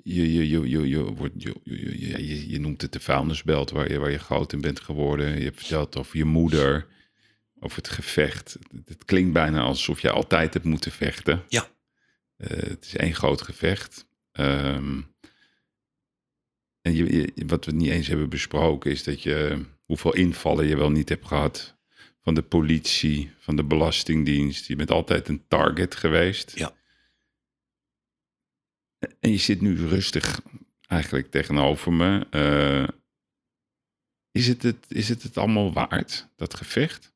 je, 0.02 0.32
je, 0.32 0.48
je, 0.48 0.68
je, 0.68 0.88
je, 0.88 1.02
wordt, 1.02 1.34
je, 1.42 1.54
je, 1.64 2.26
je, 2.26 2.50
je 2.50 2.60
noemt 2.60 2.82
het 2.82 2.92
de 2.92 3.00
vuilnisbelt 3.00 3.70
waar 3.70 3.92
je, 3.92 3.98
waar 3.98 4.10
je 4.10 4.18
groot 4.18 4.52
in 4.52 4.60
bent 4.60 4.80
geworden. 4.80 5.38
Je 5.38 5.44
hebt 5.44 5.58
verteld 5.58 5.96
over 5.96 6.16
je 6.16 6.24
moeder, 6.24 6.86
over 7.60 7.76
het 7.76 7.88
gevecht. 7.88 8.58
Het 8.84 9.04
klinkt 9.04 9.32
bijna 9.32 9.60
alsof 9.60 10.00
je 10.00 10.10
altijd 10.10 10.54
hebt 10.54 10.66
moeten 10.66 10.92
vechten. 10.92 11.42
Ja. 11.48 11.68
Uh, 12.38 12.48
het 12.48 12.84
is 12.84 12.96
één 12.96 13.14
groot 13.14 13.42
gevecht. 13.42 14.06
Um, 14.32 15.12
en 16.80 16.94
je, 16.94 17.12
je, 17.12 17.46
wat 17.46 17.64
we 17.64 17.72
niet 17.72 17.90
eens 17.90 18.06
hebben 18.06 18.28
besproken 18.28 18.90
is 18.90 19.04
dat 19.04 19.22
je 19.22 19.64
hoeveel 19.84 20.14
invallen 20.14 20.66
je 20.66 20.76
wel 20.76 20.90
niet 20.90 21.08
hebt 21.08 21.26
gehad 21.26 21.76
van 22.22 22.34
de 22.34 22.42
politie, 22.42 23.30
van 23.38 23.56
de 23.56 23.64
belastingdienst. 23.64 24.66
Je 24.66 24.76
bent 24.76 24.90
altijd 24.90 25.28
een 25.28 25.44
target 25.48 25.94
geweest. 25.94 26.52
Ja. 26.54 26.74
En 29.20 29.30
je 29.30 29.38
zit 29.38 29.60
nu 29.60 29.86
rustig 29.86 30.40
eigenlijk 30.86 31.30
tegenover 31.30 31.92
me. 31.92 32.26
Uh, 32.30 32.88
is, 34.30 34.46
het 34.46 34.62
het, 34.62 34.84
is 34.88 35.08
het 35.08 35.22
het 35.22 35.36
allemaal 35.36 35.72
waard, 35.72 36.28
dat 36.36 36.54
gevecht? 36.54 37.12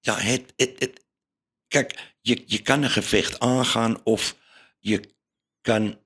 Ja, 0.00 0.18
het, 0.18 0.52
het, 0.56 0.74
het, 0.78 1.04
kijk, 1.68 2.14
je, 2.20 2.42
je 2.46 2.62
kan 2.62 2.82
een 2.82 2.90
gevecht 2.90 3.38
aangaan 3.38 4.04
of 4.04 4.36
je 4.78 5.14
kan 5.60 5.98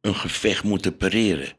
een 0.00 0.14
gevecht 0.14 0.64
moeten 0.64 0.96
pareren. 0.96 1.58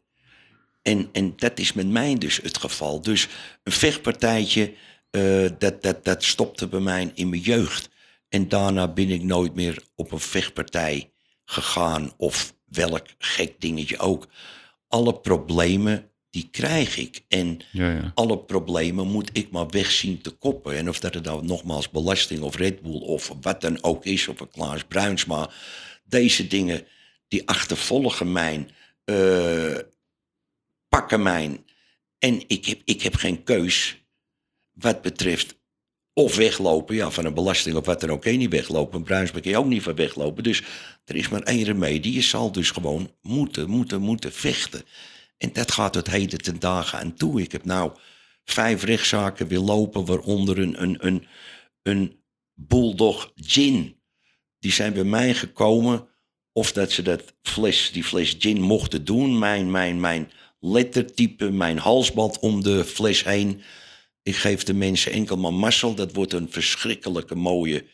En, 0.82 1.10
en 1.12 1.34
dat 1.36 1.60
is 1.60 1.74
met 1.74 1.88
mij 1.88 2.16
dus 2.16 2.38
het 2.38 2.58
geval. 2.58 3.02
Dus 3.02 3.28
een 3.64 3.72
vechtpartijtje, 3.72 4.74
uh, 5.12 5.50
dat, 5.58 5.82
dat, 5.82 6.06
dat 6.06 6.24
stopte 6.24 6.68
bij 6.68 6.80
mij 6.80 7.12
in 7.14 7.30
mijn 7.30 7.42
jeugd. 7.42 7.90
En 8.30 8.50
daarna 8.50 8.88
ben 8.88 9.10
ik 9.10 9.24
nooit 9.24 9.56
meer 9.56 9.84
op 9.96 10.12
een 10.12 10.20
vechtpartij 10.20 11.15
gegaan 11.46 12.14
of 12.18 12.56
welk 12.66 13.08
gek 13.18 13.62
dingetje 13.62 13.98
ook. 13.98 14.28
Alle 14.88 15.20
problemen, 15.20 16.12
die 16.30 16.48
krijg 16.52 16.98
ik. 16.98 17.24
En 17.28 17.60
ja, 17.72 17.92
ja. 17.92 18.12
alle 18.16 18.38
problemen 18.38 19.08
moet 19.08 19.30
ik 19.34 19.52
maar 19.52 19.68
wegzien 19.68 20.22
te 20.22 20.30
koppen. 20.30 20.76
En 20.78 20.90
of 20.90 21.00
dat 21.00 21.14
het 21.14 21.24
nou 21.24 21.46
nogmaals 21.46 21.90
belasting 21.90 22.42
of 22.42 22.56
Red 22.56 22.82
Bull 22.82 23.02
of 23.02 23.34
wat 23.42 23.62
dan 23.62 23.84
ook 23.84 24.06
is, 24.06 24.28
of 24.28 24.40
een 24.40 24.50
Klaas 24.50 24.84
Bruinsma. 24.84 25.50
Deze 26.04 26.48
dingen, 26.48 26.88
die 27.28 27.48
achtervolgen 27.48 28.32
mijn, 28.32 28.70
uh, 29.06 29.78
pakken 30.90 31.24
mijn. 31.24 31.66
En 32.20 32.44
ik 32.48 32.66
heb, 32.66 32.82
ik 32.84 33.02
heb 33.02 33.16
geen 33.16 33.44
keus 33.44 34.04
wat 34.72 35.02
betreft 35.02 35.58
of 36.18 36.36
weglopen, 36.36 36.96
ja, 36.96 37.12
van 37.12 37.26
een 37.26 37.34
belasting 37.34 37.76
of 37.76 37.86
wat 37.86 38.00
dan 38.00 38.10
ook. 38.10 38.22
Kun 38.22 38.32
je 38.32 38.38
niet 38.38 38.52
weglopen. 38.52 38.98
Een 38.98 39.04
Bruinsbeek 39.04 39.42
kun 39.42 39.52
je 39.52 39.58
ook 39.58 39.66
niet 39.66 39.84
van 39.84 39.96
weglopen. 39.96 40.44
Dus 40.44 40.64
er 41.06 41.16
is 41.16 41.30
maar 41.30 41.42
één 41.42 41.64
remedie. 41.64 42.14
Je 42.14 42.22
zal 42.22 42.52
dus 42.52 42.72
gewoon 42.72 43.12
moeten, 43.22 43.70
moeten, 43.70 44.02
moeten 44.02 44.32
vechten. 44.32 44.82
En 45.38 45.54
dat 45.54 45.72
gaat 45.72 45.96
het 45.96 46.10
heden 46.10 46.42
ten 46.42 46.60
dagen 46.60 47.00
aan 47.00 47.14
toe. 47.14 47.42
Ik 47.42 47.52
heb 47.52 47.66
nou 47.66 47.92
vijf 48.44 48.84
rechtszaken 48.84 49.48
weer 49.48 49.60
lopen, 49.60 50.06
waaronder 50.06 50.60
een, 50.60 50.82
een, 50.82 50.98
een, 51.00 51.28
een 51.82 52.20
bulldog 52.54 53.32
gin. 53.36 53.96
Die 54.60 54.72
zijn 54.72 54.94
bij 54.94 55.04
mij 55.04 55.34
gekomen 55.34 56.08
of 56.52 56.72
dat 56.72 56.92
ze 56.92 57.02
dat 57.02 57.24
fles, 57.42 57.92
die 57.92 58.04
fles 58.04 58.36
gin 58.40 58.62
mochten 58.62 59.06
doen. 59.06 59.40
Mijn, 59.40 59.72
mijn, 59.72 60.00
mijn 60.00 60.32
lettertype, 60.60 61.52
mijn 61.52 61.78
halsband 61.78 62.40
om 62.40 62.64
de 62.64 62.86
fles 62.86 63.24
heen 63.24 63.62
ik 64.26 64.36
geef 64.36 64.64
de 64.64 64.74
mensen 64.74 65.12
enkel 65.12 65.38
maar 65.38 65.54
massel. 65.54 65.96
Dat 65.96 66.14
wordt 66.14 66.34
een 66.34 66.52
verschrikkelijke 66.52 67.36
mooie, 67.36 67.86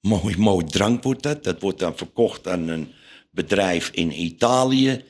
mooi, 0.00 0.36
mooi 0.36 0.66
drank 0.66 1.02
wordt 1.02 1.22
dat. 1.22 1.44
Dat 1.44 1.60
wordt 1.60 1.78
dan 1.78 1.96
verkocht 1.96 2.48
aan 2.48 2.68
een 2.68 2.92
bedrijf 3.30 3.88
in 3.88 4.20
Italië. 4.20 5.04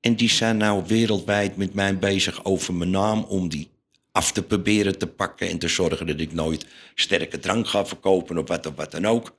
En 0.00 0.16
die 0.16 0.30
zijn 0.30 0.56
nou 0.56 0.84
wereldwijd 0.86 1.56
met 1.56 1.74
mij 1.74 1.98
bezig 1.98 2.44
over 2.44 2.74
mijn 2.74 2.90
naam 2.90 3.22
om 3.22 3.48
die 3.48 3.70
af 4.12 4.32
te 4.32 4.42
proberen 4.42 4.98
te 4.98 5.06
pakken 5.06 5.48
en 5.48 5.58
te 5.58 5.68
zorgen 5.68 6.06
dat 6.06 6.20
ik 6.20 6.32
nooit 6.32 6.66
sterke 6.94 7.38
drank 7.38 7.68
ga 7.68 7.86
verkopen 7.86 8.38
of 8.38 8.48
wat 8.48 8.66
of 8.66 8.74
wat 8.74 8.90
dan 8.90 9.06
ook. 9.06 9.38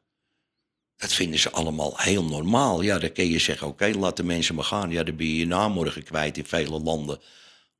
Dat 0.97 1.13
vinden 1.13 1.39
ze 1.39 1.51
allemaal 1.51 1.93
heel 1.95 2.23
normaal. 2.23 2.81
Ja, 2.81 2.99
dan 2.99 3.11
kun 3.11 3.29
je 3.29 3.39
zeggen, 3.39 3.67
oké, 3.67 3.91
laat 3.97 4.17
de 4.17 4.23
mensen 4.23 4.55
maar 4.55 4.63
gaan. 4.63 4.91
Ja, 4.91 5.03
dan 5.03 5.15
ben 5.15 5.25
je 5.25 5.37
je 5.37 5.47
naam 5.47 5.71
morgen 5.71 6.03
kwijt 6.03 6.37
in 6.37 6.45
vele 6.45 6.79
landen. 6.79 7.19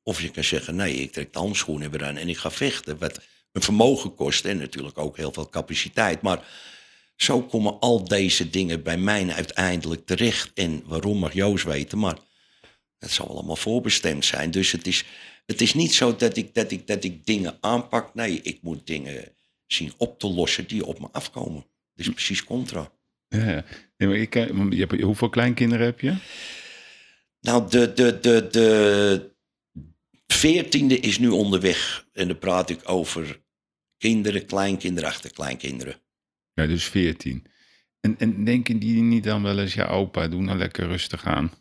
Of 0.04 0.22
je 0.22 0.30
kan 0.30 0.44
zeggen, 0.44 0.76
nee, 0.76 0.94
ik 0.94 1.12
trek 1.12 1.34
de 1.34 1.40
handschoenen 1.40 1.92
weer 1.92 2.06
aan 2.06 2.18
en 2.18 2.30
ik 2.30 2.38
ga 2.38 2.52
vechten. 2.52 2.98
Wat 2.98 3.20
een 3.52 3.62
vermogen 3.62 4.16
kost 4.16 4.46
en 4.46 4.58
natuurlijk 4.58 4.98
ook 4.98 5.18
heel 5.18 5.34
veel 5.34 5.50
capaciteit. 5.50 6.22
Maar 6.22 6.46
zo 7.16 7.42
komen 7.42 7.80
al 7.80 8.04
deze 8.04 8.50
dingen 8.50 8.84
bij 8.84 8.98
mij 8.98 9.34
uiteindelijk 9.34 10.06
terecht. 10.06 10.52
En 10.54 10.84
waarom 10.86 11.18
mag 11.18 11.34
Joost 11.34 11.64
weten, 11.64 12.00
maar 12.00 12.18
het 13.00 13.12
zal 13.12 13.30
allemaal 13.30 13.56
voorbestemd 13.56 14.26
zijn. 14.26 14.52
Dus 14.52 14.72
het 14.72 14.88
is, 14.88 15.06
het 15.46 15.62
is 15.62 15.74
niet 15.74 15.94
zo 15.94 16.16
dat 16.16 16.38
ik, 16.38 16.54
dat, 16.54 16.72
ik, 16.72 16.88
dat 16.88 17.04
ik 17.04 17.26
dingen 17.26 17.58
aanpak. 17.60 18.14
Nee, 18.14 18.42
ik 18.42 18.62
moet 18.62 18.88
dingen 18.88 19.34
zien 19.68 19.94
op 19.98 20.20
te 20.20 20.28
lossen 20.28 20.68
die 20.68 20.86
op 20.86 21.00
me 21.00 21.08
afkomen. 21.12 21.66
Dus 21.94 22.10
precies 22.10 22.44
contra. 22.44 22.92
Ja, 23.28 23.64
nee, 23.98 24.10
maar 24.10 24.18
ik, 24.18 24.34
je 24.34 24.86
hebt, 24.88 25.02
hoeveel 25.02 25.30
kleinkinderen 25.30 25.86
heb 25.86 26.00
je? 26.00 26.16
Nou, 27.42 27.70
de, 27.70 27.94
de, 27.94 28.20
de, 28.20 28.48
de, 28.52 29.29
veertiende 30.34 31.00
is 31.00 31.20
nu 31.20 31.30
onderweg. 31.30 32.08
En 32.14 32.28
dan 32.28 32.40
praat 32.40 32.70
ik 32.70 32.90
over 32.90 33.42
kinderen, 33.98 34.46
kleinkinderen, 34.46 35.10
achterkleinkinderen. 35.10 36.02
Ja, 36.54 36.68
dus 36.68 36.84
veertien. 36.84 37.46
En, 38.00 38.16
en 38.18 38.44
denken 38.44 38.80
die 38.80 39.02
niet 39.02 39.24
dan 39.24 39.44
wel 39.44 39.60
eens, 39.60 39.74
ja 39.74 39.88
opa, 39.88 40.28
doe 40.28 40.42
nou 40.42 40.58
lekker 40.58 40.88
rustig 40.88 41.26
aan? 41.26 41.52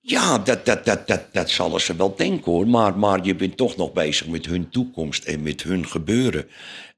Ja, 0.00 0.38
dat, 0.38 0.66
dat, 0.66 0.84
dat, 0.84 1.06
dat, 1.06 1.32
dat 1.32 1.50
zullen 1.50 1.80
ze 1.80 1.96
wel 1.96 2.16
denken 2.16 2.52
hoor. 2.52 2.68
Maar, 2.68 2.98
maar 2.98 3.24
je 3.24 3.34
bent 3.34 3.56
toch 3.56 3.76
nog 3.76 3.92
bezig 3.92 4.26
met 4.26 4.46
hun 4.46 4.68
toekomst 4.68 5.24
en 5.24 5.42
met 5.42 5.62
hun 5.62 5.86
gebeuren. 5.86 6.48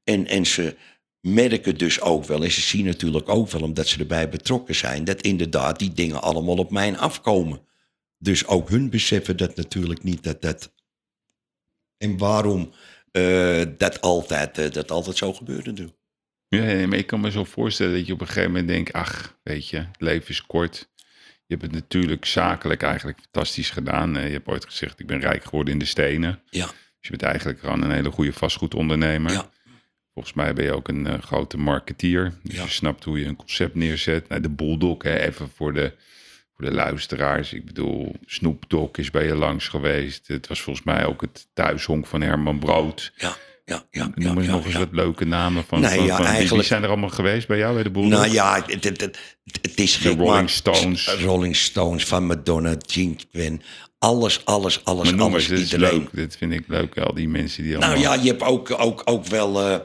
En, 0.05 0.27
en 0.27 0.47
ze 0.47 0.77
merken 1.21 1.79
dus 1.79 2.01
ook 2.01 2.25
wel, 2.25 2.45
en 2.45 2.51
ze 2.51 2.61
zien 2.61 2.85
natuurlijk 2.85 3.29
ook 3.29 3.51
wel, 3.51 3.63
omdat 3.63 3.87
ze 3.87 3.99
erbij 3.99 4.29
betrokken 4.29 4.75
zijn, 4.75 5.05
dat 5.05 5.21
inderdaad 5.21 5.79
die 5.79 5.93
dingen 5.93 6.23
allemaal 6.23 6.57
op 6.57 6.71
mij 6.71 6.99
afkomen. 6.99 7.61
Dus 8.23 8.47
ook 8.47 8.69
hun 8.69 8.91
beseffen 8.91 9.37
dat 9.37 9.57
natuurlijk 9.57 10.03
niet 10.03 10.23
dat 10.23 10.43
dat. 10.43 10.73
En 11.97 12.19
waarom 12.19 12.73
uh, 13.13 13.65
dat, 13.79 14.01
altijd, 14.01 14.59
uh, 14.59 14.71
dat 14.71 14.91
altijd 14.91 15.17
zo 15.17 15.33
gebeurde. 15.33 15.73
Dus. 15.73 15.89
Ja, 16.49 16.87
maar 16.87 16.99
ik 16.99 17.07
kan 17.07 17.21
me 17.21 17.31
zo 17.31 17.45
voorstellen 17.45 17.93
dat 17.97 18.07
je 18.07 18.13
op 18.13 18.21
een 18.21 18.27
gegeven 18.27 18.51
moment 18.51 18.69
denkt: 18.69 18.93
ach, 18.93 19.39
weet 19.43 19.69
je, 19.69 19.77
het 19.77 19.89
leven 20.01 20.29
is 20.29 20.43
kort. 20.47 20.89
Je 21.47 21.57
hebt 21.57 21.63
het 21.63 21.73
natuurlijk 21.73 22.25
zakelijk 22.25 22.83
eigenlijk 22.83 23.19
fantastisch 23.21 23.71
gedaan. 23.71 24.17
Eh, 24.17 24.27
je 24.27 24.33
hebt 24.33 24.47
ooit 24.49 24.65
gezegd, 24.65 25.01
ik 25.01 25.07
ben 25.07 25.21
rijk 25.21 25.45
geworden 25.45 25.73
in 25.73 25.79
de 25.79 25.85
stenen. 25.85 26.43
Ja, 26.51 26.67
Dus 26.67 26.75
je 27.01 27.11
bent 27.11 27.23
eigenlijk 27.23 27.61
gewoon 27.61 27.83
een 27.83 27.91
hele 27.91 28.11
goede 28.11 28.33
vastgoedondernemer. 28.33 29.33
ja, 29.33 29.51
Volgens 30.15 30.35
mij 30.35 30.53
ben 30.53 30.65
je 30.65 30.73
ook 30.73 30.89
een 30.89 31.07
eh, 31.07 31.19
grote 31.23 31.57
marketeer. 31.57 32.39
Dus 32.43 32.55
Ja. 32.57 32.63
je 32.63 32.69
snapt 32.71 33.05
hoe 33.05 33.19
je 33.21 33.27
een 33.27 33.37
concept 33.37 33.75
neerzet. 33.75 34.29
Nou, 34.29 34.41
de 34.43 34.51
Bulldog, 34.51 35.03
hè, 35.03 35.19
even 35.19 35.49
voor 35.49 35.73
de, 35.73 35.93
voor 36.61 36.69
de 36.71 36.75
luisteraars. 36.77 37.53
Ik 37.53 37.65
bedoel, 37.65 38.13
Snoop 38.27 38.65
Dogg 38.69 38.91
is 38.99 39.11
bij 39.11 39.25
je 39.27 39.35
langs 39.35 39.69
geweest. 39.69 40.27
Het 40.29 40.47
was 40.47 40.61
volgens 40.61 40.85
mij 40.85 41.05
ook 41.07 41.21
het 41.21 41.47
thuishonk 41.55 42.07
van 42.07 42.21
Herman 42.21 42.59
Brood. 42.59 43.13
ja, 43.17 43.37
ja. 43.65 43.85
ja, 43.91 44.11
Noem 44.15 44.33
ja, 44.35 44.37
eens 44.37 44.47
ja, 44.47 44.53
nog 44.53 44.65
eens 44.65 44.75
wat 44.75 44.89
leuke 44.93 45.25
namen 45.25 45.65
van, 45.65 45.81
Nee, 45.81 46.09
van, 46.09 46.25
eigenlijk- 46.25 46.67
zijn 46.69 46.83
er 46.83 46.89
allemaal 46.89 47.09
geweest 47.09 47.47
bij 47.47 47.59
jou 47.59 47.75
bij 47.75 47.83
de 47.83 47.91
Bulldog? 47.91 48.11
Nou 48.11 48.33
ja, 48.33 48.63
het, 48.67 48.85
het, 48.85 49.01
het, 49.01 49.19
het 49.63 49.79
is 49.81 49.97
gek, 49.97 50.17
Rolling 50.19 50.27
maar- 50.27 50.49
Stones. 50.49 51.09
Rolling 51.15 51.57
Stones 51.57 52.05
van 52.07 52.27
Madonna, 52.27 52.75
Gene 52.87 53.15
Gwen. 53.33 53.63
Alles, 53.99 54.45
alles, 54.45 54.85
alles, 54.85 55.05
maar 55.09 55.15
noem 55.19 55.29
alles. 55.29 55.43
eens, 55.43 55.49
dit 55.49 55.59
is 55.59 55.73
iedereen. 55.73 55.99
leuk. 55.99 56.09
Dit 56.13 56.37
vind 56.37 56.53
ik 56.53 56.65
leuk, 56.67 56.99
al 56.99 57.15
die 57.15 57.29
mensen 57.29 57.63
die 57.63 57.77
Nou 57.79 57.99
ja, 57.99 58.15
je 58.15 58.29
hebt 58.29 58.43
ook, 58.43 58.71
ook, 58.81 59.03
ook 59.05 59.27
wel, 59.27 59.61
eh, 59.61 59.79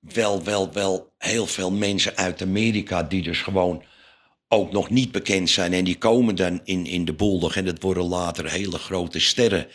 wel, 0.00 0.44
wel, 0.44 0.72
wel 0.72 1.12
heel 1.18 1.46
veel 1.46 1.70
mensen 1.70 2.16
uit 2.16 2.42
Amerika 2.42 3.02
die 3.02 3.22
dus 3.22 3.42
gewoon 3.42 3.82
ook 4.48 4.72
nog 4.72 4.90
niet 4.90 5.12
bekend 5.12 5.50
zijn. 5.50 5.72
En 5.72 5.84
die 5.84 5.98
komen 5.98 6.34
dan 6.34 6.60
in, 6.64 6.86
in 6.86 7.04
de 7.04 7.14
Bulldog 7.14 7.56
en 7.56 7.64
dat 7.64 7.82
worden 7.82 8.04
later 8.04 8.50
hele 8.50 8.78
grote 8.78 9.20
sterren. 9.20 9.66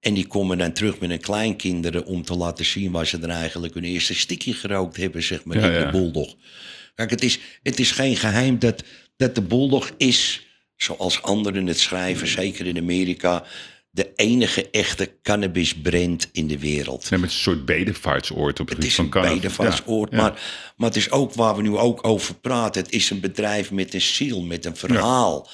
En 0.00 0.14
die 0.14 0.26
komen 0.26 0.58
dan 0.58 0.72
terug 0.72 0.98
met 0.98 1.10
hun 1.10 1.20
kleinkinderen 1.20 2.06
om 2.06 2.24
te 2.24 2.36
laten 2.36 2.64
zien 2.64 2.90
waar 2.90 3.06
ze 3.06 3.18
dan 3.18 3.30
eigenlijk 3.30 3.74
hun 3.74 3.84
eerste 3.84 4.14
stikje 4.14 4.52
gerookt 4.54 4.96
hebben, 4.96 5.22
zeg 5.22 5.44
maar, 5.44 5.56
Ja, 5.58 5.66
in 5.66 5.72
ja. 5.72 5.84
de 5.84 5.90
Bulldog. 5.90 6.34
Kijk, 6.94 7.10
het 7.10 7.22
is, 7.22 7.38
het 7.62 7.80
is 7.80 7.90
geen 7.90 8.16
geheim 8.16 8.58
dat, 8.58 8.84
dat 9.16 9.34
de 9.34 9.42
Bulldog 9.42 9.90
is, 9.96 10.46
zoals 10.76 11.22
anderen 11.22 11.66
het 11.66 11.78
schrijven, 11.78 12.26
zeker 12.26 12.66
in 12.66 12.76
Amerika, 12.78 13.44
de 13.94 14.12
enige 14.14 14.70
echte 14.70 15.12
cannabisbrand 15.22 16.28
in 16.32 16.46
de 16.46 16.58
wereld. 16.58 17.10
Nee, 17.10 17.20
met 17.20 17.30
een 17.30 17.36
soort 17.36 17.64
bedevaartsoord 17.64 18.60
op 18.60 18.68
het 18.68 18.76
Het 18.76 18.86
is 18.86 18.94
van 18.94 19.04
een 19.04 19.10
cannabis. 19.10 19.40
bedevaartsoord, 19.40 20.10
Ja, 20.10 20.16
ja. 20.16 20.22
maar, 20.22 20.40
maar 20.76 20.88
het 20.88 20.96
is 20.96 21.10
ook 21.10 21.34
waar 21.34 21.56
we 21.56 21.62
nu 21.62 21.76
ook 21.76 22.06
over 22.06 22.34
praten. 22.34 22.82
Het 22.82 22.92
is 22.92 23.10
een 23.10 23.20
bedrijf 23.20 23.70
met 23.70 23.94
een 23.94 24.00
ziel, 24.00 24.42
met 24.42 24.64
een 24.64 24.76
verhaal. 24.76 25.48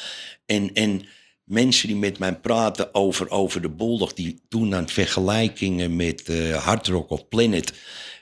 En, 0.46 0.72
en 0.74 1.02
mensen 1.44 1.88
die 1.88 1.96
met 1.96 2.18
mij 2.18 2.34
praten 2.36 2.94
over, 2.94 3.30
over 3.30 3.62
de 3.62 3.70
Bulldog, 3.70 4.12
die 4.12 4.40
doen 4.48 4.70
dan 4.70 4.88
vergelijkingen 4.88 5.96
met 5.96 6.22
eh 6.22 6.64
Hard 6.64 6.86
Rock 6.86 7.10
of 7.10 7.28
Planet. 7.28 7.72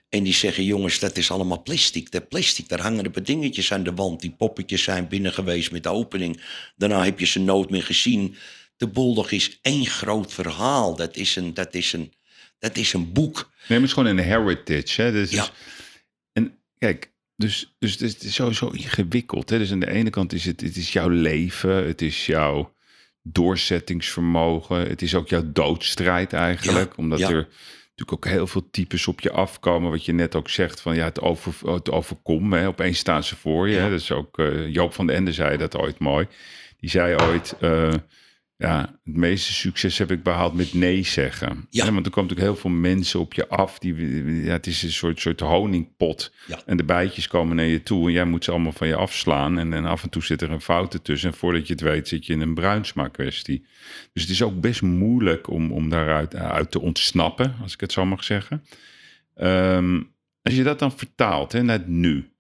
En 0.08 0.22
die 0.22 0.34
zeggen, 0.34 0.64
jongens, 0.64 0.98
dat 0.98 1.16
is 1.16 1.30
allemaal 1.30 1.62
plastic. 1.62 2.10
Dat 2.10 2.28
plastic, 2.28 2.68
daar 2.68 2.80
hangen 2.80 3.10
paar 3.10 3.22
dingetjes 3.22 3.72
aan 3.72 3.82
de 3.82 3.94
wand. 3.94 4.20
Die 4.20 4.34
poppetjes 4.38 4.82
zijn 4.82 5.08
binnen 5.08 5.32
geweest 5.32 5.70
met 5.70 5.82
de 5.82 5.88
opening. 5.88 6.40
Daarna 6.76 7.04
heb 7.04 7.18
je 7.18 7.26
ze 7.26 7.40
nooit 7.40 7.70
meer 7.70 7.82
gezien. 7.82 8.36
De 8.76 8.88
Bulldog 8.88 9.30
is 9.30 9.58
één 9.62 9.86
groot 9.86 10.32
verhaal. 10.32 10.96
Dat 10.96 11.16
is 11.16 11.36
een, 11.36 11.54
dat 11.54 11.74
is 11.74 11.92
een, 11.92 12.12
dat 12.58 12.76
is 12.76 12.92
een 12.92 13.12
boek. 13.12 13.34
Nee, 13.34 13.48
maar 13.68 13.76
het 13.78 13.86
is 13.86 13.92
gewoon 13.92 14.18
een 14.18 14.24
heritage. 14.24 15.02
Hè? 15.02 15.12
Dus, 15.12 15.30
Ja. 15.30 15.48
En 16.32 16.58
kijk, 16.78 17.12
dus, 17.36 17.74
dus 17.78 17.98
het 17.98 18.22
is 18.22 18.34
sowieso 18.34 18.68
ingewikkeld. 18.68 19.50
Hè? 19.50 19.58
Dus 19.58 19.72
aan 19.72 19.80
de 19.80 19.90
ene 19.90 20.10
kant 20.10 20.32
is 20.32 20.44
het, 20.44 20.60
het 20.60 20.76
is 20.76 20.92
jouw 20.92 21.08
leven, 21.08 21.86
het 21.86 22.02
is 22.02 22.26
jouw 22.26 22.74
doorzettingsvermogen, 23.22 24.88
het 24.88 25.02
is 25.02 25.14
ook 25.14 25.28
jouw 25.28 25.52
doodstrijd 25.52 26.32
eigenlijk. 26.32 26.88
Ja, 26.88 27.02
omdat 27.02 27.18
ja. 27.18 27.28
er 27.30 27.48
natuurlijk 27.96 28.26
ook 28.26 28.32
heel 28.32 28.46
veel 28.46 28.68
types 28.70 29.06
op 29.06 29.20
je 29.20 29.30
afkomen. 29.30 29.90
Wat 29.90 30.04
je 30.04 30.12
net 30.12 30.34
ook 30.34 30.48
zegt, 30.48 30.80
van 30.80 30.96
ja, 30.96 31.04
het, 31.04 31.20
over, 31.20 31.72
het 31.72 31.90
overkomt. 31.90 32.52
Hè? 32.52 32.66
Opeens 32.66 32.98
staan 32.98 33.24
ze 33.24 33.36
voor 33.36 33.68
je. 33.68 33.76
Hè? 33.76 33.90
Dat 33.90 34.00
is 34.00 34.12
ook, 34.12 34.38
eh, 34.38 34.68
Joop 34.72 34.94
van 34.94 35.06
den 35.06 35.16
Ende 35.16 35.32
zei 35.32 35.56
dat 35.56 35.76
ooit 35.76 35.98
mooi. 35.98 36.26
Die 36.80 36.90
zei 36.90 37.16
ooit, 37.16 37.54
eh, 37.60 37.92
ja, 38.58 38.98
het 39.04 39.16
meeste 39.16 39.52
succes 39.52 39.98
heb 39.98 40.10
ik 40.10 40.22
behaald 40.22 40.54
met 40.54 40.74
nee 40.74 41.02
zeggen. 41.02 41.66
Ja. 41.70 41.92
Want 41.92 42.06
er 42.06 42.12
komen 42.12 42.30
natuurlijk 42.30 42.40
heel 42.40 42.56
veel 42.56 42.70
mensen 42.70 43.20
op 43.20 43.34
je 43.34 43.48
af. 43.48 43.78
Die, 43.78 43.94
ja, 44.44 44.52
het 44.52 44.66
is 44.66 44.82
een 44.82 44.92
soort, 44.92 45.20
soort 45.20 45.40
honingpot. 45.40 46.32
Ja. 46.46 46.60
En 46.66 46.76
de 46.76 46.84
bijtjes 46.84 47.28
komen 47.28 47.56
naar 47.56 47.64
je 47.64 47.82
toe 47.82 48.06
en 48.06 48.12
jij 48.12 48.24
moet 48.24 48.44
ze 48.44 48.50
allemaal 48.50 48.72
van 48.72 48.88
je 48.88 48.96
afslaan. 48.96 49.58
En, 49.58 49.72
en 49.72 49.84
af 49.84 50.02
en 50.02 50.10
toe 50.10 50.24
zit 50.24 50.42
er 50.42 50.50
een 50.50 50.60
fout 50.60 50.94
ertussen. 50.94 51.30
En 51.30 51.36
voordat 51.36 51.66
je 51.66 51.72
het 51.72 51.82
weet 51.82 52.08
zit 52.08 52.26
je 52.26 52.32
in 52.32 52.40
een 52.40 52.54
bruinsmaak 52.54 53.12
kwestie. 53.12 53.66
Dus 54.12 54.22
het 54.22 54.30
is 54.30 54.42
ook 54.42 54.60
best 54.60 54.82
moeilijk 54.82 55.50
om, 55.50 55.72
om 55.72 55.88
daaruit 55.88 56.34
uit 56.34 56.70
te 56.70 56.80
ontsnappen, 56.80 57.54
als 57.62 57.72
ik 57.72 57.80
het 57.80 57.92
zo 57.92 58.04
mag 58.06 58.24
zeggen. 58.24 58.64
Ehm, 59.34 60.02
als 60.42 60.54
je 60.54 60.62
dat 60.62 60.78
dan 60.78 60.92
vertaalt 60.92 61.52
hè, 61.52 61.62
naar 61.62 61.78
het 61.78 61.88
nu. 61.88 62.30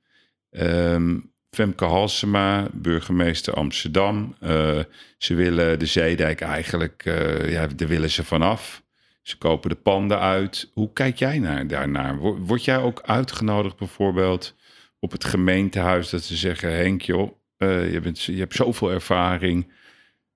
Ehm, 0.50 1.18
Femke 1.56 1.84
Halsema, 1.84 2.68
burgemeester 2.72 3.54
Amsterdam. 3.54 4.34
eh, 4.40 4.78
ze 5.18 5.34
willen 5.34 5.78
de 5.78 5.86
Zeedijk 5.86 6.40
eigenlijk, 6.40 7.02
eh, 7.04 7.50
ja, 7.52 7.66
daar 7.66 7.88
willen 7.88 8.10
ze 8.10 8.24
vanaf. 8.24 8.82
Ze 9.22 9.38
kopen 9.38 9.70
de 9.70 9.76
panden 9.76 10.20
uit. 10.20 10.70
Hoe 10.72 10.92
kijk 10.92 11.18
jij 11.18 11.38
naar, 11.38 11.66
daarnaar? 11.66 12.18
Wo- 12.18 12.36
Word 12.38 12.64
jij 12.64 12.78
ook 12.78 13.02
uitgenodigd 13.02 13.76
bijvoorbeeld 13.76 14.54
op 14.98 15.12
het 15.12 15.24
gemeentehuis 15.24 16.10
dat 16.10 16.22
ze 16.22 16.36
zeggen... 16.36 16.76
Henk 16.76 17.02
joh, 17.02 17.32
eh, 17.56 17.92
je, 17.92 18.00
bent, 18.00 18.22
je 18.22 18.36
hebt 18.38 18.54
zoveel 18.54 18.90
ervaring. 18.90 19.72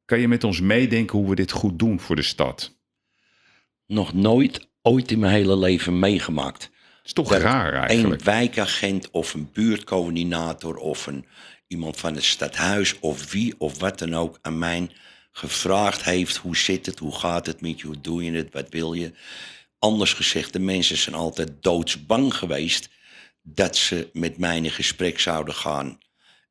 Kan 0.04 0.20
je 0.20 0.28
met 0.28 0.44
ons 0.44 0.60
meedenken 0.60 1.18
hoe 1.18 1.28
we 1.28 1.34
dit 1.34 1.50
goed 1.52 1.78
doen 1.78 2.00
voor 2.00 2.16
de 2.16 2.22
stad? 2.22 2.78
nog 3.86 4.14
nooit 4.14 4.68
ooit 4.82 5.10
in 5.10 5.18
mijn 5.18 5.32
hele 5.32 5.56
leven 5.58 5.98
meegemaakt. 5.98 6.70
Is 7.10 7.16
toch 7.16 7.32
raar 7.32 7.74
Een 7.74 7.80
eigenlijk. 7.80 8.22
wijkagent 8.22 9.10
of 9.10 9.34
een 9.34 9.50
buurtcoördinator 9.52 10.76
of 10.76 11.06
een, 11.06 11.26
iemand 11.66 11.96
van 11.96 12.14
het 12.14 12.24
stadhuis 12.24 12.98
of 13.00 13.32
wie 13.32 13.54
of 13.58 13.78
wat 13.78 13.98
dan 13.98 14.14
ook 14.14 14.38
aan 14.42 14.58
mij 14.58 14.90
gevraagd 15.32 16.04
heeft: 16.04 16.36
hoe 16.36 16.56
zit 16.56 16.86
het, 16.86 16.98
hoe 16.98 17.14
gaat 17.14 17.46
het 17.46 17.60
met 17.60 17.80
je, 17.80 17.86
hoe 17.86 18.00
doe 18.00 18.24
je 18.24 18.32
het, 18.32 18.52
wat 18.52 18.68
wil 18.68 18.92
je? 18.92 19.12
Anders 19.78 20.12
gezegd, 20.12 20.52
de 20.52 20.58
mensen 20.58 20.96
zijn 20.96 21.14
altijd 21.14 21.52
doodsbang 21.60 22.34
geweest 22.34 22.90
dat 23.42 23.76
ze 23.76 24.10
met 24.12 24.38
mij 24.38 24.56
in 24.56 24.70
gesprek 24.70 25.20
zouden 25.20 25.54
gaan 25.54 25.98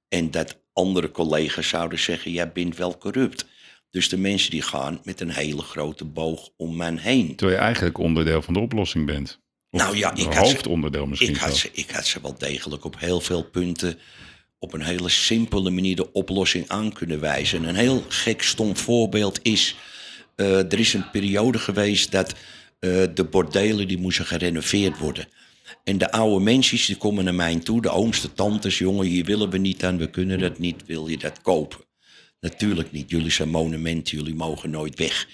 en 0.07 0.31
dat 0.31 0.61
andere 0.73 1.11
collega's 1.11 1.67
zouden 1.67 1.99
zeggen: 1.99 2.31
jij 2.31 2.51
bent 2.51 2.77
wel 2.77 2.97
corrupt. 2.97 3.45
Dus 3.91 4.09
de 4.09 4.17
mensen 4.17 4.51
die 4.51 4.61
gaan 4.61 4.99
met 5.03 5.21
een 5.21 5.31
hele 5.31 5.61
grote 5.61 6.05
boog 6.05 6.49
om 6.57 6.75
mij 6.75 6.97
heen. 6.99 7.35
Terwijl 7.35 7.59
je 7.59 7.65
eigenlijk 7.65 7.97
onderdeel 7.97 8.41
van 8.41 8.53
de 8.53 8.59
oplossing 8.59 9.05
bent. 9.05 9.39
Nou 9.71 9.97
ja, 9.97 10.13
ik 10.15 10.23
had 10.23 10.33
ze- 10.47 10.53
hoofdonderdeel 10.53 11.05
misschien 11.05 11.29
Ik 11.29 11.37
had, 11.37 11.57
ze, 11.57 11.69
ik 11.71 11.89
had 11.91 12.05
ze 12.05 12.21
wel 12.21 12.35
degelijk 12.37 12.83
op 12.85 12.99
heel 12.99 13.19
veel 13.21 13.43
punten 13.43 13.99
op 14.59 14.73
een 14.73 14.81
hele 14.81 15.09
simpele 15.09 15.69
manier 15.69 15.95
de 15.95 16.11
oplossing 16.11 16.67
aan 16.67 16.93
kunnen 16.93 17.19
wijzen. 17.19 17.63
Een 17.63 17.75
heel 17.75 18.03
gek 18.07 18.41
stom 18.43 18.77
voorbeeld 18.77 19.39
is, 19.41 19.75
eh, 20.35 20.57
er 20.57 20.79
is 20.79 20.93
een 20.93 21.09
periode 21.09 21.57
geweest 21.59 22.11
dat 22.11 22.33
eh, 22.79 23.03
de 23.13 23.23
bordelen 23.29 23.87
die 23.87 23.97
moesten 23.97 24.25
gerenoveerd 24.25 24.97
worden. 24.97 25.27
En 25.83 25.97
de 25.97 26.11
oude 26.11 26.43
mensen 26.43 26.77
die 26.85 26.95
komen 26.97 27.23
naar 27.23 27.35
mij 27.35 27.55
toe, 27.59 27.81
de 27.81 27.89
ooms, 27.89 28.21
de 28.21 28.33
tantes, 28.33 28.77
jongen, 28.77 29.05
hier 29.05 29.25
willen 29.25 29.49
we 29.49 29.57
niet 29.57 29.83
aan, 29.83 29.97
we 29.97 30.09
kunnen 30.09 30.39
dat 30.39 30.59
niet, 30.59 30.85
wil 30.85 31.07
je 31.07 31.17
dat 31.17 31.41
kopen? 31.41 31.79
Natuurlijk 32.39 32.91
niet, 32.91 33.09
jullie 33.09 33.31
zijn 33.31 33.49
monumenten, 33.49 34.17
jullie 34.17 34.35
mogen 34.35 34.69
nooit 34.69 34.97
weg. 34.99 35.27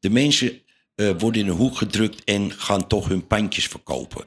De 0.00 0.10
mensen 0.10 0.61
eh, 0.94 1.10
worden 1.18 1.42
in 1.42 1.48
een 1.48 1.56
hoek 1.56 1.76
gedrukt 1.76 2.24
en 2.24 2.52
gaan 2.52 2.86
toch 2.86 3.08
hun 3.08 3.26
pandjes 3.26 3.66
verkopen. 3.66 4.26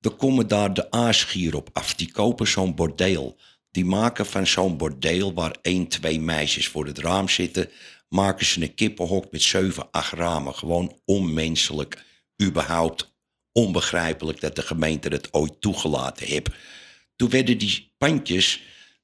Dan 0.00 0.16
komen 0.16 0.48
daar 0.48 0.74
de 0.74 0.90
aasgier 0.90 1.56
op 1.56 1.70
af. 1.72 1.94
Die 1.94 2.12
kopen 2.12 2.46
zo'n 2.46 2.74
bordeel. 2.74 3.36
Die 3.70 3.84
maken 3.84 4.26
van 4.26 4.46
zo'n 4.46 4.76
bordeel 4.76 5.34
waar 5.34 5.56
één, 5.62 5.88
twee 5.88 6.20
meisjes 6.20 6.68
voor 6.68 6.86
het 6.86 6.98
raam 6.98 7.28
zitten... 7.28 7.70
maken 8.08 8.46
ze 8.46 8.62
een 8.62 8.74
kippenhok 8.74 9.30
met 9.30 9.42
zeven, 9.42 9.90
acht 9.90 10.12
ramen. 10.12 10.54
Gewoon 10.54 11.00
onmenselijk, 11.04 12.04
überhaupt 12.42 13.14
onbegrijpelijk... 13.52 14.40
dat 14.40 14.56
de 14.56 14.62
gemeente 14.62 15.08
het 15.08 15.34
ooit 15.34 15.60
toegelaten 15.60 16.26
heeft. 16.26 16.48
Toen 17.16 17.30
werden 17.30 17.58
die 17.58 17.92
pandjes, 17.98 18.62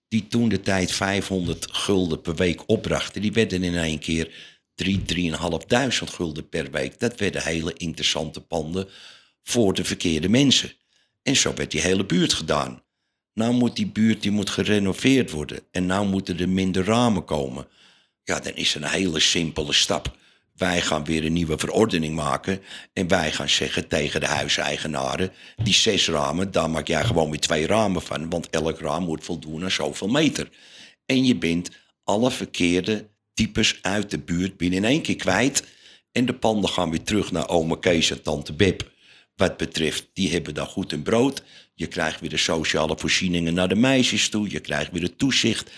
die 0.09 0.27
toen 0.27 0.49
de 0.49 0.61
tijd 0.61 0.93
500 0.93 1.67
gulden 1.71 2.21
per 2.21 2.35
week 2.35 2.63
opbrachten... 2.67 3.23
die 3.23 3.33
werden 3.33 3.63
in 3.63 3.77
één 3.77 3.99
keer 3.99 4.57
3, 4.79 5.03
3.500 5.33 6.13
gulden 6.15 6.49
per 6.49 6.71
week. 6.71 7.01
Dat 7.01 7.19
werden 7.19 7.43
hele 7.43 7.73
interessante 7.73 8.41
panden 8.41 8.89
voor 9.43 9.75
de 9.75 9.85
verkeerde 9.85 10.29
mensen. 10.29 10.73
En 11.23 11.37
zo 11.37 11.55
werd 11.55 11.71
die 11.71 11.81
hele 11.81 12.07
buurt 12.07 12.33
gedaan. 12.33 12.83
Nou 13.35 13.53
moet 13.53 13.77
die 13.77 13.87
buurt 13.87 14.23
die 14.23 14.31
moet 14.31 14.51
gerenoveerd 14.51 15.31
worden. 15.31 15.61
En 15.71 15.87
nou 15.87 16.07
moeten 16.07 16.39
er 16.39 16.49
minder 16.49 16.85
ramen 16.85 17.25
komen. 17.25 17.67
Ja, 18.25 18.41
dan 18.41 18.55
is 18.55 18.75
een 18.75 18.85
hele 18.85 19.21
simpele 19.21 19.73
stap. 19.73 20.17
Wij 20.55 20.81
gaan 20.81 21.05
weer 21.05 21.25
een 21.25 21.33
nieuwe 21.33 21.59
verordening 21.59 22.15
maken. 22.15 22.63
En 22.93 23.09
wij 23.09 23.33
gaan 23.33 23.49
zeggen 23.49 23.89
tegen 23.89 24.21
de 24.21 24.27
huiseigenaren... 24.27 25.33
die 25.63 25.75
zes 25.75 26.09
ramen, 26.09 26.51
daar 26.51 26.71
maak 26.71 26.87
jij 26.87 27.05
gewoon 27.05 27.31
weer 27.31 27.41
twee 27.41 27.67
ramen 27.67 28.03
van. 28.03 28.31
Want 28.31 28.51
elk 28.51 28.81
raam 28.81 29.05
moet 29.05 29.25
voldoen 29.25 29.63
aan 29.63 29.71
zoveel 29.71 30.09
meter. 30.09 30.49
En 31.07 31.25
je 31.25 31.37
bent 31.37 31.71
alle 32.05 32.31
verkeerde 32.31 33.09
types 33.39 33.79
uit 33.83 34.11
de 34.11 34.19
buurt 34.19 34.57
binnen 34.57 34.79
in 34.79 34.85
één 34.85 35.03
keer 35.03 35.17
kwijt. 35.17 35.65
En 36.13 36.27
de 36.27 36.35
panden 36.35 36.71
gaan 36.71 36.91
weer 36.91 37.03
terug 37.03 37.33
naar 37.33 37.49
ome 37.49 37.79
Kees 37.79 38.11
en 38.11 38.23
tante 38.23 38.53
Beb. 38.53 38.91
Wat 39.37 39.57
betreft, 39.57 40.11
die 40.13 40.31
hebben 40.31 40.55
dan 40.55 40.67
goed 40.67 40.93
een 40.93 41.03
brood. 41.03 41.43
Je 41.75 41.87
krijgt 41.87 42.21
weer 42.21 42.31
de 42.31 42.37
sociale 42.37 42.99
voorzieningen 42.99 43.55
naar 43.55 43.69
de 43.69 43.75
meisjes 43.75 44.29
toe. 44.29 44.51
Je 44.51 44.61
krijgt 44.61 44.93
weer 44.93 45.03
het 45.03 45.19
toezicht. 45.19 45.71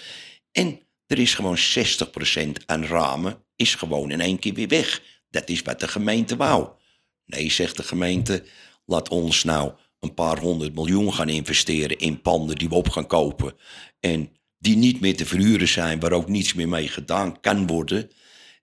En 0.53 0.81
Er 1.07 1.19
is 1.19 1.35
gewoon 1.35 1.59
60% 1.59 2.65
aan 2.67 2.85
ramen, 2.85 3.45
is 3.57 3.75
gewoon 3.75 4.11
in 4.11 4.21
één 4.21 4.39
keer 4.39 4.55
weer 4.55 4.69
weg. 4.69 5.03
Dat 5.31 5.49
is 5.49 5.63
wat 5.63 5.81
de 5.81 5.89
gemeente 5.89 6.37
wou. 6.37 6.69
Nee, 7.25 7.51
zegt 7.51 7.77
de 7.77 7.83
gemeente, 7.83 8.45
laat 8.85 9.09
ons 9.09 9.45
nou 9.45 9.73
een 10.01 10.15
paar 10.15 10.39
honderd 10.39 10.75
miljoen 10.75 11.13
gaan 11.15 11.29
investeren 11.29 11.99
in 11.99 12.21
panden 12.21 12.57
die 12.57 12.69
we 12.69 12.75
op 12.75 12.89
gaan 12.89 13.07
kopen. 13.07 13.55
En 14.01 14.40
die 14.61 14.77
niet 14.77 15.01
meer 15.01 15.17
te 15.17 15.27
verhuren 15.27 15.69
zijn, 15.69 16.01
waar 16.01 16.13
ook 16.13 16.29
niets 16.29 16.55
meer 16.55 16.69
mee 16.69 16.89
gedaan 16.89 17.41
kan 17.41 17.67
worden. 17.67 18.11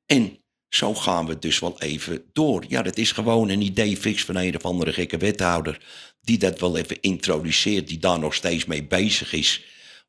En 0.06 0.38
zo 0.69 0.94
gaan 0.94 1.26
we 1.26 1.40
dus 1.40 1.60
wel 1.60 1.82
even 1.82 2.24
door. 2.34 2.65
Ja, 2.68 2.82
dat 2.82 2.98
is 2.98 3.11
gewoon 3.11 3.49
een 3.49 3.61
idee 3.61 3.98
fix 3.98 4.26
van 4.26 4.36
een 4.36 4.56
of 4.56 4.65
andere 4.65 4.94
gekke 4.94 5.18
wethouder. 5.18 5.86
Die 6.22 6.38
dat 6.38 6.60
wel 6.60 6.78
even 6.78 7.02
introduceert, 7.02 7.88
die 7.88 7.98
daar 7.98 8.19
nog 8.19 8.34
steeds 8.34 8.65
mee 8.65 8.84
bezig 8.84 9.34
is. 9.34 9.65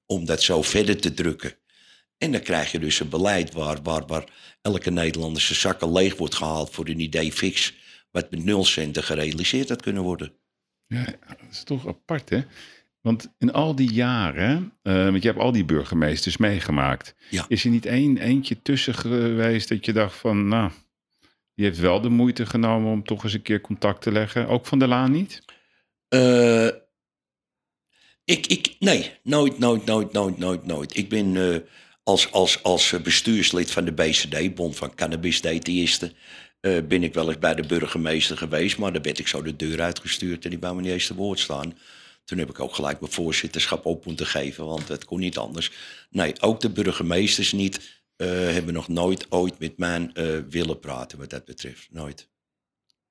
Om 0.07 0.25
dat 0.25 0.43
zo 0.43 0.63
verder 0.63 1.01
te 1.01 1.15
drukken. 1.15 1.55
En 2.19 2.33
dan 2.33 2.41
krijg 2.41 2.73
je 2.73 2.79
dus 2.79 3.01
een 3.01 3.09
beleid 3.09 3.53
waar, 3.53 3.83
waar, 3.83 4.07
waar 4.07 4.25
elke 4.63 4.91
Nederlander 4.91 5.43
zijn 5.43 5.59
zakken 5.59 5.93
leeg 5.93 6.17
wordt 6.17 6.35
gehaald 6.35 6.71
voor 6.71 6.89
een 6.89 7.01
idee 7.01 7.33
fix. 7.33 7.75
Wat 8.11 8.31
met 8.31 8.45
nul 8.45 8.65
centen 8.65 9.03
gerealiseerd 9.03 9.69
had 9.69 9.83
kunnen 9.83 10.03
worden. 10.03 10.33
Ja, 10.87 11.05
dat 11.27 11.51
is 11.51 11.63
toch 11.63 11.87
apart, 11.87 12.29
hè? 12.29 12.43
Want 13.01 13.35
in 13.39 13.53
al 13.53 13.75
die 13.75 13.93
jaren, 13.93 14.73
uh, 14.83 15.05
want 15.05 15.23
je 15.23 15.29
hebt 15.29 15.41
al 15.41 15.53
die 15.53 15.65
burgemeesters 15.65 16.37
meegemaakt. 16.37 17.15
Ja. 17.31 17.45
Is 17.49 17.65
er 17.65 17.71
niet 17.71 17.87
één 17.87 18.19
eentje 18.19 18.63
tussen 18.63 18.95
geweest 18.95 19.69
dat 19.69 19.85
je 19.85 19.93
dacht 19.93 20.17
van, 20.17 20.49
nou, 20.49 20.71
die 21.55 21.65
heeft 21.65 21.79
wel 21.79 22.01
de 22.01 22.09
moeite 22.09 22.47
genomen 22.47 22.93
om 22.93 23.05
toch 23.05 23.25
eens 23.25 23.33
een 23.33 23.43
keer 23.43 23.61
contact 23.61 24.03
te 24.03 24.13
leggen? 24.13 24.49
Ook 24.49 24.67
van 24.67 24.79
de 24.79 24.87
Laan 24.87 25.13
niet? 25.13 25.43
Uh, 26.15 26.67
ik, 28.25 28.47
ik, 28.47 28.77
nee, 28.79 29.13
nooit, 29.23 29.59
nooit, 29.59 29.85
nooit, 29.85 30.13
nooit, 30.13 30.39
nooit, 30.39 30.67
nooit. 30.67 30.97
Ik 30.97 31.09
ben 31.09 31.35
uh, 31.35 31.57
als, 32.03 32.33
als, 32.33 32.63
als 32.63 32.95
bestuurslid 33.03 33.71
van 33.71 33.85
de 33.85 33.93
BCD, 33.93 34.55
Bond 34.55 34.77
van 34.77 34.95
Cannabis 34.95 35.43
uh, 36.61 36.79
ben 36.89 37.03
ik 37.03 37.15
wel 37.15 37.29
eens 37.29 37.39
bij 37.39 37.55
de 37.55 37.67
burgemeester 37.67 38.37
geweest. 38.37 38.79
Maar 38.79 38.93
dan 38.93 39.03
werd 39.03 39.19
ik 39.19 39.29
zo 39.29 39.43
de 39.43 39.57
deur 39.57 39.81
uitgestuurd 39.81 40.45
en 40.45 40.51
die 40.51 40.59
wou 40.59 40.75
me 40.75 40.81
niet 40.81 40.91
eens 40.91 41.07
te 41.07 41.15
woord 41.15 41.39
staan. 41.39 41.79
Toen 42.29 42.39
heb 42.39 42.51
ik 42.51 42.61
ook 42.61 42.75
gelijk 42.75 43.01
mijn 43.01 43.13
voorzitterschap 43.13 43.87
op 43.87 44.05
moeten 44.05 44.27
geven, 44.27 44.65
want 44.67 44.89
het 44.89 45.05
kon 45.05 45.21
niet 45.21 45.39
anders. 45.39 45.73
Nee, 46.11 46.41
ook 46.41 46.61
de 46.61 46.71
burgemeesters 46.71 47.53
niet 47.53 48.03
uh, 48.17 48.29
hebben 48.29 48.75
nog 48.75 48.89
nooit 48.89 49.27
ooit 49.29 49.59
met 49.59 49.79
mij 49.79 50.11
uh, 50.15 50.39
willen 50.49 50.81
praten 50.81 51.19
wat 51.19 51.31
dat 51.31 51.45
betreft. 51.45 51.89
Nooit. 51.91 52.29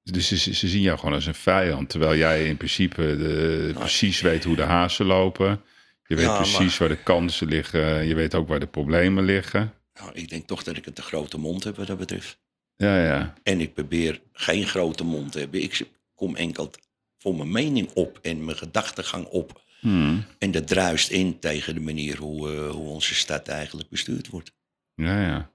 Dus 0.03 0.27
ze, 0.27 0.53
ze, 0.53 0.67
zien 0.67 0.81
jou 0.81 0.97
gewoon 0.97 1.13
als 1.13 1.25
een 1.25 1.33
vijand, 1.33 1.89
terwijl 1.89 2.15
jij 2.15 2.47
in 2.47 2.57
principe 2.57 3.01
de, 3.01 3.59
nou, 3.61 3.73
precies 3.73 4.21
weet 4.21 4.43
hoe 4.43 4.55
de 4.55 4.61
hazen 4.61 5.05
lopen. 5.05 5.61
Je 6.07 6.15
weet 6.15 6.25
ja, 6.25 6.35
precies 6.35 6.79
maar, 6.79 6.87
waar 6.87 6.97
de 6.97 7.03
kansen 7.03 7.47
liggen. 7.47 8.07
Je 8.07 8.15
weet 8.15 8.35
ook 8.35 8.47
waar 8.47 8.59
de 8.59 8.67
problemen 8.67 9.23
liggen. 9.23 9.73
Nou, 9.93 10.11
ik 10.13 10.29
denk 10.29 10.47
toch 10.47 10.63
dat 10.63 10.77
ik 10.77 10.85
een 10.85 10.93
te 10.93 11.01
grote 11.01 11.37
mond 11.37 11.63
heb 11.63 11.75
wat 11.75 11.87
dat 11.87 11.97
betreft. 11.97 12.39
Ja, 12.75 13.03
ja. 13.03 13.33
En 13.43 13.61
ik 13.61 13.73
probeer 13.73 14.21
geen 14.33 14.67
grote 14.67 15.03
mond 15.03 15.31
te 15.31 15.39
hebben. 15.39 15.61
Ik 15.61 15.87
kom 16.15 16.35
enkel 16.35 16.71
voor 17.17 17.35
mijn 17.35 17.51
mening 17.51 17.91
op 17.93 18.19
en 18.21 18.45
mijn 18.45 18.57
gedachtegang 18.57 19.25
op. 19.25 19.61
Hmm. 19.79 20.25
En 20.37 20.51
dat 20.51 20.67
druist 20.67 21.09
in 21.09 21.39
tegen 21.39 21.73
de 21.73 21.79
manier 21.79 22.17
hoe, 22.17 22.53
uh, 22.53 22.69
hoe 22.69 22.89
onze 22.89 23.15
stad 23.15 23.47
eigenlijk 23.47 23.89
bestuurd 23.89 24.27
wordt. 24.27 24.51
Ja, 24.93 25.21
ja. 25.21 25.51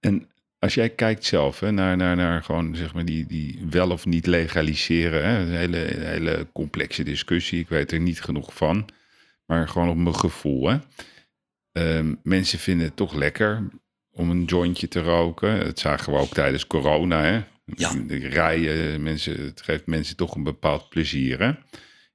En 0.00 0.28
als 0.58 0.74
jij 0.74 0.90
kijkt 0.90 1.24
zelf 1.24 1.60
hè, 1.60 1.70
naar, 1.70 1.96
naar, 1.96 2.16
naar 2.16 2.42
gewoon 2.42 2.76
zeg 2.76 2.94
maar 2.94 3.04
die, 3.04 3.26
die 3.26 3.66
wel 3.70 3.90
of 3.90 4.06
niet 4.06 4.26
legaliseren, 4.26 5.24
hè, 5.24 5.40
een 5.40 5.54
hele, 5.54 5.76
hele 5.98 6.46
complexe 6.52 7.02
discussie, 7.02 7.60
ik 7.60 7.68
weet 7.68 7.92
er 7.92 8.00
niet 8.00 8.20
genoeg 8.20 8.54
van, 8.54 8.88
maar 9.44 9.68
gewoon 9.68 9.88
op 9.88 9.96
mijn 9.96 10.16
gevoel. 10.16 10.68
Hè. 10.68 10.78
Um, 11.72 12.20
mensen 12.22 12.58
vinden 12.58 12.86
het 12.86 12.96
toch 12.96 13.14
lekker 13.14 13.68
om 14.10 14.30
een 14.30 14.44
jointje 14.44 14.88
te 14.88 15.00
roken. 15.00 15.64
Dat 15.64 15.78
zagen 15.78 16.12
we 16.12 16.18
ook 16.18 16.32
tijdens 16.32 16.66
corona. 16.66 17.22
Hè. 17.22 17.42
Ja. 17.74 17.94
De 17.94 18.16
rijden, 18.16 19.02
mensen, 19.02 19.44
het 19.44 19.62
geeft 19.62 19.86
mensen 19.86 20.16
toch 20.16 20.34
een 20.34 20.42
bepaald 20.42 20.88
plezier. 20.88 21.38
Hè? 21.38 21.52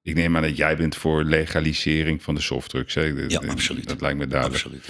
Ik 0.01 0.15
neem 0.15 0.35
aan 0.35 0.41
dat 0.41 0.57
jij 0.57 0.77
bent 0.77 0.95
voor 0.95 1.23
legalisering 1.23 2.23
van 2.23 2.35
de 2.35 2.41
softdrugs. 2.41 2.93
Hè? 2.93 3.03
Ja, 3.03 3.39
absoluut. 3.47 3.87
Dat 3.87 4.01
lijkt 4.01 4.17
me 4.17 4.27
duidelijk. 4.27 4.63
Absoluut. 4.63 4.85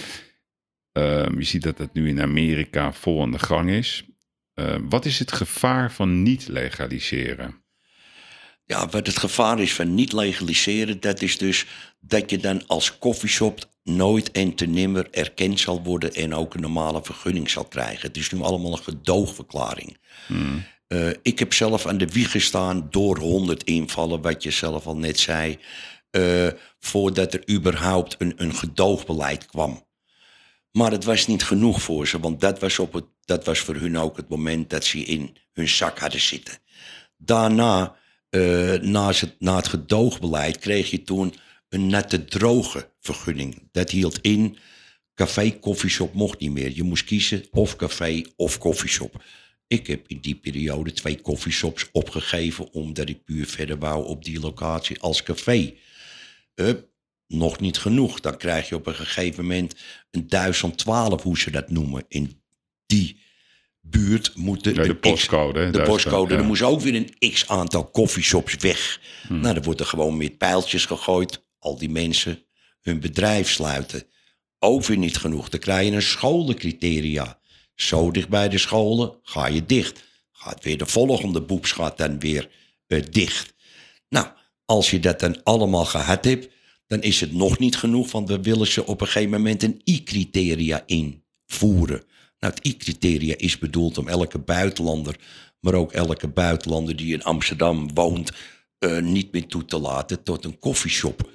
Um, 0.91 1.39
je 1.39 1.45
ziet 1.45 1.63
dat 1.63 1.77
dat 1.77 1.93
nu 1.93 2.07
in 2.07 2.21
Amerika 2.21 2.93
vol 2.93 3.21
aan 3.21 3.31
de 3.31 3.39
gang 3.39 3.69
is. 3.69 4.03
Uh, 4.55 4.75
wat 4.89 5.05
is 5.05 5.19
het 5.19 5.31
gevaar 5.31 5.91
van 5.91 6.23
niet 6.23 6.47
legaliseren? 6.47 7.63
Ja, 8.65 8.87
wat 8.89 9.07
het 9.07 9.17
gevaar 9.17 9.59
is 9.59 9.73
van 9.73 9.93
niet 9.93 10.13
legaliseren, 10.13 10.99
dat 10.99 11.21
is 11.21 11.37
dus 11.37 11.65
dat 11.99 12.29
je 12.29 12.37
dan 12.37 12.67
als 12.67 12.97
koffieshop 12.97 13.70
nooit 13.83 14.31
en 14.31 14.55
te 14.55 14.65
nimmer 14.65 15.07
erkend 15.11 15.59
zal 15.59 15.83
worden 15.83 16.13
en 16.13 16.33
ook 16.33 16.53
een 16.53 16.61
normale 16.61 17.03
vergunning 17.03 17.49
zal 17.49 17.65
krijgen. 17.65 18.07
Het 18.07 18.17
is 18.17 18.31
nu 18.31 18.41
allemaal 18.41 18.71
een 18.71 18.83
gedoogverklaring. 18.83 19.97
Hmm. 20.27 20.63
Uh, 20.87 21.09
ik 21.21 21.39
heb 21.39 21.53
zelf 21.53 21.85
aan 21.85 21.97
de 21.97 22.07
wieg 22.07 22.31
gestaan 22.31 22.87
door 22.89 23.17
100 23.17 23.63
invallen, 23.63 24.21
wat 24.21 24.43
je 24.43 24.51
zelf 24.51 24.85
al 24.85 24.97
net 24.97 25.19
zei, 25.19 25.57
uh, 26.11 26.47
voordat 26.79 27.33
er 27.33 27.49
überhaupt 27.49 28.15
een, 28.17 28.33
een 28.35 28.55
gedoogbeleid 28.55 29.45
kwam. 29.45 29.85
Maar 30.71 30.91
het 30.91 31.03
was 31.03 31.27
niet 31.27 31.43
genoeg 31.43 31.81
voor 31.81 32.07
ze, 32.07 32.19
want 32.19 32.41
dat 32.41 32.59
was, 32.59 32.79
op 32.79 32.93
het, 32.93 33.05
dat 33.25 33.45
was 33.45 33.59
voor 33.59 33.75
hun 33.75 33.97
ook 33.97 34.17
het 34.17 34.29
moment 34.29 34.69
dat 34.69 34.83
ze 34.85 34.97
in 34.97 35.37
hun 35.53 35.69
zak 35.69 35.99
hadden 35.99 36.21
zitten. 36.21 36.57
Daarna, 37.17 37.95
uh, 38.29 38.73
na, 38.73 39.07
het, 39.07 39.35
na 39.39 39.55
het 39.55 39.67
gedoogbeleid, 39.67 40.57
kreeg 40.57 40.89
je 40.89 41.03
toen 41.03 41.35
een 41.69 41.87
nette 41.87 42.25
droge 42.25 42.90
vergunning. 43.01 43.69
Dat 43.71 43.89
hield 43.89 44.19
in, 44.21 44.57
café, 45.15 45.51
koffieshop 45.51 46.13
mocht 46.13 46.39
niet 46.39 46.51
meer. 46.51 46.71
Je 46.75 46.83
moest 46.83 47.03
kiezen 47.03 47.45
of 47.51 47.75
café 47.75 48.21
of 48.35 48.57
koffieshop. 48.57 49.23
Ik 49.67 49.87
heb 49.87 50.07
in 50.07 50.19
die 50.19 50.35
periode 50.35 50.93
twee 50.93 51.21
koffieshops 51.21 51.89
opgegeven 51.91 52.73
omdat 52.73 53.09
ik 53.09 53.23
puur 53.23 53.45
verder 53.45 53.77
wou 53.77 54.05
op 54.05 54.23
die 54.23 54.39
locatie 54.39 54.99
als 54.99 55.23
café. 55.23 55.73
Nog 57.27 57.59
niet 57.59 57.77
genoeg. 57.77 58.19
Dan 58.19 58.37
krijg 58.37 58.69
je 58.69 58.75
op 58.75 58.87
een 58.87 58.95
gegeven 58.95 59.43
moment 59.43 59.75
een 60.11 60.27
1012, 60.27 61.21
hoe 61.21 61.37
ze 61.37 61.51
dat 61.51 61.69
noemen. 61.69 62.03
In 62.07 62.41
die 62.85 63.19
buurt 63.81 64.35
moeten 64.35 64.73
de 64.73 64.95
postcode. 64.95 65.69
X, 65.69 65.77
de 65.77 65.83
postcode. 65.83 66.33
Ja. 66.33 66.39
Er 66.39 66.45
moest 66.45 66.61
ook 66.61 66.81
weer 66.81 66.95
een 66.95 67.31
x 67.31 67.47
aantal 67.47 67.85
koffieshops 67.85 68.55
weg. 68.55 69.01
Hmm. 69.27 69.39
Nou, 69.39 69.53
dan 69.53 69.63
wordt 69.63 69.79
er 69.79 69.85
gewoon 69.85 70.17
met 70.17 70.37
pijltjes 70.37 70.85
gegooid. 70.85 71.43
Al 71.59 71.77
die 71.77 71.89
mensen 71.89 72.43
hun 72.81 72.99
bedrijf 72.99 73.49
sluiten. 73.49 74.03
Ook 74.59 74.85
weer 74.85 74.97
niet 74.97 75.17
genoeg. 75.17 75.49
Dan 75.49 75.59
krijg 75.59 75.87
je 75.87 75.95
een 75.95 76.01
scholencriteria. 76.01 77.39
Zo 77.75 78.11
dicht 78.11 78.29
bij 78.29 78.49
de 78.49 78.57
scholen 78.57 79.19
ga 79.23 79.47
je 79.47 79.65
dicht. 79.65 80.03
Gaat 80.31 80.63
weer 80.63 80.77
de 80.77 80.85
volgende 80.85 81.41
boeps 81.41 81.75
dan 81.95 82.19
weer 82.19 82.49
uh, 82.87 83.03
dicht. 83.11 83.53
Nou, 84.09 84.27
als 84.65 84.89
je 84.89 84.99
dat 84.99 85.19
dan 85.19 85.43
allemaal 85.43 85.85
gehad 85.85 86.25
hebt, 86.25 86.49
dan 86.87 87.01
is 87.01 87.19
het 87.19 87.33
nog 87.33 87.59
niet 87.59 87.77
genoeg, 87.77 88.11
want 88.11 88.29
we 88.29 88.41
willen 88.41 88.67
ze 88.67 88.85
op 88.85 89.01
een 89.01 89.07
gegeven 89.07 89.29
moment 89.29 89.63
een 89.63 89.81
I-criteria 89.83 90.83
invoeren. 90.85 92.03
Nou, 92.39 92.53
het 92.53 92.65
I-criteria 92.65 93.35
is 93.37 93.57
bedoeld 93.57 93.97
om 93.97 94.07
elke 94.07 94.39
buitenlander, 94.39 95.15
maar 95.59 95.73
ook 95.73 95.91
elke 95.91 96.27
buitenlander 96.27 96.95
die 96.95 97.13
in 97.13 97.23
Amsterdam 97.23 97.93
woont, 97.93 98.31
uh, 98.79 98.99
niet 98.99 99.31
meer 99.31 99.47
toe 99.47 99.65
te 99.65 99.79
laten 99.79 100.23
tot 100.23 100.45
een 100.45 100.59
koffieshop. 100.59 101.29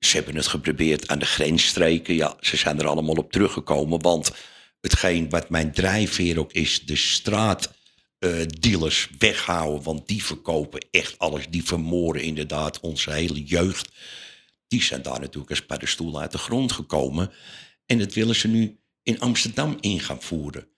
Ze 0.00 0.16
hebben 0.16 0.36
het 0.36 0.46
geprobeerd 0.46 1.08
aan 1.08 1.18
de 1.18 1.24
grensstreken. 1.24 2.14
Ja, 2.14 2.36
ze 2.40 2.56
zijn 2.56 2.78
er 2.78 2.86
allemaal 2.86 3.14
op 3.14 3.32
teruggekomen, 3.32 4.02
want 4.02 4.30
hetgeen 4.80 5.28
wat 5.28 5.50
mijn 5.50 5.72
drijfveer 5.72 6.38
ook 6.38 6.52
is, 6.52 6.84
de 6.84 6.96
straatdealers 6.96 9.08
uh, 9.10 9.16
weghouden. 9.18 9.82
Want 9.82 10.08
die 10.08 10.24
verkopen 10.24 10.86
echt 10.90 11.18
alles. 11.18 11.48
Die 11.48 11.64
vermoorden 11.64 12.22
inderdaad 12.22 12.80
onze 12.80 13.12
hele 13.12 13.44
jeugd. 13.44 13.88
Die 14.68 14.82
zijn 14.82 15.02
daar 15.02 15.20
natuurlijk 15.20 15.50
als 15.50 15.66
paddenstoel 15.66 16.20
uit 16.20 16.32
de 16.32 16.38
grond 16.38 16.72
gekomen. 16.72 17.30
En 17.86 17.98
dat 17.98 18.14
willen 18.14 18.36
ze 18.36 18.48
nu 18.48 18.78
in 19.02 19.20
Amsterdam 19.20 19.76
in 19.80 20.00
gaan 20.00 20.22
voeren. 20.22 20.68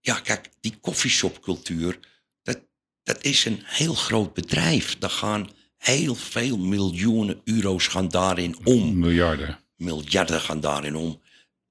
Ja, 0.00 0.20
kijk, 0.20 0.48
die 0.60 0.78
koffieshopcultuur, 0.80 1.98
dat, 2.42 2.58
dat 3.02 3.24
is 3.24 3.44
een 3.44 3.62
heel 3.64 3.94
groot 3.94 4.34
bedrijf. 4.34 4.98
Daar 4.98 5.10
gaan 5.10 5.50
heel 5.76 6.14
veel 6.14 6.58
miljoenen 6.58 7.40
euro's 7.44 7.86
gaan 7.86 8.08
daarin 8.08 8.56
om. 8.64 8.98
Miljarden. 8.98 9.58
Miljarden 9.76 10.40
gaan 10.40 10.60
daarin 10.60 10.96
om. 10.96 11.20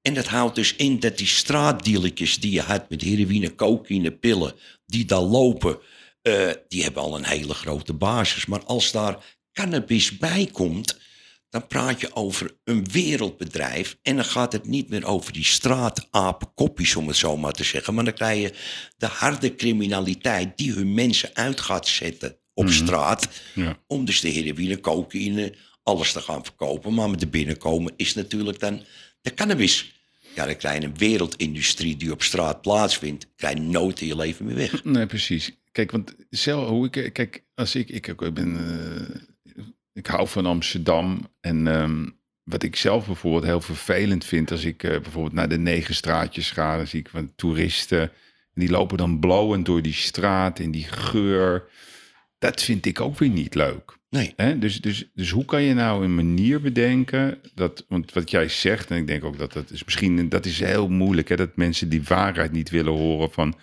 En 0.01 0.13
dat 0.13 0.27
houdt 0.27 0.55
dus 0.55 0.75
in 0.75 0.99
dat 0.99 1.17
die 1.17 1.27
straatdealertjes 1.27 2.39
die 2.39 2.51
je 2.51 2.61
had 2.61 2.89
met 2.89 3.01
heroïne, 3.01 3.55
cocaïne, 3.55 4.11
pillen, 4.11 4.53
die 4.85 5.05
daar 5.05 5.21
lopen, 5.21 5.79
uh, 6.21 6.51
die 6.67 6.83
hebben 6.83 7.01
al 7.01 7.15
een 7.15 7.25
hele 7.25 7.53
grote 7.53 7.93
basis. 7.93 8.45
Maar 8.45 8.63
als 8.63 8.91
daar 8.91 9.37
cannabis 9.53 10.17
bij 10.17 10.49
komt, 10.51 10.99
dan 11.49 11.67
praat 11.67 12.01
je 12.01 12.15
over 12.15 12.57
een 12.63 12.85
wereldbedrijf. 12.91 13.97
En 14.01 14.15
dan 14.15 14.25
gaat 14.25 14.51
het 14.51 14.67
niet 14.67 14.89
meer 14.89 15.05
over 15.05 15.33
die 15.33 15.45
straatapenkoppies, 15.45 16.95
om 16.95 17.07
het 17.07 17.17
zo 17.17 17.37
maar 17.37 17.53
te 17.53 17.63
zeggen. 17.63 17.93
Maar 17.93 18.03
dan 18.03 18.13
krijg 18.13 18.41
je 18.41 18.53
de 18.97 19.05
harde 19.05 19.55
criminaliteit 19.55 20.57
die 20.57 20.73
hun 20.73 20.93
mensen 20.93 21.29
uit 21.33 21.61
gaat 21.61 21.87
zetten 21.87 22.37
op 22.55 22.65
Mhm. 22.65 22.73
straat. 22.73 23.29
Ja. 23.53 23.77
Om 23.87 24.05
dus 24.05 24.19
de 24.19 24.29
heroïne, 24.29 24.79
cocaïne, 24.79 25.53
alles 25.83 26.11
te 26.11 26.21
gaan 26.21 26.43
verkopen. 26.43 26.93
Maar 26.93 27.09
met 27.09 27.19
de 27.19 27.27
binnenkomen 27.27 27.93
is 27.95 28.13
natuurlijk 28.13 28.59
dan 28.59 28.81
de 29.21 29.33
cannabis. 29.33 29.93
Ja, 30.35 30.45
dan 30.45 30.57
krijg 30.57 30.79
je 30.81 30.85
een 30.87 30.97
wereldindustrie 30.97 31.97
die 31.97 32.11
op 32.11 32.23
straat 32.23 32.61
plaatsvindt. 32.61 33.27
Krijg 33.35 33.53
je 33.53 33.61
nooit 33.61 34.01
in 34.01 34.07
je 34.07 34.15
leven 34.15 34.45
meer 34.45 34.55
weg. 34.55 34.83
Nee, 34.83 35.05
precies. 35.05 35.51
Kijk, 35.71 35.91
want 35.91 36.15
zelf, 36.29 36.67
hoe 36.67 36.89
ik, 36.91 37.13
kijk, 37.13 37.43
als 37.55 37.75
ik, 37.75 37.89
ik, 37.89 38.07
ik 38.07 38.33
ben, 38.33 38.57
eh, 38.57 39.61
ik 39.93 40.07
hou 40.07 40.27
van 40.27 40.45
Amsterdam 40.45 41.27
en 41.41 41.67
ehm, 41.67 42.05
wat 42.43 42.63
ik 42.63 42.75
zelf 42.75 43.05
bijvoorbeeld 43.05 43.43
heel 43.43 43.61
vervelend 43.61 44.25
vind 44.25 44.51
als 44.51 44.63
ik 44.63 44.83
eh, 44.83 45.01
bijvoorbeeld 45.01 45.33
naar 45.33 45.49
de 45.49 45.57
negen 45.57 45.95
straatjes 45.95 46.51
ga, 46.51 46.77
dan 46.77 46.87
zie 46.87 46.99
ik 46.99 47.09
van 47.09 47.31
toeristen 47.35 48.01
en 48.01 48.11
die 48.61 48.69
lopen 48.69 48.97
dan 48.97 49.19
blauwend 49.19 49.65
door 49.65 49.81
die 49.81 49.93
straat 49.93 50.59
in 50.59 50.71
die 50.71 50.83
geur. 50.89 51.67
Dat 52.45 52.61
vind 52.61 52.85
ik 52.85 53.01
ook 53.01 53.17
weer 53.17 53.29
niet 53.29 53.55
leuk. 53.55 53.97
Nee. 54.09 54.33
Hè? 54.35 54.59
Dus, 54.59 54.81
dus, 54.81 55.09
dus 55.13 55.31
hoe 55.31 55.45
kan 55.45 55.61
je 55.61 55.73
nou 55.73 56.03
een 56.03 56.15
manier 56.15 56.61
bedenken 56.61 57.39
dat, 57.55 57.85
want 57.89 58.13
wat 58.13 58.31
jij 58.31 58.49
zegt, 58.49 58.91
en 58.91 58.97
ik 58.97 59.07
denk 59.07 59.23
ook 59.23 59.37
dat 59.37 59.53
dat 59.53 59.71
is 59.71 59.83
misschien, 59.83 60.29
dat 60.29 60.45
is 60.45 60.59
heel 60.59 60.89
moeilijk, 60.89 61.29
hè, 61.29 61.35
dat 61.35 61.55
mensen 61.55 61.89
die 61.89 62.03
waarheid 62.03 62.51
niet 62.51 62.69
willen 62.69 62.93
horen 62.93 63.31
van 63.31 63.55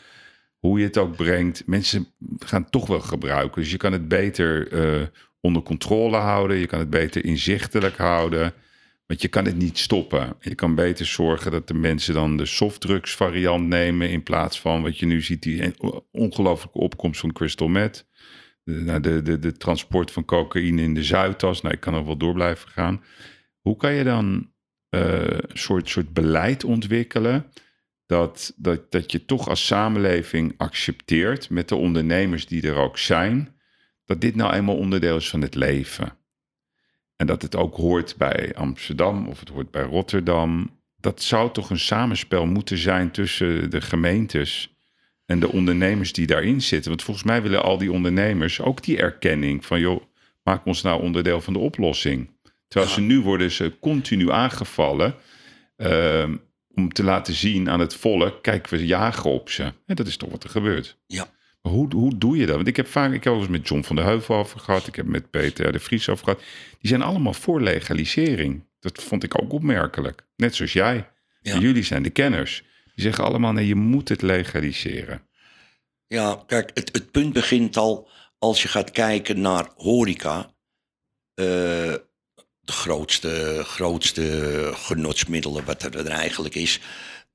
hoe 0.59 0.79
je 0.79 0.85
het 0.85 0.99
ook 0.99 1.17
brengt. 1.17 1.63
Mensen 1.67 2.07
gaan 2.39 2.63
het 2.63 2.73
toch 2.73 2.87
wel 2.87 3.01
gebruiken. 3.01 3.63
Dus 3.63 3.71
je 3.71 3.77
kan 3.77 3.93
het 3.93 4.09
beter 4.09 4.73
eh, 4.73 5.07
onder 5.41 5.63
controle 5.63 6.17
houden, 6.17 6.57
je 6.57 6.67
kan 6.67 6.79
het 6.79 6.91
beter 6.91 7.25
inzichtelijk 7.25 7.97
houden. 7.97 8.53
Want 9.07 9.23
je 9.23 9.29
kan 9.29 9.45
het 9.45 9.57
niet 9.57 9.79
stoppen. 9.79 10.37
Je 10.41 10.55
kan 10.55 10.75
beter 10.75 11.07
zorgen 11.07 11.51
dat 11.51 11.69
de 11.69 11.75
mensen 11.75 12.15
dan 12.15 12.37
de 12.37 12.47
softdrugs 12.47 13.15
variant 13.15 13.67
nemen. 13.67 14.11
In 14.11 14.23
plaats 14.23 14.61
van 14.61 14.83
wat 14.83 14.99
je 14.99 15.07
nu 15.07 15.23
ziet, 15.23 15.43
die 15.43 15.75
ongelooflijke 16.11 16.79
opkomst 16.79 17.21
van 17.21 17.33
crystal 17.33 17.69
meth. 17.69 18.07
De, 18.65 19.01
de, 19.01 19.23
de, 19.23 19.39
de 19.39 19.53
transport 19.53 20.11
van 20.11 20.25
cocaïne 20.25 20.83
in 20.83 20.95
de 20.95 21.05
Zuidas. 21.05 21.61
Nou, 21.61 21.75
ik 21.75 21.81
kan 21.81 21.95
er 21.95 22.05
wel 22.05 22.17
door 22.17 22.35
blijven 22.35 22.69
gaan. 22.69 23.05
Hoe 23.61 23.77
kan 23.77 23.93
je 23.93 24.05
dan 24.05 24.53
eh, 24.89 25.27
een 25.27 25.59
soort, 25.59 25.89
soort 25.89 26.13
beleid 26.13 26.65
ontwikkelen? 26.65 27.47
Dat, 28.07 28.55
dat, 28.57 28.91
dat 28.91 29.13
je 29.13 29.25
toch 29.25 29.49
als 29.49 29.67
samenleving 29.67 30.55
accepteert 30.57 31.51
met 31.51 31.69
de 31.69 31.75
ondernemers 31.75 32.47
die 32.47 32.69
er 32.69 32.77
ook 32.77 32.99
zijn. 32.99 33.57
Dat 34.05 34.21
dit 34.21 34.35
nou 34.35 34.53
eenmaal 34.53 34.77
onderdeel 34.77 35.17
is 35.17 35.31
van 35.31 35.41
het 35.41 35.55
leven. 35.55 36.17
En 37.17 37.27
dat 37.27 37.43
het 37.43 37.57
ook 37.57 37.77
hoort 37.77 38.15
bij 38.19 38.55
Amsterdam 38.55 39.29
of 39.29 39.41
het 39.41 39.49
hoort 39.49 39.71
bij 39.71 39.83
Rotterdam. 39.83 40.81
Dat 40.97 41.23
zou 41.23 41.53
toch 41.53 41.71
een 41.71 41.79
samenspel 41.79 42.47
moeten 42.47 42.79
zijn 42.79 43.11
tussen 43.11 43.71
de 43.71 43.81
gemeentes 43.81 44.77
en 45.33 45.41
de 45.41 45.53
ondernemers 45.53 46.13
die 46.13 46.27
daarin 46.27 46.63
zitten. 46.63 46.91
Want 46.91 47.03
volgens 47.03 47.27
mij 47.27 47.43
willen 47.43 47.63
al 47.63 47.79
die 47.79 47.93
ondernemers 47.93 48.61
ook 48.61 48.83
die 48.83 48.99
erkenning 48.99 49.67
van 49.67 49.81
joh, 49.81 50.03
maak 50.43 50.67
ons 50.67 50.83
nou 50.83 51.03
onderdeel 51.03 51.41
van 51.41 51.53
de 51.53 51.59
oplossing. 51.59 52.31
Terwijl 52.69 52.93
ze 52.93 53.01
nu 53.01 53.21
worden 53.21 53.51
ze 53.51 53.73
continu 53.81 54.31
aangevallen 54.31 55.15
ehm, 55.77 56.37
om 56.75 56.93
te 56.93 57.05
laten 57.05 57.35
zien 57.35 57.71
aan 57.71 57.81
het 57.81 57.95
volk, 57.95 58.43
kijk, 58.43 58.69
we 58.69 58.87
jagen 58.87 59.31
op 59.31 59.51
ze. 59.51 59.63
En 59.63 59.95
dat 59.95 60.07
is 60.07 60.17
toch 60.17 60.31
wat 60.31 60.45
er 60.45 60.51
gebeurt. 60.51 60.99
Ja. 61.07 61.27
Maar 61.63 61.73
hoe, 61.73 61.95
hoe 61.95 62.19
doe 62.19 62.37
je 62.37 62.47
dat? 62.47 62.55
Want 62.55 62.69
ik 62.69 62.77
heb 62.77 62.87
vaak, 62.87 63.13
ik 63.13 63.25
heb 63.25 63.35
eens 63.35 63.49
met 63.49 63.69
John 63.69 63.83
van 63.83 63.97
der 63.97 64.05
Heuvel 64.05 64.37
over 64.37 64.61
gehad, 64.61 64.87
ik 64.87 64.97
heb 64.97 65.07
met 65.07 65.31
Peter 65.31 65.73
de 65.73 65.79
Vries 65.79 66.09
over 66.09 66.25
gehad. 66.25 66.43
Die 66.79 66.89
zijn 66.89 67.03
allemaal 67.03 67.35
voor 67.35 67.63
legalisering. 67.63 68.65
Dat 68.81 69.03
vond 69.03 69.23
ik 69.23 69.43
ook 69.43 69.53
opmerkelijk. 69.53 70.27
Net 70.37 70.55
zoals 70.55 70.73
jij. 70.73 71.09
Ja. 71.41 71.59
Jullie 71.59 71.83
zijn 71.83 72.03
de 72.03 72.11
kenners. 72.11 72.65
Die 72.95 73.05
zeggen 73.05 73.25
allemaal, 73.25 73.53
nee, 73.53 73.67
je 73.67 73.75
moet 73.75 74.09
het 74.09 74.23
legaliseren. 74.23 75.29
Ja, 76.07 76.43
kijk, 76.47 76.71
het, 76.75 76.89
het 76.93 77.11
punt 77.11 77.33
begint 77.33 77.77
al 77.77 78.09
als 78.39 78.63
je 78.63 78.69
gaat 78.69 78.91
kijken 78.91 79.41
naar 79.41 79.71
horeca. 79.77 80.55
eh, 81.35 81.95
de 82.65 82.73
grootste, 82.73 83.61
grootste 83.65 84.71
genotsmiddelen 84.75 85.65
wat 85.65 85.83
er, 85.83 85.97
er 85.99 86.07
eigenlijk 86.07 86.55
is. 86.55 86.81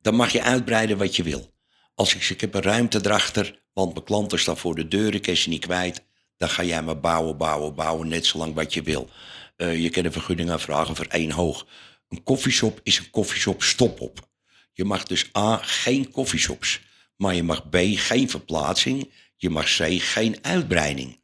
Dan 0.01 0.15
mag 0.15 0.31
je 0.31 0.41
uitbreiden 0.43 0.97
wat 0.97 1.15
je 1.15 1.23
wil. 1.23 1.53
Als 1.95 2.15
ik 2.15 2.21
zeg, 2.21 2.31
ik 2.31 2.41
heb 2.41 2.53
een 2.53 2.61
ruimte 2.61 2.99
erachter, 3.03 3.63
want 3.73 3.93
mijn 3.93 4.05
klanten 4.05 4.39
staan 4.39 4.57
voor 4.57 4.75
de 4.75 4.87
deur, 4.87 5.13
ik 5.13 5.21
kan 5.21 5.35
ze 5.35 5.49
niet 5.49 5.65
kwijt. 5.65 6.05
Dan 6.37 6.49
ga 6.49 6.63
jij 6.63 6.81
maar 6.83 6.99
bouwen, 6.99 7.37
bouwen, 7.37 7.75
bouwen, 7.75 8.07
net 8.07 8.25
zolang 8.25 8.53
wat 8.53 8.73
je 8.73 8.81
wil. 8.81 9.09
Eh, 9.55 9.81
je 9.81 9.89
kan 9.89 10.05
een 10.05 10.11
vergunning 10.11 10.49
aanvragen 10.49 10.95
voor 10.95 11.05
één 11.05 11.31
hoog. 11.31 11.67
Een 12.09 12.23
koffieshop 12.23 12.79
is 12.83 12.97
een 12.99 13.09
koffieshop 13.09 13.63
stop 13.63 14.01
op. 14.01 14.26
Je 14.77 14.85
mag 14.85 15.03
dus 15.03 15.29
A, 15.37 15.57
geen 15.63 16.11
koffieshops. 16.11 16.81
Maar 17.15 17.35
je 17.35 17.43
mag 17.43 17.69
B, 17.69 17.75
geen 17.95 18.29
verplaatsing. 18.29 19.09
Je 19.35 19.49
mag 19.49 19.65
C, 19.65 19.85
geen 20.01 20.37
uitbreiding. 20.41 21.19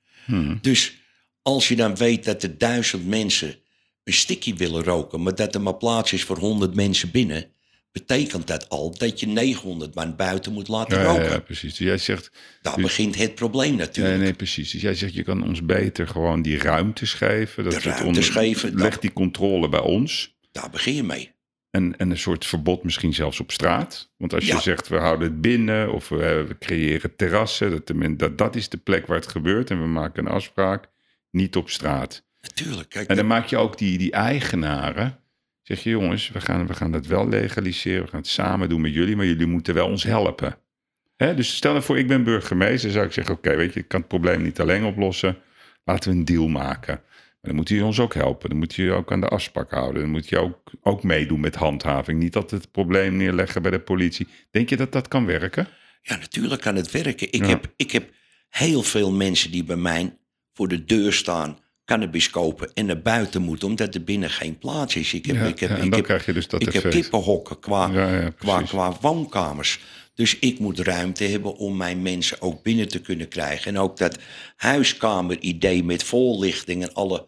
Dus 0.62 0.94
als 1.42 1.68
je 1.68 1.76
dan 1.76 1.96
weet 1.96 2.24
dat 2.26 2.44
er 2.44 2.58
duizend 2.58 3.08
mensen 3.08 3.56
een 4.04 4.14
stikkie 4.14 4.56
willen 4.56 4.84
roken... 4.84 5.24
maar 5.24 5.36
dat 5.36 5.56
er 5.56 5.62
maar 5.62 5.76
plaats 5.76 6.14
is 6.14 6.24
voor 6.24 6.38
100 6.38 6.76
mensen 6.76 7.12
binnen... 7.12 7.46
betekent 7.92 8.48
dat 8.48 8.70
al 8.70 8.98
dat 8.98 9.20
je 9.20 9.28
900 9.28 9.96
man 9.96 10.16
buiten 10.16 10.54
moet 10.54 10.68
laten 10.68 10.98
Ja, 11.00 11.04
roken. 11.06 11.24
ja, 11.30 11.40
precies. 11.40 11.76
Dus 11.76 11.88
jij 11.88 11.98
zegt, 11.98 12.32
Daar 12.62 12.76
dus- 12.76 12.84
begint 12.84 13.16
het 13.16 13.36
probleem 13.36 13.76
natuurlijk. 13.76 14.16
nee, 14.16 14.24
nee, 14.26 14.34
precies. 14.34 14.72
Dus 14.72 14.82
jij 14.82 14.96
zegt, 14.96 15.14
je 15.14 15.24
kan 15.24 15.44
ons 15.44 15.66
beter 15.66 16.08
gewoon 16.08 16.42
die 16.42 16.58
ruimtes 16.58 17.14
geven. 17.14 17.64
Dat 17.64 17.74
De 17.74 17.80
ruimtes 17.80 18.30
geven, 18.30 18.76
Leg 18.76 19.00
die 19.00 19.14
controle 19.14 19.70
bij 19.70 19.80
ons. 19.82 20.36
Daar 20.52 20.70
begin 20.70 20.96
je 20.96 21.04
mee. 21.04 21.32
En, 21.74 21.98
en 21.98 22.12
een 22.12 22.18
soort 22.18 22.46
verbod 22.46 22.84
misschien 22.84 23.14
zelfs 23.14 23.40
op 23.40 23.52
straat. 23.52 24.12
Want 24.18 24.34
als 24.34 24.48
je 24.48 24.60
zegt, 24.60 24.88
we 24.88 24.98
houden 24.98 25.28
het 25.28 25.42
binnen 25.42 25.94
of 25.94 26.10
we, 26.10 26.46
we 26.48 26.58
creëren 26.58 27.16
terrassen. 27.16 27.72
Dat, 27.72 28.20
dat, 28.20 28.38
dat 28.38 28.56
is 28.56 28.70
de 28.70 28.78
plek 28.78 29.08
waar 29.08 29.18
het 29.18 29.28
gebeurt. 29.28 29.70
En 29.70 29.82
we 29.82 29.88
maken 29.88 30.26
een 30.26 30.32
afspraak, 30.32 30.90
niet 31.32 31.56
op 31.56 31.70
straat. 31.70 32.26
Natuurlijk. 32.42 32.90
Kijk, 32.90 33.10
En 33.10 33.16
dan 33.16 33.28
maak 33.28 33.46
je 33.46 33.58
ook 33.58 33.78
die, 33.78 33.98
die 33.98 34.12
eigenaren. 34.12 35.20
Zeg 35.62 35.84
je, 35.84 35.90
jongens, 35.90 36.30
we 36.30 36.42
gaan, 36.42 36.68
we 36.68 36.74
gaan 36.74 36.92
dat 36.92 37.06
wel 37.06 37.28
legaliseren. 37.28 38.04
We 38.04 38.10
gaan 38.10 38.20
het 38.20 38.30
samen 38.30 38.70
doen 38.70 38.82
met 38.82 38.94
jullie, 38.94 39.16
maar 39.16 39.26
jullie 39.26 39.48
moeten 39.48 39.74
wel 39.74 39.88
ons 39.88 40.04
helpen. 40.04 40.58
Hè? 41.16 41.36
Dus 41.36 41.56
stel 41.56 41.72
nou 41.72 41.84
voor, 41.84 41.98
ik 41.98 42.08
ben 42.08 42.24
burgemeester. 42.24 42.84
Dan 42.84 42.92
zou 42.92 43.06
ik 43.06 43.14
zeggen, 43.14 43.36
oké, 43.36 43.56
weet 43.56 43.74
je, 43.74 43.80
ik 43.80 43.88
kan 43.88 44.00
het 44.00 44.10
probleem 44.10 44.42
niet 44.42 44.60
alleen 44.60 44.84
oplossen. 44.84 45.38
Laten 45.84 46.12
we 46.12 46.18
een 46.18 46.26
deal 46.26 46.48
maken. 46.48 47.02
Maar 47.44 47.52
dan 47.52 47.56
moet 47.62 47.70
je 47.70 47.84
ons 47.86 48.00
ook 48.00 48.14
helpen. 48.14 48.50
Dan 48.50 48.58
moet 48.58 48.76
je 48.76 48.84
je 48.84 48.92
ook 48.92 49.12
aan 49.12 49.22
de 49.22 49.28
afspraak 49.28 49.72
houden. 49.72 50.02
Dan 50.02 50.12
moet 50.12 50.30
je 50.30 50.38
ook, 50.38 50.72
ook 50.82 51.04
meedoen 51.04 51.40
met 51.40 51.56
handhaving. 51.56 52.20
Niet 52.20 52.36
altijd 52.36 52.62
het 52.62 52.72
probleem 52.72 53.16
neerleggen 53.18 53.62
bij 53.62 53.72
de 53.72 53.80
politie. 53.80 54.28
Denk 54.52 54.70
je 54.70 54.78
dat 54.78 54.92
dat 54.92 55.08
kan 55.08 55.26
werken? 55.26 55.68
Ja, 56.02 56.16
natuurlijk 56.16 56.62
kan 56.62 56.76
het 56.76 56.92
werken. 56.92 57.32
Ik, 57.32 57.42
Ja. 57.42 57.48
heb, 57.48 57.74
ik 57.76 57.92
heb 57.92 58.10
heel 58.50 58.84
veel 58.84 59.12
mensen 59.12 59.52
die 59.52 59.64
bij 59.64 59.76
mij 59.76 60.18
voor 60.54 60.68
de 60.68 60.86
deur 60.86 61.14
staan, 61.14 61.58
cannabis 61.86 62.30
kopen 62.30 62.74
en 62.74 62.86
naar 62.86 63.02
buiten 63.02 63.42
moeten, 63.42 63.68
omdat 63.68 63.96
er 63.96 64.04
binnen 64.04 64.30
geen 64.30 64.58
plaats 64.58 64.96
is. 64.96 65.14
Ik 65.14 65.26
heb, 65.26 65.36
Ja, 65.36 65.46
ik 65.46 65.60
heb, 65.60 65.70
ja, 65.70 65.76
en 65.76 65.84
ik 65.84 65.90
dan 65.90 66.00
heb, 66.00 66.08
krijg 66.08 66.26
je 66.26 66.34
dus 66.34 66.48
dat 66.48 66.62
ik 66.62 66.74
heb 66.74 66.90
kippenhokken 66.90 67.60
qua, 67.60 67.88
qua, 68.38 68.62
qua 68.62 68.98
woonkamers. 69.02 69.80
Dus 70.14 70.40
ik 70.40 70.60
moet 70.60 70.80
ruimte 70.80 71.24
hebben 71.24 71.56
om 71.56 71.78
mijn 71.78 72.02
mensen 72.02 72.42
ook 72.42 72.64
binnen 72.64 72.88
te 72.88 73.02
kunnen 73.02 73.28
krijgen. 73.28 73.76
En 73.76 73.80
ook 73.82 73.98
dat 73.98 74.18
huiskamer-idee 74.56 75.84
met 75.84 76.04
voorlichting 76.04 76.82
en 76.84 76.94
alle 76.94 77.28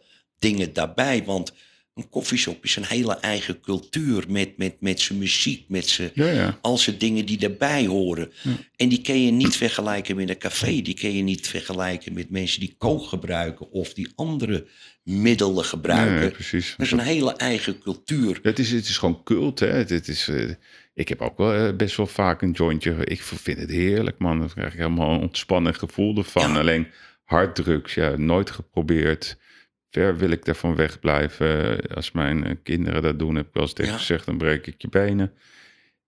dingen 0.52 0.74
daarbij. 0.74 1.24
Want 1.26 1.54
een 1.96 2.10
koffieshop 2.10 2.64
is 2.64 2.76
een 2.76 2.86
hele 2.86 3.14
eigen 3.20 3.62
cultuur 3.62 4.24
met, 4.28 4.58
met, 4.58 4.76
met 4.80 5.00
zijn 5.00 5.20
muziek, 5.20 5.66
met 5.68 5.88
zijn 5.88 6.12
Ja, 6.14 6.30
ja. 6.30 6.58
al 6.62 6.78
zijn 6.78 6.98
dingen 6.98 7.26
die 7.26 7.38
daarbij 7.38 7.86
horen. 7.86 8.32
En 8.76 8.90
die 8.90 9.02
kun 9.02 9.26
je 9.26 9.32
niet 9.32 9.56
vergelijken 9.56 10.16
met 10.16 10.30
een 10.30 10.38
café. 10.38 10.82
Die 10.82 10.94
kun 10.94 11.16
je 11.16 11.22
niet 11.22 11.48
vergelijken 11.48 12.14
met 12.14 12.30
mensen 12.30 12.60
die 12.60 12.76
kook 12.78 13.06
gebruiken 13.06 13.72
of 13.72 13.94
die 13.94 14.12
andere 14.16 14.68
middelen 15.04 15.66
gebruiken. 15.66 16.32
Precies. 16.32 16.74
Dat 16.78 16.86
is 16.86 16.92
een 16.92 17.00
hele 17.00 17.36
eigen 17.36 17.80
cultuur. 17.80 18.40
Het 18.42 18.60
is, 18.60 18.72
het 18.72 18.88
is 18.88 18.98
gewoon 18.98 19.24
cult, 19.24 19.60
hè. 19.60 19.68
Het, 19.68 20.08
is, 20.08 20.28
eh, 20.28 20.50
ik 20.94 21.10
heb 21.10 21.22
ook 21.22 21.38
wel 21.38 21.54
eh, 21.54 21.76
best 21.76 21.96
wel 21.96 22.08
vaak 22.08 22.42
een 22.42 22.52
jointje. 22.52 22.96
Ik 23.06 23.22
vind 23.22 23.60
het 23.60 23.70
heerlijk, 23.70 24.18
man. 24.18 24.40
Dan 24.40 24.50
krijg 24.50 24.74
ik 24.74 24.80
helemaal 24.80 25.14
een 25.14 25.22
ontspannen 25.22 25.76
gevoel 25.76 26.18
ervan. 26.18 26.58
Alleen 26.58 26.88
harddrugs, 27.24 27.94
ja, 27.94 28.18
nooit 28.18 28.50
geprobeerd. 28.50 29.38
Ver 29.96 30.18
wil 30.18 30.30
ik 30.30 30.46
daarvan 30.46 30.76
wegblijven. 30.76 31.80
Als 31.96 32.12
mijn 32.12 32.44
eh, 32.46 32.56
kinderen 32.64 33.02
dat 33.02 33.20
doen, 33.20 33.36
heb 33.36 33.48
ik 33.48 33.54
wel 33.54 33.64
eens 33.64 33.74
tegen 33.74 33.92
Ja. 33.92 33.98
gezegd, 33.98 34.26
dan 34.26 34.38
breek 34.38 34.68
ik 34.68 34.82
je 34.82 34.90
benen. 34.90 35.34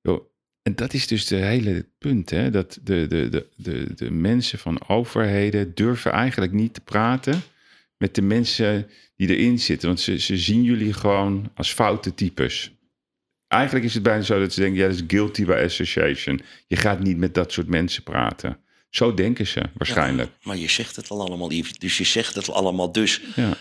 Yo, 0.01 0.31
en 0.61 0.75
dat 0.75 0.93
is 0.93 1.07
dus 1.07 1.25
de 1.25 1.35
hele 1.35 1.85
punt, 1.97 2.29
hè. 2.29 2.49
Dat 2.49 2.79
de, 2.83 3.07
de, 3.07 3.29
de, 3.29 3.47
de, 3.55 3.93
de 3.95 4.11
mensen 4.11 4.59
van 4.59 4.87
overheden 4.87 5.75
durven 5.75 6.11
eigenlijk 6.11 6.51
niet 6.51 6.73
te 6.73 6.81
praten 6.81 7.41
met 7.97 8.15
de 8.15 8.21
mensen 8.21 8.89
die 9.15 9.35
erin 9.37 9.59
zitten. 9.59 9.87
Want 9.87 9.99
ze, 9.99 10.19
ze 10.19 10.37
zien 10.37 10.63
jullie 10.63 10.93
gewoon 10.93 11.51
als 11.55 11.73
foute 11.73 12.13
types. 12.13 12.71
Eigenlijk 13.47 13.85
is 13.85 13.93
het 13.93 14.03
bijna 14.03 14.21
zo 14.23 14.39
dat 14.39 14.53
ze 14.53 14.59
denken, 14.59 14.79
ja, 14.81 14.87
dat 14.87 14.95
is 14.95 15.03
guilty 15.07 15.45
by 15.45 15.61
association. 15.65 16.41
Je 16.67 16.75
gaat 16.75 16.99
niet 17.03 17.17
met 17.17 17.33
dat 17.33 17.51
soort 17.51 17.67
mensen 17.67 18.03
praten. 18.03 18.59
Zo 18.89 19.13
denken 19.13 19.47
ze 19.47 19.61
waarschijnlijk. 19.73 20.29
Ja, 20.29 20.37
maar 20.43 20.57
je 20.57 20.69
zegt 20.69 20.95
het 20.95 21.09
al 21.09 21.21
allemaal. 21.25 21.49
Dus 21.79 21.97
je 21.97 22.03
zegt 22.03 22.35
het 22.35 22.49
allemaal. 22.49 22.91
Dus 22.91 23.21
Ja. 23.35 23.57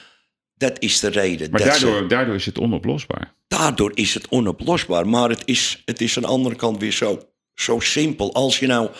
Dat 0.56 0.80
is 0.80 1.00
de 1.00 1.08
reden. 1.08 1.50
Maar 1.50 1.60
ze- 1.74 2.04
daardoor, 2.08 2.34
is 2.34 2.46
het 2.46 2.58
onoplosbaar. 2.58 3.34
daardoor 3.48 3.90
is 3.94 4.14
het 4.14 4.28
onoplosbaar. 4.28 5.08
Maar 5.08 5.28
het 5.28 5.42
is, 5.44 5.82
het 5.84 6.00
is 6.00 6.16
aan 6.16 6.22
de 6.22 6.28
andere 6.28 6.54
kant 6.56 6.80
weer 6.80 6.92
zo, 6.92 7.22
zo 7.54 7.80
simpel. 7.80 8.34
Als 8.34 8.58
je 8.58 8.66
nou 8.66 8.90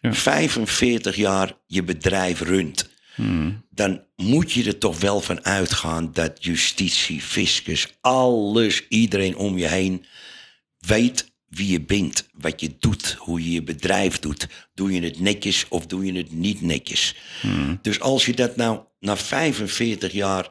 Ja. 0.00 0.12
45 0.12 1.16
jaar 1.16 1.52
je 1.66 1.82
bedrijf 1.82 2.40
runt, 2.40 2.90
Hmm. 3.14 3.66
dan 3.70 4.04
moet 4.16 4.52
je 4.52 4.64
er 4.64 4.78
toch 4.78 5.00
wel 5.00 5.20
van 5.20 5.44
uitgaan 5.44 6.10
dat 6.12 6.44
justitie, 6.44 7.20
fiscus, 7.20 7.88
alles, 8.00 8.88
iedereen 8.88 9.36
om 9.36 9.58
je 9.58 9.68
heen 9.68 10.04
weet 10.78 11.30
wie 11.48 11.70
je 11.70 11.80
bent, 11.80 12.28
wat 12.32 12.60
je 12.60 12.76
doet, 12.78 13.16
hoe 13.18 13.44
je 13.44 13.50
je 13.52 13.62
bedrijf 13.62 14.18
doet. 14.18 14.46
Doe 14.74 14.92
je 14.92 15.00
het 15.02 15.20
netjes 15.20 15.66
of 15.68 15.86
doe 15.86 16.04
je 16.06 16.12
het 16.12 16.32
niet 16.32 16.60
netjes? 16.60 17.14
Dus 17.82 18.00
als 18.00 18.26
je 18.26 18.34
dat 18.34 18.56
nou 18.56 18.80
na 19.00 19.16
45 19.16 20.12
jaar 20.12 20.50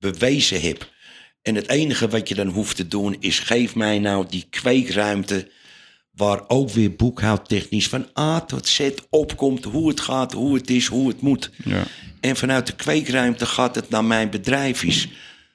bewezen 0.00 0.60
hebt. 0.60 0.90
En 1.42 1.54
het 1.54 1.68
enige 1.68 2.08
wat 2.08 2.28
je 2.28 2.34
dan 2.34 2.48
hoeft 2.48 2.76
te 2.76 2.88
doen 2.88 3.16
is 3.20 3.38
geef 3.38 3.74
mij 3.74 3.98
nou 3.98 4.26
die 4.28 4.46
kweekruimte. 4.50 5.50
Waar 6.10 6.48
ook 6.48 6.70
weer 6.70 6.96
boekhoudtechnisch 6.96 7.88
van 7.88 8.06
A 8.18 8.40
tot 8.40 8.66
Z 8.66 8.90
opkomt 9.10 9.64
hoe 9.64 9.88
het 9.88 10.00
gaat, 10.00 10.32
hoe 10.32 10.54
het 10.54 10.70
is, 10.70 10.86
hoe 10.86 11.08
het 11.08 11.20
moet. 11.20 11.50
Ja. 11.64 11.84
En 12.20 12.36
vanuit 12.36 12.66
de 12.66 12.74
kweekruimte 12.74 13.46
gaat 13.46 13.74
het 13.74 13.90
naar 13.90 14.04
mijn 14.04 14.30
bedrijf 14.30 14.82
is. 14.82 15.08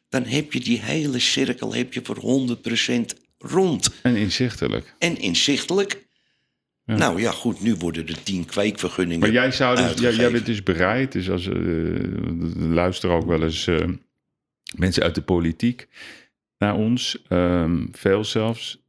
Dan 0.09 0.23
heb 0.23 0.53
je 0.53 0.59
die 0.59 0.81
hele 0.81 1.19
cirkel 1.19 1.73
heb 1.73 1.93
je 1.93 2.01
voor 2.03 2.57
100% 2.97 3.01
rond. 3.37 3.89
En 4.01 4.15
inzichtelijk. 4.15 4.95
En 4.99 5.17
inzichtelijk. 5.17 6.07
Ja. 6.85 6.95
Nou 6.95 7.21
ja, 7.21 7.31
goed, 7.31 7.61
nu 7.61 7.75
worden 7.75 8.07
er 8.07 8.23
tien 8.23 8.45
kweekvergunningen. 8.45 9.19
Maar 9.19 9.31
jij, 9.31 9.51
zou 9.51 9.75
dus, 9.75 10.15
jij, 10.15 10.31
bent 10.31 10.45
dus 10.45 10.63
bereid, 10.63 11.11
dus 11.11 11.29
als 11.29 11.47
eh 11.47 11.53
luisteren 12.57 13.15
ook 13.15 13.25
wel 13.25 13.43
eens 13.43 13.67
eh, 13.67 13.87
mensen 14.77 15.03
uit 15.03 15.15
de 15.15 15.21
politiek 15.21 15.87
naar 16.57 16.75
ons, 16.75 17.21
ehm, 17.27 17.85
veel 17.91 18.23
zelfs. 18.23 18.83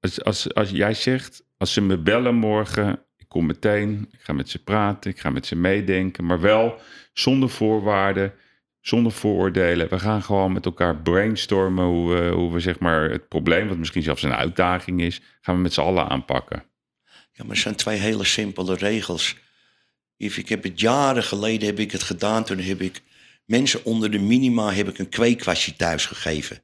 Als, 0.00 0.24
als, 0.24 0.54
als 0.54 0.70
jij 0.70 0.94
zegt, 0.94 1.44
als 1.56 1.72
ze 1.72 1.80
me 1.80 1.98
bellen 1.98 2.34
morgen, 2.34 3.02
ik 3.16 3.28
kom 3.28 3.46
meteen, 3.46 4.08
ik 4.12 4.20
ga 4.20 4.32
met 4.32 4.48
ze 4.48 4.62
praten, 4.62 5.10
ik 5.10 5.18
ga 5.18 5.30
met 5.30 5.46
ze 5.46 5.56
meedenken, 5.56 6.24
maar 6.24 6.40
wel 6.40 6.80
zonder 7.12 7.50
voorwaarden, 7.50 8.32
zonder 8.80 9.12
vooroordelen. 9.12 9.88
We 9.88 9.98
gaan 9.98 10.22
gewoon 10.22 10.52
met 10.52 10.64
elkaar 10.64 10.96
brainstormen 10.96 11.84
hoe 11.84 12.14
we, 12.14 12.28
hoe 12.28 12.52
we 12.52 12.60
zeg 12.60 12.78
maar 12.78 13.10
het 13.10 13.28
probleem, 13.28 13.68
wat 13.68 13.76
misschien 13.76 14.02
zelfs 14.02 14.22
een 14.22 14.34
uitdaging 14.34 15.00
is, 15.00 15.20
gaan 15.40 15.54
we 15.54 15.60
met 15.60 15.72
z'n 15.72 15.80
allen 15.80 16.08
aanpakken. 16.08 16.64
Ja, 17.32 17.44
maar 17.44 17.52
het 17.54 17.62
zijn 17.62 17.76
twee 17.76 17.98
hele 17.98 18.24
simpele 18.24 18.74
regels. 18.74 19.36
Ik 20.16 20.48
heb 20.48 20.62
het 20.62 20.80
jaren 20.80 21.22
geleden 21.22 21.66
heb 21.68 21.78
ik 21.78 21.92
het 21.92 22.02
gedaan. 22.02 22.44
Toen 22.44 22.58
heb 22.58 22.80
ik 22.80 23.02
mensen 23.46 23.84
onder 23.84 24.10
de 24.10 24.18
minima 24.18 24.72
heb 24.72 24.88
ik 24.88 24.98
een 24.98 25.08
kweekwastje 25.08 25.76
thuis 25.76 26.06
gegeven. 26.06 26.62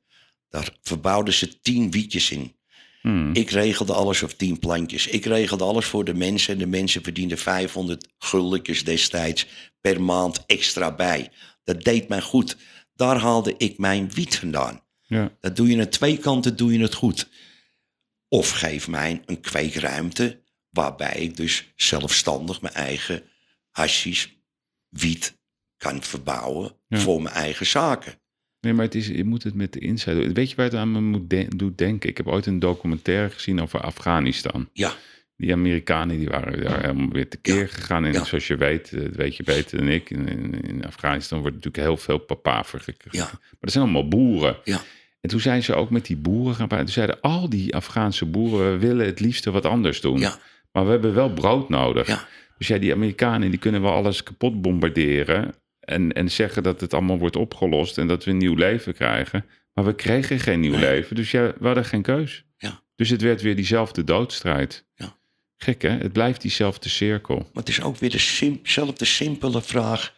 Daar 0.49 0.79
verbouwden 0.83 1.35
ze 1.35 1.61
tien 1.61 1.91
wietjes 1.91 2.31
in. 2.31 2.57
Hmm. 3.01 3.35
Ik 3.35 3.51
regelde 3.51 3.93
alles 3.93 4.23
of 4.23 4.35
tien 4.35 4.59
plantjes. 4.59 5.07
Ik 5.07 5.25
regelde 5.25 5.65
alles 5.65 5.87
voor 5.87 6.05
de 6.05 6.15
mensen. 6.15 6.53
En 6.53 6.59
de 6.59 6.67
mensen 6.67 7.03
verdienden 7.03 7.39
500 7.39 8.09
guldetjes 8.19 8.85
destijds 8.85 9.47
per 9.81 10.03
maand 10.03 10.45
extra 10.47 10.95
bij. 10.95 11.31
Dat 11.65 11.85
deed 11.85 12.09
mij 12.09 12.21
goed. 12.21 12.57
Daar 12.95 13.17
haalde 13.17 13.55
ik 13.59 13.79
mijn 13.79 14.11
wiet 14.11 14.39
vandaan. 14.39 14.83
Ja. 15.07 15.37
Dat 15.41 15.57
doe 15.57 15.69
je 15.69 15.81
aan 15.81 15.89
twee 15.89 16.19
kanten, 16.19 16.57
doe 16.57 16.73
je 16.73 16.81
het 16.81 16.95
goed. 16.95 17.29
Of 18.29 18.51
geef 18.51 18.89
mij 18.89 19.23
een 19.27 19.41
kweekruimte 19.41 20.43
waarbij 20.71 21.15
ik 21.15 21.37
dus 21.37 21.73
zelfstandig 21.77 22.61
mijn 22.61 22.75
eigen 22.75 23.23
hashish, 23.71 24.27
wiet 24.89 25.41
kan 25.83 26.03
verbouwen 26.03 26.73
Ja. 26.89 26.99
voor 26.99 27.23
mijn 27.23 27.35
eigen 27.35 27.67
zaken. 27.67 28.13
Nee, 28.61 28.73
maar 28.73 28.85
het 28.85 28.95
is, 28.95 29.07
je 29.07 29.25
moet 29.25 29.43
het 29.43 29.55
met 29.55 29.73
de 29.73 29.79
insight 29.81 30.17
doen. 30.23 30.33
Weet 30.35 30.51
je 30.51 30.57
waar 30.57 30.65
het 30.65 30.75
aan 30.75 30.93
me 30.93 31.01
moet 31.01 31.31
de- 31.31 31.47
doet 31.57 31.79
denken? 31.79 32.09
Ik 32.09 32.17
heb 32.17 32.27
ooit 32.27 32.47
een 32.47 32.59
documentaire 32.59 33.31
gezien 33.31 33.61
over 33.61 33.81
Afghanistan. 33.81 34.69
Ja, 34.73 34.93
Die 35.37 35.53
Amerikanen 35.53 36.19
die 36.19 36.29
waren 36.29 36.63
daar 36.65 36.81
helemaal 36.81 37.09
weer 37.09 37.29
tekeer 37.29 37.59
Ja. 37.61 37.67
gegaan. 37.67 38.05
En 38.05 38.13
Ja. 38.13 38.25
zoals 38.25 38.47
je 38.47 38.57
weet, 38.57 38.93
eh, 38.93 39.01
dat 39.03 39.15
weet 39.15 39.37
je 39.37 39.43
beter 39.43 39.79
dan 39.79 39.89
ik, 39.89 40.11
in, 40.11 40.29
in, 40.29 40.61
in 40.61 40.85
Afghanistan 40.87 41.41
wordt 41.41 41.55
natuurlijk 41.57 41.85
heel 41.85 41.97
veel 41.97 42.19
papaver. 42.19 42.85
Ja. 43.11 43.25
Maar 43.25 43.41
dat 43.61 43.73
zijn 43.73 43.85
allemaal 43.85 44.09
boeren. 44.09 44.57
Ja. 44.65 44.81
En 45.21 45.29
toen 45.31 45.41
zijn 45.41 45.63
ze 45.63 45.75
ook 45.75 45.91
met 45.91 46.07
die 46.07 46.17
boeren 46.17 46.55
gaan 46.55 46.67
praten. 46.69 46.85
Toen 46.87 46.95
zeiden 46.95 47.21
al 47.21 47.49
die 47.49 47.75
Afghaanse 47.75 48.27
boeren, 48.27 48.73
we 48.73 48.79
willen 48.87 49.07
het 49.07 49.21
liefste 49.21 49.51
wat 49.51 49.65
anders 49.67 50.01
doen. 50.01 50.19
ja, 50.19 50.39
Maar 50.73 50.85
we 50.85 50.91
hebben 50.91 51.15
wel 51.15 51.33
brood 51.33 51.69
nodig. 51.69 52.07
ja. 52.07 52.27
Dus 52.59 52.67
ja, 52.71 52.79
die 52.79 52.93
Amerikanen 52.93 53.51
die 53.51 53.59
kunnen 53.59 53.83
wel 53.83 53.93
alles 53.93 54.23
kapot 54.23 54.63
bombarderen. 54.63 55.55
En, 55.83 56.13
en 56.13 56.31
zeggen 56.31 56.63
dat 56.63 56.81
het 56.81 56.95
allemaal 56.95 57.19
wordt 57.19 57.37
opgelost 57.37 57.99
en 57.99 58.07
dat 58.07 58.25
we 58.25 58.31
een 58.31 58.37
nieuw 58.37 58.55
leven 58.55 58.95
krijgen. 58.95 59.45
Maar 59.75 59.85
we 59.85 59.95
kregen 59.95 60.41
geen 60.41 60.61
nieuw 60.61 60.71
Nee. 60.73 60.81
leven. 60.81 61.17
Dus 61.17 61.31
ja, 61.31 61.53
we 61.59 61.67
hadden 61.67 61.85
geen 61.85 62.03
keus. 62.03 62.45
Ja. 62.57 62.83
Dus 62.97 63.09
het 63.11 63.21
werd 63.23 63.43
weer 63.43 63.57
diezelfde 63.57 64.05
doodstrijd. 64.05 64.87
Ja. 64.95 65.17
Gek 65.57 65.83
hè? 65.83 65.89
Het 65.91 66.13
blijft 66.13 66.41
diezelfde 66.41 66.89
cirkel. 66.89 67.37
Maar 67.37 67.49
het 67.63 67.69
is 67.69 67.83
ook 67.83 67.97
weer 67.97 68.11
dezelfde 68.63 69.05
simpele 69.05 69.63
vraag. 69.63 70.15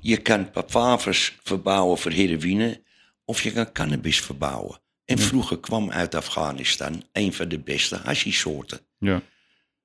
Je 0.00 0.16
kan 0.16 0.50
papavers 0.50 1.38
verbouwen 1.42 1.98
voor 1.98 2.10
heroïne 2.10 2.82
of 3.24 3.42
je 3.42 3.52
kan 3.52 3.72
cannabis 3.72 4.20
verbouwen. 4.20 4.80
En 5.04 5.18
vroeger 5.18 5.58
kwam 5.58 5.90
uit 5.90 6.14
Afghanistan 6.14 7.02
een 7.12 7.32
van 7.32 7.48
de 7.48 7.58
beste 7.58 7.96
hashisoorten. 7.96 8.80
Ja. 8.98 9.22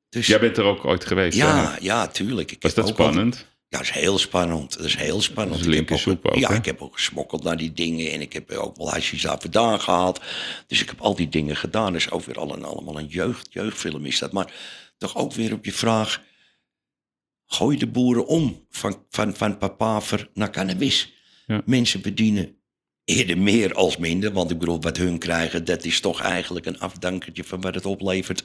Dus 0.10 0.28
Jij 0.28 0.40
bent 0.40 0.58
er 0.58 0.64
ook 0.64 0.86
ooit 0.86 1.06
geweest. 1.06 1.40
hè? 1.40 1.46
ja, 1.48 1.78
ja, 1.82 2.08
tuurlijk. 2.08 2.52
Ik 2.52 2.62
Was 2.62 2.74
dat 2.74 2.90
ook 2.92 2.98
al- 3.00 3.06
spannend? 3.12 3.48
Ja, 3.70 3.78
dat 3.78 3.88
is 3.88 3.92
heel 3.92 4.18
spannend. 4.18 4.78
Dat 4.78 4.86
is 4.86 4.96
heel 4.96 5.22
spannend. 5.22 5.60
Is 5.60 5.66
Ik 5.66 5.74
heb 5.74 5.76
linkersoep 5.76 6.26
ook, 6.26 6.36
ja, 6.36 6.50
ik 6.50 6.66
heb 6.66 6.82
ook 6.82 6.94
gesmokkeld 6.94 7.44
naar 7.44 7.58
die 7.58 7.74
dingen. 7.74 8.12
En 8.12 8.22
ik 8.22 8.34
heb 8.34 8.52
ook 8.52 8.78
wel 8.78 8.90
hashish 8.90 9.24
daar 9.24 9.40
vandaan 9.40 9.82
gehaald. 9.82 10.22
Dus 10.68 10.82
ik 10.82 10.90
heb 10.90 11.02
al 11.02 11.16
die 11.16 11.30
dingen 11.30 11.56
gedaan. 11.56 11.94
Dus 11.94 12.12
ook 12.12 12.24
weer 12.24 12.40
al 12.40 12.54
een, 12.54 12.64
allemaal 12.64 13.00
een 13.00 13.08
jeugd, 13.08 13.48
jeugdfilm 13.52 14.06
is 14.06 14.20
dat. 14.20 14.32
Maar 14.32 14.54
toch 14.98 15.16
ook 15.16 15.34
weer 15.34 15.54
op 15.54 15.66
je 15.66 15.74
vraag. 15.74 16.22
Gooi 17.46 17.78
de 17.78 17.88
boeren 17.88 18.28
om 18.28 18.66
van, 18.70 19.06
van, 19.10 19.36
van 19.36 19.58
papaver 19.58 20.30
naar 20.34 20.52
cannabis. 20.52 21.14
Ja. 21.48 21.62
Mensen 21.66 22.02
verdienen 22.02 22.56
eerder 23.04 23.38
meer 23.38 23.74
als 23.74 23.98
minder. 23.98 24.32
Want 24.32 24.52
ik 24.52 24.58
bedoel, 24.60 24.82
wat 24.82 24.98
hun 24.98 25.18
krijgen, 25.18 25.66
dat 25.66 25.86
is 25.86 26.00
toch 26.00 26.22
eigenlijk 26.22 26.66
een 26.66 26.80
afdankertje 26.80 27.44
van 27.44 27.62
wat 27.62 27.76
het 27.76 27.86
oplevert. 27.86 28.44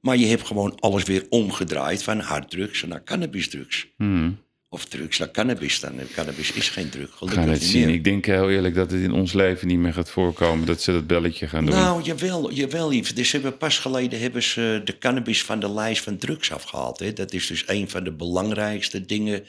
Maar 0.00 0.16
je 0.16 0.26
hebt 0.26 0.46
gewoon 0.46 0.80
alles 0.80 1.02
weer 1.02 1.26
omgedraaid 1.28 2.02
van 2.02 2.20
harddrugs 2.20 2.82
naar 2.82 3.04
cannabisdrugs. 3.04 3.86
Hmm. 3.96 4.44
Of 4.68 4.84
drugs 4.84 5.18
naar 5.18 5.30
cannabis. 5.30 5.80
Dan 5.80 6.00
cannabis 6.14 6.52
is 6.52 6.68
geen 6.68 6.88
drug, 6.88 7.16
gelukkig 7.16 7.42
gaan 7.42 7.52
het 7.52 7.60
niet 7.60 7.70
zien. 7.70 7.86
meer. 7.86 7.94
Ik 7.94 8.04
denk 8.04 8.26
heel 8.26 8.50
eerlijk 8.50 8.74
dat 8.74 8.90
het 8.90 9.00
in 9.00 9.12
ons 9.12 9.32
leven 9.32 9.68
niet 9.68 9.78
meer 9.78 9.92
gaat 9.92 10.10
voorkomen 10.10 10.66
dat 10.66 10.82
ze 10.82 10.92
dat 10.92 11.06
belletje 11.06 11.48
gaan 11.48 11.64
doen. 11.66 11.74
Nou, 11.74 12.02
jawel, 12.02 12.52
jawel. 12.52 12.88
Dus 13.14 13.32
hebben 13.32 13.56
pas 13.56 13.78
geleden 13.78 14.20
hebben 14.20 14.42
ze 14.42 14.80
de 14.84 14.98
cannabis 14.98 15.44
van 15.44 15.60
de 15.60 15.70
lijst 15.70 16.02
van 16.02 16.16
drugs 16.16 16.52
afgehaald. 16.52 16.98
Hè. 16.98 17.12
Dat 17.12 17.32
is 17.32 17.46
dus 17.46 17.68
een 17.68 17.90
van 17.90 18.04
de 18.04 18.12
belangrijkste 18.12 19.04
dingen 19.04 19.44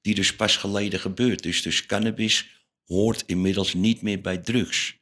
die 0.00 0.14
dus 0.14 0.36
pas 0.36 0.56
geleden 0.56 1.00
gebeurt. 1.00 1.42
Dus, 1.42 1.62
dus 1.62 1.86
cannabis 1.86 2.48
hoort 2.86 3.22
inmiddels 3.26 3.74
niet 3.74 4.02
meer 4.02 4.20
bij 4.20 4.38
drugs. 4.38 5.00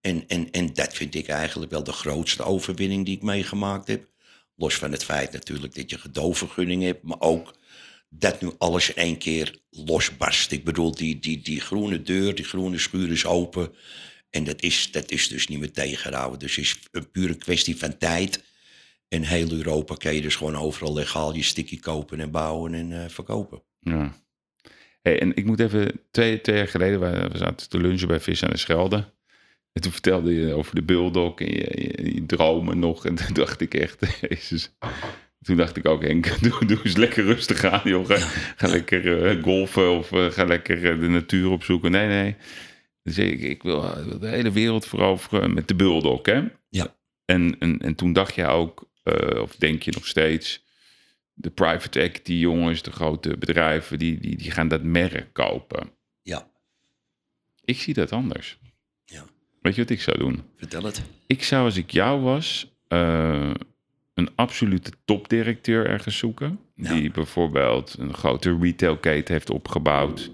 En, 0.00 0.24
en, 0.26 0.50
en 0.50 0.74
dat 0.74 0.92
vind 0.92 1.14
ik 1.14 1.28
eigenlijk 1.28 1.70
wel 1.70 1.84
de 1.84 1.92
grootste 1.92 2.42
overwinning 2.42 3.04
die 3.04 3.16
ik 3.16 3.22
meegemaakt 3.22 3.88
heb. 3.88 4.08
Los 4.56 4.74
van 4.74 4.92
het 4.92 5.04
feit 5.04 5.32
natuurlijk 5.32 5.74
dat 5.74 5.90
je 5.90 5.98
gedoofvergunning 5.98 6.82
hebt, 6.82 7.02
maar 7.02 7.20
ook 7.20 7.54
dat 8.10 8.40
nu 8.40 8.50
alles 8.58 8.94
één 8.94 9.18
keer 9.18 9.58
losbarst. 9.70 10.52
Ik 10.52 10.64
bedoel, 10.64 10.94
die, 10.94 11.18
die, 11.18 11.42
die 11.42 11.60
groene 11.60 12.02
deur, 12.02 12.34
die 12.34 12.44
groene 12.44 12.78
schuur 12.78 13.10
is 13.10 13.26
open. 13.26 13.72
En 14.30 14.44
dat 14.44 14.62
is, 14.62 14.92
dat 14.92 15.10
is 15.10 15.28
dus 15.28 15.48
niet 15.48 15.58
meer 15.58 15.72
tegenhouden. 15.72 16.38
Dus 16.38 16.56
het 16.56 16.64
is 16.64 16.78
een 16.92 17.10
pure 17.10 17.34
kwestie 17.34 17.76
van 17.76 17.98
tijd. 17.98 18.44
In 19.08 19.22
heel 19.22 19.52
Europa 19.52 19.94
kan 19.94 20.14
je 20.14 20.20
dus 20.20 20.36
gewoon 20.36 20.56
overal 20.56 20.94
legaal 20.94 21.34
je 21.34 21.42
sticky 21.42 21.78
kopen 21.78 22.20
en 22.20 22.30
bouwen 22.30 22.74
en 22.74 23.02
eh, 23.02 23.08
verkopen. 23.08 23.62
Ja. 23.78 24.14
Hey, 25.02 25.20
en 25.20 25.36
ik 25.36 25.44
moet 25.44 25.60
even, 25.60 26.00
twee, 26.10 26.40
twee 26.40 26.56
jaar 26.56 26.68
geleden, 26.68 27.00
we, 27.00 27.38
zaten 27.38 27.68
te 27.68 27.78
lunchen 27.78 28.08
bij 28.08 28.20
Vis 28.20 28.42
aan 28.42 28.50
de 28.50 28.56
Schelde. 28.56 29.12
En 29.72 29.82
toen 29.82 29.92
vertelde 29.92 30.34
je 30.34 30.54
over 30.54 30.74
de 30.74 30.82
bulldog 30.82 31.40
en 31.40 31.46
je, 31.46 31.92
je, 31.94 32.14
je 32.14 32.26
dromen 32.26 32.78
nog. 32.78 33.06
En 33.06 33.14
toen 33.14 33.34
dacht 33.34 33.60
ik 33.60 33.74
echt, 33.74 34.20
jezus. 34.28 34.70
Toen 35.42 35.56
dacht 35.56 35.76
ik 35.76 35.86
ook, 35.88 36.02
Henk, 36.02 36.26
doe, 36.42 36.64
doe 36.66 36.80
eens 36.84 36.96
lekker 36.96 37.24
rustig 37.24 37.64
aan, 37.64 37.80
joh. 37.84 38.06
Ga, 38.06 38.16
ga 38.56 38.66
lekker 38.68 39.26
eh, 39.26 39.42
golfen 39.42 39.90
of 39.98 40.12
eh, 40.12 40.26
ga 40.26 40.44
lekker 40.44 40.90
eh, 40.92 41.00
de 41.00 41.08
natuur 41.08 41.50
opzoeken. 41.50 41.90
Nee, 41.90 42.06
nee. 42.08 42.36
Dus 43.02 43.18
ik, 43.18 43.40
ik 43.40 43.62
wil, 43.62 43.84
ik 43.84 44.04
wil 44.04 44.18
de 44.18 44.28
hele 44.28 44.50
wereld 44.52 44.86
veroveren 44.86 45.54
met 45.54 45.68
de 45.68 45.74
bulldog, 45.74 46.26
hè? 46.26 46.42
Ja. 46.68 46.94
En, 47.24 47.56
en, 47.58 47.78
en 47.78 47.94
toen 47.94 48.12
dacht 48.12 48.34
je 48.34 48.46
ook, 48.46 48.88
of 49.40 49.56
denk 49.56 49.82
je 49.82 49.90
nog 49.94 50.06
steeds, 50.06 50.64
de 51.32 51.50
private 51.50 52.00
equity 52.00 52.32
jongens, 52.32 52.82
de 52.82 52.90
grote 52.92 53.36
bedrijven, 53.38 53.98
die, 53.98 54.18
die, 54.20 54.36
die 54.36 54.50
gaan 54.50 54.68
dat 54.68 54.82
merk 54.82 55.32
kopen. 55.32 55.90
Ja, 56.22 56.48
Ik 57.64 57.80
zie 57.80 57.94
dat 57.94 58.12
anders. 58.12 58.58
ja. 59.04 59.24
Weet 59.62 59.74
je 59.74 59.80
wat 59.80 59.90
ik 59.90 60.00
zou 60.00 60.18
doen? 60.18 60.42
Vertel 60.56 60.82
het. 60.82 61.02
Ik 61.26 61.42
zou, 61.42 61.64
als 61.64 61.76
ik 61.76 61.90
jou 61.90 62.20
was, 62.20 62.74
een 64.20 64.30
absolute 64.34 64.90
topdirecteur 65.04 65.86
ergens 65.86 66.18
zoeken. 66.18 66.58
Ja. 66.74 66.94
Die 66.94 67.10
bijvoorbeeld 67.10 67.96
een 67.98 68.14
grote 68.14 68.58
retailketen 68.60 69.34
heeft 69.34 69.50
opgebouwd. 69.50 70.30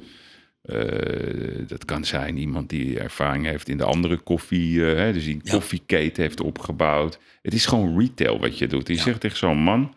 Eh, 0.62 1.66
dat 1.66 1.84
kan 1.84 2.04
zijn 2.04 2.36
iemand 2.36 2.68
die 2.68 2.98
ervaring 3.00 3.44
heeft 3.44 3.68
in 3.68 3.76
de 3.76 3.84
andere 3.84 4.16
koffie, 4.16 4.86
eh, 4.90 4.96
hè, 4.96 5.12
dus 5.12 5.24
die 5.24 5.34
een 5.34 5.40
Ja. 5.44 5.52
koffieketen 5.52 6.22
heeft 6.22 6.40
opgebouwd. 6.40 7.18
Het 7.42 7.54
is 7.54 7.66
gewoon 7.66 7.98
retail 7.98 8.38
wat 8.40 8.58
je 8.58 8.66
doet. 8.66 8.88
Je 8.88 8.94
Ja. 8.94 9.00
zegt 9.02 9.20
tegen 9.20 9.36
zo'n 9.36 9.58
man, 9.58 9.94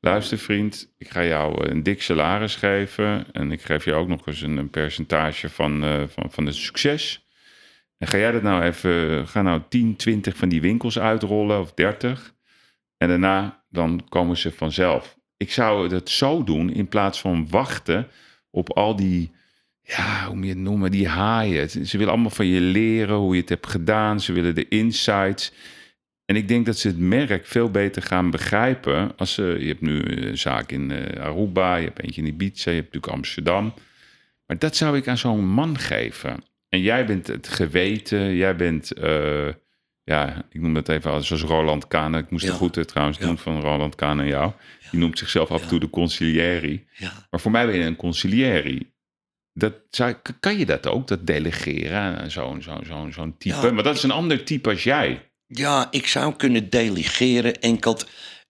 luister 0.00 0.38
vriend, 0.38 0.92
ik 0.98 1.08
ga 1.10 1.24
jou 1.24 1.68
een 1.68 1.82
dik 1.82 2.02
salaris 2.02 2.56
geven 2.56 3.26
en 3.32 3.52
ik 3.52 3.62
geef 3.62 3.84
je 3.84 3.92
ook 3.94 4.08
nog 4.08 4.26
eens 4.26 4.40
een, 4.42 4.56
een 4.56 4.70
percentage 4.70 5.48
van, 5.48 5.84
eh, 5.84 6.02
van, 6.08 6.30
van 6.30 6.46
het 6.46 6.54
succes. 6.54 7.26
En 7.98 8.08
ga 8.08 8.18
jij 8.18 8.32
dat 8.32 8.42
nou 8.42 8.62
even, 8.62 9.28
ga 9.28 9.42
nou 9.42 9.62
10, 9.68 9.96
20 9.96 10.36
van 10.36 10.48
die 10.48 10.60
winkels 10.60 10.98
uitrollen 10.98 11.60
of 11.60 11.72
30. 11.74 12.31
En 13.02 13.08
daarna 13.08 13.64
dan 13.70 14.04
komen 14.08 14.36
ze 14.36 14.52
vanzelf. 14.52 15.18
Ik 15.36 15.52
zou 15.52 15.94
het 15.94 16.10
zo 16.10 16.44
doen 16.44 16.72
in 16.72 16.88
plaats 16.88 17.20
van 17.20 17.48
wachten 17.50 18.08
op 18.50 18.72
al 18.72 18.96
die, 18.96 19.30
ja, 19.82 20.26
hoe 20.26 20.34
moet 20.36 20.44
je 20.44 20.50
het 20.50 20.58
noemen, 20.58 20.90
die 20.90 21.08
haaien. 21.08 21.70
Ze 21.70 21.98
willen 21.98 22.12
allemaal 22.12 22.30
van 22.30 22.46
je 22.46 22.60
leren 22.60 23.16
hoe 23.16 23.34
je 23.34 23.40
het 23.40 23.48
hebt 23.48 23.66
gedaan. 23.66 24.20
Ze 24.20 24.32
willen 24.32 24.54
de 24.54 24.68
insights. 24.68 25.52
En 26.24 26.36
ik 26.36 26.48
denk 26.48 26.66
dat 26.66 26.78
ze 26.78 26.88
het 26.88 26.98
merk 26.98 27.46
veel 27.46 27.70
beter 27.70 28.02
gaan 28.02 28.30
begrijpen. 28.30 29.16
Als 29.16 29.34
ze, 29.34 29.56
je 29.58 29.66
hebt 29.66 29.80
nu 29.80 30.02
een 30.02 30.38
zaak 30.38 30.72
in 30.72 30.90
eh, 30.90 31.22
Aruba, 31.22 31.76
je 31.76 31.84
hebt 31.84 32.02
eentje 32.02 32.22
in 32.22 32.28
Ibiza, 32.28 32.70
je 32.70 32.76
hebt 32.76 32.92
natuurlijk 32.92 33.12
Amsterdam. 33.12 33.74
Maar 34.46 34.58
dat 34.58 34.76
zou 34.76 34.96
ik 34.96 35.08
aan 35.08 35.18
zo'n 35.18 35.46
man 35.46 35.78
geven. 35.78 36.44
En 36.68 36.80
jij 36.80 37.06
bent 37.06 37.26
het 37.26 37.48
geweten, 37.48 38.34
jij 38.34 38.56
bent, 38.56 38.92
eh, 38.92 39.48
ja, 40.04 40.44
ik 40.50 40.60
noem 40.60 40.74
dat 40.74 40.88
even 40.88 41.10
als 41.10 41.26
zoals 41.26 41.42
Roland 41.42 41.88
Kaan. 41.88 42.16
Ik 42.16 42.30
moest 42.30 42.44
Ja. 42.44 42.50
het 42.50 42.58
goed 42.58 42.76
eh, 42.76 42.84
trouwens 42.84 43.18
Ja. 43.18 43.26
doen 43.26 43.38
van 43.38 43.60
Roland 43.60 43.94
Kaan 43.94 44.20
en 44.20 44.26
jou. 44.26 44.52
Die 44.90 45.00
noemt 45.00 45.18
zichzelf 45.18 45.50
af 45.50 45.62
en 45.62 45.68
toe 45.68 45.80
de 45.80 45.90
conciliëri. 45.90 46.86
Maar 47.30 47.40
voor 47.40 47.50
mij 47.50 47.66
ben 47.66 47.74
je 47.74 47.84
een 47.84 47.96
conciliëri. 47.96 48.90
Dat 49.54 49.74
zou, 49.90 50.14
kan 50.40 50.58
je 50.58 50.66
dat 50.66 50.86
ook, 50.86 51.08
dat 51.08 51.26
delegeren 51.26 52.00
aan 52.18 52.30
zo'n 52.30 52.62
zo'n 52.62 52.84
zo'n 52.86 53.12
zo'n 53.12 53.36
type? 53.38 53.70
Maar 53.72 53.82
dat 53.84 53.96
is 53.96 54.02
een 54.02 54.10
ander 54.10 54.44
type 54.44 54.70
als 54.70 54.82
jij. 54.84 55.30
Ja, 55.46 55.88
ik 55.90 56.06
zou 56.06 56.34
kunnen 56.36 56.70
delegeren. 56.70 57.60
Enkel, 57.60 57.98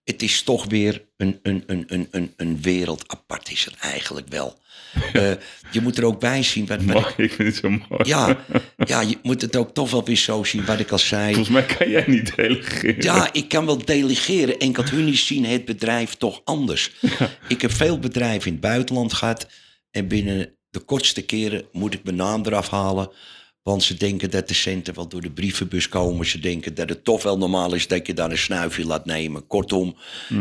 het 0.03 0.21
is 0.21 0.43
toch 0.43 0.65
weer 0.65 1.05
een, 1.17 1.39
een, 1.43 1.63
een, 1.67 1.83
een, 1.87 2.07
een, 2.11 2.33
een 2.37 2.61
wereld 2.61 3.03
apart, 3.07 3.51
is 3.51 3.65
het 3.65 3.75
eigenlijk 3.75 4.27
wel. 4.27 4.61
Eh, 5.13 5.31
je 5.71 5.81
moet 5.81 5.97
er 5.97 6.05
ook 6.05 6.19
bij 6.19 6.43
zien. 6.43 6.65
Wat, 6.65 6.83
wat 6.83 6.93
Mooi, 6.93 7.05
ik, 7.07 7.17
ik 7.17 7.33
vind 7.33 7.47
het 7.47 7.57
zo 7.57 7.69
mooi. 7.69 8.03
ja, 8.03 8.37
ja, 8.77 9.01
je 9.01 9.17
moet 9.21 9.41
het 9.41 9.55
ook 9.55 9.73
toch 9.73 9.91
wel 9.91 10.05
weer 10.05 10.15
zo 10.15 10.43
zien, 10.43 10.65
wat 10.65 10.79
ik 10.79 10.91
al 10.91 10.99
zei. 10.99 11.33
Volgens 11.33 11.49
mij 11.55 11.65
kan 11.65 11.89
jij 11.89 12.03
niet 12.07 12.35
delegeren. 12.35 13.01
Ja, 13.03 13.29
ik 13.31 13.49
kan 13.49 13.65
wel 13.65 13.85
delegeren. 13.85 14.57
Enkel 14.57 14.83
hun 14.83 15.17
zien 15.17 15.45
het 15.45 15.65
bedrijf 15.65 16.15
toch 16.15 16.41
anders. 16.43 16.91
Ik 17.47 17.61
heb 17.61 17.71
veel 17.71 17.99
bedrijven 17.99 18.47
in 18.47 18.51
het 18.51 18.61
buitenland 18.61 19.13
gehad. 19.13 19.47
En 19.91 20.07
binnen 20.07 20.55
de 20.69 20.79
kortste 20.79 21.21
keren 21.21 21.65
moet 21.71 21.93
ik 21.93 22.03
mijn 22.03 22.15
naam 22.15 22.45
eraf 22.45 22.69
halen. 22.69 23.09
Want 23.63 23.83
ze 23.83 23.93
denken 23.93 24.31
dat 24.31 24.47
de 24.47 24.53
centen 24.53 24.95
wel 24.95 25.07
door 25.07 25.21
de 25.21 25.31
brievenbus 25.31 25.89
komen. 25.89 26.25
Ze 26.25 26.39
denken 26.39 26.75
dat 26.75 26.89
het 26.89 27.03
toch 27.03 27.23
wel 27.23 27.37
normaal 27.37 27.73
is 27.73 27.87
dat 27.87 28.07
je 28.07 28.13
daar 28.13 28.31
een 28.31 28.37
snuifje 28.37 28.85
laat 28.85 29.05
nemen. 29.05 29.47
Kortom, 29.47 29.95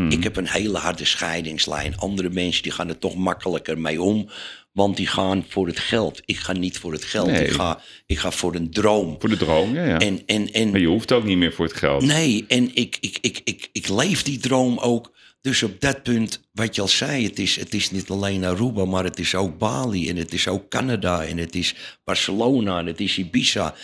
ik 0.09 0.23
heb 0.23 0.37
een 0.37 0.49
hele 0.49 0.79
harde 0.79 1.05
scheidingslijn. 1.05 1.99
Andere 1.99 2.31
mensen 2.31 2.63
die 2.63 2.73
gaan 2.73 2.89
er 2.89 2.99
toch 2.99 3.15
makkelijker 3.15 3.79
mee 3.79 4.03
om. 4.03 4.29
Want 4.73 4.97
die 4.97 5.07
gaan 5.07 5.45
voor 5.49 5.67
het 5.67 5.79
geld. 5.79 6.23
Ik 6.25 6.37
ga 6.37 6.53
niet 6.53 6.79
voor 6.79 6.93
het 6.93 7.05
geld. 7.05 7.27
Nee. 7.27 7.45
Ik, 7.45 7.53
ga, 7.53 7.81
ik 8.07 8.19
ga 8.19 8.31
voor 8.31 8.55
een 8.55 8.71
droom. 8.71 9.17
Voor 9.19 9.29
de 9.29 9.37
droom, 9.37 9.75
ja, 9.75 9.85
ja. 9.85 9.99
En, 9.99 10.23
en, 10.27 10.53
en 10.53 10.71
Maar 10.71 10.81
je 10.81 10.87
hoeft 10.87 11.13
ook 11.13 11.25
niet 11.25 11.37
meer 11.37 11.53
voor 11.53 11.65
het 11.65 11.77
geld. 11.77 12.03
Nee, 12.03 12.45
en 12.49 12.71
ik, 12.75 12.97
ik, 13.01 13.19
ik, 13.21 13.41
ik, 13.45 13.69
ik 13.73 13.89
leef 13.89 14.23
die 14.23 14.39
droom 14.39 14.79
ook. 14.79 15.13
Dus 15.43 15.63
op 15.63 15.81
dat 15.81 16.03
punt, 16.03 16.41
wat 16.53 16.75
je 16.75 16.81
al 16.81 16.89
zei, 16.89 17.25
het 17.25 17.39
is, 17.39 17.57
het 17.57 17.75
is 17.75 17.91
niet 17.91 18.11
alleen 18.11 18.45
Aruba, 18.45 18.85
maar 18.85 19.05
het 19.05 19.19
is 19.19 19.35
ook 19.35 19.59
Bali 19.59 20.09
en 20.09 20.17
het 20.17 20.33
is 20.33 20.49
ook 20.49 20.69
Canada 20.69 21.25
en 21.25 21.39
het 21.39 21.55
is 21.55 21.75
Barcelona 22.05 22.79
en 22.79 22.87
het 22.87 23.01
is 23.01 23.19
Ibiza. 23.19 23.75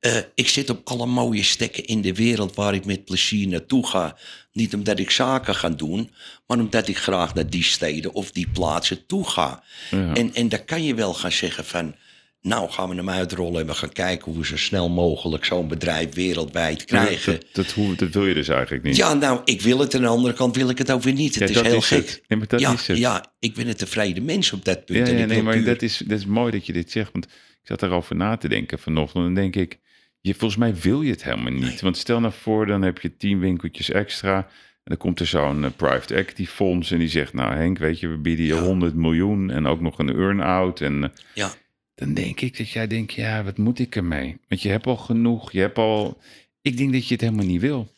Eh, 0.00 0.16
ik 0.34 0.48
zit 0.48 0.70
op 0.70 0.80
alle 0.84 1.06
mooie 1.06 1.42
stekken 1.42 1.84
in 1.84 2.00
de 2.00 2.14
wereld 2.14 2.54
waar 2.54 2.74
ik 2.74 2.84
met 2.84 3.04
plezier 3.04 3.48
naartoe 3.48 3.86
ga. 3.86 4.16
Niet 4.52 4.74
omdat 4.74 4.98
ik 4.98 5.10
zaken 5.10 5.54
ga 5.54 5.68
doen, 5.68 6.10
maar 6.46 6.58
omdat 6.58 6.88
ik 6.88 6.98
graag 6.98 7.34
naar 7.34 7.50
die 7.50 7.64
steden 7.64 8.12
of 8.12 8.30
die 8.30 8.48
plaatsen 8.48 9.06
toe 9.06 9.28
ga. 9.28 9.62
Ja. 9.90 10.14
En, 10.14 10.34
en 10.34 10.48
daar 10.48 10.64
kan 10.64 10.84
je 10.84 10.94
wel 10.94 11.14
gaan 11.14 11.32
zeggen 11.32 11.64
van, 11.64 11.94
nou 12.40 12.70
gaan 12.70 12.88
we 12.88 12.94
hem 12.94 13.10
uitrollen 13.10 13.60
en 13.60 13.66
we 13.66 13.74
gaan 13.74 13.92
kijken 13.92 14.24
hoe 14.32 14.40
we 14.40 14.46
zo 14.46 14.56
snel 14.56 14.88
mogelijk 14.88 15.44
zo'n 15.44 15.68
bedrijf 15.68 16.14
wereldwijd 16.14 16.84
krijgen. 16.84 17.32
Dat, 17.32 17.44
dat, 17.52 17.70
hoe- 17.72 17.94
dat 17.96 18.10
wil 18.10 18.26
je 18.26 18.34
dus 18.34 18.48
eigenlijk 18.48 18.84
niet. 18.84 18.96
Ja, 18.96 19.14
nou, 19.14 19.40
ik 19.44 19.60
wil 19.60 19.78
het. 19.78 19.94
Aan 19.94 20.00
de 20.00 20.06
andere 20.06 20.34
kant 20.34 20.56
wil 20.56 20.68
ik 20.68 20.78
het 20.78 20.90
ook 20.90 21.02
weer 21.02 21.14
niet. 21.14 21.34
Het 21.34 21.48
Ja, 21.54 21.60
is 21.60 21.66
heel 21.66 21.76
is 21.76 21.86
gek. 21.86 21.98
het. 21.98 22.22
Nee, 22.28 22.38
maar 22.38 22.48
dat 22.48 22.60
ja, 22.60 22.72
is 22.72 22.86
het. 22.86 22.98
ja, 22.98 23.32
ik 23.38 23.54
ben 23.54 23.68
een 23.68 23.76
tevreden 23.76 24.24
mens 24.24 24.52
op 24.52 24.64
dat 24.64 24.84
punt. 24.84 24.98
Ja, 24.98 25.12
en 25.12 25.16
ja 25.18 25.22
ik 25.24 25.28
nee, 25.28 25.42
maar 25.42 25.54
puur- 25.56 25.64
dat 25.64 25.82
is, 25.82 26.02
dat 26.06 26.18
is 26.18 26.26
mooi 26.26 26.52
dat 26.52 26.66
je 26.66 26.72
dit 26.72 26.90
zegt. 26.90 27.12
Want 27.12 27.24
ik 27.24 27.30
zat 27.62 27.82
erover 27.82 28.16
na 28.16 28.36
te 28.36 28.48
denken 28.48 28.78
vanochtend. 28.78 29.16
En 29.26 29.34
dan 29.34 29.42
denk 29.42 29.56
ik, 29.56 29.78
je, 30.20 30.34
volgens 30.34 30.60
mij 30.60 30.74
wil 30.74 31.02
je 31.02 31.10
het 31.10 31.24
helemaal 31.24 31.52
niet. 31.52 31.80
Want 31.80 31.96
stel 31.96 32.20
nou 32.20 32.32
voor, 32.40 32.66
dan 32.66 32.82
heb 32.82 32.98
je 33.00 33.16
tien 33.16 33.38
winkeltjes 33.40 33.90
extra. 33.90 34.36
En 34.36 34.94
dan 34.94 34.96
komt 34.96 35.20
er 35.20 35.26
zo'n 35.26 35.64
eh, 35.64 35.70
private 35.76 36.14
equity 36.14 36.46
fonds. 36.46 36.90
En 36.90 36.98
die 36.98 37.08
zegt, 37.08 37.32
nou 37.32 37.54
Henk, 37.54 37.78
weet 37.78 38.00
je, 38.00 38.08
we 38.08 38.16
bieden 38.16 38.44
je 38.46 38.54
Ja. 38.54 38.60
100 38.62 38.94
miljoen. 38.94 39.50
En 39.50 39.66
ook 39.66 39.80
nog 39.80 39.98
een 39.98 40.14
earn-out. 40.16 40.80
En 40.80 41.04
eh, 41.04 41.10
Ja, 41.34 41.50
dan 41.98 42.14
denk 42.14 42.40
ik 42.40 42.56
dat 42.58 42.70
jij 42.70 42.86
denkt, 42.86 43.12
ja, 43.12 43.44
wat 43.44 43.58
moet 43.58 43.78
ik 43.78 43.96
ermee? 43.96 44.36
Want 44.48 44.62
je 44.62 44.68
hebt 44.68 44.86
al 44.86 44.96
genoeg. 44.96 45.52
Je 45.52 45.60
hebt 45.60 45.78
al... 45.78 46.20
Ik 46.62 46.76
denk 46.76 46.92
dat 46.92 47.06
je 47.08 47.12
het 47.14 47.22
helemaal 47.22 47.44
niet 47.46 47.60
wil. 47.60 47.92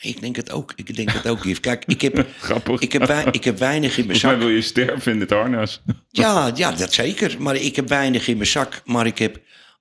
ik 0.00 0.20
denk 0.20 0.36
het 0.36 0.50
ook. 0.50 0.72
Ik 0.76 0.96
denk 0.96 1.10
het 1.10 1.26
ook, 1.26 1.44
Yves. 1.44 1.60
Kijk, 1.60 1.84
ik 1.86 2.00
heb, 2.00 2.26
Grappig. 2.38 2.80
ik, 2.80 2.92
heb 2.92 3.06
wei- 3.06 3.28
ik 3.30 3.44
heb 3.44 3.58
weinig 3.58 3.98
in 3.98 4.06
mijn 4.06 4.18
zak. 4.18 4.38
wil 4.38 4.48
je 4.48 4.60
sterven 4.62 5.12
in 5.12 5.20
het 5.20 5.30
harnas. 5.30 5.82
Ja, 6.10 6.52
ja, 6.54 6.72
dat 6.72 6.92
zeker. 6.92 7.42
Maar 7.42 7.56
ik 7.56 7.76
heb 7.76 7.88
weinig 7.88 8.28
in 8.28 8.36
mijn 8.36 8.48
zak. 8.48 8.82
Maar 8.84 9.06
ik 9.06 9.18
heb 9.18 9.40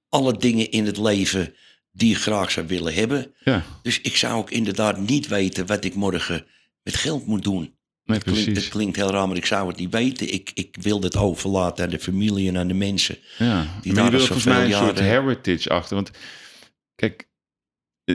alle 0.09 0.37
dingen 0.37 0.71
in 0.71 0.85
het 0.85 0.97
leven 0.97 1.53
die 1.91 2.11
ik 2.11 2.17
graag 2.21 2.51
zou 2.51 2.67
willen 2.67 2.93
hebben. 2.93 3.33
Ja, 3.43 3.63
Dus 3.81 4.01
ik 4.01 4.15
zou 4.15 4.33
ook 4.33 4.51
inderdaad 4.51 4.97
niet 4.97 5.27
weten 5.27 5.65
wat 5.65 5.83
ik 5.83 5.95
morgen 5.95 6.45
met 6.83 6.95
geld 6.95 7.25
moet 7.25 7.43
doen. 7.43 7.75
Nee, 8.05 8.19
Klinkt, 8.19 8.43
precies. 8.43 8.63
het 8.63 8.73
klinkt 8.73 8.95
heel 8.95 9.11
raar, 9.11 9.27
maar 9.27 9.37
ik 9.37 9.45
zou 9.45 9.67
het 9.67 9.77
niet 9.77 9.91
weten. 9.93 10.33
Ik, 10.33 10.51
ik 10.53 10.75
wil 10.81 11.01
het 11.01 11.15
overlaten 11.17 11.83
aan 11.83 11.89
de 11.89 11.99
familie 11.99 12.47
en 12.49 12.57
aan 12.57 12.67
de 12.67 12.73
mensen. 12.73 13.17
Ja, 13.37 13.61
die 13.61 13.67
maar 13.71 13.81
je 13.83 13.93
daar 13.93 14.11
wil 14.11 14.19
al 14.19 14.25
volgens 14.25 14.45
mij 14.47 14.65
een 14.65 14.71
soort 14.71 14.99
heritage 14.99 15.69
achter. 15.69 15.95
Want 15.95 16.11
kijk, 16.95 17.27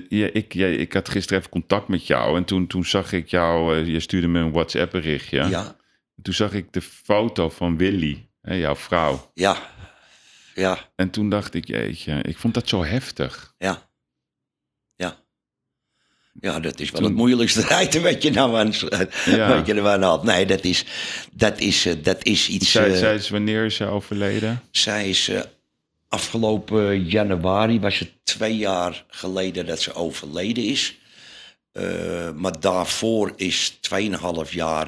ja, 0.08 0.28
ik, 0.32 0.52
ja, 0.54 0.66
ik 0.66 0.92
had 0.92 1.08
gisteren 1.08 1.38
even 1.38 1.50
contact 1.50 1.88
met 1.88 2.06
jou. 2.06 2.36
En 2.36 2.44
toen, 2.44 2.66
toen 2.66 2.84
zag 2.84 3.12
ik 3.12 3.28
jou, 3.28 3.76
eh, 3.76 3.86
je 3.86 4.00
stuurde 4.00 4.28
me 4.28 4.40
een 4.40 4.52
WhatsApp 4.52 4.90
berichtje. 4.90 5.48
Ja, 5.48 5.76
Toen 6.22 6.34
zag 6.34 6.52
ik 6.52 6.72
de 6.72 6.80
foto 6.80 7.48
van 7.48 7.76
Willy, 7.76 8.28
hè, 8.40 8.54
jouw 8.54 8.76
vrouw. 8.76 9.30
ja, 9.34 9.56
ja. 10.54 10.78
En 10.96 11.10
toen 11.10 11.30
dacht 11.30 11.54
ik, 11.54 11.66
jeetje, 11.66 12.22
ik 12.22 12.38
vond 12.38 12.54
dat 12.54 12.68
zo 12.68 12.84
heftig. 12.84 13.54
Ja. 13.58 13.68
Ja. 13.68 13.87
Ja, 16.40 16.60
dat 16.60 16.80
is 16.80 16.90
wel 16.90 17.00
Toen- 17.00 17.10
het 17.10 17.18
moeilijkste 17.18 17.60
rijden 17.76 18.02
wat 18.02 18.22
je 18.22 18.30
nou 18.30 18.56
aan, 18.56 18.72
Ja. 19.24 19.56
wat 19.56 19.66
je 19.66 19.82
aan 19.82 20.02
had. 20.02 20.24
Nee, 20.24 20.46
dat 20.46 20.64
is, 20.64 20.84
dat 21.32 21.58
is, 21.58 21.86
eh, 21.86 21.94
dat 22.02 22.24
is 22.24 22.48
iets... 22.48 22.70
Zij, 22.70 22.92
eh, 22.92 22.98
zij 22.98 23.14
is 23.14 23.28
wanneer 23.28 23.64
is 23.64 23.74
ze 23.74 23.84
overleden? 23.84 24.62
zij 24.70 25.08
is 25.08 25.28
eh, 25.28 25.40
afgelopen 26.08 27.04
januari, 27.04 27.80
was 27.80 27.98
het 27.98 28.10
twee 28.24 28.56
jaar 28.56 29.04
geleden 29.08 29.66
dat 29.66 29.80
ze 29.80 29.94
overleden 29.94 30.64
is. 30.64 30.96
Maar 32.34 32.60
daarvoor 32.60 33.32
is 33.36 33.78
2,5 33.80 34.52
jaar 34.52 34.86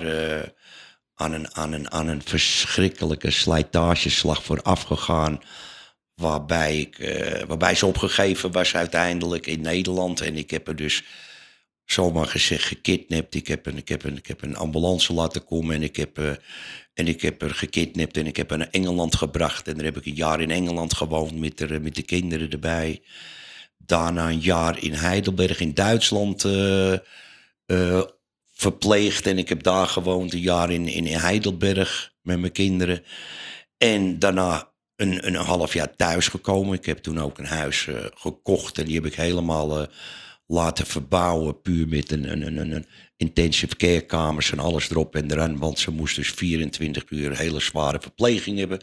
aan, 1.15 1.33
een, 1.33 1.55
aan, 1.57 1.73
een, 1.73 1.91
aan 1.91 2.09
een 2.09 2.23
verschrikkelijke 2.25 3.31
slijtageslag 3.31 4.43
voor 4.45 4.63
afgegaan. 4.63 5.41
Waarbij, 6.15 6.79
ik, 6.79 6.97
waarbij 7.47 7.75
ze 7.75 7.87
opgegeven 7.87 8.53
was 8.53 8.77
uiteindelijk 8.77 9.47
in 9.47 9.61
Nederland. 9.61 10.21
En 10.21 10.37
ik 10.37 10.51
heb 10.51 10.69
er 10.69 10.77
dus 10.77 11.03
zomaar 11.93 12.27
gezegd 12.27 12.65
gekidnapt. 12.65 13.35
Ik 13.35 13.47
heb 13.47 13.67
een, 13.67 13.77
ik 13.77 13.89
heb 13.89 14.05
een, 14.05 14.17
ik 14.17 14.27
heb 14.27 14.43
een 14.43 14.57
ambulance 14.57 15.13
laten 15.13 15.45
komen 15.45 15.75
en 15.75 15.83
ik 15.83 15.97
heb, 15.97 16.19
eh, 16.19 16.31
en 16.95 17.09
ik 17.09 17.23
heb 17.23 17.43
er 17.43 17.55
gekidnapt 17.55 18.17
en 18.17 18.27
ik 18.27 18.37
heb 18.37 18.51
haar 18.51 18.59
naar 18.59 18.69
Engeland 18.71 19.15
gebracht. 19.15 19.69
En 19.69 19.75
daar 19.75 19.85
heb 19.85 19.97
ik 19.97 20.07
een 20.07 20.15
jaar 20.15 20.41
in 20.41 20.51
Engeland 20.51 20.95
gewoond 20.95 21.39
met 21.39 21.59
de, 21.59 21.81
met 21.81 21.95
de 21.95 22.03
kinderen 22.03 22.51
erbij. 22.51 23.03
Daarna 23.77 24.29
een 24.29 24.41
jaar 24.41 24.83
in 24.83 24.93
Heidelberg 24.93 25.61
in 25.61 25.75
Duitsland 25.75 26.45
eh, 26.45 26.93
eh, 26.93 28.03
verpleegd. 28.53 29.27
En 29.27 29.39
ik 29.39 29.49
heb 29.49 29.63
daar 29.63 29.87
gewoond, 29.87 30.33
een 30.33 30.41
jaar 30.41 30.71
in, 30.71 30.89
in 30.89 31.07
Heidelberg 31.07 32.13
met 32.23 32.41
mijn 32.41 32.53
kinderen. 32.53 33.05
En 33.79 34.19
daarna 34.19 34.73
een, 34.97 35.27
een 35.27 35.35
half 35.35 35.73
jaar 35.73 35.97
thuis 35.97 36.29
gekomen. 36.29 36.79
Ik 36.79 36.87
heb 36.87 36.99
toen 36.99 37.21
ook 37.21 37.39
een 37.39 37.47
huis 37.47 37.89
gekocht 38.15 38.79
en 38.79 38.85
die 38.85 38.95
heb 38.95 39.07
ik 39.07 39.15
helemaal 39.15 39.89
laten 40.51 40.87
verbouwen. 40.87 41.61
Puur 41.61 41.89
met 41.89 42.11
een, 42.11 42.31
een, 42.33 42.57
een, 42.57 42.71
een, 42.71 42.87
intensive 43.17 43.77
care 43.77 44.01
kamers 44.01 44.53
en 44.53 44.59
alles 44.59 44.91
erop 44.91 45.17
en 45.17 45.31
eraan. 45.31 45.59
Want 45.59 45.79
ze 45.79 45.91
moest 45.91 46.17
dus 46.17 46.31
24 46.31 47.05
uur 47.09 47.39
hele 47.39 47.61
zware 47.61 47.99
verpleging 48.01 48.59
hebben. 48.59 48.81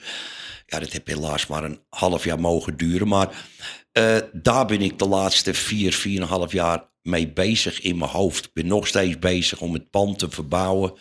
Ja, 0.65 0.79
dat 0.79 0.91
heeft 0.91 1.07
helaas 1.07 1.47
maar 1.47 1.63
een 1.63 1.79
half 1.89 2.23
jaar 2.23 2.39
mogen 2.39 2.77
duren. 2.77 3.07
Maar 3.07 3.45
eh, 3.91 4.17
daar 4.31 4.65
ben 4.65 4.81
ik 4.81 4.99
de 4.99 5.07
laatste 5.07 5.53
vier, 5.53 5.93
vier 5.93 6.21
en 6.21 6.27
half 6.27 6.51
jaar 6.51 6.89
mee 7.01 7.31
bezig 7.31 7.81
in 7.81 7.97
mijn 7.97 8.11
hoofd. 8.11 8.45
Ik 8.45 8.53
ben 8.53 8.67
nog 8.67 8.87
steeds 8.87 9.19
bezig 9.19 9.61
om 9.61 9.73
het 9.73 9.89
pand 9.89 10.19
te 10.19 10.29
verbouwen 10.29 10.93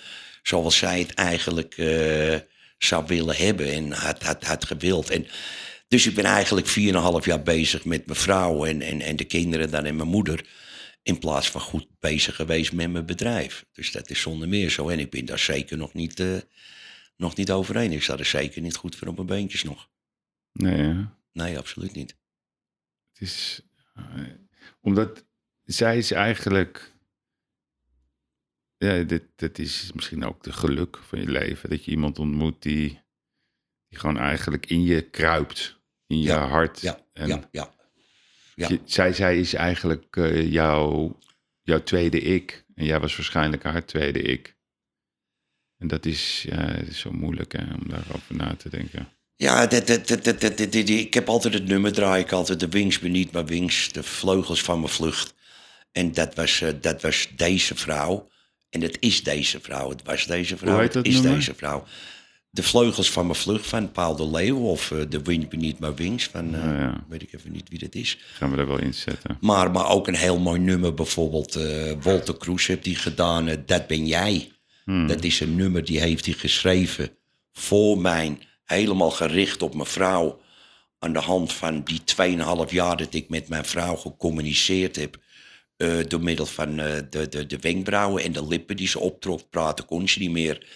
zoals 0.43 0.77
zij 0.77 0.99
het 0.99 1.15
eigenlijk 1.15 1.75
eh, 1.77 2.41
zou 2.79 3.05
willen 3.07 3.37
hebben 3.37 3.73
en 3.73 3.93
had, 3.93 4.23
had, 4.23 4.45
had 4.45 4.65
gewild. 4.65 5.11
En, 5.11 5.27
dus 5.89 6.07
ik 6.07 6.15
ben 6.15 6.25
eigenlijk 6.25 6.67
4,5 6.69 7.25
jaar 7.25 7.43
bezig 7.43 7.85
met 7.85 8.07
mijn 8.07 8.19
vrouw 8.19 8.65
en, 8.65 8.83
en, 8.83 9.01
en 9.01 9.17
de 9.17 9.25
kinderen 9.25 9.71
dan 9.71 9.85
en 9.85 9.97
mijn 9.97 10.09
moeder. 10.09 10.49
In 11.03 11.19
plaats 11.19 11.51
van 11.51 11.61
goed 11.61 11.87
bezig 11.99 12.37
geweest 12.37 12.73
met 12.73 12.91
mijn 12.91 13.07
bedrijf. 13.07 13.67
Dus 13.73 13.93
dat 13.93 14.11
is 14.11 14.21
zonder 14.21 14.49
meer 14.49 14.71
zo. 14.71 14.89
En 14.89 14.99
ik 14.99 15.11
ben 15.11 15.25
daar 15.25 15.39
zeker 15.39 15.77
nog 15.77 15.95
niet, 15.95 16.21
eh, 16.21 16.37
nog 17.17 17.37
niet 17.37 17.51
overheen. 17.51 17.93
Ik 17.93 18.03
sta 18.03 18.17
er 18.19 18.25
zeker 18.25 18.63
niet 18.63 18.77
goed 18.77 18.97
voor 18.97 19.09
op 19.09 19.15
mijn 19.15 19.27
beentjes 19.27 19.63
nog. 19.63 19.89
Nee, 20.53 20.77
hè? 20.77 21.05
Nee, 21.33 21.59
absoluut 21.59 21.93
niet. 21.95 22.17
Het 23.13 23.21
is. 23.21 23.61
eh, 23.95 24.23
omdat 24.81 25.25
zij 25.65 25.99
is 25.99 26.11
eigenlijk. 26.11 26.95
ja, 28.77 29.03
dit, 29.03 29.23
dit 29.37 29.59
is 29.59 29.91
misschien 29.95 30.25
ook 30.25 30.43
de 30.43 30.53
geluk 30.53 30.97
van 31.03 31.21
je 31.21 31.29
leven. 31.31 31.71
Dat 31.71 31.85
je 31.85 31.91
iemand 31.91 32.19
ontmoet 32.19 32.63
die, 32.63 32.89
die 33.89 33.99
gewoon 33.99 34.19
eigenlijk 34.19 34.67
in 34.67 34.83
je 34.83 35.11
kruipt. 35.11 35.76
In 36.07 36.19
je 36.19 36.25
Ja, 36.29 36.47
hart. 36.49 36.81
Ja, 36.81 36.99
en 37.13 37.29
ja, 37.29 37.49
ja. 37.51 37.75
ja. 38.55 38.69
je- 38.69 38.81
zij, 38.85 39.13
zij 39.13 39.39
is 39.39 39.55
eigenlijk 39.55 40.17
eh, 40.17 40.53
jouw, 40.53 41.19
jouw 41.63 41.83
tweede 41.83 42.21
ik. 42.21 42.65
En 42.75 42.85
jij 42.85 43.01
was 43.01 43.17
waarschijnlijk 43.17 43.63
haar 43.63 43.85
tweede 43.85 44.23
ik. 44.23 44.55
En 45.79 45.89
dat 45.89 46.07
is, 46.07 46.43
ja, 46.49 46.61
het 46.71 46.89
is 46.89 46.99
zo 46.99 47.11
moeilijk 47.13 47.53
hè, 47.53 47.75
om 47.75 47.89
daarover 47.89 48.37
na 48.37 48.55
te 48.57 48.69
denken. 48.69 49.09
Ja, 49.37 49.67
dat, 49.67 49.87
dat, 49.87 50.09
dat, 50.09 50.25
dat, 50.25 50.41
dat- 50.41 50.59
dat- 50.59 50.75
ik 50.75 51.15
heb 51.15 51.29
altijd 51.29 51.55
het 51.55 51.67
nummer 51.67 51.93
draai 51.93 52.23
ik 52.23 52.33
altijd. 52.33 52.61
De 52.61 52.69
wings 52.69 52.99
beniet 52.99 53.33
mijn 53.33 53.47
wings, 53.47 53.93
de 53.93 54.03
vleugels 54.03 54.63
van 54.63 54.81
mijn 54.81 54.93
vlucht. 54.93 55.35
En 55.93 56.13
dat 56.13 56.35
was, 56.35 56.61
eh, 56.61 56.73
dat 56.81 57.03
was 57.03 57.29
deze 57.37 57.75
vrouw. 57.75 58.29
En 58.71 58.81
het 58.81 58.97
is 59.01 59.23
deze 59.23 59.61
vrouw. 59.61 59.89
Het 59.91 60.03
was 60.03 60.27
deze 60.27 60.57
vrouw. 60.57 60.73
Hoe 60.73 60.81
heet 60.83 60.95
het 60.95 61.05
dat 61.05 61.13
is 61.13 61.21
nummer? 61.21 61.35
deze 61.35 61.55
vrouw. 61.55 61.87
De 62.57 62.63
vleugels 62.63 63.11
van 63.11 63.27
mijn 63.27 63.39
vlucht 63.39 63.67
van 63.67 63.93
Paul 63.93 64.17
de 64.17 64.31
Leeuw. 64.31 64.59
Of 64.59 64.91
eh, 64.91 64.99
de 65.09 65.23
wind 65.23 65.49
beniet 65.49 65.79
mijn 65.79 65.95
wings 65.95 66.25
van, 66.25 66.55
eh, 66.55 66.63
ja. 66.63 67.05
weet 67.09 67.23
ik 67.23 67.33
even 67.33 67.53
niet 67.53 67.69
wie 67.69 67.79
dat 67.79 67.95
is. 67.95 68.19
Gaan 68.33 68.51
we 68.51 68.57
er 68.57 68.67
wel 68.67 68.79
in 68.79 68.95
zetten. 68.95 69.39
Maar, 69.41 69.71
maar 69.71 69.89
ook 69.89 70.07
een 70.07 70.15
heel 70.15 70.39
mooi 70.39 70.61
nummer. 70.61 70.95
Bijvoorbeeld 70.95 71.57
eh 71.57 71.93
Walter 72.01 72.37
Kroes 72.37 72.67
heeft 72.67 72.85
die 72.85 72.97
gedaan. 72.97 73.49
dat 73.67 73.87
ben 73.87 74.07
jij. 74.07 74.51
Hmm. 74.85 75.07
Dat 75.07 75.25
is 75.25 75.41
een 75.41 75.57
nummer 75.57 75.85
die 75.85 76.01
heeft 76.01 76.25
hij 76.25 76.35
geschreven 76.35 77.11
voor 77.53 77.99
mij. 77.99 78.39
Helemaal 78.65 79.11
gericht 79.11 79.63
op 79.63 79.75
mijn 79.75 79.87
vrouw. 79.87 80.41
Aan 80.99 81.13
de 81.13 81.19
hand 81.19 81.53
van 81.53 81.83
die 81.85 82.01
2,5 82.67 82.73
jaar 82.73 82.97
dat 82.97 83.15
ik 83.15 83.29
met 83.29 83.49
mijn 83.49 83.65
vrouw 83.65 83.97
gecommuniceerd 83.97 84.97
heb. 84.97 85.19
door 86.09 86.23
middel 86.23 86.47
van 86.47 86.77
de, 86.77 87.07
de, 87.31 87.47
de 87.47 87.59
wenkbrauwen 87.61 88.23
en 88.23 88.33
de 88.33 88.47
lippen 88.47 88.77
die 88.77 88.89
ze 88.89 88.99
optrok. 88.99 89.51
Praten 89.51 89.85
kon 89.85 90.09
ze 90.09 90.19
niet 90.19 90.31
meer. 90.31 90.67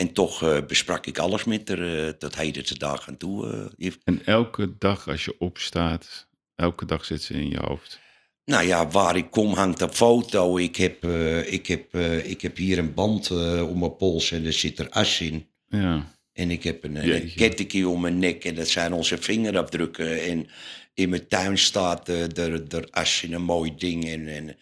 En 0.00 0.12
toch 0.12 0.42
eh, 0.42 0.58
besprak 0.66 1.06
ik 1.06 1.18
alles 1.18 1.44
met 1.44 1.68
haar 1.68 2.06
eh, 2.06 2.08
tot 2.08 2.36
heden 2.36 2.64
te 2.64 2.78
dag 2.78 3.08
aan 3.08 3.16
toe. 3.16 3.70
eh. 3.78 3.92
En 4.04 4.24
elke 4.24 4.78
dag 4.78 5.08
als 5.08 5.24
je 5.24 5.34
opstaat, 5.38 6.28
elke 6.54 6.84
dag 6.84 7.04
zit 7.04 7.22
ze 7.22 7.34
in 7.34 7.48
je 7.48 7.58
hoofd. 7.60 8.00
Nou 8.44 8.66
ja, 8.66 8.88
waar 8.88 9.16
ik 9.16 9.30
kom 9.30 9.54
hangt 9.54 9.80
een 9.80 9.92
foto. 9.92 10.58
Ik 10.58 10.76
heb, 10.76 11.04
ik 11.46 11.66
heb, 11.66 11.96
ik 12.24 12.40
heb 12.40 12.56
hier 12.56 12.78
een 12.78 12.94
band 12.94 13.30
om 13.70 13.78
mijn 13.78 13.96
pols 13.96 14.30
en 14.30 14.46
er 14.46 14.52
zit 14.52 14.78
er 14.78 14.88
as 14.88 15.20
in. 15.20 15.46
Ja, 15.68 16.14
En 16.32 16.50
ik 16.50 16.62
heb 16.62 16.84
een, 16.84 16.96
een 17.14 17.32
kettingje 17.34 17.88
om 17.88 18.00
mijn 18.00 18.18
nek 18.18 18.44
en 18.44 18.54
dat 18.54 18.68
zijn 18.68 18.92
onze 18.92 19.18
vingerafdrukken. 19.18 20.22
En 20.22 20.46
in 20.94 21.08
mijn 21.08 21.26
tuin 21.28 21.58
staat 21.58 22.08
er, 22.08 22.74
er 22.74 22.88
as 22.90 23.22
in 23.22 23.32
een 23.32 23.42
mooi 23.42 23.74
ding. 23.76 24.08
En, 24.08 24.28
en 24.28 24.56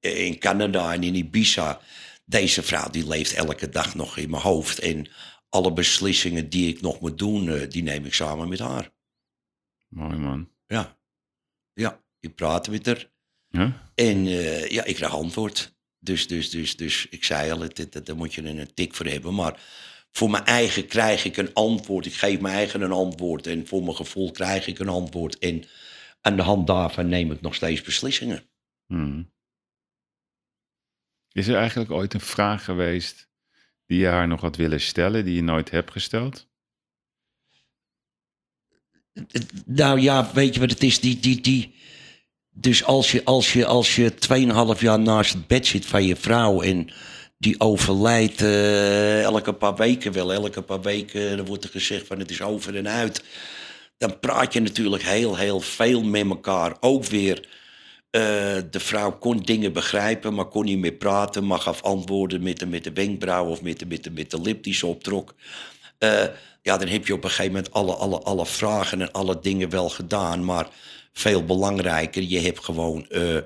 in 0.00 0.38
Canada 0.38 0.92
en 0.92 1.02
in 1.02 1.14
Ibiza. 1.14 1.80
Deze 2.30 2.62
vrouw 2.62 2.90
die 2.90 3.08
leeft 3.08 3.32
elke 3.32 3.68
dag 3.68 3.94
nog 3.94 4.16
in 4.16 4.30
mijn 4.30 4.42
hoofd. 4.42 4.78
En 4.78 5.06
alle 5.48 5.72
beslissingen 5.72 6.50
die 6.50 6.68
ik 6.68 6.80
nog 6.80 7.00
moet 7.00 7.18
doen, 7.18 7.48
eh, 7.48 7.70
die 7.70 7.82
neem 7.82 8.04
ik 8.04 8.14
samen 8.14 8.48
met 8.48 8.58
haar. 8.58 8.90
mooi 9.88 10.16
man. 10.16 10.48
Ja, 10.66 10.98
ja 11.72 12.02
ik 12.20 12.34
praat 12.34 12.68
met 12.68 12.86
haar. 12.86 13.10
Ja? 13.48 13.90
En 13.94 14.26
eh, 14.26 14.68
ja, 14.68 14.84
ik 14.84 14.94
krijg 14.94 15.12
antwoord. 15.12 15.74
Dus, 15.98 16.26
dus, 16.26 16.50
dus, 16.50 16.76
dus 16.76 17.06
ik 17.08 17.24
zei 17.24 17.50
al, 17.50 17.68
daar 18.04 18.16
moet 18.16 18.34
je 18.34 18.42
een 18.42 18.74
tik 18.74 18.94
voor 18.94 19.06
hebben. 19.06 19.34
Maar 19.34 19.62
voor 20.10 20.30
mijn 20.30 20.44
eigen 20.44 20.86
krijg 20.86 21.24
ik 21.24 21.36
een 21.36 21.54
antwoord. 21.54 22.06
Ik 22.06 22.14
geef 22.14 22.40
mijn 22.40 22.54
eigen 22.54 22.80
een 22.80 22.92
antwoord. 22.92 23.46
En 23.46 23.66
voor 23.66 23.82
mijn 23.82 23.96
gevoel 23.96 24.30
krijg 24.30 24.66
ik 24.66 24.78
een 24.78 24.88
antwoord. 24.88 25.38
En 25.38 25.64
aan 26.20 26.36
de 26.36 26.42
hand 26.42 26.66
daarvan 26.66 27.08
neem 27.08 27.32
ik 27.32 27.40
nog 27.40 27.54
steeds 27.54 27.82
beslissingen. 27.82 28.42
Hmm. 28.86 29.32
Is 31.32 31.48
er 31.48 31.56
eigenlijk 31.56 31.90
ooit 31.90 32.14
een 32.14 32.20
vraag 32.20 32.64
geweest 32.64 33.28
die 33.86 33.98
je 33.98 34.06
haar 34.06 34.28
nog 34.28 34.40
had 34.40 34.56
willen 34.56 34.80
stellen, 34.80 35.24
die 35.24 35.34
je 35.34 35.42
nooit 35.42 35.70
hebt 35.70 35.90
gesteld? 35.90 36.48
Nou 39.64 40.00
ja, 40.00 40.30
weet 40.32 40.54
je 40.54 40.60
wat 40.60 40.70
het 40.70 40.82
is? 40.82 41.00
Die, 41.00 41.20
die, 41.20 41.40
die. 41.40 41.74
Dus 42.50 42.84
als 42.84 43.12
je, 43.12 43.24
als 43.24 43.52
je, 43.52 43.66
als 43.66 43.96
je 43.96 44.12
2,5 44.76 44.80
jaar 44.80 45.00
naast 45.00 45.32
het 45.32 45.46
bed 45.46 45.66
zit 45.66 45.86
van 45.86 46.04
je 46.04 46.16
vrouw 46.16 46.62
en 46.62 46.90
die 47.38 47.60
overlijdt 47.60 48.40
eh, 48.40 49.22
elke 49.22 49.52
paar 49.52 49.76
weken 49.76 50.12
wel, 50.12 50.32
elke 50.32 50.62
paar 50.62 50.80
weken, 50.80 51.36
dan 51.36 51.46
wordt 51.46 51.64
er 51.64 51.70
gezegd 51.70 52.06
van 52.06 52.18
het 52.18 52.30
is 52.30 52.42
over 52.42 52.76
en 52.76 52.88
uit. 52.88 53.24
Dan 53.98 54.18
praat 54.18 54.52
je 54.52 54.60
natuurlijk 54.60 55.02
heel, 55.02 55.36
heel 55.36 55.60
veel 55.60 56.02
met 56.02 56.28
elkaar. 56.28 56.76
Ook 56.80 57.04
weer, 57.04 57.48
eh, 58.10 58.20
de 58.70 58.80
vrouw 58.80 59.18
kon 59.18 59.38
dingen 59.38 59.72
begrijpen, 59.72 60.34
maar 60.34 60.44
kon 60.44 60.64
niet 60.64 60.78
meer 60.78 60.92
praten, 60.92 61.46
maar 61.46 61.58
gaf 61.58 61.82
antwoorden 61.82 62.42
met 62.42 62.58
de, 62.58 62.66
met 62.66 62.84
de 62.84 62.92
wenkbrauw 62.92 63.46
of 63.46 63.62
met 63.62 63.78
de, 63.78 63.86
met, 63.86 64.04
de, 64.04 64.10
met 64.10 64.30
de 64.30 64.40
lip 64.40 64.62
die 64.62 64.74
ze 64.74 64.86
optrok. 64.86 65.34
Eh, 65.98 66.24
ja, 66.62 66.76
dan 66.76 66.88
heb 66.88 67.06
je 67.06 67.14
op 67.14 67.24
een 67.24 67.30
gegeven 67.30 67.52
moment 67.52 67.72
alle, 67.72 67.94
alle, 67.94 68.18
alle 68.20 68.46
vragen 68.46 69.00
en 69.00 69.12
alle 69.12 69.38
dingen 69.40 69.70
wel 69.70 69.88
gedaan. 69.88 70.44
Maar 70.44 70.68
veel 71.12 71.44
belangrijker, 71.44 72.22
je 72.22 72.40
hebt 72.40 72.64
gewoon 72.64 73.08
eh, 73.08 73.36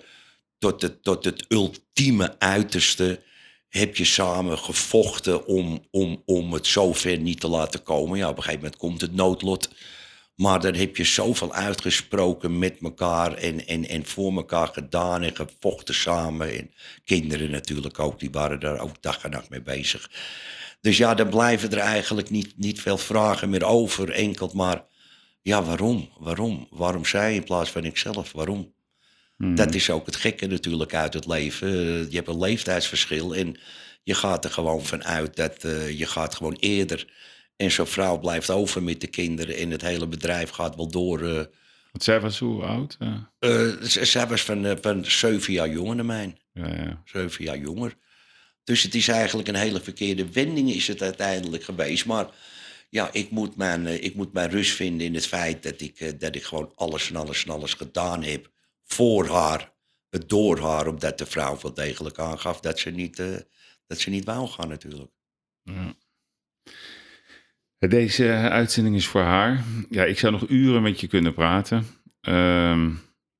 tot, 0.58 0.82
het, 0.82 1.02
tot 1.02 1.24
het 1.24 1.44
ultieme 1.48 2.34
uiterste... 2.38 3.20
heb 3.68 3.96
je 3.96 4.04
samen 4.04 4.58
gevochten 4.58 5.46
om, 5.46 5.86
om, 5.90 6.22
om 6.24 6.52
het 6.52 6.66
zover 6.66 7.18
niet 7.18 7.40
te 7.40 7.48
laten 7.48 7.82
komen. 7.82 8.18
Ja, 8.18 8.28
op 8.28 8.36
een 8.36 8.42
gegeven 8.42 8.62
moment 8.62 8.80
komt 8.80 9.00
het 9.00 9.14
noodlot. 9.14 9.68
Maar 10.34 10.60
dan 10.60 10.74
heb 10.74 10.96
je 10.96 11.04
zoveel 11.04 11.52
uitgesproken 11.52 12.58
met 12.58 12.78
elkaar 12.82 13.34
en, 13.34 13.66
en, 13.66 13.88
en 13.88 14.06
voor 14.06 14.36
elkaar 14.36 14.68
gedaan 14.68 15.22
en 15.22 15.36
gevochten 15.36 15.94
samen. 15.94 16.58
En 16.58 16.70
kinderen 17.04 17.50
natuurlijk 17.50 17.98
ook, 17.98 18.20
die 18.20 18.30
waren 18.30 18.60
daar 18.60 18.78
ook 18.78 19.02
dag 19.02 19.24
en 19.24 19.30
nacht 19.30 19.48
mee 19.48 19.62
bezig. 19.62 20.10
Dus 20.80 20.96
ja, 20.96 21.14
dan 21.14 21.28
blijven 21.28 21.70
er 21.70 21.78
eigenlijk 21.78 22.30
niet, 22.30 22.52
niet 22.56 22.80
veel 22.80 22.98
vragen 22.98 23.50
meer 23.50 23.64
over. 23.64 24.10
Enkel 24.10 24.50
maar, 24.54 24.84
ja, 25.42 25.62
waarom? 25.62 26.10
Waarom? 26.18 26.66
Waarom 26.70 27.04
zij 27.04 27.34
in 27.34 27.44
plaats 27.44 27.70
van 27.70 27.84
ikzelf? 27.84 28.32
Waarom? 28.32 28.74
Hmm. 29.36 29.54
Dat 29.54 29.74
is 29.74 29.90
ook 29.90 30.06
het 30.06 30.16
gekke 30.16 30.46
natuurlijk 30.46 30.94
uit 30.94 31.14
het 31.14 31.26
leven. 31.26 31.68
Je 32.10 32.16
hebt 32.16 32.28
een 32.28 32.38
leeftijdsverschil 32.38 33.34
en 33.34 33.56
je 34.02 34.14
gaat 34.14 34.44
er 34.44 34.50
gewoon 34.50 34.84
van 34.84 35.04
uit 35.04 35.36
dat 35.36 35.64
eh, 35.64 35.98
je 35.98 36.06
gaat 36.06 36.34
gewoon 36.34 36.56
eerder. 36.60 37.06
En 37.56 37.70
zo'n 37.70 37.86
vrouw 37.86 38.18
blijft 38.18 38.50
over 38.50 38.82
met 38.82 39.00
de 39.00 39.06
kinderen 39.06 39.56
en 39.56 39.70
het 39.70 39.82
hele 39.82 40.06
bedrijf 40.06 40.50
gaat 40.50 40.76
wel 40.76 40.88
door. 40.90 41.20
eh. 41.22 41.34
Want 41.92 42.04
zij 42.04 42.20
was 42.20 42.38
hoe 42.38 42.62
oud? 42.62 42.96
Z- 43.80 44.02
zij 44.02 44.26
was 44.26 44.42
van, 44.42 44.64
eh, 44.66 44.76
van 44.80 45.04
zeven 45.04 45.52
jaar 45.52 45.68
jonger 45.68 45.96
dan 45.96 46.06
mij. 46.06 46.36
ja, 46.52 46.68
ja. 46.68 47.02
Zeven 47.04 47.44
jaar 47.44 47.58
jonger. 47.58 47.94
Dus 48.64 48.82
het 48.82 48.94
is 48.94 49.08
eigenlijk 49.08 49.48
een 49.48 49.54
hele 49.54 49.80
verkeerde 49.80 50.32
wending 50.32 50.70
is 50.70 50.88
het 50.88 51.02
uiteindelijk 51.02 51.64
geweest. 51.64 52.06
Maar 52.06 52.26
ja, 52.90 53.12
ik 53.12 53.30
moet 53.30 53.56
mijn, 53.56 54.02
ik 54.04 54.14
moet 54.14 54.32
mijn 54.32 54.50
rust 54.50 54.72
vinden 54.72 55.06
in 55.06 55.14
het 55.14 55.26
feit 55.26 55.62
dat 55.62 55.80
ik, 55.80 56.20
dat 56.20 56.34
ik 56.34 56.42
gewoon 56.44 56.72
alles 56.74 57.08
en 57.10 57.16
alles 57.16 57.44
en 57.44 57.50
alles 57.50 57.74
gedaan 57.74 58.22
heb 58.22 58.50
voor 58.84 59.26
haar. 59.28 59.72
Het 60.10 60.28
door 60.28 60.60
haar, 60.60 60.86
omdat 60.86 61.18
de 61.18 61.26
vrouw 61.26 61.58
wel 61.60 61.74
degelijk 61.74 62.18
aangaf 62.18 62.60
dat 62.60 62.78
ze 62.78 62.90
niet, 62.90 63.16
dat 63.86 63.98
ze 63.98 64.10
niet 64.10 64.24
wou 64.24 64.48
gaan 64.48 64.68
natuurlijk. 64.68 65.10
Ja. 65.62 65.94
Deze 67.88 68.28
uitzending 68.32 68.96
is 68.96 69.06
voor 69.06 69.20
haar. 69.22 69.62
Ja, 69.90 70.04
ik 70.04 70.18
zou 70.18 70.32
nog 70.32 70.48
uren 70.48 70.82
met 70.82 71.00
je 71.00 71.06
kunnen 71.06 71.34
praten. 71.34 71.86
Ehm 72.20 72.90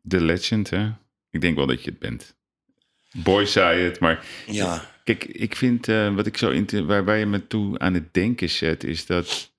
The 0.09 0.21
Legend, 0.21 0.71
hè? 0.71 0.91
Ik 1.31 1.41
denk 1.41 1.57
wel 1.57 1.67
dat 1.67 1.85
je 1.85 1.91
het 1.91 1.99
bent. 1.99 2.37
Boy 3.13 3.47
zei 3.47 3.81
het, 3.83 4.01
maar 4.01 4.25
Ja, 4.47 4.91
kijk, 5.05 5.25
ik 5.25 5.57
vind 5.57 5.89
eh, 5.89 6.15
wat 6.15 6.27
ik 6.27 6.37
zo 6.37 6.51
inter- 6.51 6.85
waar, 6.87 7.05
waar 7.05 7.17
je 7.17 7.27
me 7.27 7.47
toe 7.47 7.79
aan 7.79 7.95
het 7.95 8.15
denken 8.15 8.51
zet, 8.51 8.85
is 8.85 9.07
dat. 9.07 9.53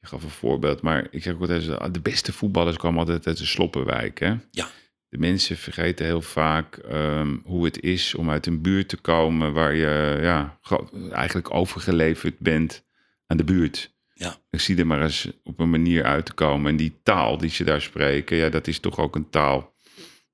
Ik 0.00 0.08
gaf 0.08 0.22
een 0.22 0.30
voorbeeld, 0.30 0.82
maar 0.82 1.06
ik 1.10 1.22
zeg 1.22 1.34
ook 1.34 1.40
altijd: 1.40 1.94
de 1.94 2.00
beste 2.00 2.32
voetballers 2.32 2.76
komen 2.76 2.98
altijd 2.98 3.26
uit 3.26 3.38
de 3.38 3.44
sloppenwijk. 3.46 4.18
Hè? 4.18 4.34
Ja. 4.50 4.68
De 5.08 5.18
mensen 5.18 5.56
vergeten 5.56 6.04
heel 6.06 6.22
vaak 6.22 6.76
ehm, 6.76 7.36
hoe 7.44 7.64
het 7.64 7.82
is 7.82 8.14
om 8.14 8.30
uit 8.30 8.46
een 8.46 8.62
buurt 8.62 8.88
te 8.88 8.96
komen 8.96 9.52
waar 9.52 9.74
je 9.74 10.18
ja, 10.22 10.58
ge- 10.60 11.08
eigenlijk 11.12 11.54
overgeleverd 11.54 12.38
bent 12.38 12.84
aan 13.26 13.36
de 13.36 13.44
buurt. 13.44 13.94
Ja. 14.18 14.36
Ik 14.50 14.60
zie 14.60 14.76
er 14.76 14.86
maar 14.86 15.02
eens 15.02 15.30
op 15.44 15.58
een 15.60 15.70
manier 15.70 16.04
uit 16.04 16.26
te 16.26 16.32
komen. 16.32 16.70
En 16.70 16.76
die 16.76 16.94
taal 17.02 17.38
die 17.38 17.50
ze 17.50 17.64
daar 17.64 17.80
spreken, 17.80 18.36
ja, 18.36 18.48
dat 18.48 18.66
is 18.66 18.78
toch 18.80 18.98
ook 18.98 19.16
een 19.16 19.30
taal 19.30 19.74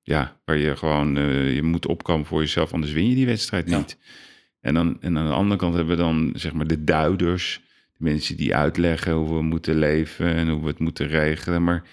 ja, 0.01 0.39
waar 0.45 0.57
je 0.57 0.75
gewoon, 0.75 1.17
eh, 1.17 1.55
je 1.55 1.63
moet 1.63 1.87
opkomen 1.87 2.25
voor 2.25 2.39
jezelf, 2.39 2.73
anders 2.73 2.91
win 2.91 3.09
je 3.09 3.15
die 3.15 3.25
wedstrijd 3.25 3.69
Ja. 3.69 3.77
niet. 3.77 3.97
En, 4.59 4.73
dan, 4.73 5.01
en 5.01 5.17
aan 5.17 5.27
de 5.27 5.33
andere 5.33 5.59
kant 5.59 5.75
hebben 5.75 5.95
we 5.97 6.01
dan 6.01 6.29
zeg 6.35 6.53
maar 6.53 6.67
de 6.67 6.83
duiders, 6.83 7.61
de 7.93 8.03
mensen 8.03 8.37
die 8.37 8.55
uitleggen 8.55 9.13
hoe 9.13 9.35
we 9.35 9.41
moeten 9.41 9.77
leven 9.77 10.33
en 10.35 10.49
hoe 10.49 10.61
we 10.61 10.67
het 10.67 10.79
moeten 10.79 11.07
regelen. 11.07 11.63
Maar 11.63 11.83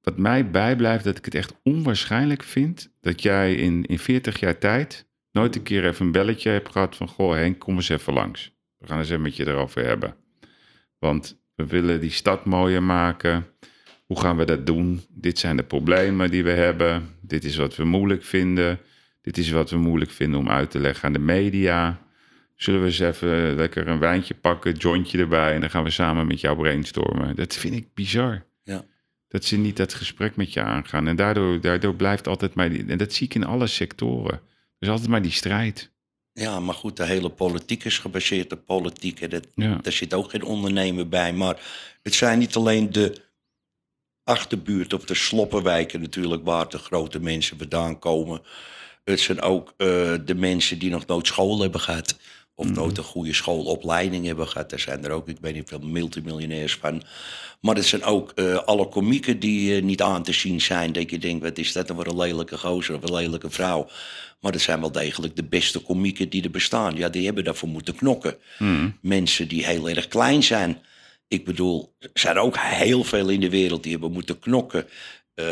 wat 0.00 0.18
mij 0.18 0.50
bijblijft, 0.50 1.04
dat 1.04 1.18
ik 1.18 1.24
het 1.24 1.34
echt 1.34 1.54
onwaarschijnlijk 1.62 2.42
vind 2.42 2.92
dat 3.00 3.22
jij 3.22 3.54
in, 3.54 3.84
in 3.84 3.98
40 3.98 4.40
jaar 4.40 4.58
tijd 4.58 5.08
nooit 5.32 5.56
een 5.56 5.62
keer 5.62 5.86
even 5.86 6.06
een 6.06 6.12
belletje 6.12 6.50
hebt 6.50 6.70
gehad 6.72 6.96
van, 6.96 7.08
goh 7.08 7.34
Henk, 7.34 7.58
kom 7.58 7.74
eens 7.74 7.88
even 7.88 8.12
langs. 8.12 8.52
We 8.78 8.86
gaan 8.86 8.98
eens 8.98 9.08
even 9.10 9.22
met 9.22 9.36
je 9.36 9.46
erover 9.46 9.84
hebben. 9.84 10.16
Want 10.98 11.40
we 11.54 11.66
willen 11.66 12.00
die 12.00 12.10
stad 12.10 12.44
mooier 12.44 12.82
maken. 12.82 13.46
Hoe 14.06 14.20
gaan 14.20 14.36
we 14.36 14.44
dat 14.44 14.66
doen? 14.66 15.00
Dit 15.08 15.38
zijn 15.38 15.56
de 15.56 15.62
problemen 15.62 16.30
die 16.30 16.44
we 16.44 16.50
hebben. 16.50 17.16
Dit 17.20 17.44
is 17.44 17.56
wat 17.56 17.76
we 17.76 17.84
moeilijk 17.84 18.24
vinden. 18.24 18.78
Dit 19.22 19.38
is 19.38 19.50
wat 19.50 19.70
we 19.70 19.76
moeilijk 19.76 20.10
vinden 20.10 20.40
om 20.40 20.48
uit 20.48 20.70
te 20.70 20.78
leggen 20.78 21.04
aan 21.04 21.12
de 21.12 21.18
media. 21.18 22.06
Zullen 22.54 22.80
we 22.80 22.86
eens 22.86 22.98
even 22.98 23.54
lekker 23.54 23.88
een 23.88 23.98
wijntje 23.98 24.34
pakken, 24.34 24.72
jointje 24.72 25.18
erbij 25.18 25.54
en 25.54 25.60
dan 25.60 25.70
gaan 25.70 25.84
we 25.84 25.90
samen 25.90 26.26
met 26.26 26.40
jou 26.40 26.56
brainstormen. 26.56 27.36
Dat 27.36 27.54
vind 27.54 27.74
ik 27.74 27.94
bizar. 27.94 28.44
Ja. 28.62 28.84
Dat 29.28 29.44
ze 29.44 29.56
niet 29.56 29.76
dat 29.76 29.94
gesprek 29.94 30.36
met 30.36 30.52
je 30.52 30.62
aangaan. 30.62 31.08
En 31.08 31.16
daardoor, 31.16 31.60
daardoor 31.60 31.94
blijft 31.94 32.28
altijd 32.28 32.54
maar 32.54 32.70
die, 32.70 32.84
en 32.86 32.98
dat 32.98 33.12
zie 33.12 33.26
ik 33.26 33.34
in 33.34 33.44
alle 33.44 33.66
sectoren. 33.66 34.34
Er 34.34 34.86
is 34.86 34.88
altijd 34.88 35.08
maar 35.08 35.22
die 35.22 35.30
strijd. 35.30 35.92
Ja, 36.38 36.60
maar 36.60 36.74
goed, 36.74 36.96
de 36.96 37.04
hele 37.04 37.28
politiek 37.28 37.84
is 37.84 37.98
gebaseerd 37.98 38.52
op 38.52 38.66
politiek. 38.66 39.20
En 39.20 39.30
dat, 39.30 39.46
Ja. 39.54 39.78
Daar 39.82 39.92
zit 39.92 40.14
ook 40.14 40.30
geen 40.30 40.42
ondernemer 40.42 41.08
bij. 41.08 41.32
Maar 41.32 41.60
het 42.02 42.14
zijn 42.14 42.38
niet 42.38 42.56
alleen 42.56 42.92
de 42.92 43.16
achterbuurt 44.24 44.92
of 44.92 45.04
de 45.04 45.14
sloppenwijken 45.14 46.00
natuurlijk... 46.00 46.44
waar 46.44 46.68
de 46.68 46.78
grote 46.78 47.20
mensen 47.20 47.58
vandaan 47.58 47.98
komen. 47.98 48.42
Het 49.04 49.20
zijn 49.20 49.40
ook 49.40 49.74
eh, 49.76 49.86
de 50.24 50.34
mensen 50.34 50.78
die 50.78 50.90
nog 50.90 51.06
nooit 51.06 51.26
school 51.26 51.60
hebben 51.60 51.80
gehad... 51.80 52.18
of 52.58 52.70
nooit 52.70 52.98
een 52.98 53.04
goede 53.04 53.32
schoolopleiding 53.34 54.26
hebben 54.26 54.48
gehad. 54.48 54.70
Daar 54.70 54.78
zijn 54.78 55.04
er 55.04 55.10
ook, 55.10 55.28
ik 55.28 55.36
weet 55.40 55.54
niet 55.54 55.68
veel, 55.68 55.78
multimiljonairs 55.78 56.74
van. 56.74 57.02
Maar 57.60 57.74
het 57.74 57.84
zijn 57.84 58.04
ook 58.04 58.32
eh, 58.34 58.54
alle 58.54 58.88
komieken 58.88 59.38
die 59.38 59.76
eh, 59.76 59.82
niet 59.82 60.02
aan 60.02 60.22
te 60.22 60.32
zien 60.32 60.60
zijn. 60.60 60.92
Dat 60.92 61.10
je 61.10 61.18
denkt, 61.18 61.42
wat 61.42 61.58
is 61.58 61.72
dat 61.72 61.88
nou 61.88 62.02
voor 62.02 62.12
een 62.12 62.18
lelijke 62.18 62.58
gozer 62.58 62.94
of 62.94 63.02
een 63.02 63.14
lelijke 63.14 63.50
vrouw. 63.50 63.88
Maar 64.40 64.52
dat 64.52 64.60
zijn 64.60 64.80
wel 64.80 64.92
degelijk 64.92 65.36
de 65.36 65.44
beste 65.44 65.78
komieken 65.78 66.28
die 66.28 66.42
er 66.42 66.50
bestaan. 66.50 66.96
Ja, 66.96 67.08
die 67.08 67.24
hebben 67.24 67.44
daarvoor 67.44 67.68
moeten 67.68 67.94
knokken. 67.94 68.36
Mensen 69.00 69.48
die 69.48 69.66
heel 69.66 69.88
erg 69.88 70.08
klein 70.08 70.42
zijn. 70.42 70.78
Ik 71.28 71.44
bedoel, 71.44 71.94
er 71.98 72.10
zijn 72.14 72.38
ook 72.38 72.56
heel 72.58 73.04
veel 73.04 73.28
in 73.28 73.40
de 73.40 73.50
wereld 73.50 73.82
die 73.82 73.92
hebben 73.92 74.12
moeten 74.12 74.38
knokken. 74.38 74.86
Eh, 75.34 75.46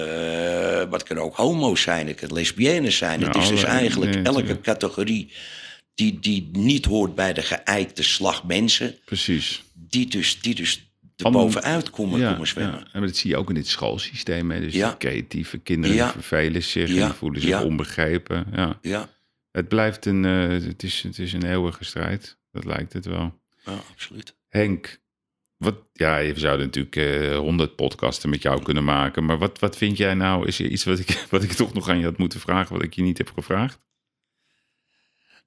maar 0.74 0.98
het 0.98 1.02
kan 1.02 1.18
ook 1.18 1.36
homo's 1.36 1.82
zijn, 1.82 2.06
het 2.06 2.16
kan 2.16 2.32
lesbiennes 2.32 2.96
zijn. 2.96 3.22
het 3.22 3.36
is 3.36 3.48
dus 3.48 3.62
eigenlijk 3.62 4.14
nee, 4.14 4.22
elke 4.22 4.60
categorie 4.60 5.32
die, 5.96 6.18
die 6.20 6.48
niet 6.52 6.84
hoort 6.84 7.14
bij 7.14 7.32
de 7.32 7.42
geëikte 7.42 8.02
slag 8.02 8.44
mensen. 8.44 8.94
Precies. 9.04 9.62
Die 9.74 10.06
dus, 10.06 10.40
die 10.40 10.54
dus 10.54 10.90
er 11.16 11.30
bovenuit 11.30 11.90
komen, 11.90 12.20
ja, 12.20 12.32
komen 12.32 12.46
zwemmen. 12.46 12.78
ja. 12.78 12.86
En 12.92 13.00
dat 13.00 13.16
zie 13.16 13.30
je 13.30 13.36
ook 13.36 13.48
in 13.48 13.54
dit 13.54 13.66
schoolsysteem. 13.66 14.50
Hè. 14.50 14.60
Dus 14.60 14.74
Ja. 14.74 14.94
creatieve 14.98 15.58
kinderen 15.58 16.10
vervelen 16.10 16.62
zich 16.62 17.16
voelen 17.16 17.40
zich 17.40 17.62
onbegrepen. 17.62 18.46
Ja. 18.52 18.78
Ja, 18.82 19.08
Het 19.50 19.68
blijft 19.68 20.06
een, 20.06 20.24
eh, 20.24 20.48
het, 20.48 20.82
is, 20.82 21.02
het 21.02 21.18
is 21.18 21.32
een 21.32 21.44
eeuwige 21.44 21.84
strijd. 21.84 22.38
Dat 22.52 22.64
lijkt 22.64 22.92
het 22.92 23.04
wel. 23.04 23.40
ja 23.64 23.78
absoluut. 23.92 24.34
Henk, 24.48 25.00
wat, 25.56 25.76
ja, 25.92 26.18
we 26.18 26.38
zouden 26.38 26.66
natuurlijk 26.66 26.96
eh, 26.96 27.36
honderd 27.36 27.76
podcasten 27.76 28.30
met 28.30 28.42
jou 28.42 28.62
kunnen 28.62 28.84
maken. 28.84 29.24
Maar 29.24 29.38
wat, 29.38 29.58
wat 29.58 29.76
vind 29.76 29.96
jij 29.96 30.14
nou? 30.14 30.46
Is 30.46 30.58
er 30.58 30.66
iets 30.66 30.84
wat 30.84 30.98
ik, 30.98 31.24
wat 31.30 31.42
ik 31.42 31.52
toch 31.52 31.72
nog 31.74 31.88
aan 31.88 31.98
je 31.98 32.04
had 32.04 32.18
moeten 32.18 32.40
vragen, 32.40 32.74
wat 32.74 32.84
ik 32.84 32.94
je 32.94 33.02
niet 33.02 33.18
heb 33.18 33.30
gevraagd? 33.34 33.84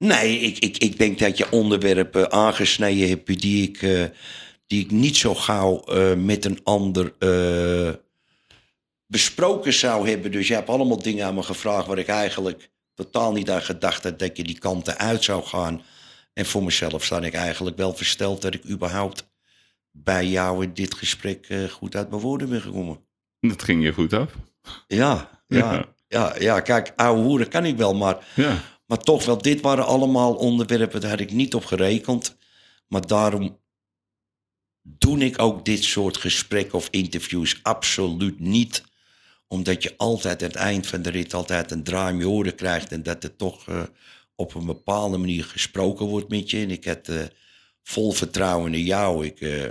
Nee, 0.04 0.38
ik, 0.38 0.58
ik, 0.58 0.78
ik 0.78 0.98
denk 0.98 1.18
dat 1.18 1.38
je 1.38 1.50
onderwerpen 1.50 2.32
aangesneden 2.32 3.08
hebt 3.08 3.40
die 3.40 3.68
ik, 3.68 3.82
eh, 3.82 4.04
die 4.66 4.84
ik 4.84 4.90
niet 4.90 5.16
zo 5.16 5.34
gauw 5.34 5.84
eh, 5.84 6.14
met 6.14 6.44
een 6.44 6.60
ander 6.62 7.12
eh, 7.18 7.94
besproken 9.06 9.72
zou 9.72 10.08
hebben. 10.08 10.30
Dus 10.30 10.48
je 10.48 10.54
hebt 10.54 10.68
allemaal 10.68 11.02
dingen 11.02 11.26
aan 11.26 11.34
me 11.34 11.42
gevraagd 11.42 11.86
waar 11.86 11.98
ik 11.98 12.08
eigenlijk 12.08 12.70
totaal 12.94 13.32
niet 13.32 13.50
aan 13.50 13.62
gedacht 13.62 14.02
had 14.02 14.18
dat 14.18 14.36
je 14.36 14.42
die 14.42 14.58
kanten 14.58 14.98
uit 14.98 15.24
zou 15.24 15.42
gaan. 15.42 15.82
En 16.32 16.46
voor 16.46 16.64
mezelf 16.64 17.04
sta 17.04 17.20
ik 17.20 17.34
eigenlijk 17.34 17.76
wel 17.76 17.94
versteld 17.94 18.42
dat 18.42 18.54
ik 18.54 18.68
überhaupt 18.68 19.30
bij 19.90 20.26
jou 20.26 20.62
in 20.62 20.74
dit 20.74 20.94
gesprek 20.94 21.46
eh, 21.48 21.64
goed 21.64 21.96
uit 21.96 22.10
mijn 22.10 22.22
woorden 22.22 22.48
ben 22.48 22.60
gekomen. 22.60 23.00
Dat 23.40 23.62
ging 23.62 23.84
je 23.84 23.92
goed 23.92 24.12
af. 24.12 24.32
Ja, 24.86 25.42
ja, 25.46 25.84
ja, 26.08 26.34
ja, 26.38 26.60
kijk, 26.60 26.92
ouwe 26.96 27.22
hoeren 27.22 27.48
kan 27.48 27.64
ik 27.64 27.76
wel, 27.76 27.94
maar 27.94 28.26
Ja, 28.34 28.62
maar 28.90 28.98
toch 28.98 29.24
wel, 29.24 29.42
dit 29.42 29.60
waren 29.60 29.86
allemaal 29.86 30.34
onderwerpen, 30.34 31.00
daar 31.00 31.10
had 31.10 31.20
ik 31.20 31.32
niet 31.32 31.54
op 31.54 31.64
gerekend. 31.64 32.36
Maar 32.88 33.06
daarom 33.06 33.58
doe 34.82 35.18
ik 35.18 35.38
ook 35.38 35.64
dit 35.64 35.84
soort 35.84 36.16
gesprekken 36.16 36.74
of 36.74 36.88
interviews 36.90 37.60
absoluut 37.62 38.40
niet. 38.40 38.84
Omdat 39.48 39.82
je 39.82 39.94
altijd 39.96 40.42
aan 40.42 40.48
het 40.48 40.56
eind 40.56 40.86
van 40.86 41.02
de 41.02 41.10
rit 41.10 41.34
altijd 41.34 41.70
een 41.70 41.82
draai 41.82 42.14
om 42.14 42.20
je 42.20 42.28
oren 42.28 42.54
krijgt. 42.54 42.92
En 42.92 43.02
dat 43.02 43.24
er 43.24 43.36
toch 43.36 43.68
eh, 43.68 43.82
op 44.34 44.54
een 44.54 44.66
bepaalde 44.66 45.16
manier 45.16 45.44
gesproken 45.44 46.06
wordt 46.06 46.28
met 46.28 46.50
je. 46.50 46.58
En 46.58 46.70
ik 46.70 46.84
heb 46.84 47.08
eh, 47.08 47.22
vol 47.82 48.12
vertrouwen 48.12 48.74
in 48.74 48.84
jou. 48.84 49.26
Ik, 49.26 49.40
eh, 49.40 49.68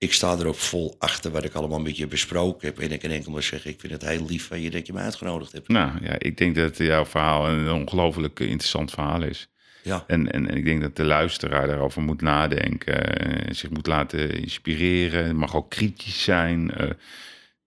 ik 0.00 0.12
sta 0.12 0.38
er 0.38 0.46
ook 0.46 0.54
vol 0.54 0.94
achter 0.98 1.30
wat 1.30 1.44
ik 1.44 1.54
allemaal 1.54 1.80
met 1.80 1.96
je 1.96 2.06
besproken 2.06 2.66
heb. 2.66 2.78
En 2.78 2.92
ik 2.92 3.00
kan 3.00 3.10
enkel 3.10 3.32
maar 3.32 3.42
zeggen, 3.42 3.70
ik 3.70 3.80
vind 3.80 3.92
het 3.92 4.04
heel 4.04 4.26
lief 4.26 4.46
van 4.46 4.60
je 4.60 4.70
dat 4.70 4.86
je 4.86 4.92
me 4.92 4.98
uitgenodigd 4.98 5.52
hebt. 5.52 5.68
nou 5.68 5.90
ja, 6.02 6.14
ik 6.18 6.36
denk 6.36 6.54
dat 6.54 6.76
jouw 6.76 7.04
verhaal 7.04 7.48
een 7.48 7.70
ongelooflijk 7.70 8.40
interessant 8.40 8.90
verhaal 8.90 9.22
is. 9.22 9.48
Ja, 9.82 10.04
En, 10.06 10.32
en, 10.32 10.48
en 10.48 10.56
ik 10.56 10.64
denk 10.64 10.80
dat 10.80 10.96
de 10.96 11.04
luisteraar 11.04 11.66
daarover 11.66 12.02
moet 12.02 12.20
nadenken, 12.20 13.16
eh, 13.16 13.54
zich 13.54 13.70
moet 13.70 13.86
laten 13.86 14.30
inspireren, 14.30 15.36
mag 15.36 15.56
ook 15.56 15.70
kritisch 15.70 16.22
zijn, 16.22 16.70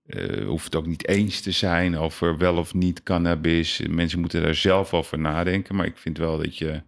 eh, 0.05 0.45
hoeft 0.45 0.65
het 0.65 0.75
ook 0.75 0.85
niet 0.85 1.07
eens 1.07 1.41
te 1.41 1.51
zijn 1.51 1.97
over 1.97 2.37
wel 2.37 2.57
of 2.57 2.73
niet 2.73 3.03
cannabis. 3.03 3.81
Mensen 3.89 4.19
moeten 4.19 4.41
daar 4.41 4.55
zelf 4.55 4.93
over 4.93 5.19
nadenken, 5.19 5.75
maar 5.75 5.85
ik 5.85 5.97
vind 5.97 6.17
wel 6.17 6.37
dat 6.37 6.57
je 6.57 6.81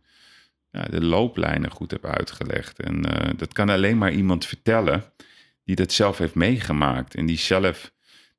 ja, 0.72 0.84
de 0.84 1.02
looplijnen 1.02 1.72
goed 1.72 1.92
hebt 1.92 2.06
uitgelegd. 2.06 2.80
En 2.80 3.02
dat 3.38 3.54
kan 3.54 3.70
alleen 3.70 3.98
maar 3.98 4.12
iemand 4.12 4.46
vertellen 4.46 5.14
die 5.66 5.76
dat 5.76 5.92
zelf 5.92 6.18
heeft 6.18 6.36
meegemaakt 6.36 7.16
en 7.16 7.26
die 7.26 7.38
zelf 7.38 7.94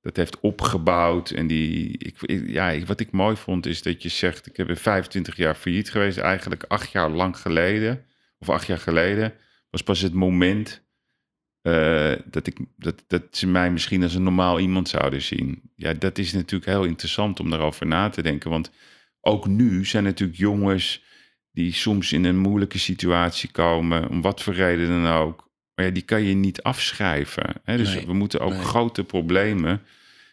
dat 0.07 0.17
heeft 0.17 0.41
opgebouwd. 0.41 1.31
En 1.31 1.47
die, 1.47 1.99
ik, 1.99 2.17
ja, 2.47 2.85
wat 2.85 3.01
ik 3.01 3.11
mooi 3.11 3.37
vond 3.37 3.67
is 3.67 3.83
dat 3.83 4.03
je 4.03 4.09
zegt, 4.09 4.47
ik 4.47 4.67
ben 4.67 4.77
25 4.77 5.37
jaar 5.37 5.55
failliet 5.55 5.91
geweest. 5.91 6.19
Eigenlijk 6.19 6.65
acht 6.69 6.93
jaar 6.93 7.11
lang 7.11 7.39
geleden, 7.39 8.05
of 8.39 8.51
acht 8.51 8.67
jaar 8.67 8.79
geleden, 8.79 9.35
was 9.71 9.83
pas 9.83 10.01
het 10.01 10.13
moment 10.13 10.85
eh, 11.63 12.13
dat, 12.25 12.47
ik, 12.47 12.59
dat, 12.77 13.05
dat 13.07 13.23
ze 13.31 13.47
mij 13.47 13.71
misschien 13.71 14.03
als 14.03 14.15
een 14.15 14.23
normaal 14.23 14.61
iemand 14.61 14.89
zouden 14.89 15.23
zien. 15.23 15.71
Ja, 15.75 15.93
dat 15.93 16.19
is 16.19 16.33
natuurlijk 16.33 16.71
heel 16.71 16.85
interessant 16.85 17.41
om 17.41 17.51
daarover 17.51 17.87
na 17.87 18.09
te 18.09 18.23
denken. 18.23 18.51
Want 18.51 18.71
ook 19.21 19.47
nu 19.47 19.85
zijn 19.85 20.05
natuurlijk 20.05 20.39
jongens 20.39 21.05
die 21.53 21.73
soms 21.73 22.13
in 22.13 22.25
een 22.25 22.39
moeilijke 22.39 22.79
situatie 22.79 23.51
komen, 23.51 24.09
om 24.09 24.23
wat 24.23 24.43
voor 24.43 24.55
reden 24.55 24.89
dan 24.89 25.07
ook. 25.13 25.46
Maar 25.77 25.85
ja, 25.85 25.91
die 25.91 26.03
kan 26.03 26.23
je 26.23 26.35
niet 26.35 26.63
afschrijven. 26.63 27.55
Hè? 27.65 27.77
Dus 27.77 27.95
Nee, 27.95 28.07
we 28.07 28.13
moeten 28.15 28.41
ook 28.41 28.53
nee. 28.53 28.63
grote 28.63 29.05
problemen, 29.05 29.83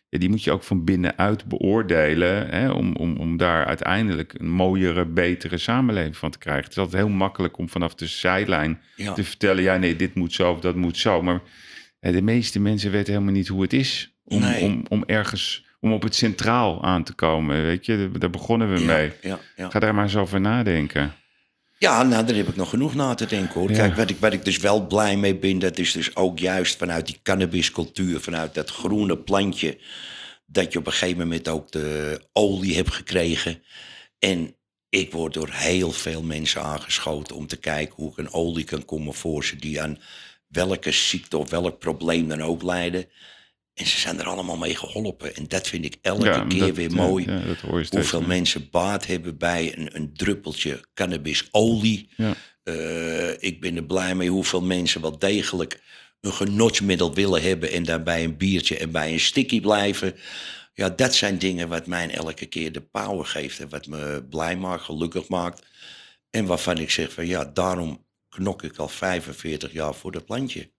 ja, 0.10 0.20
die 0.20 0.30
moet 0.30 0.44
je 0.44 0.52
ook 0.52 0.64
van 0.64 0.84
binnenuit 0.84 1.46
beoordelen. 1.46 2.50
Hè? 2.50 2.72
Om, 2.72 2.96
om, 2.96 3.18
om 3.18 3.38
daar 3.38 3.66
uiteindelijk 3.66 4.34
een 4.38 4.50
mooiere, 4.50 5.06
betere 5.06 5.58
samenleving 5.58 6.18
van 6.18 6.32
te 6.32 6.38
krijgen. 6.38 6.64
Het 6.64 6.72
is 6.72 6.78
altijd 6.78 7.04
heel 7.04 7.12
makkelijk 7.12 7.58
om 7.58 7.70
vanaf 7.70 7.96
de 7.96 8.08
zijlijn 8.08 8.82
ja. 8.96 9.14
te 9.14 9.24
vertellen, 9.24 9.64
ja 9.64 9.78
nee, 9.78 9.96
dit 9.96 10.16
moet 10.16 10.34
zo 10.34 10.52
of 10.52 10.60
dat 10.60 10.76
moet 10.76 10.98
zo. 10.98 11.22
Maar 11.22 11.42
hè, 12.00 12.12
de 12.12 12.22
meeste 12.22 12.60
mensen 12.60 12.92
weten 12.92 13.14
helemaal 13.14 13.34
niet 13.34 13.48
hoe 13.48 13.62
het 13.62 13.74
is 13.74 14.14
om, 14.24 14.40
Nee. 14.40 14.64
om, 14.64 14.86
om 14.90 15.04
ergens, 15.06 15.66
om 15.80 15.94
op 15.94 16.04
het 16.04 16.16
centraal 16.16 16.84
aan 16.84 17.04
te 17.04 17.14
komen. 17.14 17.62
Weet 17.64 17.86
je, 17.86 18.10
daar 18.20 18.30
begonnen 18.30 18.74
we 18.74 18.80
ja, 18.80 18.86
mee. 18.86 19.12
Ja, 19.22 19.40
ja. 19.56 19.70
Ga 19.70 19.80
daar 19.80 19.96
maar 19.96 20.04
eens 20.04 20.16
over 20.16 20.42
nadenken. 20.42 21.14
Ja, 21.84 22.04
nou, 22.04 22.26
daar 22.26 22.36
heb 22.36 22.48
ik 22.48 22.56
nog 22.56 22.70
genoeg 22.70 22.96
na 22.96 23.14
te 23.14 23.26
denken 23.26 23.60
hoor. 23.60 23.70
Ja. 23.70 23.76
Kijk, 23.76 23.96
wat 23.96 24.10
ik, 24.10 24.18
wat 24.20 24.34
ik 24.34 24.46
dus 24.46 24.58
wel 24.58 24.88
blij 24.88 25.18
mee 25.18 25.36
ben, 25.36 25.60
dat 25.60 25.78
is 25.78 25.92
dus 25.92 26.16
ook 26.16 26.40
juist 26.40 26.78
vanuit 26.78 27.06
die 27.06 27.20
cannabiscultuur, 27.24 28.20
vanuit 28.20 28.54
dat 28.54 28.70
groene 28.70 29.18
plantje, 29.18 29.78
dat 30.46 30.74
je 30.74 30.80
op 30.80 30.86
een 30.86 30.92
gegeven 30.92 31.18
moment 31.18 31.48
ook 31.48 31.72
de 31.72 32.22
olie 32.34 32.76
hebt 32.76 32.94
gekregen. 32.94 33.64
En 34.20 34.56
ik 34.90 35.12
word 35.12 35.34
door 35.34 35.50
heel 35.52 35.92
veel 35.92 36.22
mensen 36.22 36.62
aangeschoten 36.62 37.36
om 37.36 37.48
te 37.48 37.58
kijken 37.58 37.96
hoe 37.96 38.12
ik 38.12 38.18
een 38.18 38.34
olie 38.34 38.64
kan 38.66 38.86
komen 38.86 39.14
voor 39.14 39.46
ze 39.46 39.56
die 39.56 39.82
aan 39.82 40.00
welke 40.48 40.92
ziekte 40.92 41.38
of 41.38 41.50
welk 41.50 41.80
probleem 41.80 42.28
dan 42.28 42.42
ook 42.42 42.64
lijden. 42.64 43.06
En 43.74 43.86
ze 43.88 44.00
zijn 44.00 44.20
er 44.20 44.26
allemaal 44.26 44.58
mee 44.58 44.76
geholpen. 44.76 45.36
En 45.36 45.46
dat 45.48 45.68
vind 45.68 45.86
ik 45.86 45.96
elke 46.02 46.26
Ja, 46.26 46.46
keer 46.48 46.60
dat- 46.60 46.76
weer 46.76 46.92
mooi 46.92 47.26
Ja, 47.26 47.42
steeds 47.60 47.90
hoeveel 47.90 48.22
mensen 48.22 48.68
baat 48.72 49.06
hebben 49.06 49.38
bij 49.38 49.78
een, 49.78 49.96
een 49.96 50.14
druppeltje 50.14 50.84
cannabisolie. 50.94 52.10
Ja. 52.18 52.34
Eh, 52.64 53.30
ik 53.44 53.62
ben 53.62 53.76
er 53.76 53.84
blij 53.84 54.16
mee 54.16 54.30
hoeveel 54.30 54.62
mensen 54.62 55.02
wel 55.02 55.18
degelijk 55.20 55.82
een 56.22 56.34
genotsmiddel 56.34 57.14
willen 57.14 57.42
hebben 57.42 57.72
en 57.72 57.84
daarbij 57.84 58.24
een 58.24 58.38
biertje 58.38 58.78
en 58.78 58.92
bij 58.92 59.12
een 59.14 59.20
sticky 59.20 59.62
blijven. 59.62 60.16
Ja, 60.74 60.90
dat 60.90 61.16
zijn 61.16 61.38
dingen 61.38 61.68
wat 61.68 61.88
mij 61.88 62.10
elke 62.10 62.46
keer 62.46 62.72
de 62.72 62.82
power 62.82 63.26
geeft 63.26 63.60
en 63.60 63.70
wat 63.70 63.88
me 63.88 64.26
blij 64.30 64.58
maakt, 64.58 64.84
gelukkig 64.84 65.28
maakt. 65.28 65.66
En 66.30 66.46
waarvan 66.46 66.78
ik 66.78 66.90
zeg 66.92 67.12
van 67.14 67.28
ja, 67.28 67.46
daarom 67.46 68.06
knok 68.30 68.64
ik 68.64 68.78
al 68.78 68.88
45 68.88 69.72
jaar 69.72 69.96
voor 69.96 70.12
dat 70.12 70.26
plantje. 70.26 70.72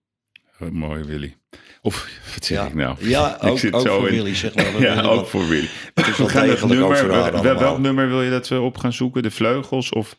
Oh, 0.59 0.69
mooi, 0.69 1.03
Willy. 1.03 1.37
Of, 1.81 2.07
wat 2.33 2.45
zeg 2.45 2.57
Ja, 2.57 2.65
ik 2.65 2.73
nou? 2.73 3.07
ja 3.09 3.35
Ik 3.41 3.43
ook, 3.43 3.59
zit 3.59 3.73
ook 3.73 3.81
zo 3.87 3.99
voor 3.99 4.07
in- 4.09 4.15
Willy, 4.15 4.35
zeg 4.35 4.55
maar. 4.55 4.81
Ja, 4.81 5.01
ook 5.01 5.27
voor 5.27 5.47
Willy. 5.47 5.69
Het 5.93 6.07
is 6.07 6.17
wel 6.17 6.27
degelijk 6.27 6.65
nummer, 6.65 7.07
wel- 7.07 7.57
welk 7.59 7.79
nummer 7.79 8.07
wil 8.07 8.21
je 8.21 8.29
dat 8.29 8.47
we 8.47 8.59
op 8.59 8.77
gaan 8.77 8.93
zoeken? 8.93 9.23
De 9.23 9.31
vleugels 9.31 9.89
of... 9.89 10.17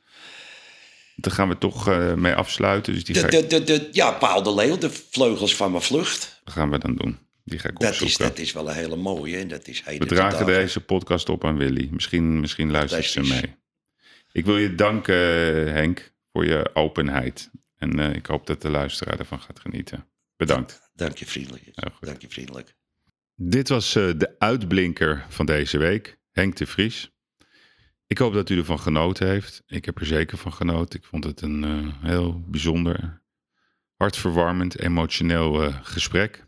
Daar 1.16 1.32
gaan 1.34 1.48
we 1.48 1.58
toch 1.58 1.88
eh, 1.88 2.14
mee 2.14 2.34
afsluiten. 2.34 2.92
Dus 2.92 3.04
die 3.04 3.14
ga 3.14 3.26
De, 3.26 3.36
ik, 3.38 3.50
de, 3.50 3.64
de, 3.64 3.78
de, 3.78 3.88
ja, 3.92 4.10
Paul 4.12 4.42
de 4.42 4.54
Leeuw, 4.54 4.78
de 4.78 4.90
vleugels 5.10 5.56
van 5.56 5.70
mijn 5.70 5.82
vlucht. 5.82 6.40
dat 6.44 6.54
gaan 6.54 6.70
we 6.70 6.78
dan 6.78 6.94
doen. 6.94 7.18
Die 7.44 7.58
ga 7.58 7.68
ik 7.68 7.78
Dat 7.78 8.00
is, 8.00 8.16
dat 8.16 8.38
is 8.38 8.52
wel 8.52 8.68
een 8.68 8.74
hele 8.74 8.96
mooie. 8.96 9.36
En 9.36 9.48
dat 9.48 9.68
is 9.68 9.82
We 9.84 10.06
dragen 10.06 10.46
deze 10.46 10.80
podcast 10.80 11.28
op 11.28 11.44
aan 11.44 11.56
Willy. 11.56 11.88
Misschien, 11.90 12.40
misschien 12.40 12.70
luistert 12.70 13.04
ze 13.04 13.20
mee. 13.20 13.54
Ik 14.32 14.44
wil 14.44 14.56
je 14.58 14.74
danken, 14.74 15.14
Henk, 15.72 16.12
voor 16.32 16.46
je 16.46 16.70
openheid. 16.74 17.50
En 17.78 18.00
eh, 18.00 18.14
ik 18.14 18.26
hoop 18.26 18.46
dat 18.46 18.62
de 18.62 18.70
luisteraar 18.70 19.18
ervan 19.18 19.40
gaat 19.40 19.60
genieten. 19.60 20.06
Bedankt. 20.36 20.90
Dank 20.94 21.16
je 21.16 21.26
vriendelijk. 21.26 21.72
Dank 22.00 22.20
je 22.20 22.28
vriendelijk. 22.28 22.76
Dit 23.34 23.68
was 23.68 23.94
eh, 23.94 24.10
de 24.16 24.38
uitblinker 24.38 25.26
van 25.28 25.46
deze 25.46 25.78
week, 25.78 26.18
Henk 26.30 26.56
de 26.56 26.66
Vries. 26.66 27.10
Ik 28.06 28.18
hoop 28.18 28.32
dat 28.32 28.50
u 28.50 28.58
ervan 28.58 28.78
genoten 28.78 29.28
heeft. 29.28 29.62
Ik 29.66 29.84
heb 29.84 30.00
er 30.00 30.06
zeker 30.06 30.38
van 30.38 30.52
genoten. 30.52 30.98
Ik 30.98 31.04
vond 31.04 31.24
het 31.24 31.40
een 31.40 31.64
eh, 31.64 32.02
heel 32.02 32.40
bijzonder, 32.40 33.22
hartverwarmend, 33.96 34.78
emotioneel 34.78 35.62
eh, 35.62 35.78
gesprek. 35.82 36.46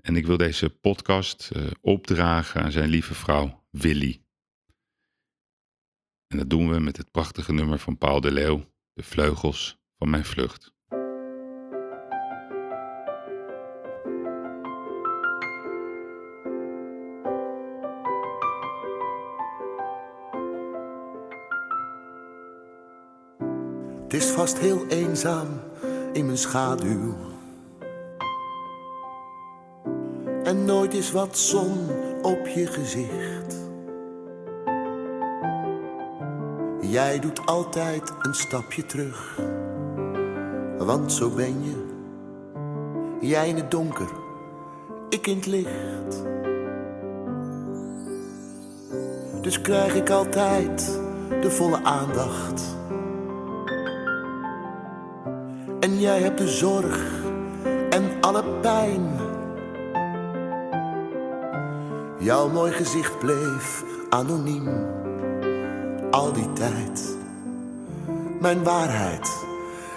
En 0.00 0.16
ik 0.16 0.26
wil 0.26 0.36
deze 0.36 0.70
podcast 0.70 1.50
opdragen 1.80 2.62
aan 2.62 2.72
zijn 2.72 2.88
lieve 2.88 3.14
vrouw 3.14 3.66
Willy. 3.70 4.24
En 6.26 6.38
dat 6.38 6.50
doen 6.50 6.70
we 6.70 6.80
met 6.80 6.96
het 6.96 7.10
prachtige 7.10 7.52
nummer 7.52 7.78
van 7.78 7.98
Paul 7.98 8.20
de 8.20 8.32
Leeuw, 8.32 8.72
De 8.92 9.02
Vleugels 9.02 9.78
van 9.98 10.10
Mijn 10.10 10.24
Vlucht. 10.24 10.75
Vast 24.46 24.58
heel 24.58 24.86
eenzaam 24.88 25.46
in 26.12 26.26
mijn 26.26 26.38
schaduw. 26.38 27.14
En 30.42 30.64
nooit 30.64 30.94
is 30.94 31.12
wat 31.12 31.38
zon 31.38 31.88
op 32.22 32.46
je 32.46 32.66
gezicht. 32.66 33.56
Jij 36.80 37.18
doet 37.18 37.46
altijd 37.46 38.12
een 38.22 38.34
stapje 38.34 38.86
terug. 38.86 39.38
Want 40.78 41.12
zo 41.12 41.30
ben 41.30 41.64
je. 41.64 41.86
Jij 43.20 43.48
in 43.48 43.56
het 43.56 43.70
donker, 43.70 44.08
ik 45.08 45.26
in 45.26 45.36
het 45.36 45.46
licht. 45.46 46.24
Dus 49.40 49.60
krijg 49.60 49.94
ik 49.94 50.10
altijd 50.10 51.00
de 51.40 51.50
volle 51.50 51.82
aandacht. 51.82 52.76
En 55.86 56.00
jij 56.00 56.20
hebt 56.20 56.38
de 56.38 56.48
zorg 56.48 57.00
en 57.90 58.10
alle 58.20 58.44
pijn. 58.60 59.02
Jouw 62.18 62.48
mooi 62.48 62.72
gezicht 62.72 63.18
bleef 63.18 63.84
anoniem 64.08 64.68
al 66.10 66.32
die 66.32 66.52
tijd. 66.52 67.16
Mijn 68.40 68.62
waarheid 68.62 69.30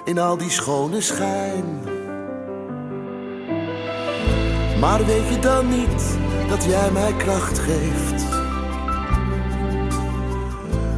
in 0.05 0.19
al 0.19 0.37
die 0.37 0.49
schone 0.49 1.01
schijn. 1.01 1.79
Maar 4.79 5.05
weet 5.05 5.27
je 5.29 5.39
dan 5.39 5.69
niet 5.69 6.17
dat 6.49 6.63
jij 6.63 6.91
mij 6.91 7.13
kracht 7.13 7.59
geeft? 7.59 8.25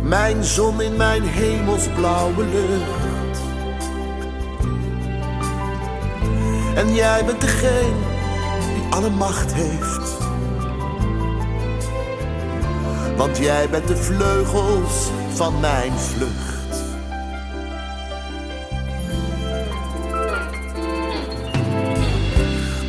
Mijn 0.03 0.43
zon 0.43 0.81
in 0.81 0.97
mijn 0.97 1.23
hemelsblauwe 1.23 2.43
lucht. 2.43 3.00
En 6.81 6.93
jij 6.93 7.25
bent 7.25 7.41
degene 7.41 7.99
die 8.73 8.83
alle 8.89 9.09
macht 9.09 9.53
heeft. 9.53 10.17
Want 13.17 13.37
jij 13.37 13.69
bent 13.69 13.87
de 13.87 13.97
vleugels 13.97 15.09
van 15.33 15.59
mijn 15.59 15.91
vlucht. 15.91 16.83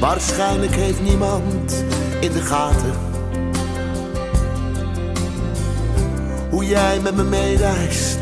Waarschijnlijk 0.00 0.74
heeft 0.74 1.02
niemand 1.02 1.84
in 2.20 2.32
de 2.32 2.40
gaten 2.40 2.94
hoe 6.50 6.66
jij 6.66 7.00
met 7.00 7.16
me 7.16 7.22
meereist 7.22 8.20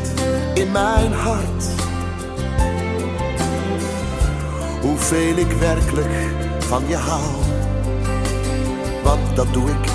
in 0.53 0.71
mijn 0.71 1.11
hart. 1.11 1.70
Hoeveel 5.11 5.37
ik 5.37 5.51
werkelijk 5.51 6.07
van 6.59 6.87
je 6.87 6.95
hou, 6.95 7.31
want 9.03 9.35
dat 9.35 9.53
doe 9.53 9.69
ik. 9.69 9.85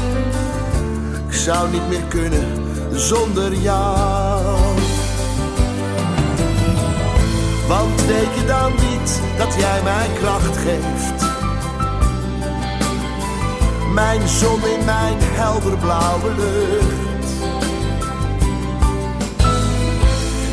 Ik 1.28 1.34
zou 1.34 1.70
niet 1.70 1.88
meer 1.88 2.02
kunnen 2.09 2.47
zonder 2.93 3.55
jou. 3.55 4.44
Want 7.68 8.05
weet 8.06 8.34
je 8.34 8.44
dan 8.47 8.72
niet 8.72 9.20
dat 9.38 9.55
jij 9.55 9.82
mij 9.82 10.06
kracht 10.18 10.56
geeft? 10.56 11.24
Mijn 13.93 14.28
zon 14.28 14.66
in 14.66 14.84
mijn 14.84 15.16
helderblauwe 15.18 16.30
lucht. 16.36 17.30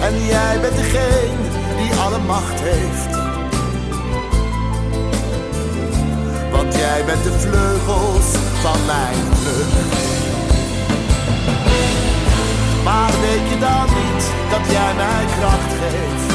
En 0.01 0.25
jij 0.25 0.59
bent 0.61 0.75
degene 0.75 1.47
die 1.77 1.99
alle 1.99 2.19
macht 2.19 2.59
heeft. 2.59 3.12
Jij 6.89 7.05
bent 7.05 7.23
de 7.23 7.31
vleugels 7.31 8.29
van 8.65 8.85
mijn 8.85 9.21
vlucht. 9.39 10.01
Maar 12.83 13.13
weet 13.25 13.45
je 13.51 13.57
dan 13.59 13.87
niet 14.01 14.23
dat 14.53 14.71
jij 14.75 14.93
mij 15.03 15.25
kracht 15.37 15.73
geeft? 15.81 16.29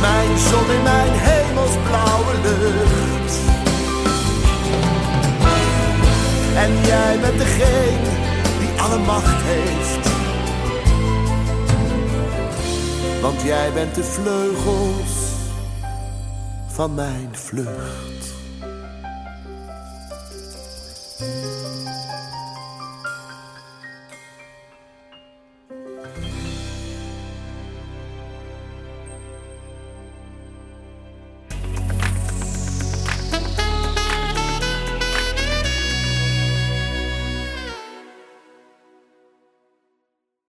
Mijn 0.00 0.38
zon 0.38 0.70
in 0.76 0.82
mijn 0.82 1.12
hemelsblauwe 1.28 2.34
lucht. 2.42 3.34
En 6.64 6.72
jij 6.86 7.18
bent 7.20 7.38
degene 7.38 8.10
die 8.60 8.80
alle 8.80 8.98
macht 8.98 9.40
heeft. 9.52 10.08
Want 13.20 13.42
jij 13.42 13.72
bent 13.72 13.94
de 13.94 14.04
vleugels 14.04 15.20
van 16.66 16.94
mijn 16.94 17.29
vlucht. 17.50 18.09